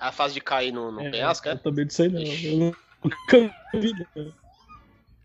A 0.00 0.10
fase 0.10 0.34
de 0.34 0.40
cair 0.40 0.72
no, 0.72 0.90
no 0.90 1.00
É, 1.02 1.10
penhasco, 1.10 1.46
eu 1.46 1.52
é? 1.52 1.56
também 1.56 1.84
não 1.84 1.90
sei 1.90 2.08
não. 2.08 2.20
Eu 2.22 2.74
nunca 3.04 3.54
vi, 3.74 3.92
não. 4.16 4.32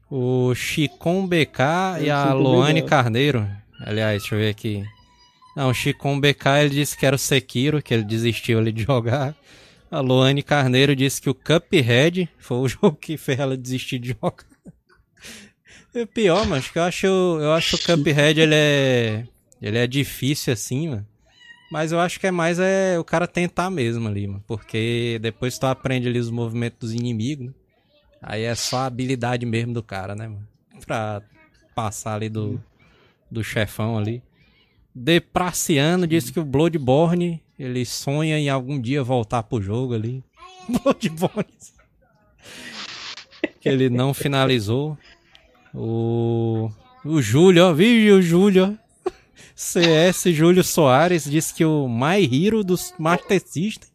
O 0.09 0.53
Chicom 0.53 1.25
BK 1.27 1.59
e 2.01 2.07
Eu 2.07 2.15
a 2.15 2.33
Loane 2.33 2.81
não. 2.81 2.87
Carneiro. 2.87 3.47
Aliás, 3.79 4.21
deixa 4.21 4.35
eu 4.35 4.39
ver 4.39 4.49
aqui. 4.49 4.83
Não, 5.55 5.69
o 5.69 5.73
Chicom 5.73 6.19
BK 6.19 6.45
ele 6.61 6.69
disse 6.69 6.97
que 6.97 7.05
era 7.05 7.15
o 7.15 7.19
Sekiro, 7.19 7.81
que 7.81 7.93
ele 7.93 8.03
desistiu 8.03 8.59
ali 8.59 8.71
de 8.71 8.83
jogar. 8.85 9.33
A 9.89 9.99
Loane 10.01 10.43
Carneiro 10.43 10.95
disse 10.95 11.21
que 11.21 11.29
o 11.29 11.33
Cuphead 11.35 12.27
foi 12.37 12.57
o 12.57 12.67
jogo 12.67 12.97
que 12.97 13.15
fez 13.17 13.39
ela 13.39 13.55
desistir 13.55 13.97
de 13.99 14.09
jogar. 14.09 14.45
É 15.93 16.05
pior, 16.05 16.45
mas 16.45 16.69
que 16.69 16.77
eu 16.77 16.83
acho, 16.83 17.07
eu 17.07 17.53
acho 17.53 17.77
que 17.77 17.91
o 17.91 17.97
Cuphead 17.97 18.41
ele 18.41 18.53
é, 18.55 19.23
ele 19.61 19.77
é 19.77 19.87
difícil 19.87 20.51
assim, 20.51 20.89
mano. 20.89 21.07
Mas 21.75 21.91
eu 21.91 21.99
acho 21.99 22.21
que 22.21 22.27
é 22.27 22.31
mais 22.31 22.57
é 22.57 22.97
o 22.97 23.03
cara 23.03 23.27
tentar 23.27 23.69
mesmo 23.69 24.07
ali, 24.07 24.25
mano. 24.25 24.41
Porque 24.47 25.19
depois 25.21 25.59
tu 25.59 25.65
aprende 25.65 26.07
ali 26.07 26.17
os 26.17 26.29
movimentos 26.29 26.79
dos 26.79 26.93
inimigos, 26.93 27.47
né? 27.47 27.53
Aí 28.21 28.43
é 28.43 28.55
só 28.55 28.77
a 28.77 28.85
habilidade 28.85 29.45
mesmo 29.45 29.73
do 29.73 29.83
cara, 29.83 30.15
né, 30.15 30.25
mano? 30.25 30.47
Pra 30.85 31.21
passar 31.75 32.15
ali 32.15 32.29
do, 32.29 32.63
do 33.29 33.43
chefão 33.43 33.97
ali. 33.97 34.23
Depraciano 34.95 36.07
disse 36.07 36.31
que 36.31 36.39
o 36.39 36.45
Bloodborne 36.45 37.43
Ele 37.59 37.85
sonha 37.85 38.39
em 38.39 38.47
algum 38.47 38.79
dia 38.79 39.03
voltar 39.03 39.43
pro 39.43 39.61
jogo 39.61 39.95
ali. 39.95 40.23
Blood 40.81 41.09
Bones. 41.09 41.73
que 43.59 43.67
ele 43.67 43.89
não 43.89 44.13
finalizou. 44.13 44.97
O, 45.73 46.71
o 47.03 47.21
Júlio, 47.21 47.65
ó, 47.65 47.73
vive 47.73 48.13
o 48.13 48.21
Júlio. 48.21 48.79
ó. 48.81 48.84
CS 49.55 50.23
Júlio 50.33 50.63
Soares 50.63 51.23
disse 51.23 51.53
que 51.53 51.63
o 51.63 51.87
My 51.87 52.23
Hero 52.23 52.63
dos 52.63 52.93
Master 52.99 53.41
System 53.41 53.89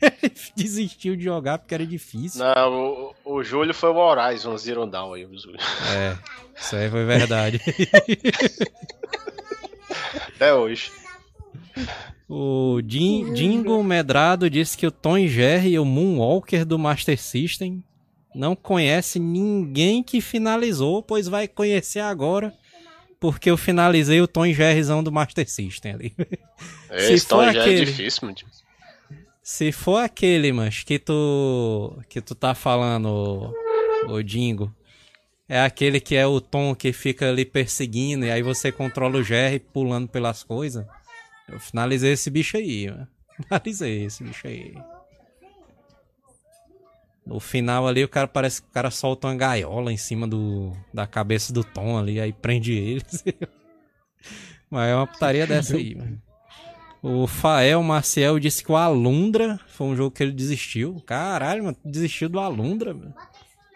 desistiu 0.56 1.14
de 1.14 1.24
jogar 1.24 1.58
porque 1.58 1.74
era 1.74 1.86
difícil. 1.86 2.42
Não, 2.42 3.14
o, 3.24 3.36
o 3.36 3.44
Júlio 3.44 3.74
foi 3.74 3.90
o 3.90 3.96
Horizon 3.96 4.56
Zero 4.56 4.86
Dawn 4.86 5.12
aí, 5.12 5.26
o 5.26 5.38
Júlio. 5.38 5.60
É, 5.94 6.16
isso 6.58 6.74
aí 6.76 6.88
foi 6.88 7.04
verdade. 7.04 7.60
Até 10.34 10.54
hoje. 10.54 10.90
O 12.28 12.80
Jin, 12.86 13.34
Dingo 13.34 13.82
Medrado 13.84 14.48
disse 14.48 14.76
que 14.76 14.86
o 14.86 14.90
Tom 14.90 15.26
Jerry, 15.26 15.78
o 15.78 15.84
Moonwalker 15.84 16.64
do 16.64 16.78
Master 16.78 17.20
System, 17.20 17.84
não 18.34 18.56
conhece 18.56 19.18
ninguém 19.18 20.02
que 20.02 20.20
finalizou, 20.20 21.02
pois 21.02 21.28
vai 21.28 21.46
conhecer 21.46 22.00
agora, 22.00 22.54
porque 23.32 23.50
eu 23.50 23.56
finalizei 23.56 24.20
o 24.20 24.28
Tom 24.28 24.46
Jerryzão 24.52 25.02
do 25.02 25.10
Master 25.10 25.48
System 25.48 25.92
ali. 25.94 26.14
Se 26.90 27.12
Esse 27.14 27.26
for 27.26 27.36
tom 27.38 27.44
já 27.52 27.58
é 27.60 27.62
aquele- 27.62 27.84
difícil, 27.86 28.20
mano. 28.26 28.36
Se 29.42 29.72
for 29.72 29.96
aquele, 29.96 30.52
mas 30.52 30.82
que 30.84 30.98
tu 30.98 31.98
que 32.08 32.20
tu 32.20 32.34
tá 32.34 32.54
falando, 32.54 33.50
o 34.08 34.22
Dingo, 34.22 34.74
é 35.48 35.58
aquele 35.60 36.00
que 36.00 36.14
é 36.16 36.26
o 36.26 36.38
Tom 36.38 36.74
que 36.74 36.92
fica 36.92 37.30
ali 37.30 37.46
perseguindo 37.46 38.26
e 38.26 38.30
aí 38.30 38.42
você 38.42 38.70
controla 38.70 39.18
o 39.18 39.22
Jerry 39.22 39.58
pulando 39.58 40.06
pelas 40.08 40.42
coisas. 40.42 40.84
Eu 41.48 41.58
finalizei 41.58 42.12
esse 42.12 42.28
bicho 42.28 42.58
aí, 42.58 42.90
mano. 42.90 43.08
Finalizei 43.48 44.04
esse 44.04 44.22
bicho 44.22 44.46
aí. 44.46 44.74
No 47.26 47.40
final 47.40 47.88
ali 47.88 48.04
o 48.04 48.08
cara 48.08 48.28
parece 48.28 48.60
que 48.60 48.68
o 48.68 48.70
cara 48.70 48.90
solta 48.90 49.28
uma 49.28 49.34
gaiola 49.34 49.92
em 49.92 49.96
cima 49.96 50.28
do 50.28 50.72
da 50.92 51.06
cabeça 51.06 51.52
do 51.52 51.64
Tom 51.64 51.98
ali, 51.98 52.20
aí 52.20 52.32
prende 52.32 52.72
ele. 52.72 53.02
Mas 54.70 54.90
é 54.90 54.94
uma 54.94 55.06
putaria 55.06 55.46
dessa 55.46 55.76
aí, 55.76 55.94
mano. 55.94 56.20
O 57.02 57.26
Fael 57.26 57.82
Maciel 57.82 58.38
disse 58.38 58.64
que 58.64 58.72
o 58.72 58.76
Alundra 58.76 59.60
foi 59.68 59.86
um 59.88 59.96
jogo 59.96 60.10
que 60.10 60.22
ele 60.22 60.32
desistiu. 60.32 61.02
Caralho, 61.06 61.64
mano, 61.64 61.76
desistiu 61.84 62.28
do 62.28 62.40
Alundra, 62.40 62.94
mano. 62.94 63.14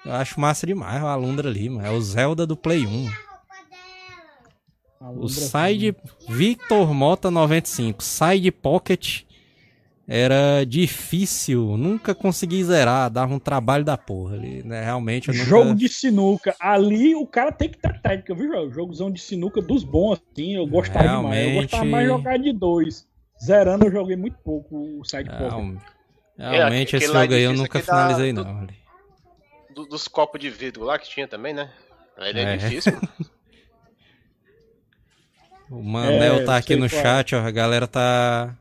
Eu 0.04 0.14
acho 0.14 0.40
massa 0.40 0.66
demais 0.66 1.02
o 1.02 1.06
Alundra 1.06 1.48
ali, 1.48 1.68
mano. 1.68 1.86
É 1.86 1.90
o 1.90 2.00
Zelda 2.00 2.46
do 2.46 2.56
Play 2.56 2.86
1. 2.86 3.10
O 5.00 5.28
Side 5.28 5.94
Victor 6.28 6.92
Mota 6.92 7.30
95. 7.30 8.02
Side 8.02 8.50
Pocket 8.50 9.22
era 10.08 10.64
difícil. 10.64 11.76
Nunca 11.76 12.14
consegui 12.14 12.64
zerar. 12.64 13.10
Dava 13.10 13.34
um 13.34 13.38
trabalho 13.38 13.84
da 13.84 13.96
porra 13.98 14.34
ali, 14.36 14.62
né? 14.64 14.82
Realmente 14.82 15.28
eu 15.28 15.34
nunca... 15.34 15.46
Jogo 15.46 15.74
de 15.74 15.88
sinuca. 15.88 16.56
Ali 16.58 17.14
o 17.14 17.26
cara 17.26 17.52
tem 17.52 17.68
que 17.68 17.76
ter 17.78 18.00
técnica, 18.00 18.34
viu, 18.34 18.50
João? 18.50 18.72
Jogozão 18.72 19.10
de 19.10 19.20
sinuca 19.20 19.60
dos 19.60 19.84
bons, 19.84 20.18
assim. 20.32 20.56
Eu 20.56 20.66
gostava 20.66 21.00
demais. 21.06 21.24
Eu 21.24 21.30
Realmente- 21.50 21.60
gostava 21.62 21.84
mais 21.84 22.06
de 22.08 22.12
jogar 22.14 22.38
de 22.38 22.52
dois. 22.54 23.06
Zerando 23.44 23.84
eu 23.86 23.92
joguei 23.92 24.16
muito 24.16 24.38
pouco 24.38 24.98
o 25.00 25.04
Side. 25.04 25.28
Real- 25.28 25.76
Realmente 26.38 26.96
aquele 26.96 27.04
esse 27.10 27.16
é 27.16 27.20
jogo 27.22 27.34
aí 27.34 27.42
eu 27.42 27.52
nunca 27.52 27.78
finalizei 27.80 28.32
do- 28.32 28.44
não. 28.44 28.58
ali. 28.60 28.74
Do- 29.74 29.86
dos 29.86 30.08
copos 30.08 30.40
de 30.40 30.48
vidro 30.48 30.84
lá 30.84 30.98
que 30.98 31.08
tinha 31.08 31.28
também, 31.28 31.52
né? 31.52 31.70
Ele 32.16 32.40
é, 32.40 32.54
É. 32.54 32.56
difícil. 32.56 32.92
O 35.70 35.82
Manel 35.82 36.36
É, 36.36 36.44
tá 36.44 36.56
aqui 36.56 36.74
no 36.76 36.88
qual 36.88 36.98
é. 37.00 37.02
chat, 37.02 37.34
ó. 37.34 37.40
A 37.40 37.50
galera 37.50 37.86
tá 37.86 38.56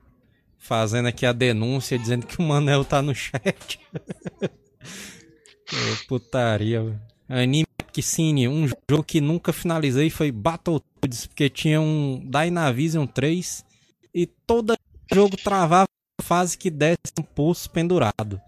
fazendo 0.67 1.07
aqui 1.07 1.25
a 1.25 1.31
denúncia, 1.31 1.97
dizendo 1.97 2.25
que 2.27 2.39
o 2.39 2.43
Manel 2.43 2.83
tá 2.83 3.01
no 3.01 3.15
chat. 3.15 3.79
Ô, 5.71 6.07
putaria, 6.07 6.81
velho. 6.83 7.01
Anime 7.29 7.65
Kissine, 7.91 8.47
um 8.47 8.67
jogo 8.89 9.03
que 9.03 9.19
nunca 9.19 9.51
finalizei 9.51 10.09
foi 10.09 10.31
Battletoads, 10.31 11.27
porque 11.27 11.49
tinha 11.49 11.81
um 11.81 12.21
Dynavision 12.29 13.05
3 13.05 13.65
e 14.13 14.25
todo 14.25 14.75
jogo 15.13 15.35
travava 15.37 15.87
a 16.19 16.23
fase 16.23 16.57
que 16.57 16.69
desce 16.69 16.97
um 17.19 17.23
poço 17.23 17.69
pendurado. 17.69 18.39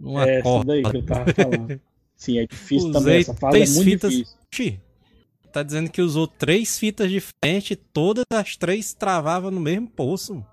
Numa 0.00 0.26
É, 0.28 0.42
corda. 0.42 0.72
daí 0.72 0.82
que 0.82 0.96
eu 0.98 1.06
tava 1.06 1.32
falando. 1.34 1.80
Sim, 2.16 2.38
é 2.38 2.46
difícil 2.46 2.88
Usei 2.90 2.92
também. 3.00 3.20
Essa 3.20 3.34
fase 3.34 3.56
é 3.62 3.66
muito 3.66 3.84
fitas- 3.84 4.12
difícil. 4.12 4.80
Tá 5.52 5.62
dizendo 5.62 5.88
que 5.90 6.02
usou 6.02 6.26
três 6.26 6.78
fitas 6.78 7.08
diferentes 7.10 7.70
e 7.72 7.76
todas 7.76 8.24
as 8.32 8.56
três 8.56 8.92
travavam 8.94 9.50
no 9.52 9.60
mesmo 9.60 9.88
poço. 9.88 10.44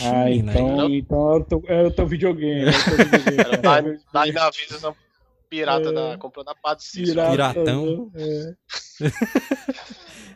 Ah, 0.00 0.30
então, 0.30 0.76
Não. 0.76 0.90
então 0.90 1.32
é 1.32 1.36
o 1.36 1.44
teu, 1.44 1.64
é 1.66 1.82
o 1.82 1.90
teu 1.90 2.06
videogame. 2.06 2.66
É 2.66 2.70
o 2.70 2.84
teu 2.84 2.96
videogame. 2.96 3.40
Era 3.40 3.82
Daí 4.12 4.32
daí 4.32 4.34
na 4.80 4.94
pirata 5.48 5.88
É. 5.88 5.92
da. 5.92 6.18
comprou 6.18 6.44
da 6.44 6.54
Padre 6.54 6.84
Pirata, 6.92 7.30
Piratão. 7.30 8.10
É. 8.14 8.54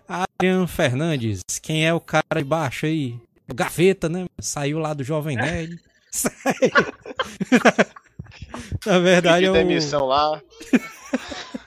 Adrian 0.09 0.66
Fernandes, 0.66 1.40
quem 1.62 1.86
é 1.86 1.94
o 1.94 2.01
cara 2.01 2.24
de 2.36 2.44
baixo 2.44 2.86
aí? 2.86 3.18
O 3.48 3.55
Gaveta, 3.55 4.09
né? 4.09 4.27
Saiu 4.40 4.78
lá 4.78 4.93
do 4.93 5.05
Jovem 5.05 5.36
Nerd. 5.36 5.78
Na 8.86 8.98
verdade, 8.98 9.44
é 9.47 9.51
o, 9.51 9.52
demissão 9.52 10.06
lá. 10.06 10.40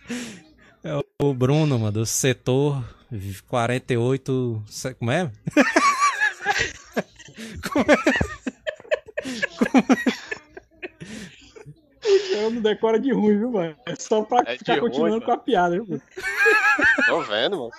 o 1.22 1.34
Bruno, 1.34 1.78
mano, 1.80 1.92
do 1.92 2.06
setor 2.06 2.84
48. 3.48 4.64
se- 4.68 4.96
Como 7.72 7.86
é? 7.92 7.96
Eu 12.32 12.50
não 12.52 12.62
decora 12.62 13.00
de 13.00 13.12
ruim, 13.12 13.38
viu, 13.38 13.52
mano? 13.52 13.76
É 13.86 13.96
só 13.96 14.22
pra 14.24 14.42
É 14.46 14.54
de 14.54 14.60
ficar 14.60 14.74
ruim, 14.74 14.82
continuando 14.84 15.14
mano. 15.16 15.26
com 15.26 15.32
a 15.32 15.38
piada, 15.38 15.76
viu? 15.76 15.86
mano? 15.88 16.02
Tô 17.06 17.22
vendo, 17.22 17.58
mano. 17.58 17.72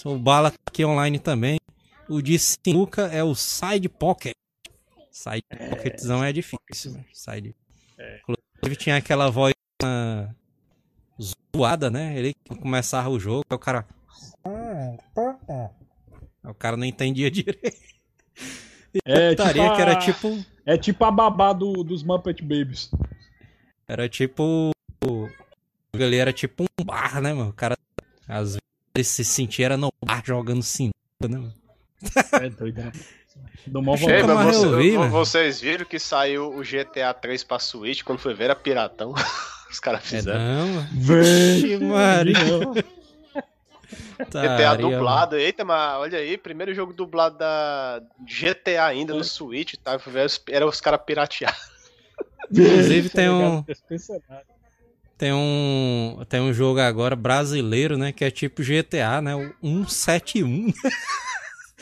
O 0.04 0.16
Bala 0.16 0.50
tá 0.50 0.56
aqui 0.68 0.84
online 0.84 1.18
também. 1.18 1.58
O 2.08 2.22
de 2.22 2.38
Sinuca 2.38 3.08
é 3.12 3.22
o 3.24 3.34
Side 3.34 3.88
Pocket. 3.88 4.32
Side 5.16 5.44
Pocketzão 5.70 6.22
é 6.22 6.30
difícil, 6.30 6.93
né? 6.93 7.06
Side. 7.10 7.56
Inclusive 8.20 8.76
tinha 8.76 8.97
aquela 8.97 9.30
voz 9.30 9.55
ah, 9.82 10.28
zoada, 11.56 11.88
né? 11.88 12.18
Ele 12.18 12.34
começava 12.60 13.09
o 13.09 13.18
jogo, 13.18 13.43
aí 13.48 13.56
o 13.56 13.59
cara. 13.59 13.86
O 16.44 16.55
cara 16.55 16.76
não 16.76 16.84
entendia 16.84 17.30
direito. 17.32 17.97
É 19.06 19.30
Putaria 19.30 19.62
tipo, 19.62 19.76
que 19.76 19.82
era 19.82 19.93
a, 19.93 19.98
tipo. 19.98 20.44
é 20.66 20.76
tipo 20.76 21.05
a 21.05 21.10
babá 21.10 21.55
do, 21.55 21.82
dos 21.82 22.02
Muppet 22.02 22.43
Babies. 22.43 22.90
Era 23.88 24.10
tipo. 24.10 24.70
Ali 25.94 26.16
era 26.16 26.32
tipo 26.32 26.64
um 26.64 26.84
bar, 26.84 27.22
né, 27.22 27.32
mano? 27.32 27.51
O 27.51 27.55
cara. 27.55 27.74
Às 28.28 28.48
vezes 28.48 28.60
ele 28.94 29.05
se 29.05 29.24
sentir 29.24 29.62
era 29.62 29.78
no 29.78 29.90
bar 30.05 30.22
jogando 30.22 30.62
sinuca, 30.62 30.94
né? 31.22 31.38
mano? 31.38 31.55
É 32.32 32.51
doido, 32.51 32.82
Nunca 33.66 33.82
mas 33.82 34.00
mais 34.00 34.56
você- 34.56 34.64
resolvi, 34.66 34.96
vocês 35.08 35.60
viram 35.60 35.84
que 35.84 35.98
saiu 35.98 36.54
o 36.56 36.62
GTA 36.62 37.12
3 37.12 37.42
pra 37.42 37.58
Switch 37.58 38.02
quando 38.04 38.18
foi 38.20 38.32
ver 38.34 38.44
era 38.44 38.54
piratão? 38.54 39.12
Os 39.70 39.80
caras 39.80 40.00
É 40.00 40.16
fizeram. 40.18 40.38
não. 40.38 40.86
Vixe, 40.92 41.76
Maria. 41.78 42.34
GTA 44.18 44.76
dublado. 44.76 45.36
Eita, 45.36 45.64
mas 45.64 45.98
olha 46.00 46.18
aí, 46.18 46.38
primeiro 46.38 46.74
jogo 46.74 46.92
dublado 46.92 47.36
da 47.38 48.00
GTA 48.24 48.84
ainda 48.86 49.12
no 49.14 49.24
Switch, 49.24 49.74
tá? 49.82 49.98
Era 50.48 50.66
os 50.66 50.80
caras 50.80 51.00
pirateados. 51.04 51.58
Inclusive, 52.50 53.08
tem 53.10 53.28
um-. 53.28 53.64
Tem 55.18 55.32
um, 55.32 56.18
tem 56.28 56.40
um 56.40 56.52
jogo 56.52 56.78
agora 56.78 57.16
brasileiro, 57.16 57.96
né? 57.96 58.12
Que 58.12 58.24
é 58.24 58.30
tipo 58.30 58.62
GTA, 58.62 59.20
né? 59.20 59.34
O 59.34 59.84
171. 59.88 60.72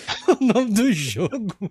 o 0.40 0.44
nome 0.44 0.70
do 0.72 0.92
jogo. 0.92 1.70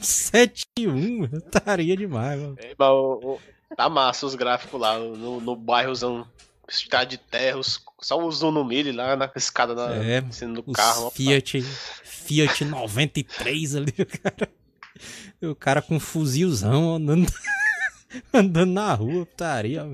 171. 0.00 1.24
Estaria 1.36 1.96
demais, 1.96 2.40
mano. 2.40 2.56
Ei, 2.60 2.74
mas 2.78 2.88
o- 2.90 3.20
o- 3.34 3.74
tá 3.76 3.88
massa 3.88 4.26
os 4.26 4.34
gráficos 4.34 4.80
lá, 4.80 4.98
no, 4.98 5.40
no 5.40 5.56
bairrozão 5.56 6.26
estrada 6.68 7.06
de 7.06 7.18
terra, 7.18 7.58
os- 7.58 7.80
só 8.00 8.24
os 8.24 8.40
no 8.42 8.64
milho 8.64 8.94
lá 8.94 9.16
na 9.16 9.30
escada 9.34 9.74
da, 9.74 9.94
É, 9.96 10.20
do 10.20 10.62
carro. 10.72 11.10
Fiat, 11.10 11.60
Fiat 12.04 12.64
93 12.64 13.76
ali, 13.76 13.94
o 13.98 14.06
cara. 14.06 14.48
O 15.42 15.54
cara 15.54 15.80
com 15.82 15.96
um 15.96 16.00
fuzilzão 16.00 16.96
andando, 16.96 17.26
andando 18.32 18.70
na 18.72 18.92
rua, 18.94 19.24
putaria. 19.26 19.86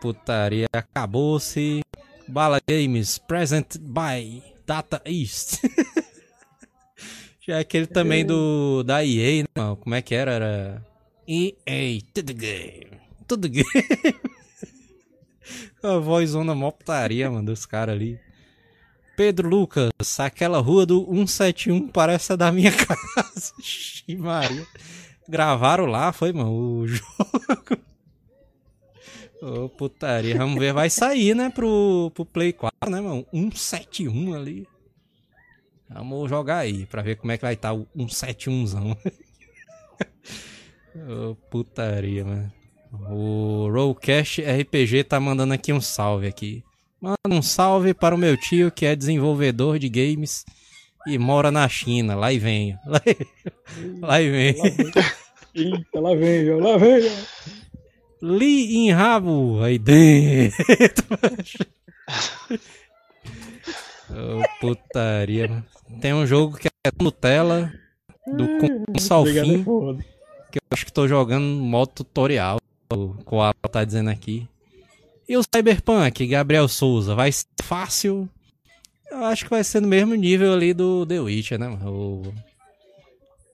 Putaria, 0.00 0.66
acabou-se. 0.72 1.80
Bala 2.28 2.58
Games, 2.68 3.18
present 3.18 3.76
by 3.78 4.42
Data 4.66 5.00
East. 5.04 5.60
Já 7.46 7.56
é 7.56 7.60
aquele 7.60 7.86
também 7.86 8.26
do 8.26 8.82
da 8.82 9.04
EA, 9.04 9.44
né? 9.44 9.76
Como 9.80 9.94
é 9.94 10.02
que 10.02 10.14
era? 10.14 10.32
Era 10.32 10.84
EA, 11.28 12.02
tudo 12.12 12.34
game. 12.34 12.90
Tudo 13.28 13.48
game. 13.48 13.64
A 15.80 15.98
vozona 15.98 16.54
mó 16.56 16.72
putaria, 16.72 17.30
mano, 17.30 17.46
dos 17.46 17.64
caras 17.64 17.94
ali. 17.94 18.18
Pedro 19.16 19.48
Lucas, 19.48 19.90
aquela 20.18 20.58
rua 20.58 20.84
do 20.84 21.06
171 21.06 21.88
parece 21.88 22.32
a 22.32 22.36
da 22.36 22.50
minha 22.50 22.72
casa. 22.74 23.52
Maria. 24.18 24.66
Gravaram 25.28 25.86
lá, 25.86 26.12
foi, 26.12 26.32
mano, 26.32 26.52
o 26.52 26.86
jogo. 26.88 27.06
Ô, 29.42 29.68
putaria. 29.68 30.36
Vamos 30.36 30.58
ver, 30.58 30.72
vai 30.72 30.88
sair, 30.88 31.34
né, 31.34 31.50
pro, 31.50 32.10
pro 32.14 32.24
Play 32.24 32.52
4, 32.52 32.90
né, 32.90 33.00
mano? 33.00 33.26
171 33.32 34.34
ali. 34.34 34.66
Vamos 35.88 36.28
jogar 36.28 36.58
aí, 36.58 36.86
pra 36.86 37.02
ver 37.02 37.16
como 37.16 37.32
é 37.32 37.36
que 37.36 37.44
vai 37.44 37.54
estar 37.54 37.72
o 37.72 37.86
171zão. 37.96 38.96
Ô, 41.08 41.34
putaria, 41.50 42.24
mano. 42.24 42.52
O 43.10 43.68
Rollcast 43.70 44.42
RPG 44.42 45.04
tá 45.04 45.20
mandando 45.20 45.52
aqui 45.52 45.72
um 45.72 45.80
salve 45.80 46.26
aqui. 46.26 46.64
Manda 47.00 47.16
um 47.30 47.42
salve 47.42 47.92
para 47.92 48.14
o 48.14 48.18
meu 48.18 48.36
tio 48.36 48.70
que 48.70 48.86
é 48.86 48.96
desenvolvedor 48.96 49.78
de 49.78 49.88
games 49.88 50.44
e 51.06 51.18
mora 51.18 51.50
na 51.50 51.68
China. 51.68 52.14
Lá 52.14 52.32
e 52.32 52.38
venho. 52.38 52.78
Lá 52.86 53.02
e, 53.06 54.00
lá 54.00 54.22
e 54.22 54.30
vem. 54.30 54.54
Eita, 55.54 56.00
lá 56.00 56.14
vem, 56.14 56.60
lá 56.60 56.76
vem. 56.76 57.10
Li 58.22 58.76
em 58.76 58.90
rabo 58.92 59.62
aí 59.62 59.78
dentro. 59.78 61.04
Ô, 64.10 64.42
putaria. 64.60 65.64
Tem 66.00 66.14
um 66.14 66.26
jogo 66.26 66.56
que 66.56 66.68
é 66.68 66.90
Nutella, 67.00 67.72
do 68.26 68.46
fim, 68.60 69.64
foda. 69.64 70.04
que 70.50 70.58
eu 70.58 70.62
acho 70.70 70.86
que 70.86 70.92
tô 70.92 71.06
jogando 71.06 71.44
modo 71.44 71.92
tutorial, 71.92 72.58
o 72.92 73.08
Koala 73.24 73.54
tá 73.70 73.84
dizendo 73.84 74.10
aqui. 74.10 74.48
E 75.28 75.36
o 75.36 75.42
Cyberpunk, 75.42 76.26
Gabriel 76.26 76.68
Souza, 76.68 77.14
vai 77.14 77.30
ser 77.32 77.46
fácil? 77.62 78.28
Eu 79.10 79.24
acho 79.24 79.44
que 79.44 79.50
vai 79.50 79.64
ser 79.64 79.80
no 79.80 79.88
mesmo 79.88 80.14
nível 80.14 80.52
ali 80.52 80.72
do 80.72 81.04
The 81.04 81.20
Witcher, 81.20 81.58
né? 81.58 81.68
mano? 81.68 81.90
O, 81.90 82.34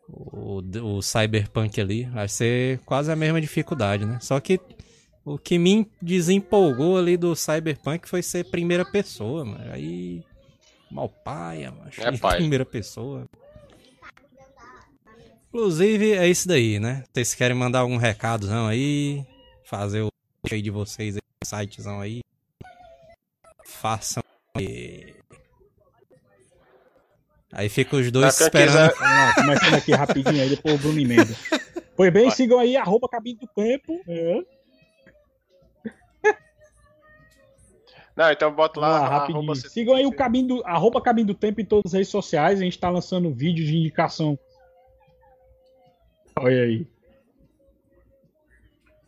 o, 0.09 0.63
o 0.83 1.03
Cyberpunk 1.03 1.81
ali 1.81 2.05
vai 2.05 2.29
ser 2.29 2.79
quase 2.81 3.11
a 3.11 3.17
mesma 3.17 3.41
dificuldade, 3.41 4.05
né? 4.05 4.19
Só 4.21 4.39
que 4.41 4.61
o 5.25 5.39
que 5.39 5.59
me 5.59 5.89
desempolgou 6.01 6.99
ali 6.99 7.17
do 7.17 7.35
Cyberpunk 7.37 8.09
foi 8.09 8.23
ser 8.23 8.45
primeira 8.45 8.85
pessoa, 8.85 9.45
mano. 9.45 9.73
Aí. 9.73 10.23
Mal 10.91 11.09
paia, 11.09 11.71
mano. 11.71 11.91
É 11.97 12.19
paia. 12.19 12.39
Primeira 12.39 12.67
pessoa. 12.67 13.27
Inclusive, 15.49 16.13
é 16.13 16.29
isso 16.29 16.49
daí, 16.49 16.81
né? 16.81 17.05
Vocês 17.13 17.35
querem 17.35 17.57
mandar 17.57 17.81
algum 17.81 17.97
recadozão 17.97 18.67
aí? 18.67 19.25
Fazer 19.65 20.03
o 20.03 20.09
aí 20.51 20.61
de 20.61 20.71
vocês 20.71 21.17
aí, 21.17 21.67
sitezão 21.67 22.01
aí? 22.01 22.21
Façam 23.65 24.23
aí. 24.55 25.15
Aí 27.53 27.69
fica 27.69 27.97
os 27.97 28.11
dois 28.11 28.37
quem 28.39 28.47
esperando. 28.47 28.95
Vamos 28.95 29.01
lá, 29.01 29.35
começando 29.35 29.75
aqui 29.75 29.93
rapidinho 29.93 30.43
aí, 30.43 30.49
depois 30.49 30.75
o 30.75 30.79
Bruno 30.79 30.99
emenda. 30.99 31.35
Pois 31.95 32.11
bem, 32.13 32.27
Vai. 32.27 32.35
sigam 32.37 32.59
aí, 32.59 32.77
arroba 32.77 33.07
cabine 33.09 33.39
do 33.39 33.47
tempo. 33.49 34.01
É. 34.09 34.41
Não, 38.15 38.31
então 38.31 38.55
bota 38.55 38.79
lá, 38.81 39.09
rapidinho. 39.09 39.55
Sigam 39.57 39.95
aí 39.95 40.05
o 40.07 40.13
cabine 40.15 40.49
do, 40.49 40.67
arroba 40.67 41.01
cabine 41.01 41.27
do 41.27 41.35
tempo 41.35 41.61
em 41.61 41.65
todas 41.65 41.87
as 41.87 41.93
redes 41.95 42.09
sociais. 42.11 42.61
A 42.61 42.65
gente 42.65 42.79
tá 42.79 42.91
lançando 42.91 43.33
vídeos 43.33 43.69
de 43.69 43.77
indicação. 43.77 44.39
Olha 46.39 46.63
aí. 46.63 46.87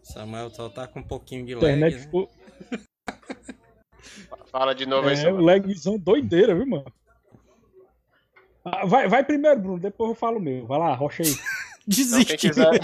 Samuel 0.02 0.50
só 0.50 0.68
tá 0.68 0.86
com 0.86 1.00
um 1.00 1.02
pouquinho 1.02 1.44
de 1.46 1.54
A 1.54 1.56
lag, 1.56 1.66
internet 1.66 1.94
né? 1.96 2.00
ficou. 2.00 2.30
Fala 4.50 4.74
de 4.74 4.86
novo 4.86 5.08
aí, 5.08 5.14
É, 5.14 5.16
Samuel. 5.16 5.36
o 5.36 5.44
lagzão 5.44 5.98
doideira, 5.98 6.54
viu, 6.54 6.66
mano? 6.66 6.92
Ah, 8.64 8.86
vai, 8.86 9.08
vai 9.08 9.22
primeiro, 9.22 9.60
Bruno, 9.60 9.78
depois 9.78 10.10
eu 10.10 10.16
falo 10.16 10.38
o 10.38 10.40
meu. 10.40 10.66
Vai 10.66 10.78
lá, 10.78 10.94
rocha 10.94 11.22
aí. 11.22 11.34
Então, 11.86 12.24
quem 12.24 12.38
quiser... 12.38 12.70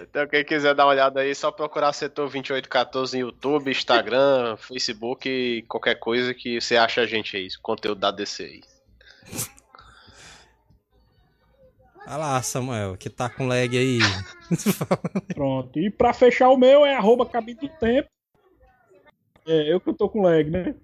então, 0.00 0.26
quem 0.28 0.42
quiser 0.42 0.74
dar 0.74 0.86
uma 0.86 0.92
olhada 0.92 1.20
aí, 1.20 1.34
só 1.34 1.52
procurar 1.52 1.92
Setor 1.92 2.30
2814 2.30 3.18
no 3.18 3.26
YouTube, 3.26 3.70
Instagram, 3.70 4.56
Facebook 4.66 5.28
e 5.28 5.60
qualquer 5.68 5.96
coisa 5.96 6.32
que 6.32 6.58
você 6.58 6.78
acha 6.78 7.02
a 7.02 7.06
gente 7.06 7.36
aí, 7.36 7.48
conteúdo 7.60 8.00
da 8.00 8.10
DC 8.10 8.44
aí. 8.44 8.62
Olha 12.06 12.16
lá, 12.16 12.42
Samuel, 12.42 12.96
que 12.96 13.10
tá 13.10 13.28
com 13.28 13.46
lag 13.46 13.76
aí. 13.76 13.98
Pronto. 15.34 15.78
E 15.78 15.90
pra 15.90 16.14
fechar 16.14 16.48
o 16.48 16.56
meu 16.56 16.86
é 16.86 16.96
arroba 16.96 17.26
cabine 17.26 17.60
do 17.60 17.68
tempo. 17.68 18.08
É, 19.46 19.70
eu 19.70 19.78
que 19.78 19.90
eu 19.90 19.94
tô 19.94 20.08
com 20.08 20.22
lag, 20.22 20.48
né? 20.48 20.74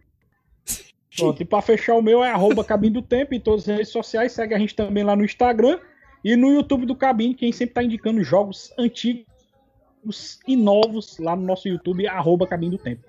Pronto. 1.16 1.42
E 1.42 1.44
pra 1.44 1.62
fechar 1.62 1.94
o 1.94 2.02
meu 2.02 2.22
é 2.22 2.30
arroba 2.30 2.64
cabine 2.64 2.94
do 2.94 3.02
tempo 3.02 3.34
em 3.34 3.40
todas 3.40 3.68
as 3.68 3.76
redes 3.76 3.92
sociais. 3.92 4.32
Segue 4.32 4.54
a 4.54 4.58
gente 4.58 4.74
também 4.74 5.04
lá 5.04 5.16
no 5.16 5.24
Instagram 5.24 5.78
e 6.26 6.34
no 6.34 6.52
YouTube 6.52 6.86
do 6.86 6.96
Cabine, 6.96 7.34
quem 7.34 7.52
sempre 7.52 7.74
tá 7.74 7.84
indicando 7.84 8.20
jogos 8.24 8.72
antigos 8.76 10.40
e 10.44 10.56
novos 10.56 11.18
lá 11.18 11.36
no 11.36 11.42
nosso 11.42 11.68
YouTube, 11.68 12.06
arroba 12.08 12.46
do 12.46 12.78
tempo. 12.78 13.04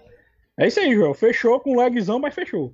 É 0.56 0.68
isso 0.68 0.80
aí, 0.80 0.94
Joel. 0.94 1.16
Fechou 1.16 1.60
com 1.60 1.76
lagzão, 1.76 2.20
mas 2.20 2.36
fechou. 2.36 2.72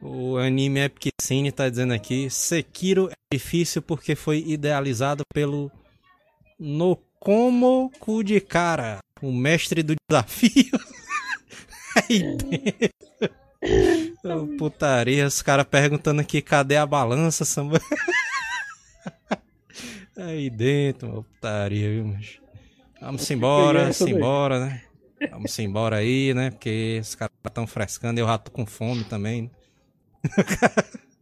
O 0.00 0.36
anime 0.36 0.84
Epic 0.84 1.12
Cine 1.20 1.50
tá 1.50 1.68
dizendo 1.68 1.92
aqui: 1.92 2.30
Sekiro 2.30 3.10
é 3.10 3.34
difícil 3.34 3.82
porque 3.82 4.14
foi 4.14 4.38
idealizado 4.38 5.24
pelo 5.34 5.70
Nokomo 6.56 7.90
Kudikara, 7.98 9.00
o 9.20 9.32
mestre 9.32 9.82
do 9.82 9.94
desafio. 10.08 10.78
Aí 12.08 12.36
dentro. 12.36 13.39
Putaria, 14.58 15.26
os 15.26 15.42
caras 15.42 15.66
perguntando 15.66 16.20
aqui: 16.20 16.42
cadê 16.42 16.76
a 16.76 16.86
balança, 16.86 17.44
Samba? 17.44 17.80
Aí 20.16 20.50
dentro, 20.50 21.24
putaria, 21.24 21.88
viu, 21.88 22.04
mas... 22.06 22.38
Vamos 23.00 23.30
embora, 23.30 23.90
embora, 24.06 24.66
né? 24.66 24.82
Vamos 25.30 25.58
embora 25.58 25.96
aí, 25.96 26.34
né? 26.34 26.50
Porque 26.50 26.98
os 27.00 27.14
caras 27.14 27.32
estão 27.46 27.66
frescando 27.66 28.18
e 28.18 28.22
eu 28.22 28.26
já 28.26 28.36
tô 28.36 28.50
com 28.50 28.66
fome 28.66 29.04
também. 29.04 29.42
né? 29.42 29.50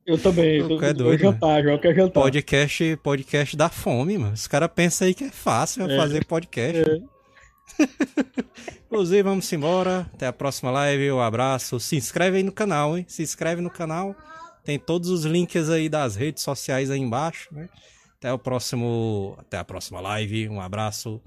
Eu 0.05 0.19
também. 0.19 0.59
Eu, 0.59 0.69
Tu 0.69 0.85
é 0.85 0.93
doido, 0.93 1.21
jantar, 1.21 1.63
Joel, 1.63 1.79
quer 1.79 1.95
jantar. 1.95 2.21
Podcast, 2.23 2.97
podcast 3.03 3.57
dá 3.57 3.69
fome, 3.69 4.19
mano. 4.19 4.33
Os 4.33 4.49
caras 4.49 4.71
pensam 4.75 5.07
aí 5.07 5.15
que 5.15 5.25
é 5.25 5.31
fácil 5.31 5.89
É. 5.89 5.97
fazer 5.97 6.25
podcast. 6.25 6.91
É. 6.91 7.18
Inclusive, 8.87 9.23
vamos 9.23 9.53
embora. 9.53 10.09
Até 10.15 10.27
a 10.27 10.33
próxima 10.33 10.71
live. 10.71 11.13
Um 11.13 11.21
abraço. 11.21 11.79
Se 11.79 11.97
inscreve 11.97 12.39
aí 12.39 12.43
no 12.43 12.53
canal, 12.53 12.97
hein? 12.97 13.05
Se 13.09 13.23
inscreve 13.23 13.61
no 13.61 13.71
canal. 13.71 14.15
Tem 14.65 14.79
todos 14.79 15.09
os 15.09 15.25
links 15.25 15.71
aí 15.71 15.89
das 15.89 16.17
redes 16.17 16.43
sociais 16.43 16.91
aí 16.91 17.01
embaixo, 17.01 17.49
né? 17.53 17.69
Até 18.19 18.33
o 18.33 18.39
próximo. 18.39 19.37
Até 19.39 19.59
a 19.59 19.65
próxima 19.65 20.01
live. 20.01 20.49
Um 20.49 20.61
abraço. 20.61 21.21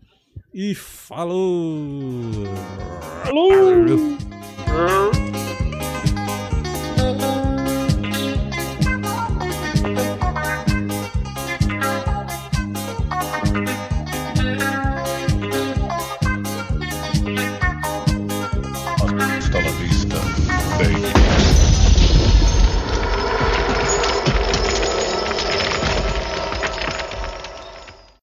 E 0.54 0.76
falou! 0.76 2.46
Falou! 3.24 4.12